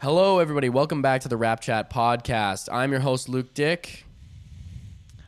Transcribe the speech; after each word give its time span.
Hello, 0.00 0.38
everybody. 0.38 0.68
Welcome 0.68 1.02
back 1.02 1.22
to 1.22 1.28
the 1.28 1.36
Rap 1.36 1.58
Chat 1.58 1.90
podcast. 1.90 2.68
I'm 2.72 2.92
your 2.92 3.00
host, 3.00 3.28
Luke 3.28 3.52
Dick. 3.52 4.04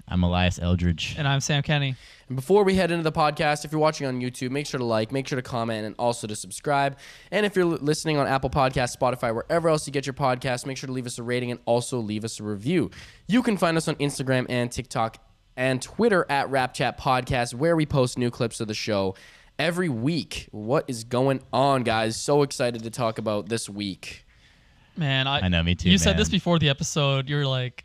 I'm 0.06 0.22
Elias 0.22 0.60
Eldridge. 0.60 1.16
And 1.18 1.26
I'm 1.26 1.40
Sam 1.40 1.64
Kenny. 1.64 1.96
And 2.28 2.36
before 2.36 2.62
we 2.62 2.76
head 2.76 2.92
into 2.92 3.02
the 3.02 3.10
podcast, 3.10 3.64
if 3.64 3.72
you're 3.72 3.80
watching 3.80 4.06
on 4.06 4.20
YouTube, 4.20 4.52
make 4.52 4.66
sure 4.66 4.78
to 4.78 4.84
like, 4.84 5.10
make 5.10 5.26
sure 5.26 5.34
to 5.34 5.42
comment, 5.42 5.86
and 5.86 5.96
also 5.98 6.28
to 6.28 6.36
subscribe. 6.36 6.98
And 7.32 7.44
if 7.44 7.56
you're 7.56 7.64
listening 7.64 8.16
on 8.16 8.28
Apple 8.28 8.48
Podcasts, 8.48 8.96
Spotify, 8.96 9.34
wherever 9.34 9.68
else 9.68 9.88
you 9.88 9.92
get 9.92 10.06
your 10.06 10.14
podcast, 10.14 10.66
make 10.66 10.76
sure 10.76 10.86
to 10.86 10.92
leave 10.92 11.06
us 11.06 11.18
a 11.18 11.24
rating 11.24 11.50
and 11.50 11.58
also 11.64 11.98
leave 11.98 12.24
us 12.24 12.38
a 12.38 12.44
review. 12.44 12.92
You 13.26 13.42
can 13.42 13.56
find 13.56 13.76
us 13.76 13.88
on 13.88 13.96
Instagram 13.96 14.46
and 14.48 14.70
TikTok 14.70 15.16
and 15.56 15.82
Twitter 15.82 16.26
at 16.30 16.48
Rap 16.48 16.74
Chat 16.74 16.96
Podcast, 16.96 17.54
where 17.54 17.74
we 17.74 17.86
post 17.86 18.16
new 18.18 18.30
clips 18.30 18.60
of 18.60 18.68
the 18.68 18.74
show 18.74 19.16
every 19.58 19.88
week. 19.88 20.46
What 20.52 20.84
is 20.86 21.02
going 21.02 21.42
on, 21.52 21.82
guys? 21.82 22.16
So 22.16 22.42
excited 22.42 22.84
to 22.84 22.90
talk 22.90 23.18
about 23.18 23.48
this 23.48 23.68
week. 23.68 24.26
Man, 25.00 25.26
I, 25.26 25.40
I 25.40 25.48
know, 25.48 25.62
me 25.62 25.74
too, 25.74 25.88
You 25.90 25.96
said 25.96 26.18
this 26.18 26.28
before 26.28 26.58
the 26.58 26.68
episode. 26.68 27.26
You're 27.26 27.46
like, 27.46 27.84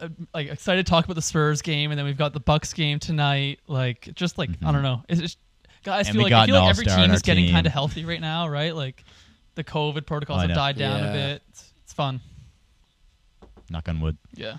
uh, 0.00 0.08
like 0.32 0.48
excited 0.48 0.86
to 0.86 0.90
talk 0.90 1.04
about 1.04 1.12
the 1.14 1.20
Spurs 1.22 1.60
game, 1.60 1.90
and 1.90 1.98
then 1.98 2.06
we've 2.06 2.16
got 2.16 2.32
the 2.32 2.40
Bucks 2.40 2.72
game 2.72 2.98
tonight. 2.98 3.60
Like, 3.66 4.08
just 4.14 4.38
like 4.38 4.48
I 4.64 4.72
don't 4.72 4.82
know. 4.82 5.02
It's 5.06 5.20
just 5.20 5.38
guys 5.84 6.08
And 6.08 6.14
feel 6.16 6.22
like 6.24 6.32
I 6.32 6.46
feel 6.46 6.54
like 6.58 6.70
every 6.70 6.86
team 6.86 7.10
is 7.10 7.20
getting 7.20 7.50
kind 7.52 7.66
of 7.66 7.74
healthy 7.74 8.06
right 8.06 8.22
now, 8.22 8.48
right? 8.48 8.74
Like, 8.74 9.04
the 9.54 9.64
COVID 9.64 10.06
protocols 10.06 10.38
Oh, 10.44 10.46
have 10.46 10.56
died 10.56 10.78
down 10.78 10.98
Yeah. 11.02 11.10
a 11.10 11.12
bit. 11.12 11.42
It's, 11.50 11.72
it's 11.84 11.92
fun. 11.92 12.20
Knock 13.68 13.86
on 13.90 14.00
wood. 14.00 14.16
Yeah. 14.34 14.56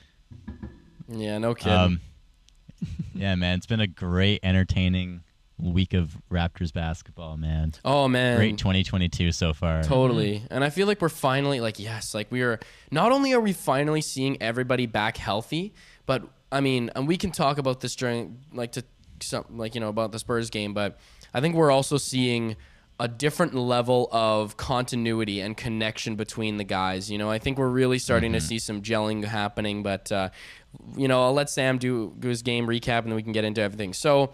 Yeah, 1.09 1.39
no 1.39 1.55
kidding. 1.55 1.73
Um, 1.73 2.01
yeah, 3.15 3.33
man, 3.33 3.57
it's 3.57 3.65
been 3.65 3.79
a 3.79 3.87
great, 3.87 4.41
entertaining 4.43 5.21
week 5.59 5.93
of 5.93 6.17
Raptors 6.31 6.71
basketball, 6.71 7.37
man. 7.37 7.73
oh 7.83 8.07
man, 8.07 8.37
Great 8.37 8.57
2022 8.57 9.31
so 9.31 9.53
far. 9.53 9.83
Totally. 9.83 10.43
And 10.51 10.63
I 10.63 10.69
feel 10.69 10.87
like 10.87 11.01
we're 11.01 11.09
finally 11.09 11.59
like 11.59 11.79
yes, 11.79 12.13
like 12.13 12.31
we 12.31 12.41
are 12.41 12.59
not 12.91 13.11
only 13.11 13.33
are 13.33 13.39
we 13.39 13.53
finally 13.53 14.01
seeing 14.01 14.41
everybody 14.41 14.85
back 14.85 15.17
healthy, 15.17 15.73
but 16.05 16.23
I 16.51 16.61
mean, 16.61 16.91
and 16.95 17.07
we 17.07 17.17
can 17.17 17.31
talk 17.31 17.57
about 17.57 17.81
this 17.81 17.95
during 17.95 18.39
like 18.53 18.73
to 18.73 18.83
some 19.21 19.45
like 19.49 19.75
you 19.75 19.81
know 19.81 19.89
about 19.89 20.11
the 20.11 20.19
Spurs 20.19 20.49
game, 20.49 20.73
but 20.73 20.99
I 21.33 21.41
think 21.41 21.55
we're 21.55 21.71
also 21.71 21.97
seeing 21.97 22.55
a 22.99 23.07
different 23.07 23.53
level 23.53 24.09
of 24.11 24.57
continuity 24.57 25.39
and 25.39 25.55
connection 25.55 26.15
between 26.15 26.57
the 26.57 26.63
guys. 26.63 27.11
You 27.11 27.19
know, 27.19 27.29
I 27.29 27.37
think 27.37 27.59
we're 27.59 27.67
really 27.67 27.99
starting 27.99 28.33
to 28.33 28.41
see 28.41 28.57
some 28.57 28.81
gelling 28.81 29.23
happening, 29.23 29.83
but 29.83 30.11
uh, 30.11 30.29
you 30.95 31.07
know, 31.07 31.23
I'll 31.23 31.33
let 31.33 31.49
Sam 31.49 31.77
do, 31.77 32.15
do 32.17 32.27
his 32.27 32.41
game 32.41 32.65
recap 32.65 32.99
and 32.99 33.07
then 33.07 33.15
we 33.15 33.23
can 33.23 33.33
get 33.33 33.43
into 33.43 33.61
everything. 33.61 33.93
So, 33.93 34.31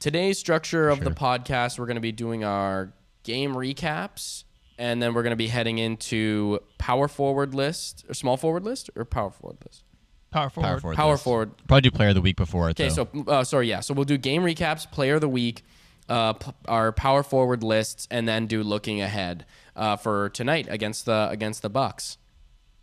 today's 0.00 0.38
structure 0.38 0.88
of 0.88 1.00
the 1.04 1.10
podcast, 1.10 1.78
we're 1.78 1.86
going 1.86 1.94
to 1.94 2.00
be 2.00 2.12
doing 2.12 2.42
our 2.42 2.92
game 3.22 3.54
recaps 3.54 4.44
and 4.78 5.00
then 5.02 5.12
we're 5.12 5.22
going 5.22 5.32
to 5.32 5.36
be 5.36 5.48
heading 5.48 5.78
into 5.78 6.58
power 6.78 7.06
forward 7.06 7.54
list 7.54 8.04
or 8.08 8.14
small 8.14 8.36
forward 8.38 8.64
list 8.64 8.90
or 8.96 9.04
power 9.04 9.30
forward 9.30 9.58
list. 9.64 9.84
Power 10.30 10.48
forward. 10.48 10.66
Power 10.68 10.80
forward. 10.80 10.96
Power 10.96 11.16
forward. 11.16 11.50
Probably 11.68 11.82
do 11.82 11.90
player 11.90 12.08
of 12.08 12.14
the 12.14 12.20
week 12.20 12.36
before. 12.36 12.70
Okay, 12.70 12.88
so 12.88 13.08
uh, 13.26 13.44
sorry, 13.44 13.68
yeah. 13.68 13.80
So 13.80 13.92
we'll 13.94 14.04
do 14.04 14.16
game 14.16 14.42
recaps, 14.42 14.90
player 14.90 15.16
of 15.16 15.20
the 15.20 15.28
week, 15.28 15.62
uh, 16.08 16.34
p- 16.34 16.52
our 16.66 16.92
power 16.92 17.22
forward 17.22 17.62
lists, 17.62 18.06
and 18.10 18.28
then 18.28 18.46
do 18.46 18.62
looking 18.62 19.00
ahead 19.02 19.44
uh, 19.74 19.96
for 19.96 20.28
tonight 20.30 20.66
against 20.70 21.04
the 21.04 21.28
against 21.30 21.62
the 21.62 21.68
Bucks. 21.68 22.16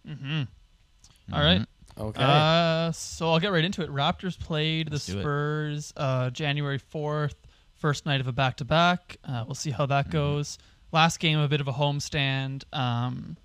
All 0.08 1.42
right. 1.42 1.66
Okay. 2.00 2.22
Uh, 2.24 2.92
so 2.92 3.30
I'll 3.32 3.40
get 3.40 3.52
right 3.52 3.64
into 3.66 3.82
it. 3.82 3.90
Raptors 3.90 4.40
played 4.40 4.92
Let's 4.92 5.06
the. 5.08 5.20
Spurs 5.20 5.94
uh, 5.98 6.30
January 6.30 6.80
4th, 6.80 7.34
first 7.74 8.06
night 8.06 8.22
of 8.22 8.28
a 8.28 8.32
back 8.32 8.58
to 8.58 8.66
back. 8.66 9.18
We'll 9.28 9.56
see 9.56 9.72
how 9.72 9.86
that 9.88 10.06
Mm-hmm. 10.06 10.12
goes. 10.12 10.58
Last 10.92 11.20
game, 11.20 11.38
a 11.40 11.48
bit 11.48 11.60
of 11.60 11.68
a 11.68 11.74
homestand. 11.74 12.64
Um, 12.74 13.36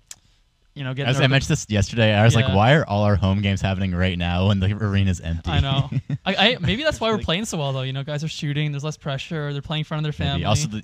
you 0.75 0.83
know, 0.83 0.93
getting 0.93 1.09
As 1.09 1.19
I 1.19 1.27
mentioned 1.27 1.49
this 1.49 1.65
yesterday, 1.69 2.13
I 2.13 2.23
was 2.23 2.35
like, 2.35 2.47
why 2.47 2.73
are 2.73 2.85
all 2.87 3.03
our 3.03 3.15
home 3.15 3.41
games 3.41 3.61
happening 3.61 3.93
right 3.93 4.17
now 4.17 4.47
when 4.47 4.59
the 4.59 4.71
arena's 4.73 5.19
empty? 5.19 5.51
I 5.51 5.59
know. 5.59 5.89
I, 6.25 6.35
I 6.35 6.57
maybe 6.59 6.83
that's 6.83 6.99
why 7.01 7.11
we're 7.11 7.19
playing 7.19 7.45
so 7.45 7.57
well 7.59 7.73
though. 7.73 7.81
You 7.83 7.93
know, 7.93 8.03
guys 8.03 8.23
are 8.23 8.27
shooting. 8.29 8.71
There's 8.71 8.83
less 8.83 8.97
pressure. 8.97 9.51
They're 9.53 9.61
playing 9.61 9.81
in 9.81 9.85
front 9.85 10.05
of 10.05 10.11
their 10.15 10.25
Maybe. 10.25 10.31
family. 10.31 10.45
Also, 10.45 10.67
the, 10.69 10.83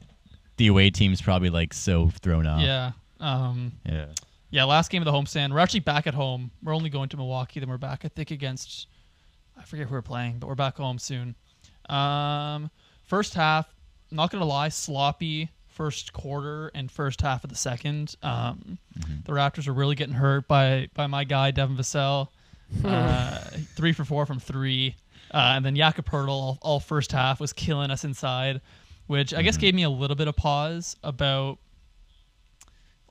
the 0.58 0.68
away 0.68 0.90
team's 0.92 1.22
probably 1.22 1.50
like 1.50 1.74
so 1.74 2.10
thrown 2.22 2.46
off. 2.46 2.62
yeah. 2.62 2.92
Um, 3.20 3.72
Yeah. 3.86 4.06
Yeah. 4.52 4.64
Last 4.66 4.90
game 4.90 5.02
of 5.02 5.06
the 5.06 5.12
homestand. 5.12 5.52
We're 5.52 5.60
actually 5.60 5.82
back 5.82 6.08
at 6.08 6.14
home. 6.14 6.52
We're 6.64 6.76
only 6.76 6.90
going 6.90 7.10
to 7.10 7.18
Milwaukee. 7.18 7.60
Then 7.60 7.70
we're 7.70 7.78
back. 7.78 8.02
I 8.04 8.08
think 8.08 8.32
against. 8.32 8.88
I 9.58 9.64
forget 9.64 9.88
who 9.88 9.94
we're 9.94 10.02
playing, 10.02 10.40
but 10.40 10.48
we're 10.48 10.56
back 10.56 10.78
home 10.78 10.98
soon. 11.00 11.36
Um, 11.90 12.70
first 13.04 13.34
half, 13.34 13.68
not 14.12 14.32
gonna 14.32 14.46
lie, 14.46 14.70
sloppy 14.70 15.50
first 15.68 16.14
quarter 16.14 16.72
and 16.76 16.92
first 16.92 17.22
half 17.22 17.44
of 17.44 17.50
the 17.50 17.56
second. 17.56 18.16
Um, 18.24 18.78
The 19.26 19.32
Raptors 19.32 19.68
are 19.68 19.74
really 19.74 19.96
getting 19.96 20.16
hurt 20.16 20.48
by 20.48 20.90
by 20.94 21.08
my 21.08 21.24
guy 21.24 21.52
Devin 21.52 21.78
Vassell. 21.78 22.28
Uh, 22.86 23.40
three 23.76 23.92
for 23.94 24.06
four 24.06 24.28
from 24.28 24.40
three, 24.40 24.96
uh, 25.34 25.54
and 25.56 25.66
then 25.66 25.76
Jakob 25.76 26.06
Poeltl 26.06 26.30
all, 26.30 26.60
all 26.62 26.80
first 26.80 27.12
half 27.12 27.40
was 27.40 27.52
killing 27.52 27.90
us 27.90 28.04
inside, 28.04 28.62
which 29.08 29.34
I 29.34 29.42
guess 29.42 29.58
gave 29.58 29.74
me 29.74 29.82
a 29.82 29.90
little 29.90 30.16
bit 30.16 30.28
of 30.28 30.36
pause 30.36 30.96
about 31.04 31.58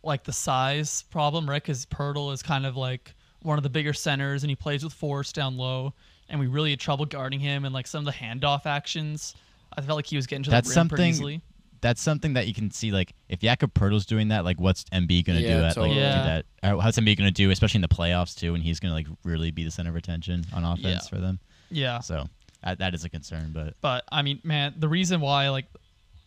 like 0.03 0.25
the 0.25 0.33
size 0.33 1.03
problem, 1.11 1.49
right? 1.49 1.63
Because 1.63 1.87
Poeltl 1.87 2.33
is 2.33 2.43
kind 2.43 2.67
of 2.67 2.77
like 2.77 3.15
one 3.43 3.59
of 3.59 3.63
the 3.63 3.71
bigger 3.71 3.93
centers, 3.93 4.43
and 4.43 4.51
he 4.51 4.57
plays 4.57 4.83
with 4.85 4.93
force 4.93 5.33
down 5.33 5.57
low, 5.57 5.95
and 6.29 6.39
we 6.41 6.47
really 6.47 6.71
had 6.71 6.81
trouble 6.81 7.05
guarding 7.07 7.41
him, 7.41 7.65
and 7.65 7.73
like 7.75 7.87
some 7.87 8.07
of 8.07 8.13
the 8.13 8.19
handoff 8.19 8.67
actions, 8.67 9.35
I 9.77 9.81
felt 9.81 9.97
like 9.97 10.07
he 10.07 10.17
was 10.17 10.27
getting 10.27 10.43
to 10.45 10.51
That's 10.51 10.73
the 10.73 10.81
rim 10.81 10.89
pretty 10.89 11.03
something- 11.05 11.11
easily. 11.11 11.41
That's 11.81 12.03
something 12.03 12.33
that 12.33 12.49
you 12.49 12.55
can 12.55 12.73
see. 12.73 12.91
Like, 12.91 13.15
if 13.29 13.39
Jakob 13.39 13.73
Poeltl's 13.73 14.05
doing 14.05 14.29
that, 14.29 14.45
like, 14.45 14.59
what's 14.61 14.83
MB 14.93 15.23
gonna 15.25 15.39
Yeah, 15.39 15.47
do 15.49 15.55
at 15.59 15.63
like 15.63 15.75
totally. 15.77 15.95
do 15.95 16.01
Yeah. 16.01 16.43
that? 16.61 16.75
Or 16.75 16.83
how's 16.83 16.97
MB 16.99 17.15
gonna 17.17 17.31
do, 17.31 17.53
especially 17.53 17.79
in 17.79 17.83
the 17.83 17.89
playoffs 17.89 18.37
too, 18.37 18.51
when 18.51 18.63
he's 18.63 18.81
gonna 18.81 18.95
like 18.95 19.07
really 19.23 19.53
be 19.53 19.63
the 19.63 19.71
center 19.71 19.91
of 19.91 19.95
attention 19.97 20.45
on 20.53 20.65
offense 20.65 21.05
Yeah. 21.05 21.09
for 21.09 21.19
them? 21.19 21.39
Yeah, 21.71 22.01
So 22.01 22.29
that, 22.65 22.79
that 22.81 22.95
is 22.95 23.05
a 23.05 23.09
concern. 23.09 23.53
But 23.53 23.75
But 23.81 24.03
I 24.11 24.23
mean, 24.23 24.41
man, 24.43 24.75
the 24.77 24.89
reason 24.89 25.21
why 25.21 25.51
like 25.51 25.67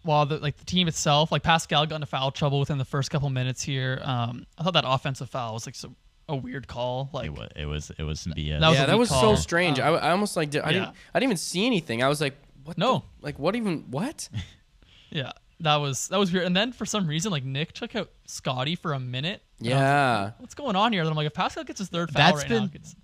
while 0.04 0.26
the 0.26 0.38
like 0.40 0.58
the 0.58 0.66
team 0.66 0.88
itself, 0.88 1.32
like 1.32 1.44
Pascal 1.44 1.86
got 1.86 1.96
into 1.96 2.08
foul 2.08 2.32
trouble 2.32 2.60
within 2.60 2.78
the 2.78 2.86
first 2.86 3.12
couple 3.12 3.30
minutes 3.30 3.62
here. 3.62 4.00
Um, 4.04 4.46
I 4.58 4.64
thought 4.64 4.74
that 4.74 4.84
offensive 4.88 5.30
foul 5.30 5.54
was 5.54 5.66
like 5.66 5.76
so 5.76 5.94
a 6.30 6.36
weird 6.36 6.68
call. 6.68 7.10
Like 7.14 7.26
it 7.28 7.32
was 7.38 7.50
it 7.56 7.66
was 7.66 7.92
it 8.00 8.04
was 8.04 8.20
some 8.22 8.34
BS. 8.34 8.60
That 8.60 8.70
was 8.70 8.78
yeah, 8.80 8.86
that 8.86 8.94
weak 8.94 9.00
was 9.00 9.10
so 9.10 9.16
call. 9.22 9.38
strange. 9.38 9.80
I, 9.80 9.90
I 9.90 10.12
almost 10.12 10.36
like 10.38 10.50
did, 10.50 10.62
I 10.62 10.72
didn't. 10.74 10.90
I 11.14 11.20
didn't 11.20 11.30
even 11.30 11.38
see 11.38 11.66
anything. 11.66 12.02
I 12.04 12.08
was 12.08 12.22
like, 12.22 12.36
what? 12.64 12.78
No. 12.78 13.04
the- 13.20 13.26
like 13.26 13.38
what 13.40 13.56
even 13.56 13.86
what? 13.92 14.30
yeah, 15.10 15.32
that 15.60 15.76
was 15.78 16.08
that 16.08 16.18
was 16.20 16.32
weird. 16.32 16.46
And 16.46 16.56
then 16.56 16.72
for 16.72 16.86
some 16.86 17.06
reason, 17.08 17.32
like 17.32 17.44
Nick 17.44 17.74
took 17.74 17.96
out 17.96 18.10
Scotty 18.28 18.76
for 18.76 18.94
a 18.94 19.00
minute. 19.00 19.42
And 19.60 19.68
I 19.68 19.72
was 19.72 19.74
like, 19.74 19.80
yeah. 19.82 20.32
What's 20.40 20.56
going 20.56 20.76
on 20.76 20.94
here? 20.94 21.02
And 21.02 21.10
I'm 21.10 21.16
like, 21.16 21.28
if 21.28 21.34
Pascal 21.34 21.64
gets 21.64 21.80
his 21.80 21.90
third 21.90 22.12
foul 22.12 22.32
That's 22.34 22.44
right 22.44 22.50
now, 22.50 22.60
been- 22.68 22.76
it's- 22.76 22.96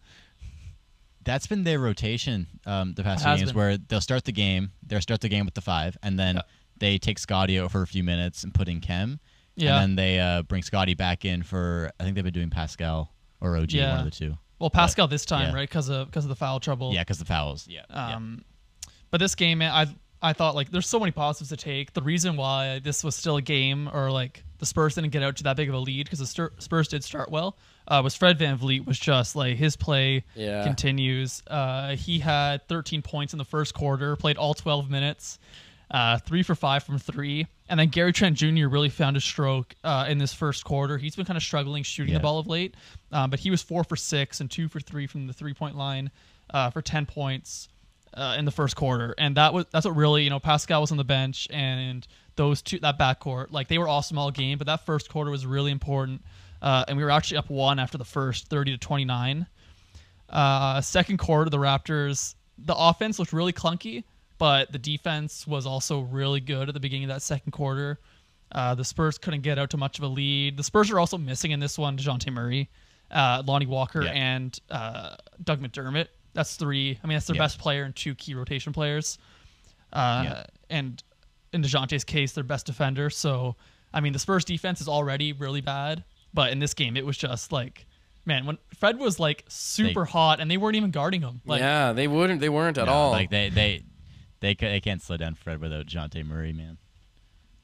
That's 1.23 1.45
been 1.47 1.63
their 1.63 1.79
rotation 1.79 2.47
um, 2.65 2.93
the 2.93 3.03
past 3.03 3.21
It 3.25 3.27
few 3.27 3.37
games, 3.37 3.51
been. 3.51 3.57
where 3.57 3.77
they'll 3.77 3.99
start 4.01 4.23
the 4.23 4.31
game, 4.31 4.71
they'll 4.85 5.01
start 5.01 5.19
the 5.21 5.29
game 5.29 5.43
with 5.45 5.55
the 5.55 5.61
five, 5.61 5.97
and 6.01 6.17
then 6.17 6.35
Yeah. 6.37 6.41
They 6.79 6.97
take 6.97 7.19
Scotty 7.19 7.59
out 7.59 7.71
for 7.71 7.81
a 7.81 7.88
few 7.88 8.03
minutes 8.03 8.43
and 8.43 8.53
put 8.53 8.67
in 8.67 8.79
Khem, 8.81 9.19
yeah. 9.55 9.81
and 9.81 9.91
then 9.91 9.95
they 9.95 10.19
uh, 10.19 10.41
bring 10.43 10.63
Scotty 10.63 10.93
back 10.93 11.25
in 11.25 11.43
for 11.43 11.91
I 11.99 12.03
think 12.03 12.15
they've 12.15 12.23
been 12.23 12.33
doing 12.33 12.49
Pascal 12.49 13.13
or 13.41 13.57
OG, 13.57 13.73
one 13.75 13.99
of 13.99 14.05
the 14.05 14.11
two. 14.11 14.38
well, 14.59 14.69
Pascal 14.69 15.07
this 15.07 15.25
time, 15.25 15.49
yeah. 15.49 15.55
right? 15.55 15.69
Because 15.69 15.89
of 15.89 16.07
because 16.07 16.25
of 16.25 16.29
the 16.29 16.35
foul 16.35 16.59
trouble. 16.59 16.93
Yeah, 16.93 17.01
because 17.01 17.19
the 17.19 17.25
fouls. 17.25 17.67
Yeah, 17.67 17.81
yeah. 17.89 18.15
Um, 18.15 18.43
but 19.11 19.19
this 19.19 19.35
game, 19.35 19.59
man, 19.59 19.71
I 19.71 19.88
I 20.29 20.33
thought 20.33 20.55
like 20.55 20.71
there's 20.71 20.88
so 20.88 20.99
many 20.99 21.11
positives 21.11 21.49
to 21.49 21.57
take. 21.57 21.93
The 21.93 22.01
reason 22.01 22.35
why 22.38 22.79
this 22.79 23.03
was 23.03 23.15
still 23.15 23.38
a 23.38 23.41
game, 23.41 23.89
or 23.94 24.11
like 24.11 24.44
the 24.59 24.65
Spurs 24.65 24.95
didn't 24.95 25.11
get 25.11 25.21
out 25.21 25.35
to 25.38 25.44
that 25.44 25.55
big 25.55 25.69
of 25.69 25.75
a 25.75 25.77
lead 25.79 26.05
because 26.07 26.17
the 26.17 26.25
Stur- 26.25 26.59
Spurs 26.59 26.88
did 26.88 27.03
start 27.03 27.29
well, 27.29 27.55
uh, 27.88 28.01
was 28.03 28.15
Fred 28.15 28.39
VanVleet 28.39 28.88
was 28.88 28.97
just 28.97 29.35
like 29.35 29.55
his 29.55 29.75
play 29.75 30.23
Yeah. 30.33 30.63
continues. 30.63 31.44
Uh, 31.45 31.95
he 31.95 32.17
had 32.17 32.67
13 32.67 33.03
points 33.03 33.33
in 33.33 33.38
the 33.38 33.45
first 33.45 33.75
quarter, 33.75 34.15
played 34.15 34.38
all 34.38 34.55
12 34.55 34.89
minutes, 34.89 35.38
uh, 35.91 36.17
three 36.19 36.43
for 36.43 36.55
five 36.55 36.83
from 36.83 36.97
three. 36.99 37.47
And 37.69 37.79
then 37.79 37.87
Gary 37.89 38.13
Trent 38.13 38.35
Jr. 38.37 38.67
really 38.67 38.89
found 38.89 39.15
his 39.15 39.23
stroke 39.23 39.75
uh, 39.83 40.05
in 40.07 40.17
this 40.17 40.33
first 40.33 40.63
quarter. 40.63 40.97
He's 40.97 41.15
been 41.15 41.25
kind 41.25 41.37
of 41.37 41.43
struggling 41.43 41.83
shooting 41.83 42.13
Yeah. 42.13 42.19
the 42.19 42.23
ball 42.23 42.39
of 42.39 42.47
late, 42.47 42.75
um, 43.12 43.29
but 43.29 43.39
he 43.39 43.50
was 43.51 43.62
four 43.62 43.83
for 43.83 43.95
six 43.95 44.39
and 44.41 44.50
two 44.50 44.67
for 44.67 44.79
three 44.79 45.07
from 45.07 45.27
the 45.27 45.33
three 45.33 45.53
point 45.53 45.75
line 45.75 46.12
uh, 46.53 46.69
for 46.69 46.81
10 46.81 47.06
points 47.06 47.67
uh, 48.13 48.35
in 48.39 48.45
the 48.45 48.51
first 48.51 48.75
quarter, 48.75 49.13
and 49.17 49.35
that 49.38 49.53
was 49.53 49.65
that's 49.71 49.85
what 49.85 49.95
really 49.95 50.23
you 50.23 50.29
know 50.29 50.39
Pascal 50.39 50.81
was 50.81 50.91
on 50.91 50.97
the 50.97 51.03
bench, 51.03 51.47
and 51.51 52.07
those 52.35 52.62
two 52.62 52.79
that 52.79 52.97
backcourt 52.97 53.51
like 53.51 53.67
they 53.67 53.77
were 53.77 53.88
awesome 53.88 54.17
all 54.17 54.31
game, 54.31 54.57
but 54.57 54.65
that 54.67 54.85
first 54.85 55.09
quarter 55.09 55.29
was 55.29 55.45
really 55.45 55.71
important, 55.71 56.23
uh, 56.62 56.85
and 56.88 56.97
we 56.97 57.03
were 57.03 57.12
actually 57.12 57.38
up 57.38 57.50
one 57.50 57.79
after 57.79 57.97
the 57.97 58.06
first, 58.06 58.47
thirty 58.47 58.71
to 58.71 58.77
twenty 58.77 59.06
nine. 59.06 59.45
Uh, 60.29 60.81
second 60.81 61.17
quarter, 61.17 61.50
the 61.50 61.57
Raptors 61.57 62.35
the 62.57 62.75
offense 62.75 63.19
looked 63.19 63.33
really 63.33 63.53
clunky, 63.53 64.03
but 64.38 64.72
the 64.72 64.80
defense 64.80 65.45
was 65.48 65.66
also 65.66 66.01
really 66.01 66.39
good 66.39 66.68
at 66.69 66.74
the 66.74 66.80
beginning 66.80 67.06
of 67.06 67.10
that 67.16 67.22
second 67.22 67.51
quarter. 67.51 68.00
Uh, 68.51 68.75
the 68.75 68.84
Spurs 68.86 69.18
couldn't 69.18 69.42
get 69.42 69.60
out 69.60 69.69
to 69.72 69.78
much 69.78 69.98
of 69.98 70.04
a 70.04 70.07
lead. 70.07 70.56
The 70.57 70.63
Spurs 70.63 70.89
are 70.92 71.00
also 71.00 71.18
missing 71.18 71.51
in 71.51 71.60
this 71.60 71.78
one 71.78 71.98
Dejounte 71.98 72.31
Murray, 72.31 72.69
uh, 73.12 73.44
Lonnie 73.45 73.66
Walker, 73.66 74.04
Yeah. 74.04 74.12
and 74.12 74.60
uh, 74.69 75.16
Doug 75.44 75.62
McDermott. 75.62 76.07
That's 76.34 76.56
three. 76.56 77.00
I 77.04 77.07
mean, 77.07 77.16
that's 77.16 77.28
their 77.28 77.36
Yeah. 77.36 77.42
best 77.42 77.60
player 77.60 77.84
and 77.84 77.95
two 77.95 78.16
key 78.16 78.36
rotation 78.36 78.72
players. 78.74 79.18
Uh, 79.92 80.22
Yeah. 80.25 80.45
And 80.69 81.01
in 81.54 81.62
DeJounte's 81.63 82.04
case, 82.04 82.34
their 82.34 82.44
best 82.44 82.66
defender. 82.66 83.10
So, 83.10 83.56
I 83.94 84.00
mean, 84.01 84.13
the 84.13 84.19
Spurs 84.19 84.45
defense 84.45 84.81
is 84.81 84.88
already 84.88 85.34
really 85.34 85.62
bad. 85.62 86.04
But 86.34 86.51
in 86.51 86.60
this 86.60 86.74
game, 86.74 86.95
it 86.98 87.06
was 87.06 87.18
just 87.18 87.51
like, 87.51 87.86
man, 88.25 88.45
when 88.45 88.57
Fred 88.78 89.00
was 89.00 89.19
like 89.19 89.44
super 89.48 90.04
They- 90.06 90.12
hot 90.12 90.39
and 90.39 90.51
they 90.51 90.57
weren't 90.57 90.75
even 90.75 90.92
guarding 90.92 91.22
him. 91.22 91.42
Like, 91.45 91.62
yeah, 91.62 91.94
they 91.94 92.07
wouldn't. 92.07 92.39
They 92.42 92.50
weren't 92.50 92.78
at 92.78 92.86
No, 92.86 92.94
all. 92.94 93.12
Like 93.12 93.30
they 93.30 93.50
they 93.50 93.84
they 94.39 94.56
ca- 94.56 94.69
they 94.69 94.80
can't 94.81 95.01
slow 95.01 95.18
down 95.18 95.36
Fred 95.36 95.60
without 95.62 95.86
Jonte 95.88 96.25
Murray, 96.25 96.54
man. 96.54 96.78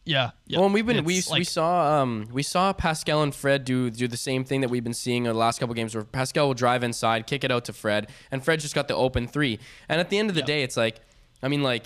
yeah. 0.05 0.31
yeah. 0.47 0.57
Well, 0.57 0.65
and 0.65 0.73
we've 0.73 0.85
been 0.85 1.03
we, 1.05 1.19
It's 1.19 1.29
we 1.29 1.39
like- 1.39 1.47
saw 1.47 2.01
um 2.01 2.27
we 2.31 2.43
saw 2.43 2.73
Pascal 2.73 3.21
and 3.23 3.33
Fred 3.33 3.63
do 3.65 3.89
do 3.89 4.07
the 4.07 4.17
same 4.17 4.43
thing 4.43 4.61
that 4.61 4.69
we've 4.69 4.83
been 4.83 4.93
seeing 4.93 5.25
in 5.25 5.31
the 5.31 5.37
last 5.37 5.59
couple 5.59 5.75
games 5.75 5.93
where 5.95 6.03
Pascal 6.03 6.47
will 6.47 6.53
drive 6.53 6.83
inside, 6.83 7.27
kick 7.27 7.43
it 7.43 7.51
out 7.51 7.65
to 7.65 7.73
Fred, 7.73 8.09
and 8.31 8.43
Fred 8.43 8.59
just 8.59 8.75
got 8.75 8.87
the 8.87 8.95
open 8.95 9.27
three. 9.27 9.59
And 9.87 9.99
at 10.01 10.09
the 10.09 10.17
end 10.17 10.29
of 10.29 10.35
the 10.35 10.41
Yeah. 10.41 10.45
day, 10.47 10.63
it's 10.63 10.75
like, 10.77 10.99
I 11.41 11.47
mean, 11.47 11.63
like, 11.63 11.85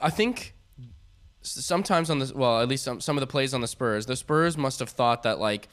I 0.00 0.10
think 0.10 0.54
sometimes 1.42 2.10
on 2.10 2.18
the 2.20 2.32
well, 2.34 2.60
at 2.60 2.68
least 2.68 2.84
some 2.84 3.00
some 3.00 3.16
of 3.16 3.20
the 3.20 3.26
plays 3.26 3.52
on 3.54 3.60
the 3.60 3.66
Spurs, 3.68 4.06
the 4.06 4.16
Spurs 4.16 4.56
must 4.56 4.78
have 4.78 4.90
thought 4.90 5.22
that 5.24 5.38
like, 5.38 5.68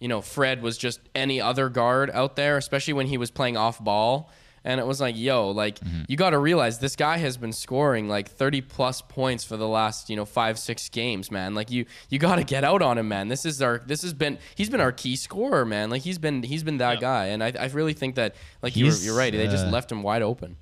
you 0.00 0.08
know, 0.08 0.20
Fred 0.20 0.62
was 0.62 0.76
just 0.76 1.00
any 1.14 1.40
other 1.40 1.68
guard 1.68 2.10
out 2.12 2.36
there, 2.36 2.56
especially 2.56 2.94
when 2.94 3.06
he 3.06 3.16
was 3.18 3.30
playing 3.30 3.56
off 3.56 3.82
ball. 3.82 4.30
And 4.64 4.80
it 4.80 4.86
was 4.86 5.00
like, 5.00 5.16
yo, 5.16 5.50
like 5.50 5.78
you 6.08 6.16
got 6.16 6.30
to 6.30 6.38
realize 6.38 6.78
this 6.78 6.96
guy 6.96 7.18
has 7.18 7.36
been 7.36 7.52
scoring 7.52 8.08
like 8.08 8.28
30 8.28 8.60
plus 8.62 9.00
points 9.02 9.44
for 9.44 9.56
the 9.56 9.68
last, 9.68 10.10
you 10.10 10.16
know, 10.16 10.24
5 10.24 10.58
6 10.58 10.88
games, 10.90 11.30
man. 11.30 11.54
Like 11.54 11.70
you 11.70 11.86
you 12.10 12.18
got 12.18 12.36
to 12.36 12.44
get 12.44 12.64
out 12.64 12.82
on 12.82 12.98
him, 12.98 13.08
man. 13.08 13.28
This 13.28 13.44
is 13.46 13.62
our 13.62 13.78
this 13.86 14.02
has 14.02 14.12
been 14.14 14.38
he's 14.56 14.68
been 14.70 14.80
our 14.80 14.92
key 14.92 15.16
scorer, 15.16 15.64
man. 15.64 15.90
Like 15.90 16.02
he's 16.02 16.18
been 16.18 16.42
he's 16.42 16.62
been 16.62 16.78
that 16.78 16.94
Yeah. 16.96 17.00
guy. 17.00 17.24
And 17.26 17.42
I 17.42 17.52
I 17.58 17.66
really 17.68 17.92
think 17.94 18.16
that 18.16 18.34
like 18.62 18.76
you're, 18.76 18.92
you're 18.94 19.16
right. 19.16 19.32
They 19.32 19.46
just 19.46 19.66
uh, 19.66 19.70
left 19.70 19.90
him 19.92 20.02
wide 20.02 20.22
open. 20.22 20.56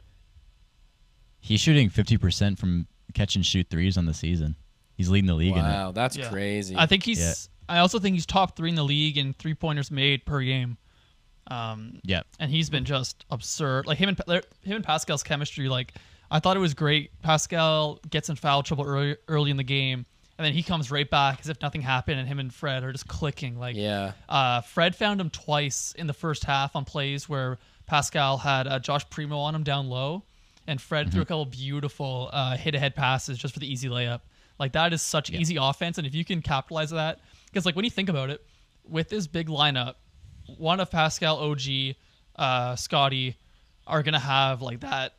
He's 1.40 1.60
shooting 1.60 1.88
fifty 1.88 2.16
percent 2.16 2.58
from 2.58 2.86
catch 3.14 3.36
and 3.36 3.44
shoot 3.46 3.68
threes 3.70 3.96
on 3.96 4.06
the 4.06 4.14
season. 4.14 4.56
He's 4.94 5.08
leading 5.08 5.26
the 5.28 5.34
league 5.34 5.52
in 5.52 5.58
it. 5.58 5.68
Wow, 5.68 5.92
that's 5.92 6.16
Yeah. 6.16 6.30
crazy. 6.30 6.74
I 6.76 6.86
think 6.86 7.02
he's. 7.04 7.20
Yeah. 7.20 7.34
I 7.68 7.78
also 7.80 7.98
think 7.98 8.14
he's 8.14 8.26
top 8.26 8.56
three 8.56 8.68
in 8.68 8.76
the 8.76 8.84
league 8.84 9.18
in 9.18 9.32
three 9.32 9.54
pointers 9.54 9.90
made 9.90 10.24
per 10.24 10.40
game. 10.42 10.76
Um, 11.48 12.00
Yeah. 12.04 12.22
and 12.38 12.50
he's 12.50 12.70
been 12.70 12.84
just 12.84 13.24
absurd. 13.30 13.86
Like 13.86 13.98
him 13.98 14.08
and 14.08 14.18
him 14.62 14.76
and 14.76 14.84
Pascal's 14.84 15.22
chemistry. 15.22 15.68
Like 15.68 15.94
I 16.30 16.40
thought 16.40 16.56
it 16.56 16.60
was 16.60 16.74
great. 16.74 17.10
Pascal 17.22 18.00
gets 18.10 18.28
in 18.28 18.36
foul 18.36 18.62
trouble 18.62 18.84
early 18.84 19.16
early 19.28 19.50
in 19.50 19.56
the 19.56 19.62
game, 19.64 20.06
and 20.38 20.44
then 20.44 20.52
he 20.52 20.62
comes 20.62 20.90
right 20.90 21.08
back 21.08 21.40
as 21.40 21.48
if 21.48 21.60
nothing 21.62 21.82
happened, 21.82 22.18
and 22.18 22.28
him 22.28 22.38
and 22.38 22.52
Fred 22.52 22.82
are 22.84 22.92
just 22.92 23.06
clicking. 23.06 23.58
Like 23.58 23.76
yeah. 23.76 24.12
uh, 24.28 24.60
Fred 24.62 24.96
found 24.96 25.20
him 25.20 25.30
twice 25.30 25.94
in 25.96 26.06
the 26.06 26.12
first 26.12 26.44
half 26.44 26.74
on 26.74 26.84
plays 26.84 27.28
where 27.28 27.58
Pascal 27.86 28.38
had 28.38 28.66
uh, 28.66 28.78
Josh 28.80 29.08
Primo 29.10 29.38
on 29.38 29.54
him 29.54 29.62
down 29.62 29.88
low, 29.88 30.24
and 30.66 30.80
Fred 30.80 31.12
threw 31.12 31.22
a 31.22 31.24
couple 31.24 31.44
beautiful 31.46 32.28
uh, 32.32 32.56
hit 32.56 32.74
ahead 32.74 32.96
passes 32.96 33.38
just 33.38 33.54
for 33.54 33.60
the 33.60 33.70
easy 33.70 33.88
layup. 33.88 34.20
Like 34.58 34.72
that 34.72 34.92
is 34.92 35.02
such 35.02 35.30
easy 35.30 35.56
offense, 35.60 35.98
and 35.98 36.06
if 36.06 36.14
you 36.14 36.24
can 36.24 36.42
capitalize 36.42 36.90
that, 36.90 37.20
because 37.46 37.64
like 37.66 37.76
when 37.76 37.84
you 37.84 37.90
think 37.90 38.08
about 38.08 38.30
it, 38.30 38.44
with 38.88 39.08
this 39.08 39.26
big 39.26 39.48
lineup, 39.48 39.94
one 40.58 40.80
of 40.80 40.90
Pascal, 40.90 41.38
OG, 41.38 41.94
uh, 42.36 42.76
Scotty 42.76 43.36
are 43.86 44.02
gonna 44.02 44.18
have 44.18 44.62
like 44.62 44.80
that 44.80 45.14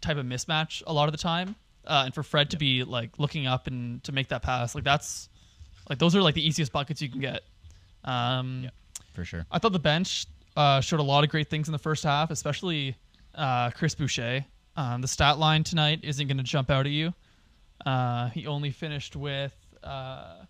type 0.00 0.16
of 0.16 0.26
mismatch 0.26 0.82
a 0.86 0.92
lot 0.92 1.08
of 1.08 1.12
the 1.12 1.18
time, 1.18 1.56
uh, 1.86 2.02
and 2.06 2.14
for 2.14 2.22
Fred 2.22 2.50
to 2.50 2.56
be 2.56 2.84
like 2.84 3.18
looking 3.18 3.46
up 3.46 3.66
and 3.66 4.02
to 4.04 4.12
make 4.12 4.28
that 4.28 4.42
pass, 4.42 4.74
like 4.74 4.84
that's 4.84 5.28
like 5.88 5.98
those 5.98 6.14
are 6.14 6.22
like 6.22 6.34
the 6.34 6.46
easiest 6.46 6.72
buckets 6.72 7.00
you 7.02 7.08
can 7.08 7.20
get. 7.20 7.42
Um, 8.04 8.70
For 9.14 9.24
sure. 9.24 9.46
I 9.50 9.58
thought 9.58 9.72
the 9.72 9.78
bench 9.78 10.26
uh, 10.56 10.80
showed 10.80 11.00
a 11.00 11.04
lot 11.04 11.24
of 11.24 11.30
great 11.30 11.50
things 11.50 11.68
in 11.68 11.72
the 11.72 11.78
first 11.78 12.04
half, 12.04 12.30
especially 12.30 12.96
uh, 13.34 13.70
Chris 13.70 13.94
Boucher. 13.94 14.44
Um, 14.76 15.00
the 15.00 15.08
stat 15.08 15.38
line 15.38 15.62
tonight 15.64 16.00
isn't 16.02 16.26
going 16.26 16.36
to 16.36 16.42
jump 16.42 16.70
out 16.70 16.86
at 16.86 16.92
you. 16.92 17.14
Uh, 17.86 18.28
he 18.30 18.46
only 18.46 18.70
finished 18.70 19.14
with 19.16 19.54
uh, 19.82 20.44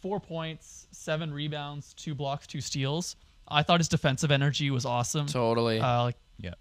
four 0.00 0.20
points, 0.20 0.86
seven 0.90 1.32
rebounds, 1.32 1.94
two 1.94 2.14
blocks, 2.14 2.46
two 2.46 2.60
steals. 2.60 3.16
I 3.52 3.62
thought 3.62 3.80
his 3.80 3.88
defensive 3.88 4.30
energy 4.30 4.70
was 4.70 4.84
awesome. 4.86 5.26
Totally. 5.26 5.80
Uh, 5.80 6.02
like, 6.04 6.16
Yeah. 6.38 6.54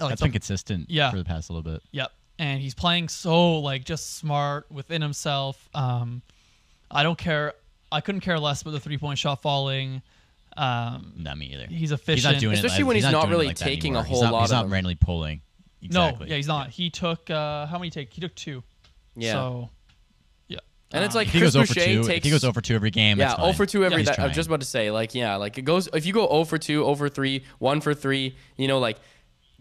like 0.00 0.10
That's 0.10 0.20
the- 0.20 0.26
been 0.26 0.32
consistent 0.32 0.90
Yeah. 0.90 1.10
for 1.10 1.16
the 1.16 1.24
past 1.24 1.50
little 1.50 1.62
bit. 1.62 1.82
Yep. 1.92 2.12
And 2.38 2.60
he's 2.60 2.74
playing 2.74 3.08
so 3.08 3.58
like 3.60 3.84
just 3.84 4.16
smart 4.16 4.70
within 4.70 5.02
himself. 5.02 5.68
Um, 5.74 6.22
I 6.90 7.02
don't 7.02 7.18
care. 7.18 7.54
I 7.90 8.00
couldn't 8.00 8.20
care 8.20 8.38
less 8.38 8.62
about 8.62 8.70
the 8.72 8.80
three 8.80 8.98
point 8.98 9.18
shot 9.18 9.42
falling. 9.42 10.02
Um, 10.56 11.12
Not 11.16 11.38
me 11.38 11.46
either. 11.54 11.66
he's 11.66 11.92
efficient. 11.92 12.16
He's 12.16 12.24
not 12.24 12.40
doing 12.40 12.54
Especially 12.54 12.80
it. 12.80 12.84
when 12.84 12.96
he's 12.96 13.04
not 13.04 13.12
doing 13.12 13.24
it 13.24 13.30
really 13.30 13.46
like 13.48 13.56
taking 13.56 13.96
a 13.96 14.02
whole 14.02 14.16
he's 14.16 14.22
not, 14.24 14.32
lot 14.32 14.40
He's 14.42 14.50
of 14.50 14.56
not 14.56 14.62
them. 14.64 14.72
randomly 14.72 14.94
pulling. 14.96 15.40
Exactly. 15.82 16.26
No, 16.26 16.30
yeah, 16.30 16.36
he's 16.36 16.48
not. 16.48 16.70
He 16.70 16.90
took 16.90 17.30
uh, 17.30 17.66
how 17.66 17.78
many 17.78 17.90
take? 17.90 18.12
He 18.12 18.20
took 18.20 18.34
two. 18.34 18.62
yeah. 19.16 19.32
So, 19.32 19.60
yeah. 19.60 19.66
And 20.92 21.04
it's 21.04 21.14
Um, 21.14 21.18
like 21.20 21.26
If 21.28 21.34
he 21.34 21.38
Chris 21.40 21.54
goes 21.54 21.56
over 21.56 21.66
Boucher 21.74 21.86
two, 21.86 22.02
takes 22.04 22.18
if 22.18 22.24
he 22.24 22.30
goes 22.30 22.44
over 22.44 22.60
two 22.60 22.74
every 22.74 22.90
game, 22.90 23.18
Yeah, 23.18 23.28
that's 23.28 23.40
0 23.40 23.52
for 23.52 23.66
2 23.66 23.84
every. 23.84 23.98
He's 23.98 24.06
that, 24.06 24.18
I'm 24.18 24.32
just 24.32 24.48
about 24.48 24.60
to 24.60 24.66
say, 24.66 24.90
like, 24.90 25.14
yeah, 25.14 25.36
like 25.36 25.58
it 25.58 25.62
goes. 25.62 25.88
If 25.92 26.06
you 26.06 26.12
go 26.12 26.26
0 26.28 26.44
for 26.44 26.58
2, 26.58 26.82
0 26.84 26.94
for 26.94 27.08
3, 27.08 27.44
1 27.58 27.80
for 27.80 27.94
3, 27.94 28.36
you 28.56 28.68
know, 28.68 28.78
like, 28.78 28.98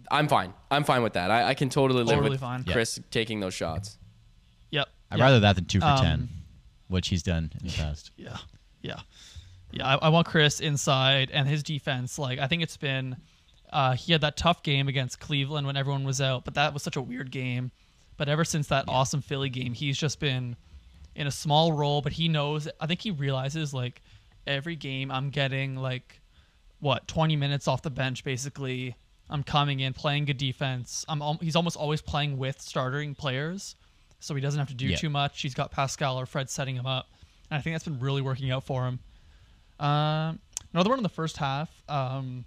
I'm 0.10 0.28
fine. 0.28 0.54
I'm 0.72 0.84
fine 0.86 1.04
with 1.04 1.14
that. 1.14 1.30
I, 1.32 1.50
I 1.50 1.54
can 1.54 1.70
totally 1.70 2.04
live 2.04 2.16
Totally 2.16 2.30
with 2.32 2.40
fine. 2.40 2.64
Yeah. 2.66 2.74
Chris 2.74 3.00
taking 3.12 3.40
those 3.42 3.54
shots. 3.54 3.98
Yep. 4.72 4.88
I'd 5.12 5.20
yeah, 5.20 5.24
rather 5.26 5.40
that 5.42 5.56
than 5.56 5.66
two 5.66 5.80
for 5.82 5.86
Um, 5.88 6.02
ten, 6.02 6.30
which 6.88 7.10
he's 7.10 7.24
done 7.24 7.52
in 7.60 7.68
the 7.68 7.74
past. 7.74 8.12
Yeah. 8.18 8.38
Yeah. 8.82 9.00
Yeah. 9.72 9.86
I, 9.86 9.96
I 9.96 10.10
want 10.10 10.28
Chris 10.28 10.62
inside 10.62 11.30
and 11.32 11.46
his 11.48 11.62
defense. 11.62 12.18
Like 12.18 12.40
I 12.40 12.48
think 12.48 12.64
it's 12.64 12.78
been. 12.78 13.18
Uh, 13.74 13.96
he 13.96 14.14
had 14.14 14.22
that 14.22 14.38
tough 14.38 14.64
game 14.64 14.88
against 14.88 15.20
Cleveland 15.20 15.68
when 15.68 15.76
everyone 15.76 16.06
was 16.06 16.22
out, 16.22 16.46
but 16.46 16.54
that 16.54 16.74
was 16.74 16.84
such 16.84 16.96
a 16.96 17.02
weird 17.02 17.32
game. 17.32 17.72
But 18.16 18.30
ever 18.30 18.46
since 18.46 18.68
that 18.68 18.86
awesome 18.88 19.22
Philly 19.22 19.50
game, 19.50 19.74
he's 19.74 19.98
just 19.98 20.22
been 20.22 20.56
in 21.18 21.28
a 21.28 21.32
small 21.32 21.74
role. 21.74 22.02
But 22.02 22.14
he 22.14 22.30
knows. 22.30 22.68
I 22.80 22.88
think 22.88 23.02
he 23.02 23.12
realizes 23.12 23.74
like 23.74 24.02
every 24.46 24.78
game 24.78 25.12
I'm 25.12 25.30
getting 25.30 25.76
like 25.76 26.22
what 26.80 27.08
20 27.08 27.36
minutes 27.36 27.68
off 27.68 27.82
the 27.82 27.90
bench 27.90 28.24
basically. 28.24 28.96
I'm 29.30 29.44
coming 29.44 29.82
in 29.82 29.92
playing 29.92 30.24
good 30.24 30.38
defense. 30.38 31.04
I'm 31.10 31.22
al- 31.22 31.40
he's 31.42 31.58
almost 31.58 31.76
always 31.76 32.02
playing 32.02 32.38
with 32.38 32.62
starting 32.62 33.14
players, 33.14 33.76
so 34.22 34.34
he 34.36 34.40
doesn't 34.40 34.58
have 34.58 34.70
to 34.70 34.74
do 34.74 34.86
Yeah. 34.88 34.96
too 34.96 35.10
much. 35.10 35.42
He's 35.42 35.54
got 35.54 35.70
Pascal 35.70 36.18
or 36.18 36.26
Fred 36.26 36.50
setting 36.50 36.76
him 36.78 36.86
up, 36.86 37.10
and 37.52 37.58
I 37.58 37.62
think 37.62 37.74
that's 37.74 37.84
been 37.84 38.00
really 38.00 38.22
working 38.22 38.52
out 38.52 38.64
for 38.64 38.86
him. 38.88 39.00
Um, 39.86 40.40
another 40.74 40.90
one 40.90 41.00
in 41.00 41.04
the 41.04 41.10
first 41.10 41.36
half. 41.38 41.70
Um, 41.90 42.46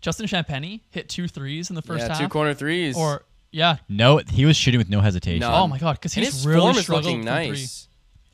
Justin 0.00 0.26
Champagnie 0.26 0.80
hit 0.90 1.08
two 1.08 1.26
threes 1.26 1.68
in 1.70 1.74
the 1.76 1.82
first 1.82 2.02
yeah, 2.02 2.08
half. 2.10 2.20
two 2.20 2.28
corner 2.28 2.54
threes. 2.54 2.96
Or 2.96 3.24
yeah, 3.50 3.78
No, 3.88 4.18
he 4.30 4.44
was 4.44 4.56
shooting 4.56 4.78
with 4.78 4.88
no 4.90 5.00
hesitation. 5.00 5.40
No. 5.40 5.52
oh 5.52 5.66
my 5.66 5.78
god, 5.78 5.94
because 5.96 6.16
and 6.16 6.24
he's 6.24 6.46
really 6.46 6.60
form 6.60 6.76
is 6.76 6.82
struggled 6.82 7.04
looking 7.06 7.24
from 7.24 7.54
three. 7.54 7.66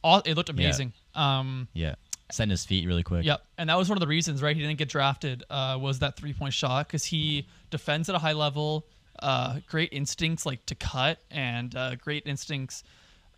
Nice. 0.05 0.13
Aw- 0.19 0.23
It 0.31 0.37
looked 0.37 0.49
amazing. 0.49 0.93
Um, 1.15 1.69
Yeah, 1.75 1.95
setting 2.31 2.51
his 2.51 2.65
feet 2.65 2.87
really 2.87 3.03
quick. 3.03 3.25
Yep, 3.25 3.45
and 3.59 3.69
that 3.71 3.77
was 3.79 3.89
one 3.89 3.97
of 3.97 4.01
the 4.01 4.07
reasons, 4.07 4.43
right? 4.43 4.55
He 4.57 4.63
didn't 4.63 4.79
get 4.79 4.89
drafted. 4.89 5.45
Uh, 5.51 5.79
was 5.81 5.99
that 6.01 6.17
three 6.17 6.33
point 6.33 6.55
shot 6.55 6.87
because 6.87 7.05
he 7.05 7.47
defends 7.71 8.09
at 8.09 8.15
a 8.15 8.19
high 8.19 8.33
level, 8.33 8.87
uh, 9.21 9.61
great 9.69 9.93
instincts 9.93 10.47
like 10.47 10.65
to 10.67 10.75
cut, 10.75 11.19
and 11.31 11.75
uh, 11.75 11.95
great 11.97 12.27
instincts 12.27 12.83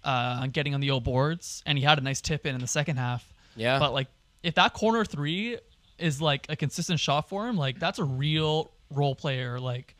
uh, 0.04 0.38
on 0.42 0.50
getting 0.50 0.74
on 0.74 0.80
the 0.80 0.90
old 0.90 1.04
boards. 1.04 1.62
And 1.66 1.78
he 1.78 1.84
had 1.84 1.98
a 1.98 2.02
nice 2.02 2.20
tip 2.20 2.46
in 2.46 2.54
in 2.54 2.60
the 2.60 2.66
second 2.66 2.96
half. 2.96 3.26
Yeah. 3.56 3.78
But 3.78 3.92
like, 3.92 4.08
if 4.42 4.54
that 4.56 4.72
corner 4.74 5.04
three 5.04 5.58
is 5.98 6.20
like 6.20 6.46
a 6.48 6.56
consistent 6.56 6.98
shot 7.00 7.28
for 7.28 7.46
him, 7.48 7.56
like 7.56 7.78
that's 7.78 7.98
a 7.98 8.04
real 8.04 8.70
role 8.90 9.14
player. 9.14 9.60
Like, 9.60 9.94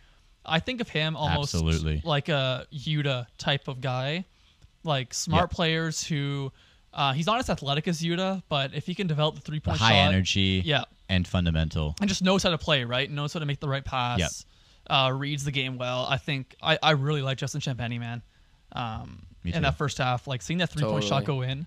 I 0.44 0.58
think 0.58 0.80
of 0.80 0.88
him 0.88 1.16
almost 1.16 1.54
Absolutely. 1.54 2.02
like 2.04 2.28
a 2.28 2.66
Yuta 2.74 3.26
type 3.38 3.68
of 3.68 3.80
guy, 3.80 4.24
like 4.84 5.14
smart 5.14 5.44
Yep. 5.44 5.50
players 5.50 6.04
who. 6.04 6.52
Uh, 6.94 7.14
he's 7.14 7.24
not 7.24 7.38
as 7.38 7.48
athletic 7.48 7.88
as 7.88 8.02
Yuta, 8.02 8.42
but 8.50 8.74
if 8.74 8.84
he 8.84 8.94
can 8.94 9.06
develop 9.06 9.34
the 9.34 9.40
three 9.40 9.56
The 9.60 9.62
point 9.62 9.78
high 9.78 9.92
shot, 9.92 10.12
energy. 10.12 10.60
yeah, 10.62 10.84
And 11.08 11.26
fundamental. 11.26 11.96
and 12.00 12.06
just 12.06 12.20
knows 12.22 12.42
how 12.42 12.50
to 12.50 12.58
play 12.58 12.84
right, 12.84 13.10
knows 13.10 13.32
how 13.32 13.40
to 13.40 13.46
make 13.46 13.60
the 13.60 13.68
right 13.68 13.82
pass, 13.82 14.18
Yep. 14.18 14.30
uh, 14.90 15.10
reads 15.10 15.42
the 15.44 15.52
game 15.52 15.78
well. 15.78 16.04
I 16.06 16.18
think 16.18 16.54
I, 16.62 16.78
I 16.82 16.90
really 16.90 17.22
like 17.22 17.38
Justin 17.38 17.62
Champagnie, 17.62 17.98
man. 17.98 18.20
Um, 18.72 19.24
Me 19.42 19.54
in 19.54 19.62
that 19.62 19.78
first 19.78 19.96
half, 19.96 20.26
like 20.26 20.42
seeing 20.42 20.58
that 20.58 20.68
three 20.68 20.82
point 20.84 21.04
shot 21.04 21.24
go 21.24 21.40
in, 21.40 21.66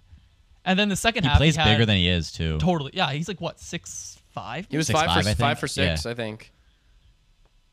and 0.63 0.77
then 0.77 0.89
the 0.89 0.95
second 0.95 1.23
He 1.23 1.29
half 1.29 1.37
plays 1.37 1.55
he 1.55 1.61
had- 1.63 1.73
bigger 1.73 1.87
than 1.87 1.97
he 1.97 2.07
is 2.07 2.31
too. 2.31 2.59
totally. 2.59 2.91
Yeah, 2.93 3.11
he's 3.11 3.27
like 3.27 3.41
what 3.41 3.59
six 3.59 4.19
five? 4.29 4.67
He 4.69 4.77
was 4.77 4.85
Six 4.85 4.99
5 5.01 5.23
for 5.25 5.33
5 5.33 5.59
for 5.59 5.67
6, 5.67 6.05
Yeah. 6.05 6.11
I 6.11 6.13
think. 6.13 6.51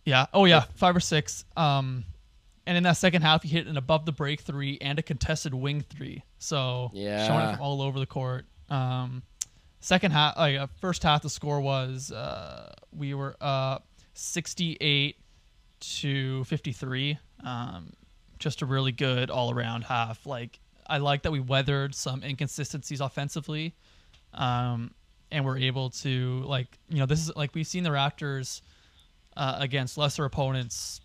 Yeah. 0.05 0.27
Oh 0.33 0.45
yeah, 0.47 0.65
five 0.77 0.97
or 0.97 1.01
six. 1.01 1.45
Um, 1.57 2.05
and 2.67 2.77
in 2.77 2.83
that 2.85 2.97
second 2.97 3.23
half, 3.23 3.43
he 3.43 3.49
hit 3.49 3.67
an 3.67 3.77
above 3.77 4.07
the 4.07 4.13
break 4.13 4.41
three 4.41 4.79
and 4.81 4.99
a 4.99 5.03
contested 5.03 5.53
wing 5.55 5.81
three. 5.83 6.23
So 6.39 6.91
showing 6.93 7.05
Yeah. 7.05 7.49
it 7.51 7.53
from 7.57 7.61
all 7.63 7.83
over 7.83 7.99
the 7.99 8.07
court. 8.07 8.47
Um, 8.71 9.23
second 9.81 10.13
half, 10.13 10.37
like 10.37 10.57
uh, 10.57 10.67
first 10.81 11.03
half, 11.03 11.23
the 11.23 11.31
score 11.31 11.61
was 11.61 12.13
uh, 12.13 12.73
we 12.97 13.15
were 13.15 13.37
uh, 13.41 13.79
sixty-eight 14.15 15.17
to 15.81 16.45
fifty-three. 16.45 17.19
Um, 17.45 17.93
just 18.39 18.63
a 18.63 18.67
really 18.67 18.93
good 18.93 19.31
all-around 19.31 19.83
half. 19.85 20.25
Like 20.27 20.59
I 20.87 20.99
like 20.99 21.23
that 21.23 21.31
we 21.33 21.41
weathered 21.41 21.95
some 21.95 22.23
inconsistencies 22.23 23.01
offensively, 23.01 23.75
um, 24.35 24.93
and 25.31 25.45
we're 25.45 25.59
able 25.59 25.91
to 25.91 26.43
like 26.47 26.79
you 26.89 26.99
know 26.99 27.07
this 27.07 27.21
is 27.21 27.35
like 27.37 27.55
we've 27.55 27.67
seen 27.67 27.83
the 27.85 27.91
Raptors 27.91 28.61
uh, 29.37 29.57
against 29.59 29.97
lesser 29.99 30.25
opponents, 30.25 31.01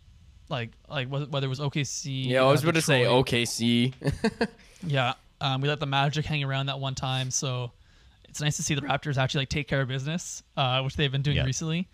like 0.49 0.71
like 0.89 1.07
whether 1.09 1.25
whether 1.25 1.45
it 1.45 1.49
was 1.49 1.59
OKC. 1.59 2.25
Yeah, 2.27 2.43
I 2.43 2.51
was 2.51 2.63
uh, 2.63 2.69
about 2.69 2.75
to 2.75 2.81
say 2.81 3.03
OKC. 3.03 3.93
Yeah, 4.85 5.13
um, 5.41 5.61
we 5.61 5.67
let 5.67 5.79
the 5.79 5.87
Magic 5.87 6.23
hang 6.23 6.43
around 6.43 6.67
that 6.67 6.79
one 6.79 6.93
time, 6.93 7.31
so 7.31 7.71
it's 8.29 8.39
nice 8.39 8.57
to 8.57 8.63
see 8.63 8.75
the 8.75 8.81
Raptors 8.81 9.17
actually 9.17 9.41
like 9.41 9.49
take 9.49 9.67
care 9.67 9.81
of 9.81 9.87
business, 9.87 10.43
uh, 10.55 10.81
which 10.83 10.95
they've 10.95 11.11
been 11.11 11.23
doing 11.23 11.37
Yeah. 11.37 11.45
recently. 11.45 11.87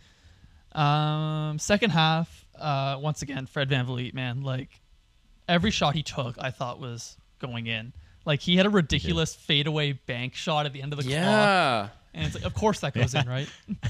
Um, 0.74 1.58
second 1.60 1.92
half, 1.92 2.46
uh, 2.60 2.98
once 3.00 3.22
again, 3.22 3.46
Fred 3.46 3.70
VanVleet, 3.70 4.14
man, 4.14 4.42
like 4.42 4.82
every 5.48 5.72
shot 5.72 5.96
he 5.96 6.04
took, 6.04 6.36
I 6.40 6.52
thought 6.52 6.80
was 6.82 7.16
going 7.40 7.68
in. 7.68 7.94
Like 8.26 8.42
he 8.42 8.58
had 8.58 8.66
a 8.66 8.70
ridiculous 8.70 9.34
fadeaway 9.34 9.94
bank 9.94 10.36
shot 10.36 10.66
at 10.66 10.74
the 10.74 10.82
end 10.82 10.92
of 10.92 10.98
the 10.98 11.04
clock, 11.04 11.14
Yeah. 11.14 11.88
and 12.14 12.26
it's 12.26 12.36
like, 12.36 12.44
of 12.44 12.54
course 12.54 12.82
that 12.82 12.94
goes 12.94 13.16
in, 13.16 13.28
right? 13.30 13.50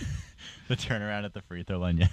The 0.70 0.77
turnaround 0.77 1.25
at 1.25 1.34
the 1.34 1.41
free 1.41 1.63
throw 1.63 1.77
line, 1.77 1.98
yeah. 1.98 2.08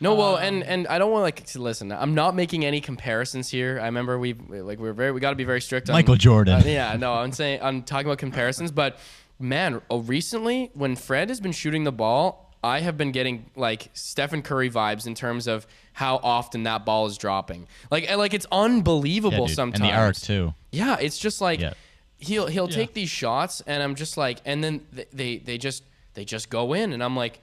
No, 0.00 0.12
Um, 0.12 0.18
well, 0.18 0.36
and 0.36 0.62
and 0.62 0.86
I 0.88 0.98
don't 0.98 1.10
want 1.10 1.22
like 1.22 1.44
to 1.46 1.58
listen. 1.62 1.90
I'm 1.92 2.14
not 2.14 2.34
making 2.34 2.64
any 2.64 2.80
comparisons 2.80 3.48
here. 3.48 3.78
I 3.80 3.86
remember 3.86 4.18
we 4.18 4.34
like 4.34 4.78
we're 4.78 4.92
very 4.92 5.12
we 5.12 5.20
got 5.20 5.30
to 5.30 5.36
be 5.36 5.44
very 5.44 5.60
strict. 5.60 5.88
on- 5.88 5.94
Michael 5.94 6.16
Jordan. 6.16 6.60
Uh, 6.60 6.64
yeah, 6.66 6.96
no, 6.96 7.14
I'm 7.14 7.32
saying 7.32 7.60
I'm 7.62 7.82
talking 7.82 8.06
about 8.06 8.18
comparisons, 8.18 8.70
but 8.70 8.98
man, 9.38 9.80
oh, 9.90 9.98
recently 10.00 10.70
when 10.74 10.96
Fred 10.96 11.28
has 11.30 11.40
been 11.40 11.52
shooting 11.52 11.84
the 11.84 11.92
ball, 11.92 12.52
I 12.62 12.80
have 12.80 12.96
been 12.96 13.12
getting 13.12 13.50
like 13.56 13.90
Stephen 13.94 14.42
Curry 14.42 14.70
vibes 14.70 15.06
in 15.06 15.14
terms 15.14 15.46
of 15.46 15.66
how 15.92 16.16
often 16.22 16.64
that 16.64 16.84
ball 16.84 17.06
is 17.06 17.16
dropping. 17.16 17.66
Like 17.90 18.14
like 18.16 18.34
it's 18.34 18.46
Yeah, 18.52 18.58
unbelievable 18.58 19.46
dude. 19.46 19.56
sometimes. 19.56 19.80
And 19.80 19.90
the 19.90 19.94
arc 19.94 20.16
too. 20.16 20.54
Yeah, 20.72 20.96
it's 21.00 21.18
just 21.18 21.40
like 21.40 21.60
Yeah. 21.60 21.72
he'll 22.18 22.48
he'll 22.48 22.68
Yeah. 22.68 22.76
take 22.76 22.92
these 22.92 23.08
shots, 23.10 23.62
and 23.66 23.82
I'm 23.82 23.94
just 23.94 24.16
like, 24.18 24.40
and 24.44 24.62
then 24.62 24.82
they 25.12 25.38
they 25.38 25.56
just 25.58 25.84
they 26.14 26.24
just 26.24 26.50
go 26.50 26.72
in, 26.74 26.92
and 26.92 27.02
I'm 27.02 27.16
like, 27.16 27.40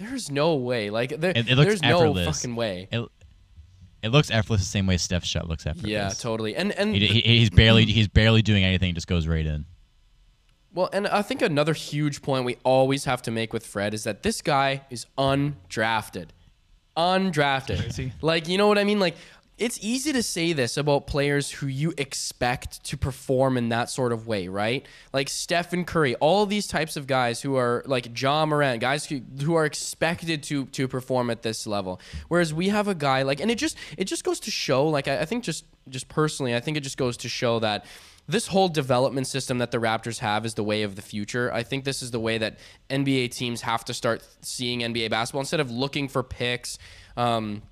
there's 0.00 0.30
no 0.30 0.56
way, 0.56 0.90
like 0.90 1.20
there, 1.20 1.30
It, 1.30 1.48
it 1.48 1.56
looks 1.56 1.80
there's 1.80 1.82
no 1.82 2.14
fucking 2.14 2.56
way. 2.56 2.88
It, 2.90 3.06
it 4.02 4.08
looks 4.08 4.30
effortless 4.30 4.62
the 4.62 4.66
same 4.66 4.86
way 4.86 4.96
Steph's 4.96 5.28
shot 5.28 5.46
looks 5.46 5.66
effortless. 5.66 5.90
Yeah, 5.90 6.08
totally. 6.08 6.56
And 6.56 6.72
and 6.72 6.94
He, 6.94 7.06
he, 7.06 7.20
he's 7.20 7.50
barely 7.50 7.84
he's 7.84 8.08
barely 8.08 8.42
doing 8.42 8.64
anything. 8.64 8.94
Just 8.94 9.06
goes 9.06 9.26
right 9.28 9.44
in. 9.46 9.66
well, 10.74 10.88
and 10.92 11.06
I 11.06 11.20
think 11.22 11.42
another 11.42 11.74
huge 11.74 12.22
point 12.22 12.44
we 12.46 12.56
always 12.64 13.04
have 13.04 13.20
to 13.22 13.30
make 13.30 13.52
with 13.52 13.66
Fred 13.66 13.92
is 13.92 14.04
that 14.04 14.22
this 14.22 14.40
guy 14.40 14.82
is 14.88 15.04
undrafted, 15.18 16.28
undrafted. 16.96 17.78
Crazy. 17.80 18.12
Like 18.22 18.48
you 18.48 18.58
know 18.58 18.68
what 18.68 18.78
I 18.78 18.84
mean? 18.84 19.00
Like 19.00 19.16
it's 19.60 19.78
easy 19.82 20.10
to 20.14 20.22
say 20.22 20.54
this 20.54 20.78
about 20.78 21.06
players 21.06 21.50
who 21.50 21.66
you 21.66 21.92
expect 21.98 22.82
to 22.84 22.96
perform 22.96 23.58
in 23.58 23.68
that 23.68 23.90
sort 23.90 24.10
of 24.10 24.26
way, 24.26 24.48
right? 24.48 24.86
Like 25.12 25.28
Stephen 25.28 25.84
Curry, 25.84 26.14
all 26.16 26.46
these 26.46 26.66
types 26.66 26.96
of 26.96 27.06
guys 27.06 27.42
who 27.42 27.56
are 27.56 27.82
like 27.84 28.18
Ja 28.18 28.46
Morant, 28.46 28.80
guys 28.80 29.04
who, 29.04 29.20
who 29.42 29.54
are 29.54 29.66
expected 29.66 30.42
to 30.44 30.64
to 30.64 30.88
perform 30.88 31.28
at 31.28 31.42
this 31.42 31.66
level. 31.66 32.00
Whereas 32.28 32.54
we 32.54 32.70
have 32.70 32.88
a 32.88 32.94
guy 32.94 33.20
like, 33.22 33.38
and 33.38 33.50
it 33.50 33.58
just 33.58 33.76
it 33.98 34.04
just 34.04 34.24
goes 34.24 34.40
to 34.40 34.50
show, 34.50 34.88
like 34.88 35.06
I, 35.06 35.20
I 35.20 35.24
think 35.26 35.44
just 35.44 35.66
just 35.90 36.08
personally, 36.08 36.56
I 36.56 36.60
think 36.60 36.78
it 36.78 36.80
just 36.80 36.96
goes 36.96 37.18
to 37.18 37.28
show 37.28 37.58
that 37.58 37.84
this 38.26 38.46
whole 38.46 38.68
development 38.68 39.26
system 39.26 39.58
that 39.58 39.72
the 39.72 39.78
Raptors 39.78 40.20
have 40.20 40.46
is 40.46 40.54
the 40.54 40.64
way 40.64 40.84
of 40.84 40.96
the 40.96 41.02
future. 41.02 41.52
I 41.52 41.64
think 41.64 41.84
this 41.84 42.02
is 42.02 42.12
the 42.12 42.20
way 42.20 42.38
that 42.38 42.58
NBA 42.88 43.32
teams 43.32 43.60
have 43.62 43.84
to 43.86 43.94
start 43.94 44.26
seeing 44.40 44.80
NBA 44.80 45.10
basketball 45.10 45.40
instead 45.40 45.60
of 45.60 45.70
looking 45.70 46.08
for 46.08 46.22
picks. 46.22 46.78
Um, 47.16 47.62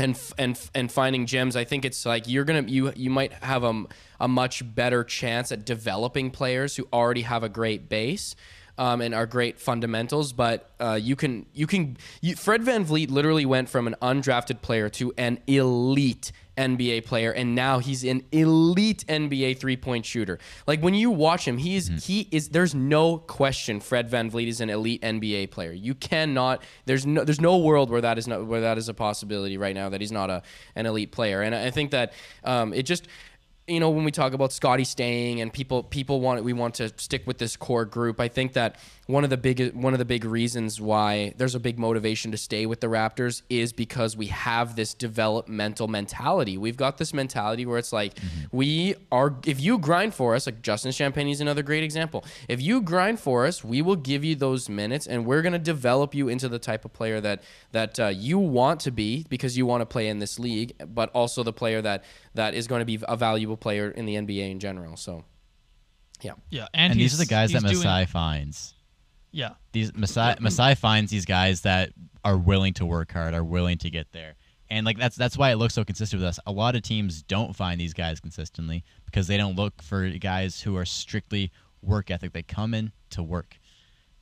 and 0.00 0.18
and 0.38 0.70
and 0.74 0.90
finding 0.90 1.26
gems 1.26 1.56
i 1.56 1.64
think 1.64 1.84
it's 1.84 2.06
like 2.06 2.26
you're 2.26 2.44
gonna 2.44 2.62
you 2.62 2.92
you 2.96 3.10
might 3.10 3.32
have 3.34 3.62
a, 3.62 3.84
a 4.18 4.26
much 4.28 4.62
better 4.74 5.04
chance 5.04 5.52
at 5.52 5.64
developing 5.64 6.30
players 6.30 6.76
who 6.76 6.88
already 6.92 7.22
have 7.22 7.42
a 7.42 7.48
great 7.48 7.88
base 7.88 8.34
um, 8.80 9.00
and 9.00 9.14
are 9.14 9.26
great 9.26 9.60
fundamentals 9.60 10.32
but 10.32 10.70
uh, 10.80 10.98
you 11.00 11.14
can 11.14 11.46
you 11.54 11.66
can 11.66 11.96
you, 12.20 12.34
Fred 12.34 12.62
VanVleet 12.62 13.10
literally 13.10 13.46
went 13.46 13.68
from 13.68 13.86
an 13.86 13.94
undrafted 14.02 14.62
player 14.62 14.88
to 14.88 15.12
an 15.16 15.38
elite 15.46 16.32
NBA 16.60 17.06
player, 17.06 17.30
and 17.32 17.54
now 17.54 17.78
he's 17.78 18.04
an 18.04 18.22
elite 18.32 19.04
NBA 19.08 19.58
three 19.58 19.76
point 19.76 20.04
shooter. 20.04 20.38
Like 20.66 20.80
when 20.82 20.94
you 20.94 21.10
watch 21.10 21.46
him, 21.48 21.58
he's 21.58 21.88
he 22.04 22.28
is. 22.30 22.50
There's 22.50 22.74
no 22.74 23.18
question 23.18 23.80
Fred 23.80 24.10
VanVleet 24.10 24.46
is 24.46 24.60
an 24.60 24.68
elite 24.68 25.00
NBA 25.02 25.50
player. 25.50 25.72
You 25.72 25.94
cannot. 25.94 26.62
There's 26.84 27.06
no. 27.06 27.24
There's 27.24 27.40
no 27.40 27.56
world 27.58 27.90
where 27.90 28.02
that 28.02 28.18
is 28.18 28.28
not 28.28 28.46
where 28.46 28.60
that 28.60 28.76
is 28.78 28.88
a 28.88 28.94
possibility 28.94 29.56
right 29.56 29.74
now 29.74 29.88
that 29.88 30.00
he's 30.00 30.12
not 30.12 30.28
a 30.28 30.42
an 30.76 30.86
elite 30.86 31.12
player. 31.12 31.40
And 31.40 31.54
I 31.54 31.70
think 31.70 31.92
that 31.92 32.12
um, 32.44 32.74
it 32.74 32.82
just 32.82 33.08
you 33.70 33.80
know 33.80 33.90
when 33.90 34.04
we 34.04 34.10
talk 34.10 34.32
about 34.32 34.52
Scotty 34.52 34.84
staying 34.84 35.40
and 35.40 35.52
people 35.52 35.82
people 35.82 36.20
want 36.20 36.42
we 36.42 36.52
want 36.52 36.74
to 36.76 36.92
stick 36.96 37.26
with 37.26 37.38
this 37.38 37.56
core 37.56 37.84
group. 37.84 38.20
I 38.20 38.28
think 38.28 38.54
that 38.54 38.76
one 39.10 39.24
of 39.24 39.30
the 39.30 39.36
big 39.36 39.74
one 39.74 39.92
of 39.92 39.98
the 39.98 40.04
big 40.04 40.24
reasons 40.24 40.80
why 40.80 41.34
there's 41.36 41.54
a 41.54 41.60
big 41.60 41.78
motivation 41.78 42.30
to 42.30 42.36
stay 42.36 42.66
with 42.66 42.80
the 42.80 42.86
Raptors 42.86 43.42
is 43.50 43.72
because 43.72 44.16
we 44.16 44.26
have 44.26 44.76
this 44.76 44.94
developmental 44.94 45.88
mentality. 45.88 46.56
We've 46.56 46.76
got 46.76 46.98
this 46.98 47.12
mentality 47.12 47.66
where 47.66 47.78
it's 47.78 47.92
like 47.92 48.18
we 48.52 48.94
are 49.10 49.36
if 49.46 49.60
you 49.60 49.78
grind 49.78 50.14
for 50.14 50.34
us, 50.34 50.46
like 50.46 50.62
Justin 50.62 50.92
Champagnie 50.92 51.32
is 51.32 51.40
another 51.40 51.62
great 51.62 51.82
example. 51.82 52.24
If 52.48 52.60
you 52.62 52.80
grind 52.80 53.20
for 53.20 53.46
us, 53.46 53.64
we 53.64 53.82
will 53.82 53.96
give 53.96 54.24
you 54.24 54.34
those 54.34 54.68
minutes 54.68 55.06
and 55.06 55.26
we're 55.26 55.42
going 55.42 55.52
to 55.52 55.58
develop 55.58 56.14
you 56.14 56.28
into 56.28 56.48
the 56.48 56.58
type 56.58 56.84
of 56.84 56.92
player 56.92 57.20
that 57.20 57.42
that 57.72 57.98
uh, 58.00 58.06
you 58.08 58.38
want 58.38 58.80
to 58.80 58.90
be 58.90 59.26
because 59.28 59.56
you 59.56 59.66
want 59.66 59.80
to 59.82 59.86
play 59.86 60.08
in 60.08 60.18
this 60.18 60.38
league, 60.38 60.72
but 60.94 61.10
also 61.10 61.42
the 61.42 61.52
player 61.52 61.82
that 61.82 62.04
that 62.34 62.54
is 62.54 62.66
going 62.66 62.80
to 62.80 62.84
be 62.86 62.98
a 63.08 63.16
valuable 63.16 63.56
player 63.56 63.90
in 63.90 64.06
the 64.06 64.14
NBA 64.14 64.50
in 64.50 64.60
general. 64.60 64.96
So, 64.96 65.24
yeah. 66.20 66.32
Yeah, 66.50 66.66
and, 66.74 66.92
And, 66.92 67.00
these 67.00 67.14
are 67.14 67.18
the 67.18 67.26
guys 67.26 67.52
that 67.52 67.62
he's 67.62 67.72
doing- 67.72 67.84
Masai 67.84 68.06
finds. 68.06 68.74
Yeah, 69.32 69.50
These 69.72 69.94
Masai 69.94 70.34
Masai 70.40 70.74
finds 70.74 71.10
these 71.10 71.24
guys 71.24 71.60
that 71.62 71.90
are 72.24 72.36
willing 72.36 72.74
to 72.74 72.86
work 72.86 73.12
hard, 73.12 73.32
are 73.34 73.44
willing 73.44 73.78
to 73.78 73.90
get 73.90 74.10
there. 74.12 74.34
And 74.68 74.86
like 74.86 74.98
that's 74.98 75.16
that's 75.16 75.36
why 75.36 75.50
it 75.50 75.56
looks 75.56 75.74
so 75.74 75.84
consistent 75.84 76.20
with 76.20 76.28
us. 76.28 76.38
A 76.46 76.52
lot 76.52 76.74
of 76.76 76.82
teams 76.82 77.22
don't 77.22 77.54
find 77.56 77.80
these 77.80 77.92
guys 77.94 78.20
consistently 78.20 78.84
because 79.06 79.26
they 79.26 79.36
don't 79.36 79.56
look 79.56 79.82
for 79.82 80.08
guys 80.10 80.60
who 80.60 80.76
are 80.76 80.84
strictly 80.84 81.50
work 81.82 82.10
ethic. 82.10 82.32
They 82.32 82.42
come 82.42 82.74
in 82.74 82.92
to 83.10 83.22
work, 83.22 83.56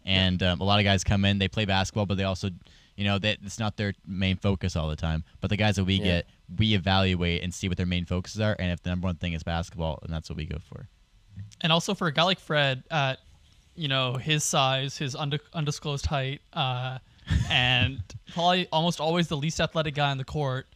and 0.04 0.42
um, 0.42 0.60
a 0.60 0.64
lot 0.64 0.78
of 0.78 0.84
guys 0.84 1.04
come 1.04 1.24
in, 1.24 1.38
they 1.38 1.48
play 1.48 1.64
basketball, 1.64 2.06
but 2.06 2.16
they 2.16 2.24
also, 2.24 2.48
you 2.96 3.04
know, 3.04 3.18
that 3.18 3.38
it's 3.44 3.58
not 3.58 3.76
their 3.76 3.92
main 4.06 4.36
focus 4.36 4.74
all 4.76 4.88
the 4.88 4.96
time. 4.96 5.22
But 5.40 5.50
the 5.50 5.56
guys 5.56 5.76
that 5.76 5.84
we 5.84 5.94
Yeah. 5.96 6.04
get, 6.04 6.26
we 6.56 6.74
evaluate 6.74 7.42
and 7.42 7.52
see 7.52 7.68
what 7.68 7.76
their 7.76 7.84
main 7.86 8.04
focuses 8.06 8.40
are, 8.40 8.56
and 8.58 8.70
if 8.72 8.82
the 8.82 8.90
number 8.90 9.06
one 9.06 9.16
thing 9.16 9.34
is 9.34 9.42
basketball, 9.42 9.98
and 10.02 10.12
that's 10.12 10.30
what 10.30 10.36
we 10.36 10.46
go 10.46 10.58
for. 10.58 10.88
and 11.60 11.70
also 11.72 11.94
for 11.94 12.06
a 12.08 12.12
guy 12.12 12.22
like 12.24 12.40
Fred 12.40 12.82
at 12.90 13.18
you 13.78 13.88
know 13.88 14.14
his 14.14 14.44
size, 14.44 14.96
his 14.98 15.14
unde- 15.14 15.40
undisclosed 15.54 16.06
height, 16.06 16.40
uh, 16.52 16.98
and 17.50 18.00
probably 18.32 18.66
almost 18.72 19.00
always 19.00 19.28
the 19.28 19.36
least 19.36 19.60
athletic 19.60 19.94
guy 19.94 20.10
on 20.10 20.18
the 20.18 20.24
court. 20.24 20.66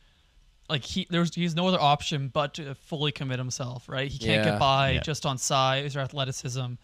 Like 0.71 0.85
he, 0.85 1.07
there's 1.11 1.35
he's 1.35 1.55
no 1.55 1.67
other 1.69 1.81
option 1.81 2.29
but 2.29 2.55
to 2.55 2.75
fully 2.75 3.13
commit 3.13 3.39
himself, 3.39 3.89
right? 3.89 4.11
He 4.11 4.19
can't 4.19 4.45
Yeah. 4.45 4.53
get 4.53 4.59
by 4.61 4.91
Yeah. 4.93 5.01
just 5.01 5.27
on 5.27 5.37
size 5.37 5.97
or 5.97 6.01
athleticism. 6.01 6.75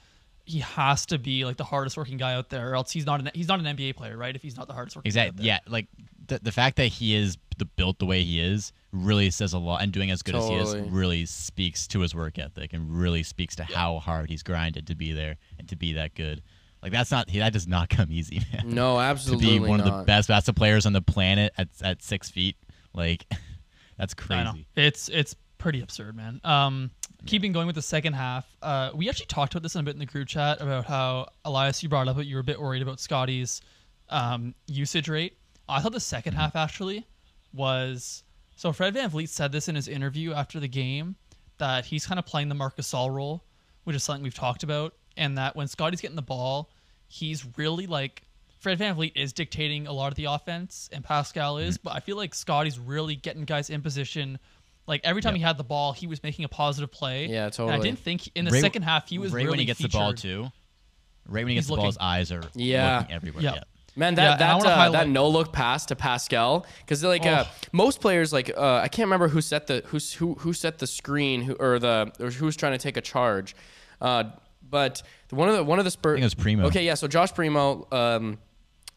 He 0.45 0.59
has 0.61 1.07
to 1.07 1.19
be 1.19 1.45
like 1.45 1.57
the 1.59 1.65
hardest 1.65 1.97
working 1.97 2.17
guy 2.19 2.35
out 2.35 2.49
there, 2.51 2.71
or 2.71 2.75
else 2.75 2.91
he's 2.91 3.07
not 3.07 3.21
an 3.21 3.31
he's 3.35 3.49
not 3.49 3.61
an 3.61 3.67
NBA 3.77 3.97
player, 3.97 4.17
right? 4.17 4.35
If 4.35 4.43
he's 4.43 4.57
not 4.57 4.67
the 4.67 4.75
hardest 4.75 4.97
working. 4.97 5.13
guy 5.13 5.21
out 5.21 5.27
Exactly. 5.29 5.45
there. 5.47 5.61
Yeah, 5.67 5.73
like 5.73 5.87
the 6.27 6.39
the 6.43 6.53
fact 6.53 6.77
that 6.77 6.87
he 6.87 7.15
is 7.15 7.37
the, 7.59 7.65
built 7.65 7.99
the 7.99 8.07
way 8.07 8.23
he 8.23 8.41
is 8.41 8.73
really 8.93 9.31
says 9.31 9.53
a 9.53 9.59
lot, 9.59 9.83
and 9.83 9.93
doing 9.93 10.11
as 10.11 10.23
good 10.23 10.35
as 10.35 10.49
he 10.49 10.55
is 10.55 10.75
really 10.91 11.27
speaks 11.27 11.87
to 11.88 12.00
his 12.00 12.15
work 12.15 12.38
ethic 12.38 12.73
and 12.73 12.91
really 12.91 13.23
speaks 13.23 13.57
to 13.57 13.65
how 13.65 13.99
hard 13.99 14.31
he's 14.31 14.43
grinded 14.43 14.87
to 14.87 14.95
be 14.95 15.12
there 15.12 15.37
and 15.59 15.69
to 15.69 15.77
be 15.77 15.93
that 15.95 16.15
good. 16.15 16.43
Like 16.83 16.93
that's 16.93 17.11
not 17.11 17.31
that 17.33 17.53
does 17.53 17.67
not 17.67 17.88
come 17.91 18.09
easy, 18.11 18.41
man. 18.53 18.71
No, 18.75 18.99
absolutely. 18.99 19.47
to 19.47 19.61
be 19.61 19.69
one 19.69 19.81
of 19.81 19.87
the 19.87 19.93
not. 19.93 20.07
best 20.07 20.29
basketball 20.29 20.61
players 20.61 20.87
on 20.87 20.93
the 20.93 21.03
planet 21.03 21.53
at 21.59 21.69
at 21.83 22.03
six 22.03 22.31
feet, 22.31 22.57
like 22.95 23.27
that's 23.99 24.15
crazy. 24.15 24.67
It's 24.77 25.09
it's 25.09 25.35
pretty 25.59 25.81
absurd, 25.81 26.17
man. 26.17 26.41
Um, 26.45 26.91
keeping 27.27 27.53
going 27.53 27.67
with 27.67 27.77
the 27.77 27.83
second 27.83 28.12
half, 28.15 28.47
uh, 28.62 28.91
we 28.95 29.09
actually 29.09 29.27
talked 29.27 29.55
about 29.55 29.62
this 29.62 29.75
in 29.75 29.81
a 29.81 29.85
bit 29.85 29.95
in 29.95 29.99
the 29.99 30.07
group 30.07 30.29
chat 30.29 30.61
about 30.61 30.85
how 30.85 31.29
Elias, 31.45 31.83
you 31.83 31.88
brought 31.88 32.07
up 32.09 32.17
that 32.17 32.27
you 32.27 32.37
were 32.37 32.41
a 32.41 32.45
bit 32.45 32.61
worried 32.61 32.83
about 32.83 33.00
Scotty's 33.00 33.61
um, 34.09 34.55
usage 34.67 35.09
rate. 35.09 35.37
I 35.69 35.81
thought 35.81 35.93
the 35.93 36.00
second 36.00 36.35
half 36.35 36.57
actually 36.57 37.07
was 37.52 38.23
so. 38.57 38.73
Fred 38.73 38.95
VanVleet 38.95 39.28
said 39.28 39.52
this 39.52 39.69
in 39.69 39.75
his 39.75 39.88
interview 39.88 40.33
after 40.33 40.61
the 40.61 40.69
game 40.69 41.17
that 41.59 41.85
he's 41.87 42.07
kind 42.07 42.19
of 42.19 42.26
playing 42.26 42.49
the 42.49 42.55
Marcus 42.55 42.90
Gasol 42.93 43.11
role, 43.12 43.45
which 43.85 43.97
is 43.97 44.05
something 44.05 44.23
we've 44.23 44.35
talked 44.35 44.62
about, 44.62 44.95
and 45.17 45.37
that 45.38 45.57
when 45.57 45.67
Scotty's 45.69 46.00
getting 46.00 46.17
the 46.17 46.23
ball, 46.23 46.71
he's 47.09 47.45
really 47.57 47.87
like 47.87 48.23
Fred 48.61 48.78
VanVleet 48.78 49.12
is 49.17 49.33
dictating 49.33 49.87
a 49.87 49.93
lot 49.93 50.09
of 50.09 50.17
the 50.17 50.25
offense, 50.26 50.88
and 50.93 51.05
Pascal 51.05 51.59
is, 51.59 51.78
mm-hmm. 51.78 51.88
but 51.88 51.97
I 51.97 52.00
feel 52.00 52.17
like 52.17 52.35
Scotty's 52.35 52.78
really 52.78 53.17
getting 53.17 53.45
guys 53.45 53.71
in 53.71 53.83
position. 53.83 54.38
Like 54.87 55.00
every 55.05 55.23
time 55.23 55.35
Yep. 55.35 55.37
he 55.38 55.43
had 55.43 55.59
the 55.59 55.64
ball, 55.64 55.93
he 55.93 56.07
was 56.07 56.23
making 56.23 56.45
a 56.45 56.49
positive 56.49 56.90
play. 56.90 57.26
Yeah, 57.26 57.50
And 57.59 57.71
I 57.71 57.78
didn't 57.78 57.99
think 57.99 58.31
in 58.35 58.45
the 58.47 58.50
Right- 58.50 58.61
second 58.61 58.83
half 58.83 59.09
he 59.09 59.19
was 59.19 59.33
right 59.33 59.40
really 59.40 59.50
when 59.50 59.59
he 59.59 59.64
gets 59.64 59.81
the 59.81 59.88
ball 59.88 60.14
too. 60.14 60.50
Right 61.26 61.45
when 61.45 61.49
he 61.49 61.55
He's 61.57 61.64
gets 61.67 61.69
the 61.69 61.76
ball, 61.76 61.87
his 61.87 61.99
eyes 61.99 62.33
are 62.33 62.43
Yeah. 62.55 63.00
looking 63.00 63.14
everywhere. 63.14 63.43
Yeah. 63.43 63.61
Man, 63.99 64.14
that 64.14 64.40
I 64.40 64.59
that 64.59 64.64
uh, 64.64 64.90
that 64.93 65.09
no 65.09 65.28
look 65.28 65.52
pass 65.52 65.87
to 65.87 65.97
Pascal 65.97 66.64
because 66.81 67.02
like 67.02 67.26
uh, 67.26 67.45
Oh. 67.47 67.52
most 67.73 68.00
players 68.00 68.33
like 68.33 68.50
uh, 68.57 68.76
I 68.76 68.87
can't 68.88 69.07
remember 69.07 69.26
who 69.28 69.40
set 69.40 69.67
the 69.67 69.83
who 69.87 69.99
who 70.19 70.35
who 70.35 70.52
set 70.52 70.78
the 70.78 70.87
screen 70.87 71.43
who 71.43 71.55
or 71.55 71.78
the 71.81 72.12
or 72.21 72.31
who 72.31 72.47
was 72.47 72.57
trying 72.57 72.73
to 72.73 72.78
take 72.78 72.97
a 72.97 73.00
charge, 73.00 73.57
uh, 74.00 74.25
but 74.71 75.02
one 75.31 75.49
of 75.49 75.57
the 75.57 75.64
one 75.64 75.78
of 75.81 75.85
the 75.85 75.90
Spurs 75.90 76.12
I 76.12 76.21
think 76.21 76.23
it 76.23 76.26
was 76.26 76.35
Primo. 76.35 76.67
Okay, 76.69 76.87
yeah, 76.87 76.95
so 76.95 77.09
Josh 77.09 77.35
Primo. 77.35 77.87
Um, 77.93 78.38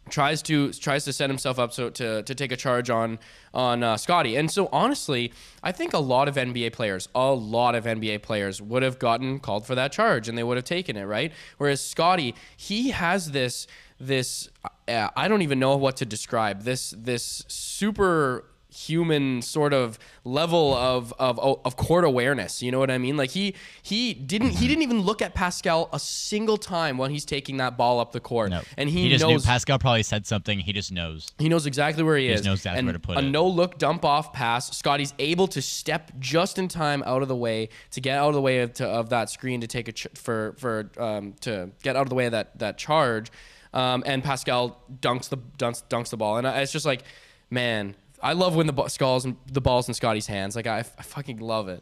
tries 0.09 0.41
to 0.41 0.73
tries 0.73 1.05
to 1.05 1.13
set 1.13 1.29
himself 1.29 1.59
up 1.59 1.71
so 1.71 1.89
to, 1.89 2.23
to 2.23 2.35
take 2.35 2.51
a 2.51 2.57
charge 2.57 2.89
on 2.89 3.19
on 3.53 3.83
uh, 3.83 3.95
Scotty. 3.95 4.35
And 4.35 4.49
so 4.49 4.67
honestly, 4.71 5.31
I 5.63 5.71
think 5.71 5.93
a 5.93 5.99
lot 5.99 6.27
of 6.27 6.35
NBA 6.35 6.73
players, 6.73 7.07
a 7.13 7.31
lot 7.31 7.75
of 7.75 7.85
NBA 7.85 8.23
players 8.23 8.61
would 8.61 8.81
have 8.83 8.97
gotten 8.99 9.39
called 9.39 9.65
for 9.65 9.75
that 9.75 9.91
charge 9.91 10.27
and 10.27 10.37
they 10.37 10.43
would 10.43 10.57
have 10.57 10.65
taken 10.65 10.97
it, 10.97 11.03
right? 11.05 11.31
Whereas 11.59 11.85
Scotty, 11.85 12.33
he 12.57 12.89
has 12.89 13.31
this 13.31 13.67
this 13.99 14.49
uh, 14.91 15.09
I 15.15 15.27
don't 15.27 15.41
even 15.41 15.59
know 15.59 15.75
what 15.77 15.97
to 15.97 16.05
describe. 16.05 16.63
This 16.63 16.93
this 16.97 17.43
super 17.47 18.45
human 18.73 19.41
sort 19.41 19.73
of 19.73 19.99
level 20.23 20.73
of 20.73 21.13
of 21.19 21.37
of 21.39 21.75
court 21.75 22.05
awareness. 22.05 22.63
You 22.63 22.71
know 22.71 22.79
what 22.79 22.89
I 22.89 22.97
mean? 22.97 23.17
Like 23.17 23.31
he 23.31 23.53
he 23.81 24.13
didn't 24.13 24.51
he 24.51 24.65
didn't 24.65 24.83
even 24.83 25.01
look 25.01 25.21
at 25.21 25.33
Pascal 25.33 25.89
a 25.91 25.99
single 25.99 26.55
time 26.55 26.97
when 26.97 27.11
he's 27.11 27.25
taking 27.25 27.57
that 27.57 27.75
ball 27.77 27.99
up 27.99 28.13
the 28.13 28.21
court, 28.21 28.49
No. 28.49 28.61
and 28.77 28.89
he, 28.89 29.09
just 29.09 29.23
knows 29.23 29.43
knew 29.43 29.45
Pascal 29.45 29.77
probably 29.77 30.03
said 30.03 30.25
something. 30.25 30.57
He 30.59 30.71
just 30.71 30.89
knows. 30.89 31.31
he 31.37 31.49
knows 31.49 31.65
exactly 31.65 32.01
where 32.03 32.15
he, 32.15 32.29
is. 32.29 32.45
knows 32.45 32.59
exactly 32.59 32.79
and 32.79 32.87
where 32.87 32.93
to 32.93 32.99
put 32.99 33.17
a 33.17 33.19
it. 33.19 33.23
no 33.23 33.45
look 33.45 33.77
dump 33.77 34.05
off 34.05 34.31
pass. 34.31 34.75
Scotty's 34.77 35.13
able 35.19 35.47
to 35.49 35.61
step 35.61 36.11
just 36.19 36.57
in 36.57 36.69
time 36.69 37.03
out 37.05 37.21
of 37.21 37.27
the 37.27 37.35
way 37.35 37.67
to 37.91 37.99
get 37.99 38.17
out 38.17 38.29
of 38.29 38.35
the 38.35 38.41
way 38.41 38.59
of, 38.59 38.73
to, 38.75 38.87
of 38.87 39.09
that 39.09 39.29
screen 39.29 39.59
to 39.59 39.67
take 39.67 39.89
a 39.89 39.91
ch- 39.91 40.07
for 40.15 40.55
for 40.57 40.89
um, 40.97 41.33
to 41.41 41.71
get 41.83 41.97
out 41.97 42.03
of 42.03 42.09
the 42.09 42.15
way 42.15 42.27
of 42.27 42.31
that 42.31 42.57
that 42.59 42.77
charge. 42.77 43.31
Um, 43.73 44.03
and 44.05 44.23
Pascal 44.23 44.81
dunks 44.99 45.29
the 45.29 45.37
dunks, 45.57 45.83
dunks 45.89 46.09
the 46.09 46.17
ball, 46.17 46.37
and 46.37 46.45
I, 46.47 46.59
it's 46.61 46.71
just 46.73 46.85
like, 46.85 47.03
man, 47.49 47.95
I 48.21 48.33
love 48.33 48.55
when 48.55 48.67
the 48.67 48.73
ball, 48.73 48.89
skulls 48.89 49.23
and 49.25 49.37
the 49.51 49.61
balls 49.61 49.87
in 49.87 49.93
Scotty's 49.93 50.27
hands. 50.27 50.55
Like 50.55 50.67
I, 50.67 50.79
I 50.79 50.83
fucking 50.83 51.37
love 51.39 51.69
it. 51.69 51.81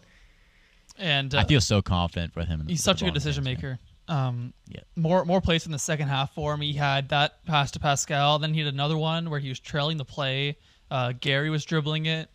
And 0.97 1.33
uh, 1.33 1.39
I 1.39 1.45
feel 1.45 1.61
so 1.61 1.81
confident 1.81 2.35
with 2.35 2.47
him. 2.47 2.59
in 2.61 2.67
the- 2.67 2.73
he's 2.73 2.83
such 2.83 2.99
the 2.99 3.05
a 3.05 3.07
good 3.07 3.13
ball 3.13 3.13
in 3.13 3.15
his 3.15 3.23
decision 3.23 3.45
hands, 3.45 3.57
maker. 3.57 3.79
Um, 4.07 4.53
Yeah. 4.67 4.81
more 4.95 5.23
more 5.25 5.39
plays 5.41 5.65
in 5.65 5.71
the 5.71 5.79
second 5.79 6.07
half 6.09 6.33
for 6.33 6.53
him. 6.53 6.61
He 6.61 6.73
had 6.73 7.09
that 7.09 7.43
pass 7.45 7.71
to 7.71 7.79
Pascal. 7.79 8.39
Then 8.39 8.53
he 8.53 8.59
had 8.61 8.73
another 8.73 8.97
one 8.97 9.29
where 9.29 9.39
he 9.39 9.49
was 9.49 9.59
trailing 9.59 9.97
the 9.97 10.05
play. 10.05 10.57
Uh, 10.91 11.13
Gary 11.19 11.49
was 11.49 11.63
dribbling 11.65 12.05
it. 12.07 12.29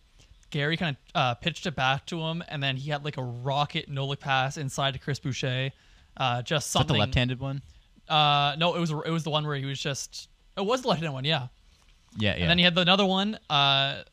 Gary 0.51 0.77
kind 0.77 0.95
of 1.13 1.19
uh, 1.21 1.33
pitched 1.35 1.65
it 1.65 1.75
back 1.75 2.05
to 2.07 2.21
him, 2.21 2.41
and 2.47 2.63
then 2.63 2.77
he 2.77 2.89
had 2.91 3.03
like 3.03 3.17
a 3.17 3.23
rocket 3.23 3.89
no 3.89 4.05
look 4.05 4.19
pass 4.21 4.55
inside 4.57 4.93
to 4.93 4.99
Chris 4.99 5.19
Boucher. 5.19 5.71
Uh, 6.17 6.41
just 6.41 6.67
Is 6.67 6.73
that 6.73 6.79
something. 6.79 6.93
the 6.93 6.99
left-handed 6.99 7.39
one? 7.41 7.61
Uh, 8.07 8.55
no, 8.57 8.75
it 8.75 8.79
was 8.79 8.91
it 8.91 9.09
was 9.11 9.23
the 9.23 9.29
one 9.29 9.45
where 9.45 9.55
he 9.55 9.65
was 9.65 9.79
just. 9.79 10.29
It 10.57 10.65
was 10.65 10.83
the 10.83 10.87
left-handed 10.87 11.11
one, 11.11 11.25
yeah. 11.25 11.47
Yeah, 12.17 12.35
yeah. 12.35 12.41
And 12.43 12.49
then 12.49 12.57
he 12.57 12.63
had 12.63 12.77
another 12.77 13.05
one 13.05 13.37
uh, 13.49 14.03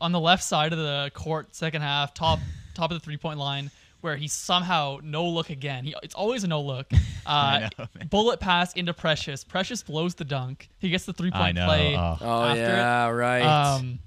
on 0.00 0.12
the 0.12 0.20
left 0.20 0.42
side 0.42 0.72
of 0.72 0.78
the 0.78 1.10
court, 1.14 1.54
second 1.54 1.82
half, 1.82 2.14
top 2.14 2.38
top 2.74 2.90
of 2.90 2.98
the 2.98 3.04
three 3.04 3.16
point 3.16 3.38
line, 3.38 3.70
where 4.00 4.16
he 4.16 4.28
somehow 4.28 4.98
no 5.02 5.26
look 5.26 5.50
again. 5.50 5.84
He 5.84 5.94
it's 6.02 6.14
always 6.14 6.44
a 6.44 6.48
no 6.48 6.60
look. 6.60 6.90
Uh, 7.26 7.68
know, 7.78 7.86
man. 7.94 8.08
bullet 8.08 8.40
pass 8.40 8.72
into 8.72 8.94
Precious. 8.94 9.44
Precious 9.44 9.82
blows 9.84 10.14
the 10.14 10.24
dunk. 10.24 10.68
He 10.78 10.88
gets 10.88 11.04
the 11.04 11.12
three-point 11.12 11.58
play. 11.58 11.94
Oh. 11.94 12.16
Oh 12.20 12.42
after 12.44 12.60
yeah, 12.60 13.08
right. 13.08 13.42
Um, 13.42 13.98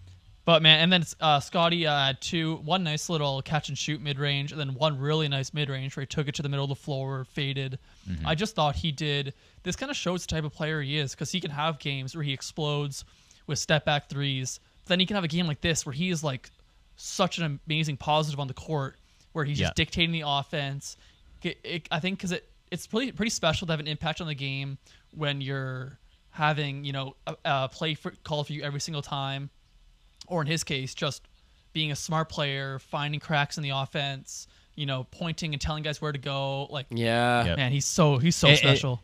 but 0.45 0.61
man, 0.61 0.79
and 0.79 0.91
then 0.91 1.03
uh, 1.21 1.39
Scotty 1.39 1.87
uh, 1.87 1.97
had 2.07 2.21
two, 2.21 2.57
one 2.57 2.83
nice 2.83 3.09
little 3.09 3.41
catch 3.41 3.69
and 3.69 3.77
shoot 3.77 4.01
mid 4.01 4.19
range, 4.19 4.51
and 4.51 4.59
then 4.59 4.73
one 4.73 4.99
really 4.99 5.27
nice 5.27 5.53
mid 5.53 5.69
range 5.69 5.95
where 5.95 6.01
he 6.01 6.07
took 6.07 6.27
it 6.27 6.35
to 6.35 6.41
the 6.41 6.49
middle 6.49 6.65
of 6.65 6.69
the 6.69 6.75
floor, 6.75 7.25
faded. 7.25 7.79
Mm-hmm. 8.09 8.27
I 8.27 8.35
just 8.35 8.55
thought 8.55 8.75
he 8.75 8.91
did. 8.91 9.33
This 9.63 9.75
kind 9.75 9.89
of 9.89 9.95
shows 9.95 10.25
the 10.25 10.35
type 10.35 10.43
of 10.43 10.51
player 10.53 10.81
he 10.81 10.97
is 10.97 11.11
because 11.11 11.31
he 11.31 11.39
can 11.39 11.51
have 11.51 11.79
games 11.79 12.15
where 12.15 12.23
he 12.23 12.33
explodes 12.33 13.05
with 13.47 13.59
step 13.59 13.85
back 13.85 14.09
threes. 14.09 14.59
Then 14.85 14.99
he 14.99 15.05
can 15.05 15.15
have 15.15 15.23
a 15.23 15.29
game 15.29 15.47
like 15.47 15.61
this 15.61 15.85
where 15.85 15.93
he 15.93 16.09
is 16.09 16.23
like 16.23 16.49
such 16.97 17.37
an 17.37 17.59
amazing 17.67 17.97
positive 17.97 18.39
on 18.39 18.47
the 18.47 18.53
court 18.53 18.97
where 19.31 19.45
he's 19.45 19.59
Yeah. 19.59 19.67
just 19.67 19.75
dictating 19.75 20.11
the 20.11 20.23
offense. 20.25 20.97
It- 21.41 21.59
it- 21.63 21.87
I 21.91 21.99
think 21.99 22.17
because 22.19 22.31
it 22.33 22.49
it's 22.71 22.87
pretty 22.87 23.11
pretty 23.11 23.29
special 23.29 23.67
to 23.67 23.73
have 23.73 23.79
an 23.79 23.87
impact 23.87 24.19
on 24.19 24.27
the 24.27 24.33
game 24.35 24.77
when 25.11 25.39
you're 25.41 25.99
having 26.31 26.83
you 26.83 26.91
know 26.91 27.15
a, 27.27 27.35
a 27.45 27.69
play 27.69 27.93
for, 27.93 28.11
call 28.23 28.43
for 28.43 28.51
you 28.53 28.63
every 28.63 28.79
single 28.79 29.01
time, 29.01 29.49
or 30.27 30.41
in 30.41 30.47
his 30.47 30.63
case, 30.63 30.93
just 30.93 31.21
being 31.73 31.91
a 31.91 31.95
smart 31.95 32.29
player, 32.29 32.79
finding 32.79 33.19
cracks 33.19 33.57
in 33.57 33.63
the 33.63 33.71
offense, 33.71 34.47
you 34.75 34.85
know, 34.85 35.05
pointing 35.11 35.53
and 35.53 35.61
telling 35.61 35.83
guys 35.83 36.01
where 36.01 36.11
to 36.11 36.19
go. 36.19 36.65
Like, 36.65 36.87
yeah. 36.89 37.45
Yep. 37.45 37.57
man, 37.57 37.71
he's 37.71 37.85
so 37.85 38.17
he's 38.17 38.35
so 38.35 38.47
It- 38.47 38.53
it- 38.53 38.57
special. 38.59 39.01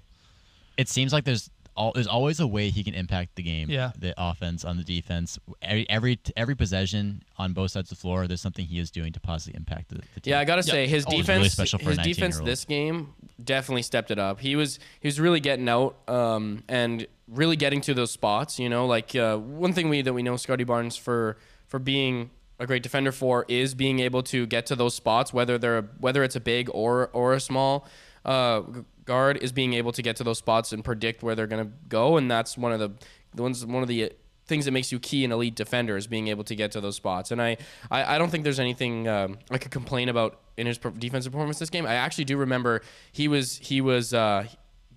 it 0.77 0.87
seems 0.89 1.11
like 1.13 1.23
there's 1.25 1.49
all 1.75 1.93
there's 1.93 2.07
always 2.07 2.41
a 2.41 2.47
way 2.47 2.69
he 2.69 2.83
can 2.83 2.93
impact 2.93 3.35
the 3.35 3.43
game. 3.43 3.69
Yeah. 3.69 3.91
The 3.97 4.13
offense 4.17 4.65
on 4.65 4.75
the 4.77 4.83
defense. 4.83 5.39
Every 5.61 5.89
every 5.89 6.19
every 6.35 6.55
possession 6.55 7.23
on 7.37 7.53
both 7.53 7.71
sides 7.71 7.89
of 7.91 7.97
the 7.97 8.01
floor, 8.01 8.27
there's 8.27 8.41
something 8.41 8.65
he 8.65 8.79
is 8.79 8.91
doing 8.91 9.13
to 9.13 9.19
positively 9.21 9.57
impact 9.59 9.89
the, 9.89 9.95
the 10.13 10.19
team. 10.19 10.31
Yeah, 10.31 10.39
I 10.39 10.45
gotta 10.45 10.63
Yeah. 10.67 10.73
say 10.73 10.87
his 10.87 11.05
Oh, 11.07 11.11
defense, 11.11 11.37
really 11.37 11.49
special 11.49 11.79
for 11.79 11.91
a 11.91 11.95
his 11.95 11.99
defense 11.99 12.39
this 12.41 12.65
game 12.65 13.13
definitely 13.41 13.83
stepped 13.83 14.11
it 14.11 14.19
up. 14.19 14.41
He 14.41 14.55
was 14.57 14.77
he 14.99 15.07
was 15.07 15.19
really 15.21 15.39
getting 15.39 15.69
out 15.69 15.95
um, 16.09 16.63
and 16.67 17.07
really 17.29 17.55
getting 17.55 17.81
to 17.81 17.93
those 17.93 18.11
spots. 18.11 18.59
You 18.59 18.69
know, 18.69 18.85
like 18.85 19.15
uh, 19.15 19.37
one 19.37 19.73
thing 19.73 19.89
we 19.89 20.01
that 20.01 20.13
we 20.13 20.23
know 20.23 20.35
Scotty 20.37 20.63
Barnes 20.63 20.95
for 20.95 21.37
for 21.67 21.79
being 21.79 22.31
a 22.59 22.67
great 22.67 22.83
defender 22.83 23.11
for 23.11 23.45
is 23.47 23.73
being 23.73 23.99
able 23.99 24.21
to 24.23 24.45
get 24.45 24.65
to 24.67 24.75
those 24.75 24.93
spots, 24.93 25.33
whether 25.33 25.57
they're 25.57 25.83
whether 25.99 26.23
it's 26.23 26.35
a 26.35 26.41
big 26.41 26.69
or 26.73 27.09
or 27.13 27.33
a 27.33 27.39
small 27.39 27.87
uh, 28.25 28.61
guard, 29.05 29.37
is 29.37 29.51
being 29.51 29.73
able 29.73 29.91
to 29.91 30.01
get 30.01 30.15
to 30.17 30.23
those 30.23 30.37
spots 30.37 30.73
and 30.73 30.83
predict 30.83 31.23
where 31.23 31.35
they're 31.35 31.47
gonna 31.47 31.71
go, 31.87 32.17
and 32.17 32.29
that's 32.29 32.57
one 32.57 32.71
of 32.71 32.79
the 32.79 32.91
the 33.33 33.41
ones 33.41 33.65
one 33.65 33.81
of 33.81 33.87
the 33.87 34.11
things 34.49 34.65
that 34.65 34.71
makes 34.71 34.91
you 34.91 34.99
key 34.99 35.23
an 35.23 35.31
elite 35.31 35.55
defender 35.55 35.95
is 35.95 36.07
being 36.07 36.27
able 36.27 36.43
to 36.43 36.55
get 36.55 36.71
to 36.71 36.81
those 36.81 36.95
spots. 36.95 37.29
And 37.29 37.39
I, 37.39 37.55
I, 37.91 38.15
I 38.15 38.17
don't 38.17 38.31
think 38.31 38.43
there's 38.43 38.59
anything 38.59 39.07
um, 39.07 39.37
I 39.51 39.59
could 39.59 39.71
complain 39.71 40.09
about 40.09 40.39
in 40.57 40.65
his 40.65 40.79
defensive 40.79 41.31
performance 41.31 41.59
this 41.59 41.69
game. 41.69 41.85
I 41.85 41.93
actually 41.93 42.25
do 42.25 42.35
remember 42.35 42.81
he 43.11 43.27
was 43.27 43.57
he 43.57 43.79
was 43.79 44.13
uh, 44.13 44.47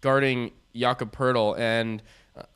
guarding 0.00 0.52
Jakob 0.74 1.14
Poeltl 1.14 1.56
and 1.58 2.02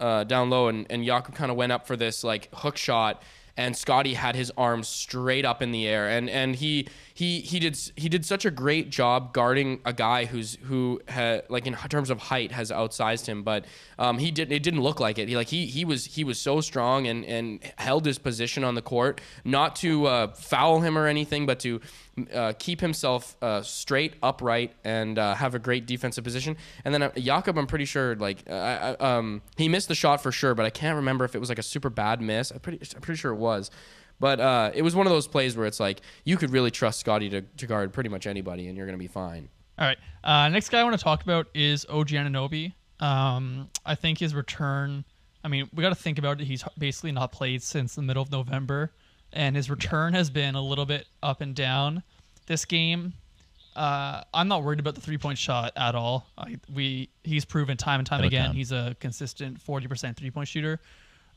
uh, 0.01 0.25
down 0.25 0.51
low, 0.51 0.69
and, 0.69 0.87
and 0.91 1.05
Jakob 1.05 1.35
kind 1.35 1.51
of 1.51 1.57
went 1.57 1.73
up 1.73 1.87
for 1.87 1.97
this 1.97 2.25
like 2.25 2.49
hook 2.55 2.77
shot. 2.77 3.23
And 3.59 3.75
Scotty 3.75 4.13
had 4.13 4.37
his 4.37 4.53
arms 4.59 4.87
straight 4.87 5.47
up 5.47 5.63
in 5.63 5.73
the 5.73 5.89
air, 5.89 6.09
and 6.11 6.29
and 6.29 6.55
he 6.57 6.89
he 7.17 7.41
he 7.41 7.59
did 7.59 7.79
he 7.97 8.11
did 8.11 8.27
such 8.27 8.45
a 8.45 8.51
great 8.51 8.91
job 8.91 9.33
guarding 9.33 9.81
a 9.87 9.93
guy 9.95 10.27
who's 10.27 10.59
who 10.65 11.01
had 11.09 11.45
like 11.49 11.67
in 11.67 11.73
terms 11.89 12.11
of 12.11 12.19
height 12.19 12.53
has 12.53 12.71
outsized 12.71 13.25
him, 13.25 13.43
but 13.43 13.65
um, 13.99 14.19
he 14.19 14.31
did 14.31 14.53
it 14.53 14.63
didn't 14.63 14.83
look 14.83 15.01
like 15.01 15.17
it. 15.19 15.27
He 15.27 15.35
like 15.35 15.49
he 15.49 15.65
he 15.65 15.87
was 15.87 16.05
he 16.05 16.25
was 16.25 16.39
so 16.39 16.61
strong 16.61 17.07
and 17.07 17.25
and 17.25 17.61
held 17.79 18.05
his 18.05 18.19
position 18.19 18.65
on 18.65 18.75
the 18.75 18.83
court, 18.83 19.23
not 19.47 19.77
to 19.77 20.05
uh, 20.05 20.27
foul 20.35 20.83
him 20.83 20.99
or 20.99 21.07
anything, 21.07 21.47
but 21.47 21.59
to 21.61 21.81
uh, 22.35 22.53
keep 22.59 22.83
himself 22.83 23.35
uh, 23.41 23.63
straight, 23.63 24.17
upright, 24.23 24.75
and 24.85 25.19
uh, 25.19 25.35
have 25.37 25.55
a 25.55 25.59
great 25.59 25.87
defensive 25.87 26.23
position. 26.23 26.55
And 26.85 26.93
then 26.93 27.03
uh, 27.03 27.13
Jakob, 27.17 27.57
I'm 27.57 27.67
pretty 27.67 27.87
sure 27.87 28.15
like 28.17 28.45
uh, 28.47 28.95
um, 29.01 29.41
he 29.57 29.71
missed 29.71 29.89
the 29.89 29.95
shot 29.95 30.23
for 30.23 30.33
sure, 30.33 30.55
but 30.55 30.67
I 30.67 30.71
can't 30.71 30.97
remember 30.97 31.25
if 31.25 31.35
it 31.35 31.39
was 31.39 31.49
like 31.49 31.59
a 31.59 31.63
super 31.63 31.89
bad 31.89 32.21
miss. 32.21 32.51
I'm 32.51 32.61
pretty 32.61 32.87
I'm 32.95 33.01
pretty 33.01 33.19
sure 33.19 33.33
it 33.33 33.37
was. 33.37 33.71
But 34.19 34.41
uh, 34.41 34.71
it 34.75 34.83
was 34.83 34.95
one 34.97 35.07
of 35.07 35.13
those 35.13 35.27
plays 35.29 35.57
where 35.57 35.67
it's 35.67 35.81
like 35.81 36.01
you 36.25 36.37
could 36.37 36.51
really 36.51 36.71
trust 36.71 37.01
Scotty 37.01 37.29
to, 37.31 37.43
to 37.43 37.67
guard 37.67 37.93
pretty 37.93 38.09
much 38.09 38.27
anybody, 38.27 38.69
and 38.69 38.77
you're 38.77 38.87
gonna 38.87 38.99
be 38.99 39.07
fine. 39.07 39.49
All 39.79 39.87
right. 39.87 39.99
Uh, 40.25 40.49
next 40.49 40.71
guy 40.71 40.81
I 40.81 40.85
want 40.85 40.99
to 40.99 41.05
talk 41.05 41.23
about 41.23 41.49
is 41.55 41.85
OG 41.89 42.09
Anunoby. 42.09 42.73
Um, 43.01 43.69
I 43.85 43.95
think 43.95 44.19
his 44.19 44.35
return. 44.35 45.05
I 45.45 45.49
mean, 45.49 45.69
we 45.75 45.83
got 45.83 45.91
to 45.91 45.95
think 45.95 46.19
about 46.19 46.41
it. 46.41 46.45
He's 46.45 46.65
basically 46.79 47.13
not 47.13 47.31
played 47.31 47.63
since 47.63 47.95
the 47.95 48.03
middle 48.03 48.23
of 48.23 48.33
November, 48.33 48.91
and 49.33 49.55
his 49.55 49.71
return 49.71 50.15
has 50.15 50.31
been 50.31 50.55
a 50.55 50.63
little 50.63 50.87
bit 50.87 51.07
up 51.23 51.41
and 51.41 51.55
down. 51.55 52.03
This 52.47 52.65
game, 52.65 53.13
uh, 53.77 54.23
I'm 54.33 54.49
not 54.49 54.65
worried 54.65 54.81
about 54.81 54.95
the 54.95 55.01
three 55.03 55.19
point 55.19 55.37
shot 55.39 55.73
at 55.77 55.95
all. 55.95 56.27
I, 56.39 56.57
we 56.73 57.11
he's 57.23 57.45
proven 57.45 57.77
time 57.77 58.01
and 58.01 58.07
time 58.07 58.21
It'll 58.21 58.29
again 58.29 58.47
come. 58.47 58.57
he's 58.57 58.73
a 58.73 58.97
consistent 58.99 59.63
40% 59.63 60.17
three 60.17 60.31
point 60.31 60.49
shooter. 60.49 60.81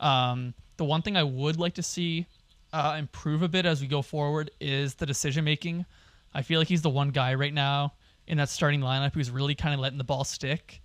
Um, 0.00 0.54
the 0.78 0.84
one 0.86 1.02
thing 1.02 1.16
I 1.16 1.22
would 1.22 1.58
like 1.58 1.74
to 1.74 1.82
see 1.82 2.26
uh, 2.72 2.96
improve 2.98 3.42
a 3.42 3.48
bit 3.48 3.66
as 3.66 3.80
we 3.80 3.86
go 3.86 4.02
forward 4.02 4.50
is 4.60 4.94
the 4.94 5.06
decision 5.06 5.44
making. 5.44 5.84
I 6.34 6.42
feel 6.42 6.60
like 6.60 6.68
he's 6.68 6.82
the 6.82 6.90
one 6.90 7.10
guy 7.10 7.34
right 7.34 7.52
now 7.54 7.94
in 8.26 8.38
that 8.38 8.48
starting 8.48 8.80
lineup 8.80 9.12
who's 9.14 9.30
really 9.30 9.54
kind 9.54 9.74
of 9.74 9.80
letting 9.80 9.98
the 9.98 10.04
ball 10.04 10.24
stick. 10.24 10.80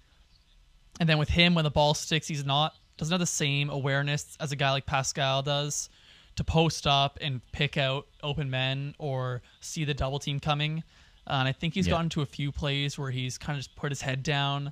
And 0.99 1.07
then 1.07 1.17
with 1.17 1.29
him, 1.29 1.53
when 1.53 1.63
the 1.63 1.71
ball 1.71 1.93
sticks, 1.93 2.27
he's 2.27 2.45
not 2.45 2.75
doesn't 2.97 3.11
have 3.11 3.19
the 3.19 3.25
same 3.25 3.69
awareness 3.69 4.37
as 4.39 4.53
a 4.53 4.55
guy 4.55 4.71
like 4.71 4.85
Pascal 4.85 5.41
does 5.41 5.89
to 6.37 6.43
post 6.45 6.87
up 6.87 7.17
and 7.21 7.41
pick 7.51 7.75
out 7.77 8.07
open 8.23 8.49
men 8.49 8.95
or 8.97 9.41
see 9.59 9.83
the 9.83 9.93
double 9.93 10.17
team 10.17 10.39
coming. 10.39 10.81
Uh, 11.27 11.33
and 11.39 11.47
I 11.47 11.51
think 11.51 11.73
he's 11.73 11.87
Yeah. 11.87 11.91
gotten 11.95 12.09
to 12.11 12.21
a 12.21 12.25
few 12.25 12.51
plays 12.53 12.97
where 12.97 13.11
he's 13.11 13.37
kind 13.37 13.57
of 13.57 13.65
just 13.65 13.75
put 13.75 13.91
his 13.91 14.01
head 14.01 14.23
down 14.23 14.71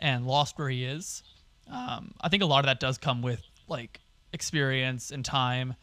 and 0.00 0.26
lost 0.26 0.58
where 0.58 0.68
he 0.68 0.84
is. 0.84 1.22
Um, 1.70 2.12
I 2.20 2.28
think 2.28 2.42
a 2.42 2.46
lot 2.46 2.58
of 2.60 2.66
that 2.66 2.80
does 2.80 2.98
come 2.98 3.22
with 3.22 3.40
like 3.68 4.00
experience 4.32 5.12
and 5.12 5.24
time, 5.24 5.74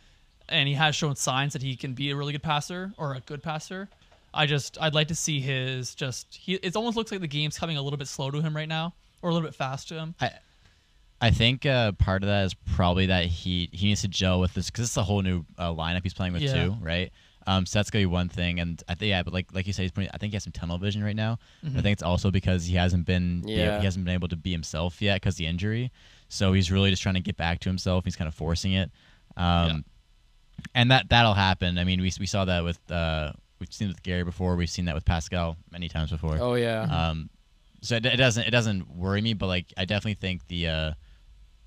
and 0.50 0.68
he 0.68 0.74
has 0.76 0.96
shown 0.96 1.16
signs 1.16 1.54
that 1.54 1.62
he 1.62 1.76
can 1.76 1.94
be 1.94 2.10
a 2.12 2.16
really 2.16 2.32
good 2.32 2.44
passer 2.44 2.94
or 2.98 3.16
a 3.16 3.20
good 3.22 3.42
passer. 3.44 3.90
I 4.34 4.46
just 4.46 4.78
I'd 4.82 4.94
like 4.94 5.08
to 5.10 5.16
see 5.16 5.40
his 5.40 5.96
just 5.96 6.36
he. 6.36 6.56
It 6.56 6.76
almost 6.76 6.96
looks 6.98 7.12
like 7.12 7.22
the 7.22 7.28
game's 7.28 7.58
coming 7.58 7.78
a 7.78 7.82
little 7.82 7.98
bit 7.98 8.08
slow 8.08 8.30
to 8.32 8.42
him 8.42 8.56
right 8.56 8.68
now, 8.68 8.94
or 9.22 9.30
a 9.30 9.34
little 9.34 9.48
bit 9.48 9.56
fast 9.56 9.88
to 9.90 9.96
him. 9.96 10.16
I 10.22 10.32
I 11.20 11.32
think 11.32 11.66
uh, 11.66 11.94
part 11.94 12.22
of 12.22 12.28
that 12.28 12.46
is 12.46 12.54
probably 12.54 13.08
that 13.08 13.26
he 13.26 13.70
he 13.72 13.88
needs 13.88 14.02
to 14.02 14.08
gel 14.08 14.40
with 14.40 14.54
this 14.54 14.70
because 14.70 14.86
it's 14.86 14.98
a 14.98 15.04
whole 15.04 15.22
new 15.22 15.44
uh, 15.58 15.72
lineup 15.74 16.02
he's 16.04 16.14
playing 16.14 16.34
with 16.34 16.44
Yeah. 16.44 16.66
too, 16.66 16.76
right? 16.82 17.12
Um, 17.48 17.66
so 17.66 17.80
that's 17.80 17.90
gonna 17.90 18.02
be 18.02 18.06
one 18.08 18.28
thing, 18.30 18.60
and 18.60 18.84
I 18.90 18.94
think 18.96 19.10
yeah, 19.10 19.24
but 19.24 19.34
like 19.34 19.48
like 19.54 19.66
you 19.66 19.74
said, 19.74 19.84
he's 19.84 19.92
pretty, 19.92 20.12
I 20.14 20.18
think 20.18 20.32
he 20.34 20.36
has 20.36 20.44
some 20.44 20.52
tunnel 20.52 20.78
vision 20.78 21.02
right 21.04 21.16
now. 21.16 21.40
I 21.66 21.82
think 21.82 21.94
it's 21.94 22.04
also 22.04 22.30
because 22.30 22.66
he 22.66 22.76
hasn't 22.76 23.06
been 23.06 23.42
Yeah. 23.48 23.80
he 23.80 23.86
hasn't 23.86 24.04
been 24.06 24.14
able 24.14 24.28
to 24.28 24.36
be 24.36 24.52
himself 24.52 25.02
yet 25.02 25.16
because 25.22 25.38
the 25.38 25.48
injury. 25.48 25.92
So 26.30 26.52
he's 26.52 26.70
really 26.70 26.90
just 26.90 27.02
trying 27.02 27.16
to 27.16 27.22
get 27.22 27.38
back 27.38 27.62
to 27.62 27.70
himself. 27.70 28.04
He's 28.04 28.18
kind 28.18 28.28
of 28.28 28.36
forcing 28.36 28.74
it, 28.74 28.92
um, 29.38 29.86
and 30.74 30.91
that 30.91 31.10
that'll 31.10 31.34
happen. 31.34 31.78
I 31.78 31.84
mean, 31.84 32.02
we 32.02 32.12
we 32.20 32.26
saw 32.26 32.46
that 32.46 32.63
with 32.63 32.80
uh, 32.91 33.34
we've 33.60 33.72
seen 33.74 33.88
it 33.88 33.91
with 33.91 34.04
Gary 34.04 34.24
before. 34.24 34.56
We've 34.56 34.70
seen 34.70 34.86
that 34.86 34.96
with 34.96 35.06
Pascal 35.06 35.58
many 35.72 35.89
times 35.89 36.12
before. 36.12 36.38
Oh 36.39 36.56
yeah. 36.56 36.82
Um, 36.84 37.30
so 37.82 37.96
it, 37.96 38.06
it 38.06 38.17
doesn't 38.17 38.48
it 38.48 38.52
doesn't 38.52 38.96
worry 38.96 39.22
me, 39.22 39.34
but 39.34 39.48
like 39.48 39.74
I 39.78 39.86
definitely 39.86 40.15
think 40.15 40.48
the 40.48 40.67
uh, 40.67 40.91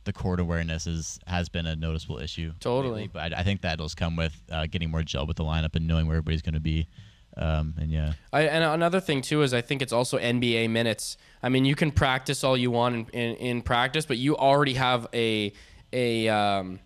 the 0.04 0.12
court 0.12 0.40
awareness 0.40 0.86
is 0.86 1.18
has 1.26 1.48
been 1.48 1.66
a 1.66 1.76
noticeable 1.76 2.18
issue. 2.18 2.52
Totally. 2.60 3.02
lately, 3.02 3.10
but 3.12 3.34
I, 3.34 3.40
I 3.40 3.42
think 3.42 3.62
that'll 3.62 3.88
come 3.90 4.16
with 4.16 4.40
uh, 4.50 4.66
getting 4.66 4.90
more 4.90 5.02
gel 5.02 5.26
with 5.26 5.36
the 5.36 5.44
lineup 5.44 5.76
and 5.76 5.86
knowing 5.86 6.06
where 6.06 6.16
everybody's 6.16 6.42
going 6.42 6.54
to 6.54 6.60
be. 6.60 6.88
Um, 7.36 7.74
and 7.78 7.90
yeah, 7.90 8.14
I, 8.32 8.42
and 8.42 8.64
another 8.64 9.00
thing 9.00 9.22
too 9.22 9.42
is 9.42 9.54
I 9.54 9.60
think 9.60 9.82
it's 9.82 9.92
also 9.92 10.18
NBA 10.18 10.68
minutes. 10.70 11.16
I 11.42 11.48
mean, 11.48 11.64
you 11.64 11.76
can 11.76 11.92
practice 11.92 12.42
all 12.42 12.56
you 12.56 12.70
want 12.70 12.94
in, 12.96 13.06
in, 13.12 13.36
in 13.36 13.62
practice, 13.62 14.04
but 14.04 14.18
you 14.18 14.36
already 14.36 14.74
have 14.74 15.06
a 15.14 15.52
a. 15.92 16.28
Um, 16.28 16.80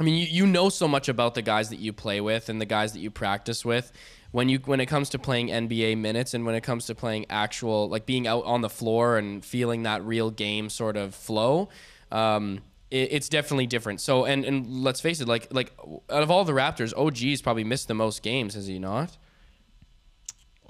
I 0.00 0.02
mean, 0.02 0.14
you, 0.14 0.26
you 0.26 0.46
know 0.46 0.70
so 0.70 0.88
much 0.88 1.10
about 1.10 1.34
the 1.34 1.42
guys 1.42 1.68
that 1.68 1.78
you 1.78 1.92
play 1.92 2.22
with 2.22 2.48
and 2.48 2.58
the 2.58 2.64
guys 2.64 2.94
that 2.94 3.00
you 3.00 3.10
practice 3.10 3.66
with. 3.66 3.92
When 4.32 4.48
you 4.48 4.58
when 4.64 4.80
it 4.80 4.86
comes 4.86 5.10
to 5.10 5.18
playing 5.18 5.48
NBA 5.48 5.98
minutes 5.98 6.34
and 6.34 6.46
when 6.46 6.54
it 6.54 6.62
comes 6.62 6.86
to 6.86 6.94
playing 6.94 7.26
actual 7.28 7.88
like 7.88 8.06
being 8.06 8.26
out 8.26 8.44
on 8.44 8.62
the 8.62 8.70
floor 8.70 9.18
and 9.18 9.44
feeling 9.44 9.82
that 9.82 10.04
real 10.04 10.30
game 10.30 10.70
sort 10.70 10.96
of 10.96 11.14
flow, 11.14 11.68
um, 12.12 12.60
it, 12.90 13.12
it's 13.12 13.28
definitely 13.28 13.66
different. 13.66 14.00
So 14.00 14.24
and 14.24 14.44
and 14.44 14.82
let's 14.82 15.00
face 15.00 15.20
it, 15.20 15.28
like 15.28 15.48
like 15.50 15.72
out 16.08 16.22
of 16.22 16.30
all 16.30 16.44
the 16.44 16.52
Raptors, 16.52 16.96
OG's 16.96 17.42
probably 17.42 17.64
missed 17.64 17.88
the 17.88 17.94
most 17.94 18.22
games, 18.22 18.54
has 18.54 18.68
he 18.68 18.78
not? 18.78 19.18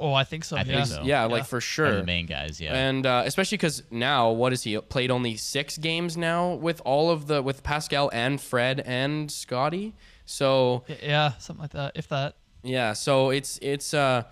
Oh, 0.00 0.12
I 0.14 0.24
think 0.24 0.44
so. 0.44 0.56
I 0.56 0.60
yeah. 0.60 0.64
think 0.64 0.86
so. 0.86 1.02
Yeah, 1.02 1.04
Yeah. 1.04 1.24
like 1.26 1.44
for 1.44 1.56
They're 1.56 1.60
sure. 1.60 1.96
the 1.98 2.04
main 2.04 2.26
guys. 2.26 2.60
Yeah, 2.60 2.74
And 2.74 3.04
uh, 3.06 3.22
especially 3.26 3.58
because 3.58 3.82
now, 3.90 4.30
what 4.30 4.52
is 4.52 4.62
he 4.62 4.76
played 4.80 5.10
only 5.10 5.36
six 5.36 5.76
games 5.78 6.16
now 6.16 6.54
with 6.54 6.80
all 6.84 7.10
of 7.10 7.26
the 7.26 7.42
with 7.42 7.62
Pascal 7.62 8.10
and 8.12 8.40
Fred 8.40 8.80
and 8.86 9.30
Scotty. 9.30 9.94
So 10.24 10.84
Yeah, 11.02 11.32
something 11.38 11.62
like 11.62 11.72
that. 11.72 11.92
If 11.94 12.08
that. 12.08 12.34
yeah, 12.62 12.94
so 12.94 13.30
it's 13.30 13.58
it's 13.62 13.92
uh 13.94 14.22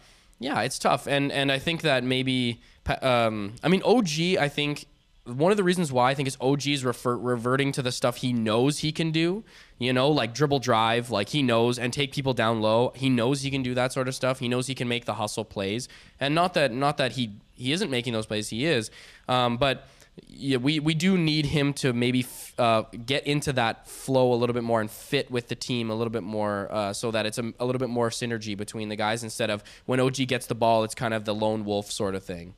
yeah, 0.40 0.62
it's 0.62 0.78
tough, 0.78 1.06
and 1.06 1.30
and 1.32 1.50
I 1.52 1.58
think 1.58 1.82
that 1.82 2.02
maybe 2.04 2.60
um 3.02 3.54
I 3.62 3.68
mean 3.68 3.82
OG 3.84 4.38
I 4.40 4.48
think 4.48 4.86
one 5.24 5.50
of 5.50 5.56
the 5.58 5.64
reasons 5.64 5.92
why 5.92 6.10
I 6.10 6.14
think 6.14 6.26
is 6.28 6.38
OG 6.40 6.66
is 6.68 6.84
refer- 6.84 7.18
reverting 7.18 7.70
to 7.72 7.82
the 7.82 7.92
stuff 7.92 8.16
he 8.18 8.32
knows 8.32 8.78
he 8.78 8.92
can 8.92 9.10
do, 9.10 9.44
you 9.78 9.92
know, 9.92 10.08
like 10.10 10.34
dribble 10.34 10.58
drive, 10.58 11.10
like 11.10 11.28
he 11.28 11.42
knows 11.42 11.78
and 11.78 11.92
take 11.92 12.12
people 12.12 12.34
down 12.34 12.60
low. 12.60 12.92
He 12.96 13.08
knows 13.08 13.42
he 13.42 13.50
can 13.50 13.62
do 13.62 13.74
that 13.74 13.92
sort 13.92 14.08
of 14.08 14.14
stuff. 14.14 14.38
He 14.40 14.48
knows 14.48 14.66
he 14.66 14.74
can 14.74 14.88
make 14.88 15.04
the 15.04 15.14
hustle 15.14 15.44
plays, 15.44 15.88
and 16.18 16.34
not 16.34 16.54
that 16.54 16.72
not 16.72 16.96
that 16.98 17.12
he 17.12 17.36
he 17.54 17.72
isn't 17.72 17.90
making 17.90 18.12
those 18.12 18.26
plays, 18.26 18.48
he 18.48 18.64
is, 18.66 18.90
um, 19.28 19.56
but. 19.56 19.86
Yeah, 20.26 20.56
we, 20.56 20.80
we 20.80 20.94
do 20.94 21.16
need 21.16 21.46
him 21.46 21.72
to 21.74 21.92
maybe 21.92 22.22
f- 22.24 22.52
uh, 22.58 22.82
get 23.06 23.24
into 23.24 23.52
that 23.52 23.86
flow 23.86 24.32
a 24.32 24.34
little 24.34 24.52
bit 24.52 24.64
more 24.64 24.80
and 24.80 24.90
fit 24.90 25.30
with 25.30 25.46
the 25.46 25.54
team 25.54 25.90
a 25.90 25.94
little 25.94 26.10
bit 26.10 26.24
more 26.24 26.66
uh, 26.72 26.92
so 26.92 27.12
that 27.12 27.24
it's 27.24 27.38
a, 27.38 27.52
a 27.60 27.64
little 27.64 27.78
bit 27.78 27.88
more 27.88 28.10
synergy 28.10 28.56
between 28.56 28.88
the 28.88 28.96
guys 28.96 29.22
instead 29.22 29.48
of 29.48 29.62
when 29.86 30.00
OG 30.00 30.16
gets 30.26 30.46
the 30.46 30.56
ball, 30.56 30.82
it's 30.82 30.96
kind 30.96 31.14
of 31.14 31.24
the 31.24 31.32
lone 31.32 31.64
wolf 31.64 31.92
sort 31.92 32.16
of 32.16 32.24
thing. 32.24 32.54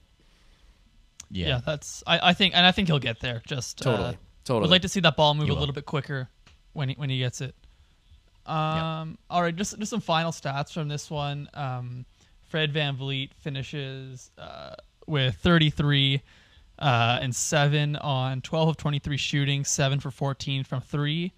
Yeah, 1.31 1.49
yeah. 1.49 1.61
that's. 1.65 2.03
I, 2.07 2.31
I 2.31 2.33
think, 2.33 2.57
and 2.57 2.65
I 2.65 2.73
think 2.73 2.89
he'll 2.89 2.99
get 2.99 3.21
there. 3.21 3.43
Just 3.47 3.77
Totally. 3.79 4.09
Uh, 4.09 4.13
Totally. 4.45 4.63
Would 4.63 4.71
like 4.71 4.83
to 4.83 4.89
see 4.89 5.01
that 5.01 5.17
ball 5.17 5.35
move 5.35 5.45
He 5.45 5.51
a 5.51 5.53
will. 5.53 5.61
little 5.61 5.75
bit 5.75 5.85
quicker 5.85 6.31
when 6.73 6.91
he, 6.91 6.95
when 6.97 7.11
he 7.11 7.19
gets 7.19 7.41
it. 7.41 7.55
Um. 8.47 9.19
All 9.29 9.43
right. 9.43 9.55
Just 9.55 9.79
just 9.79 9.91
some 9.91 10.01
final 10.01 10.33
stats 10.33 10.73
from 10.73 10.89
this 10.89 11.11
one. 11.11 11.49
Um, 11.55 12.05
Fred 12.49 12.73
VanVleet 12.73 13.31
finishes 13.35 14.31
uh, 14.37 14.75
with 15.07 15.37
33 15.37 16.21
uh, 16.81 17.19
and 17.21 17.35
seven 17.35 17.97
on 17.97 18.41
12 18.41 18.71
of 18.71 18.77
23 18.77 19.17
shooting, 19.17 19.65
seven 19.65 20.01
for 20.01 20.11
14 20.11 20.65
from 20.65 20.81
three. 20.81 21.33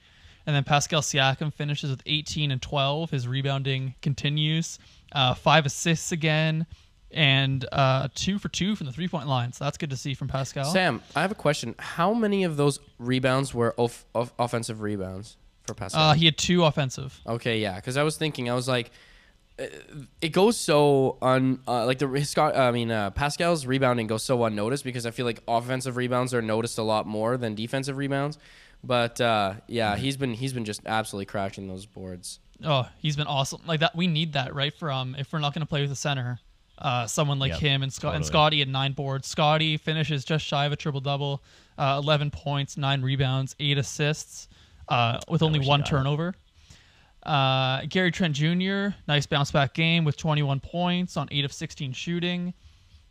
And 0.47 0.57
then 0.57 0.65
Pascal 0.65 1.03
Siakam 1.03 1.53
finishes 1.53 1.91
with 1.91 2.03
18 2.07 2.51
and 2.51 2.63
12. 2.63 3.11
His 3.11 3.29
rebounding 3.29 3.95
continues. 4.03 4.79
Uh, 5.13 5.35
five 5.35 5.67
assists 5.67 6.13
again, 6.13 6.67
and 7.13 7.67
uh, 7.73 8.09
two 8.15 8.39
for 8.39 8.49
two 8.49 8.77
from 8.77 8.87
the 8.87 8.93
three 8.93 9.09
point 9.09 9.29
line. 9.29 9.53
So 9.53 9.65
that's 9.65 9.79
good 9.79 9.91
to 9.91 9.97
see 9.97 10.15
from 10.15 10.29
Pascal. 10.29 10.65
Sam, 10.65 11.03
I 11.15 11.23
have 11.23 11.31
a 11.31 11.37
question. 11.37 11.75
How 11.79 12.15
many 12.15 12.45
of 12.45 12.57
those 12.57 12.81
rebounds 12.99 13.55
were 13.55 13.75
off, 13.77 14.05
off, 14.15 14.33
offensive 14.39 14.81
rebounds 14.81 15.37
for 15.67 15.75
Pascal? 15.75 16.11
Uh, 16.11 16.15
he 16.15 16.25
had 16.25 16.37
two 16.37 16.65
offensive. 16.65 17.21
Okay, 17.27 17.61
yeah, 17.61 17.77
because 17.77 17.97
I 17.97 18.03
was 18.03 18.17
thinking, 18.17 18.51
I 18.51 18.55
was 18.55 18.69
like, 18.69 18.91
uh, 19.59 19.67
it 20.21 20.31
goes 20.31 20.57
so 20.57 21.19
un 21.21 21.61
uh, 21.69 21.87
like 21.87 21.99
the 21.99 22.25
Scott. 22.25 22.57
I 22.57 22.71
mean, 22.71 22.91
uh, 22.91 23.11
Pascal's 23.11 23.67
rebounding 23.67 24.07
goes 24.07 24.23
so 24.23 24.45
unnoticed 24.45 24.85
because 24.85 25.07
I 25.07 25.11
feel 25.11 25.27
like 25.27 25.43
offensive 25.47 25.97
rebounds 25.97 26.33
are 26.35 26.43
noticed 26.43 26.79
a 26.79 26.83
lot 26.83 27.07
more 27.07 27.37
than 27.37 27.55
defensive 27.55 27.97
rebounds. 27.97 28.39
But 28.85 29.21
uh, 29.21 29.55
yeah, 29.69 29.97
he's 29.97 30.17
been 30.17 30.35
he's 30.35 30.53
been 30.53 30.65
just 30.65 30.81
absolutely 30.87 31.27
crashing 31.27 31.69
those 31.69 31.87
boards. 31.87 32.41
Oh, 32.65 32.89
he's 32.99 33.17
been 33.17 33.27
awesome. 33.27 33.61
Like 33.67 33.81
that, 33.81 33.95
we 33.95 34.07
need 34.07 34.35
that, 34.35 34.55
right? 34.55 34.75
From 34.75 35.15
if 35.17 35.33
we're 35.33 35.39
not 35.41 35.55
going 35.55 35.61
to 35.61 35.67
play 35.67 35.83
with 35.83 35.93
a 35.93 35.97
center, 35.97 36.41
uh, 36.83 37.07
someone 37.07 37.39
like 37.39 37.53
Yep, 37.53 37.61
him 37.61 37.83
and 37.83 37.93
Scott 37.93 38.15
and. 38.17 38.27
Scotty 38.27 38.59
had 38.59 38.69
nine 38.69 38.93
boards. 38.93 39.27
Scotty 39.27 39.77
finishes 39.79 40.25
just 40.25 40.45
shy 40.45 40.67
of 40.67 40.73
a 40.73 40.77
triple 40.77 41.01
double, 41.01 41.43
uh, 41.79 41.99
eleven 42.03 42.31
points, 42.31 42.77
nine 42.77 43.01
rebounds, 43.01 43.57
eight 43.61 43.79
assists, 43.79 44.49
uh, 44.89 45.19
with 45.29 45.43
only 45.43 45.61
one 45.61 45.83
turnover. 45.83 46.35
Uh, 47.23 47.83
Gary 47.89 48.11
Trent 48.11 48.35
Jr. 48.35 48.89
nice 49.07 49.27
bounce 49.27 49.53
back 49.53 49.75
game 49.75 50.05
with 50.05 50.17
21 50.17 50.59
points 50.59 51.17
on 51.17 51.29
eight 51.31 51.45
of 51.45 51.53
16 51.53 51.93
shooting. 51.93 52.53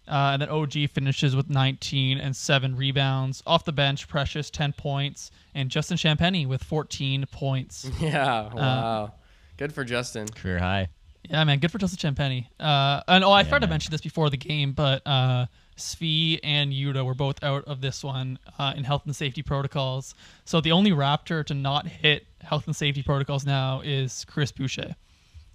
Uh, 0.05 0.31
and 0.33 0.41
then 0.41 0.49
OG 0.49 0.89
finishes 0.89 1.33
with 1.35 1.49
19 1.49 2.17
and 2.17 2.35
seven 2.35 2.75
rebounds 2.75 3.41
off 3.47 3.63
the 3.63 3.71
bench. 3.71 4.09
Precious 4.09 4.49
10 4.49 4.73
points, 4.73 5.31
and 5.55 5.69
Justin 5.69 5.95
Champagnie 5.95 6.45
with 6.45 6.61
14 6.63 7.25
points. 7.31 7.89
Yeah, 8.01 8.53
wow, 8.53 9.13
good 9.57 9.71
for 9.71 9.85
Justin. 9.85 10.27
career 10.27 10.59
high. 10.59 10.89
Yeah, 11.29 11.43
man, 11.43 11.59
good 11.59 11.71
for 11.71 11.77
Justin 11.77 12.15
Champagnie. 12.15 12.47
Uh, 12.59 13.01
and 13.07 13.23
oh, 13.23 13.31
I 13.31 13.43
forgot 13.43 13.59
to 13.59 13.67
man. 13.67 13.71
mention 13.71 13.91
this 13.91 14.01
before 14.01 14.29
the 14.29 14.37
game, 14.37 14.73
but 14.73 15.01
uh, 15.05 15.45
Svi 15.77 16.39
and 16.43 16.73
Yuta 16.73 17.05
were 17.05 17.13
both 17.13 17.43
out 17.43 17.63
of 17.65 17.79
this 17.81 18.03
one 18.03 18.39
uh, 18.57 18.73
in 18.75 18.83
health 18.83 19.03
and 19.05 19.15
safety 19.15 19.41
protocols. 19.43 20.15
So 20.45 20.61
the 20.61 20.71
only 20.71 20.91
Raptor 20.91 21.45
to 21.45 21.53
not 21.53 21.87
hit 21.87 22.25
health 22.41 22.65
and 22.65 22.75
safety 22.75 23.03
protocols 23.03 23.45
now 23.45 23.81
is 23.81 24.25
Chris 24.25 24.51
Boucher. 24.51 24.95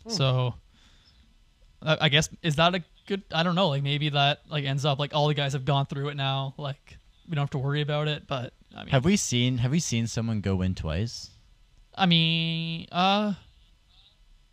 So 0.08 0.54
I, 1.82 1.98
I 2.02 2.08
guess 2.08 2.28
is 2.42 2.56
that 2.56 2.74
a 2.74 2.82
good? 3.06 3.22
I 3.32 3.42
don't 3.42 3.54
know. 3.54 3.68
Like 3.68 3.82
maybe 3.82 4.08
that 4.10 4.42
like 4.48 4.64
ends 4.64 4.84
up 4.84 4.98
like 4.98 5.14
all 5.14 5.28
the 5.28 5.34
guys 5.34 5.52
have 5.52 5.64
gone 5.64 5.86
through 5.86 6.08
it 6.08 6.16
now. 6.16 6.54
Like 6.56 6.96
we 7.28 7.34
don't 7.34 7.42
have 7.42 7.50
to 7.50 7.58
worry 7.58 7.80
about 7.80 8.08
it. 8.08 8.26
But 8.26 8.52
I 8.74 8.80
mean, 8.80 8.88
Have 8.88 9.04
we 9.04 9.16
seen 9.16 9.58
Have 9.58 9.72
we 9.72 9.80
seen 9.80 10.06
someone 10.06 10.40
go 10.40 10.62
in 10.62 10.74
twice? 10.74 11.30
I 11.94 12.06
mean, 12.06 12.86
uh, 12.92 13.34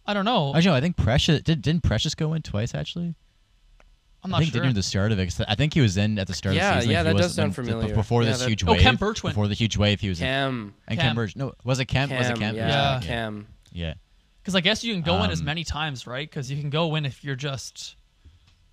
I 0.05 0.13
don't 0.13 0.25
know. 0.25 0.53
Actually, 0.55 0.71
no, 0.71 0.75
I 0.75 0.81
think 0.81 0.97
Precious 0.97 1.41
did. 1.41 1.61
Didn't 1.61 1.83
Precious 1.83 2.13
go 2.15 2.33
in 2.33 2.41
twice? 2.41 2.75
Actually, 2.75 3.15
I'm 4.23 4.33
I 4.33 4.37
not 4.37 4.39
think 4.41 4.51
sure. 4.53 4.61
didn't 4.61 4.69
at 4.71 4.75
the 4.75 4.83
start 4.83 5.11
of 5.11 5.19
it. 5.19 5.25
'cause 5.25 5.45
I 5.47 5.55
think 5.55 5.73
he 5.73 5.81
was 5.81 5.95
in 5.97 6.19
at 6.19 6.27
the 6.27 6.33
start. 6.33 6.55
Yeah, 6.55 6.69
of 6.71 6.75
the 6.75 6.81
season. 6.81 6.91
yeah, 6.91 6.99
He 6.99 7.03
that 7.05 7.13
was- 7.15 7.21
does 7.27 7.35
sound 7.35 7.55
when- 7.57 7.65
familiar. 7.67 7.95
Before 7.95 8.23
Yeah, 8.23 8.29
this 8.31 8.39
that- 8.39 8.49
huge 8.49 8.63
Oh, 8.67 8.73
wave. 8.73 8.81
Kemp 8.81 8.99
Birchwood. 8.99 9.31
Before 9.31 9.47
the 9.47 9.53
huge 9.53 9.77
wave, 9.77 10.01
he 10.01 10.09
was 10.09 10.19
in. 10.19 10.25
Cam, 10.25 10.73
And 10.87 10.99
Cam. 10.99 11.07
Cam 11.09 11.15
Birch. 11.15 11.35
No, 11.35 11.53
was 11.63 11.79
it 11.79 11.85
Kemp? 11.85 12.11
was 12.11 12.27
it 12.27 12.29
Cam, 12.31 12.37
Kemp? 12.39 12.57
yeah, 12.57 12.67
Yeah. 12.95 12.99
Cam. 13.01 13.47
Yeah. 13.71 13.93
Because 14.41 14.55
I 14.55 14.59
guess 14.61 14.83
you 14.83 14.93
can 14.93 15.03
go 15.03 15.23
in 15.23 15.31
as 15.31 15.39
Um, 15.39 15.45
many 15.45 15.63
times, 15.63 16.05
right? 16.05 16.29
Because 16.29 16.51
you 16.51 16.59
can 16.59 16.69
go 16.69 16.95
in 16.95 17.05
if 17.05 17.23
you're 17.23 17.35
just 17.37 17.95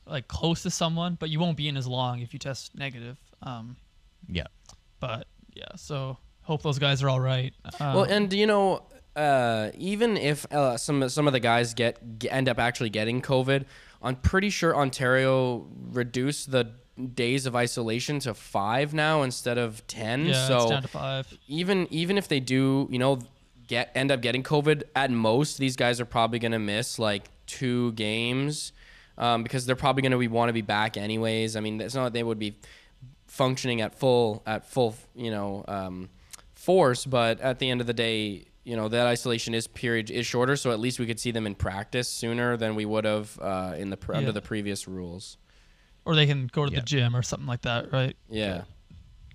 like 0.07 0.27
close 0.27 0.63
to 0.65 0.71
someone, 0.71 1.15
but 1.15 1.31
you 1.31 1.39
won't 1.39 1.57
be 1.57 1.69
in 1.69 1.77
as 1.77 1.87
long 1.87 2.21
if 2.21 2.33
you 2.33 2.39
test 2.41 2.75
negative. 2.75 3.17
Um, 3.43 3.77
Yeah. 4.29 4.47
but 4.99 5.29
yeah, 5.55 5.67
so 5.77 6.19
hope 6.43 6.63
those 6.63 6.81
guys 6.81 7.03
are 7.05 7.09
all 7.09 7.21
right. 7.21 7.55
Um, 7.79 7.95
Well, 7.95 8.03
and 8.05 8.33
you 8.33 8.47
know, 8.49 8.83
uh, 9.21 9.71
even 9.77 10.17
if 10.17 10.51
uh, 10.51 10.79
some 10.79 11.07
some 11.11 11.27
of 11.27 11.35
the 11.35 11.41
guys 11.41 11.75
get, 11.75 11.99
end 12.31 12.49
up 12.49 12.59
actually 12.59 12.89
getting 12.89 13.21
COVID, 13.21 13.67
I'm 14.03 14.17
pretty 14.17 14.49
sure 14.49 14.75
Ontario 14.75 15.67
reduced 15.93 16.51
the 16.51 16.73
days 17.15 17.45
of 17.45 17.55
isolation 17.55 18.19
to 18.21 18.33
five 18.33 18.95
now 18.95 19.23
instead 19.23 19.59
of 19.59 19.87
ten. 19.87 20.27
yeah, 20.27 20.49
so 20.49 20.57
it's 20.63 20.71
down 20.71 20.83
to 20.83 20.89
five. 20.89 21.39
even 21.47 21.87
even 21.91 22.17
if 22.17 22.29
they 22.29 22.41
do, 22.41 22.89
you 22.91 22.99
know, 22.99 23.19
get 23.67 23.91
end 23.95 24.11
up 24.11 24.23
getting 24.23 24.43
COVID, 24.43 24.85
at 24.97 25.11
most 25.11 25.59
these 25.59 25.77
guys 25.77 26.01
are 26.01 26.07
probably 26.07 26.39
gonna 26.39 26.59
miss 26.59 26.99
like 26.99 27.25
two 27.45 27.93
games 27.93 28.73
um, 29.19 29.43
because 29.43 29.67
they're 29.67 29.77
probably 29.77 30.03
gonna 30.03 30.17
be 30.17 30.29
want 30.29 30.49
to 30.49 30.55
be 30.55 30.63
back 30.63 30.97
anyways. 30.97 31.57
I 31.57 31.61
mean, 31.61 31.79
it's 31.81 31.95
not 31.95 32.05
like 32.05 32.13
they 32.15 32.23
would 32.23 32.39
be 32.39 32.57
functioning 33.27 33.83
at 33.83 33.99
full 33.99 34.43
at 34.47 34.65
full 34.67 34.95
you 35.15 35.31
know 35.31 35.63
um, 35.69 36.09
force, 36.55 37.05
but 37.05 37.39
at 37.41 37.59
the 37.59 37.69
end 37.69 37.83
of 37.83 37.87
the 37.87 37.93
day. 37.93 38.47
You 38.71 38.77
know 38.77 38.87
that 38.89 39.07
isolation 39.09 39.53
is 39.53 39.67
period 39.67 40.11
is 40.13 40.27
shorter, 40.27 40.55
so 40.55 40.71
at 40.71 40.79
least 40.79 41.01
we 41.01 41.07
could 41.07 41.19
see 41.19 41.33
them 41.33 41.45
in 41.45 41.57
practice 41.57 42.09
sooner 42.09 42.57
than 42.57 42.77
we 42.77 42.85
would 42.85 43.05
have 43.05 43.37
uh, 43.43 43.75
in 43.77 43.91
the 43.91 43.97
pr- 43.97 44.15
under 44.15 44.31
the 44.31 44.41
previous 44.41 44.87
rules. 44.87 45.39
Or 46.05 46.15
they 46.15 46.25
can 46.27 46.47
go 46.47 46.65
to 46.67 46.73
Yeah. 46.73 46.79
the 46.79 46.85
gym 46.87 47.17
or 47.17 47.23
something 47.23 47.49
like 47.49 47.63
that, 47.63 47.93
right? 47.93 48.17
Yeah, 48.29 48.63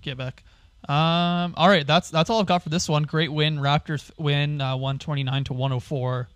Get 0.00 0.16
back. 0.16 0.42
Um, 0.88 1.52
all 1.58 1.68
right, 1.68 1.86
that's 1.86 2.08
that's 2.08 2.30
all 2.30 2.40
I've 2.40 2.46
got 2.46 2.62
for 2.62 2.70
this 2.70 2.88
one. 2.88 3.02
Great 3.02 3.30
win, 3.30 3.58
Raptors 3.58 4.10
win, 4.16 4.60
uh, 4.62 4.74
one 4.76 4.98
twenty 4.98 5.22
nine 5.22 5.44
to 5.44 5.52
one 5.52 5.70
hundred 5.70 5.80
four. 5.84 6.28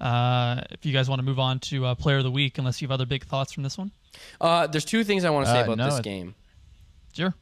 Uh, 0.00 0.60
if 0.70 0.86
you 0.86 0.92
guys 0.92 1.08
want 1.08 1.18
to 1.18 1.24
move 1.24 1.40
on 1.40 1.58
to 1.58 1.84
uh, 1.86 1.94
player 1.96 2.18
of 2.18 2.24
the 2.24 2.30
week, 2.30 2.58
unless 2.58 2.80
you 2.80 2.86
have 2.86 2.92
other 2.92 3.06
big 3.06 3.24
thoughts 3.24 3.50
from 3.52 3.64
this 3.64 3.76
one. 3.76 3.90
Uh, 4.40 4.68
there's 4.68 4.84
two 4.84 5.02
things 5.02 5.24
I 5.24 5.30
want 5.30 5.46
to 5.46 5.52
say 5.52 5.60
Uh, 5.60 5.64
about 5.64 5.78
no, 5.78 5.90
this 5.90 6.00
game. 6.00 6.36
Sure. 7.12 7.34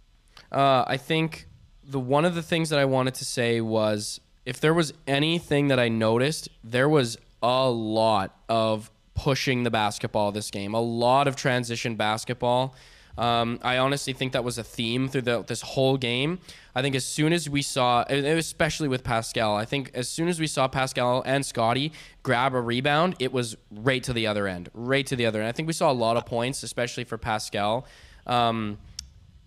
Uh, 0.51 0.85
I 0.87 0.97
think 0.97 1.47
the 1.83 2.01
one 2.01 2.25
of 2.25 2.35
the 2.35 2.43
things 2.43 2.71
that 2.71 2.79
I 2.79 2.87
wanted 2.87 3.15
to 3.17 3.25
say 3.27 3.61
was 3.61 4.21
if 4.45 4.61
there 4.61 4.75
was 4.75 4.93
anything 5.07 5.69
that 5.69 5.79
I 5.79 5.89
noticed, 5.89 6.49
there 6.63 6.89
was 6.89 7.19
a 7.43 7.69
lot 7.69 8.37
of 8.49 8.91
pushing 9.15 9.63
the 9.63 9.71
basketball 9.71 10.33
this 10.33 10.51
game, 10.51 10.75
a 10.75 10.81
lot 10.81 11.29
of 11.29 11.37
transition 11.37 11.97
basketball. 11.97 12.75
Um, 13.17 13.61
I 13.63 13.79
honestly 13.79 14.13
think 14.13 14.33
that 14.33 14.43
was 14.43 14.59
a 14.59 14.65
theme 14.65 15.09
throughout 15.09 15.47
this 15.47 15.63
whole 15.63 15.97
game. 15.97 16.41
I 16.75 16.83
think 16.83 16.97
as 16.97 17.05
soon 17.05 17.33
as 17.33 17.49
we 17.49 17.63
saw, 17.63 18.03
especially 18.09 18.89
with 18.89 19.05
Pascal, 19.05 19.55
I 19.55 19.65
think 19.65 19.93
as 19.95 20.09
soon 20.09 20.27
as 20.27 20.41
we 20.41 20.49
saw 20.49 20.67
Pascal 20.67 21.23
and 21.25 21.47
Scotty 21.47 21.93
grab 22.25 22.55
a 22.55 22.61
rebound, 22.61 23.15
it 23.21 23.33
was 23.33 23.57
right 23.71 24.03
to 24.03 24.13
the 24.13 24.27
other 24.27 24.49
end, 24.49 24.69
right 24.75 25.07
to 25.07 25.15
the 25.15 25.27
other 25.27 25.41
end. 25.41 25.49
I 25.49 25.53
think 25.53 25.69
we 25.69 25.73
saw 25.73 25.93
a 25.93 25.95
lot 25.95 26.17
of 26.17 26.27
points, 26.27 26.65
especially 26.65 27.05
for 27.05 27.17
Pascal. 27.17 27.87
Um, 28.27 28.79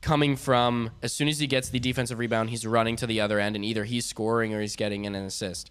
coming 0.08 0.38
from 0.38 0.90
as 1.04 1.12
soon 1.12 1.28
as 1.28 1.38
he 1.38 1.48
gets 1.48 1.68
the 1.68 1.80
defensive 1.80 2.18
rebound, 2.18 2.50
he's 2.50 2.66
running 2.66 2.96
to 2.96 3.06
the 3.06 3.20
other 3.20 3.42
end, 3.42 3.58
and 3.58 3.66
either 3.66 3.84
he's 3.84 4.06
scoring 4.06 4.54
or 4.54 4.62
he's 4.62 4.78
getting 4.78 5.04
in 5.04 5.16
an 5.16 5.26
assist. 5.26 5.70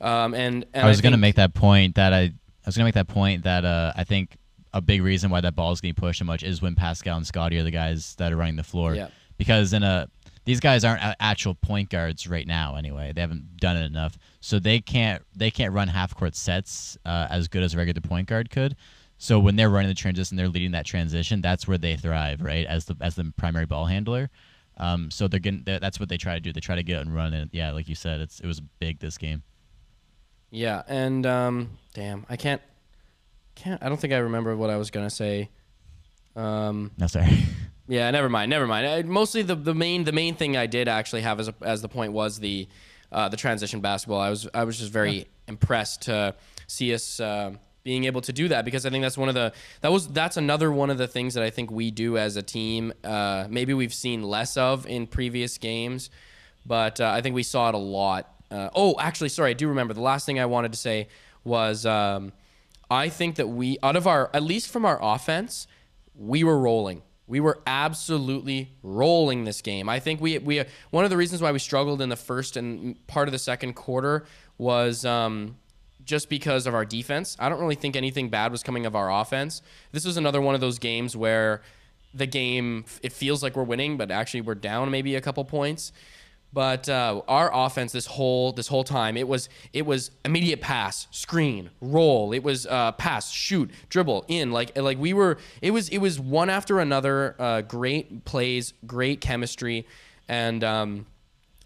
Um, 0.00 0.32
and, 0.32 0.64
and 0.72 0.86
I 0.86 0.88
was 0.88 1.02
going 1.02 1.12
to 1.12 1.18
make 1.18 1.34
that 1.34 1.52
point 1.52 1.96
that 1.96 2.14
I, 2.14 2.20
I 2.20 2.32
was 2.64 2.78
going 2.78 2.84
to 2.84 2.86
make 2.86 2.94
that 2.94 3.08
point 3.08 3.44
that 3.44 3.66
uh, 3.66 3.92
I 3.94 4.04
think 4.04 4.38
a 4.72 4.80
big 4.80 5.02
reason 5.02 5.30
why 5.30 5.42
that 5.42 5.54
ball 5.54 5.70
is 5.70 5.82
getting 5.82 5.94
pushed 5.94 6.20
so 6.20 6.24
much 6.24 6.42
is 6.42 6.62
when 6.62 6.74
Pascal 6.74 7.18
and 7.18 7.26
Scotty 7.26 7.58
are 7.58 7.62
the 7.62 7.70
guys 7.70 8.14
that 8.16 8.32
are 8.32 8.36
running 8.36 8.56
the 8.56 8.64
floor. 8.64 8.94
Yeah. 8.94 9.08
Because 9.36 9.74
in 9.74 9.82
a 9.82 10.08
these 10.46 10.60
guys 10.60 10.84
aren't 10.84 11.02
actual 11.20 11.54
point 11.54 11.90
guards 11.90 12.26
right 12.26 12.46
now 12.46 12.76
anyway. 12.76 13.12
They 13.14 13.20
haven't 13.20 13.56
done 13.58 13.76
it 13.76 13.84
enough, 13.84 14.18
so 14.40 14.58
they 14.58 14.80
can't 14.80 15.22
they 15.36 15.50
can't 15.50 15.74
run 15.74 15.88
half 15.88 16.14
court 16.14 16.34
sets 16.36 16.96
uh, 17.04 17.26
as 17.30 17.48
good 17.48 17.62
as 17.62 17.74
a 17.74 17.78
regular 17.78 18.00
point 18.00 18.28
guard 18.28 18.50
could. 18.50 18.76
So 19.24 19.38
when 19.38 19.56
they're 19.56 19.70
running 19.70 19.88
the 19.88 19.94
transition, 19.94 20.36
they're 20.36 20.48
leading 20.48 20.72
that 20.72 20.84
transition. 20.84 21.40
That's 21.40 21.66
where 21.66 21.78
they 21.78 21.96
thrive, 21.96 22.42
right? 22.42 22.66
As 22.66 22.84
the 22.84 22.94
as 23.00 23.14
the 23.14 23.32
primary 23.38 23.64
ball 23.64 23.86
handler. 23.86 24.28
Um, 24.76 25.10
so 25.10 25.28
they're 25.28 25.40
getting 25.40 25.62
that- 25.64 25.80
that's 25.80 25.98
what 25.98 26.10
they 26.10 26.18
try 26.18 26.34
to 26.34 26.40
do. 26.40 26.52
They 26.52 26.60
try 26.60 26.74
to 26.76 26.82
get 26.82 26.96
out 26.98 27.06
and 27.06 27.14
run. 27.14 27.32
it. 27.32 27.48
yeah, 27.50 27.70
like 27.72 27.88
you 27.88 27.94
said, 27.94 28.20
it's 28.20 28.38
it 28.40 28.46
was 28.46 28.60
big 28.60 28.98
this 28.98 29.16
game. 29.16 29.42
Yeah, 30.50 30.82
and 30.88 31.24
um, 31.24 31.70
damn, 31.94 32.26
I 32.28 32.36
can't, 32.36 32.60
can't. 33.54 33.82
I 33.82 33.88
don't 33.88 33.98
think 33.98 34.12
I 34.12 34.18
remember 34.18 34.54
what 34.58 34.68
I 34.68 34.76
was 34.76 34.90
gonna 34.90 35.08
say. 35.08 35.48
Um, 36.36 36.90
No, 36.98 37.06
sorry. 37.06 37.44
Yeah, 37.86 38.10
never 38.10 38.30
mind, 38.30 38.48
never 38.48 38.66
mind. 38.66 38.86
I, 38.86 39.02
mostly 39.02 39.42
the, 39.42 39.54
the 39.54 39.74
main 39.74 40.04
the 40.04 40.12
main 40.12 40.36
thing 40.36 40.56
I 40.56 40.66
did 40.66 40.88
actually 40.88 41.20
have 41.20 41.38
as 41.38 41.48
a, 41.48 41.54
as 41.62 41.82
the 41.82 41.88
point 41.88 42.12
was 42.12 42.38
the 42.40 42.66
uh, 43.12 43.28
the 43.28 43.36
transition 43.36 43.80
basketball. 43.80 44.20
I 44.20 44.30
was 44.30 44.48
I 44.54 44.64
was 44.64 44.78
just 44.78 44.90
very 44.90 45.26
impressed 45.48 46.02
to 46.02 46.34
see 46.66 46.94
us 46.94 47.20
uh, 47.20 47.52
being 47.84 48.04
able 48.04 48.22
to 48.22 48.32
do 48.32 48.48
that 48.48 48.64
because 48.64 48.86
I 48.86 48.90
think 48.90 49.02
that's 49.02 49.18
one 49.18 49.28
of 49.28 49.34
the 49.34 49.52
that 49.82 49.92
was 49.92 50.08
that's 50.08 50.38
another 50.38 50.72
one 50.72 50.88
of 50.88 50.96
the 50.96 51.06
things 51.06 51.34
that 51.34 51.44
I 51.44 51.50
think 51.50 51.70
we 51.70 51.90
do 51.90 52.16
as 52.16 52.36
a 52.36 52.42
team. 52.42 52.94
Uh, 53.04 53.46
maybe 53.48 53.74
we've 53.74 53.94
seen 53.94 54.22
less 54.22 54.56
of 54.56 54.86
in 54.86 55.06
previous 55.06 55.58
games, 55.58 56.08
but 56.64 56.98
uh, 56.98 57.10
I 57.10 57.20
think 57.20 57.34
we 57.34 57.42
saw 57.42 57.68
it 57.68 57.74
a 57.74 57.78
lot. 57.78 58.34
Uh, 58.50 58.70
oh, 58.74 58.94
actually, 58.98 59.28
sorry, 59.28 59.50
I 59.50 59.54
do 59.54 59.68
remember. 59.68 59.92
The 59.92 60.00
last 60.00 60.24
thing 60.24 60.40
I 60.40 60.46
wanted 60.46 60.72
to 60.72 60.78
say 60.78 61.08
was 61.44 61.84
um, 61.84 62.32
I 62.90 63.10
think 63.10 63.36
that 63.36 63.48
we 63.48 63.76
out 63.82 63.96
of 63.96 64.06
our 64.06 64.30
at 64.32 64.42
least 64.42 64.70
from 64.70 64.86
our 64.86 64.98
offense 65.00 65.66
we 66.16 66.42
were 66.42 66.58
rolling. 66.58 67.02
We 67.26 67.40
were 67.40 67.60
absolutely 67.66 68.70
rolling 68.82 69.44
this 69.44 69.60
game. 69.60 69.90
I 69.90 70.00
think 70.00 70.22
we 70.22 70.38
we 70.38 70.64
one 70.90 71.04
of 71.04 71.10
the 71.10 71.18
reasons 71.18 71.42
why 71.42 71.52
we 71.52 71.58
struggled 71.58 72.00
in 72.00 72.08
the 72.08 72.16
first 72.16 72.56
and 72.56 73.06
part 73.06 73.28
of 73.28 73.32
the 73.32 73.38
second 73.38 73.74
quarter 73.74 74.24
was 74.56 75.04
um, 75.04 75.56
just 76.04 76.28
because 76.28 76.66
of 76.66 76.74
our 76.74 76.84
defense. 76.84 77.36
I 77.38 77.48
don't 77.48 77.60
really 77.60 77.74
think 77.74 77.96
anything 77.96 78.28
bad 78.28 78.52
was 78.52 78.62
coming 78.62 78.86
of 78.86 78.94
our 78.94 79.10
offense. 79.10 79.62
This 79.92 80.04
was 80.04 80.16
another 80.16 80.40
one 80.40 80.54
of 80.54 80.60
those 80.60 80.78
games 80.78 81.16
where 81.16 81.62
the 82.12 82.26
game 82.26 82.84
it 83.02 83.12
feels 83.12 83.42
like 83.42 83.56
we're 83.56 83.64
winning, 83.64 83.96
but 83.96 84.10
actually 84.10 84.42
we're 84.42 84.54
down 84.54 84.90
maybe 84.90 85.16
a 85.16 85.20
couple 85.20 85.44
points. 85.44 85.92
But 86.52 86.88
uh, 86.88 87.22
our 87.26 87.50
offense 87.52 87.90
this 87.90 88.06
whole 88.06 88.52
this 88.52 88.68
whole 88.68 88.84
time 88.84 89.16
it 89.16 89.26
was 89.26 89.48
it 89.72 89.84
was 89.84 90.12
immediate 90.24 90.60
pass, 90.60 91.08
screen, 91.10 91.70
roll. 91.80 92.32
It 92.32 92.44
was 92.44 92.64
uh, 92.66 92.92
pass, 92.92 93.32
shoot, 93.32 93.72
dribble, 93.88 94.26
in. 94.28 94.52
Like 94.52 94.78
like 94.78 94.98
we 94.98 95.12
were. 95.12 95.38
It 95.60 95.72
was 95.72 95.88
it 95.88 95.98
was 95.98 96.20
one 96.20 96.50
after 96.50 96.78
another. 96.78 97.34
Uh, 97.40 97.62
great 97.62 98.24
plays, 98.24 98.72
great 98.86 99.20
chemistry, 99.20 99.84
and 100.28 100.62
um, 100.62 101.06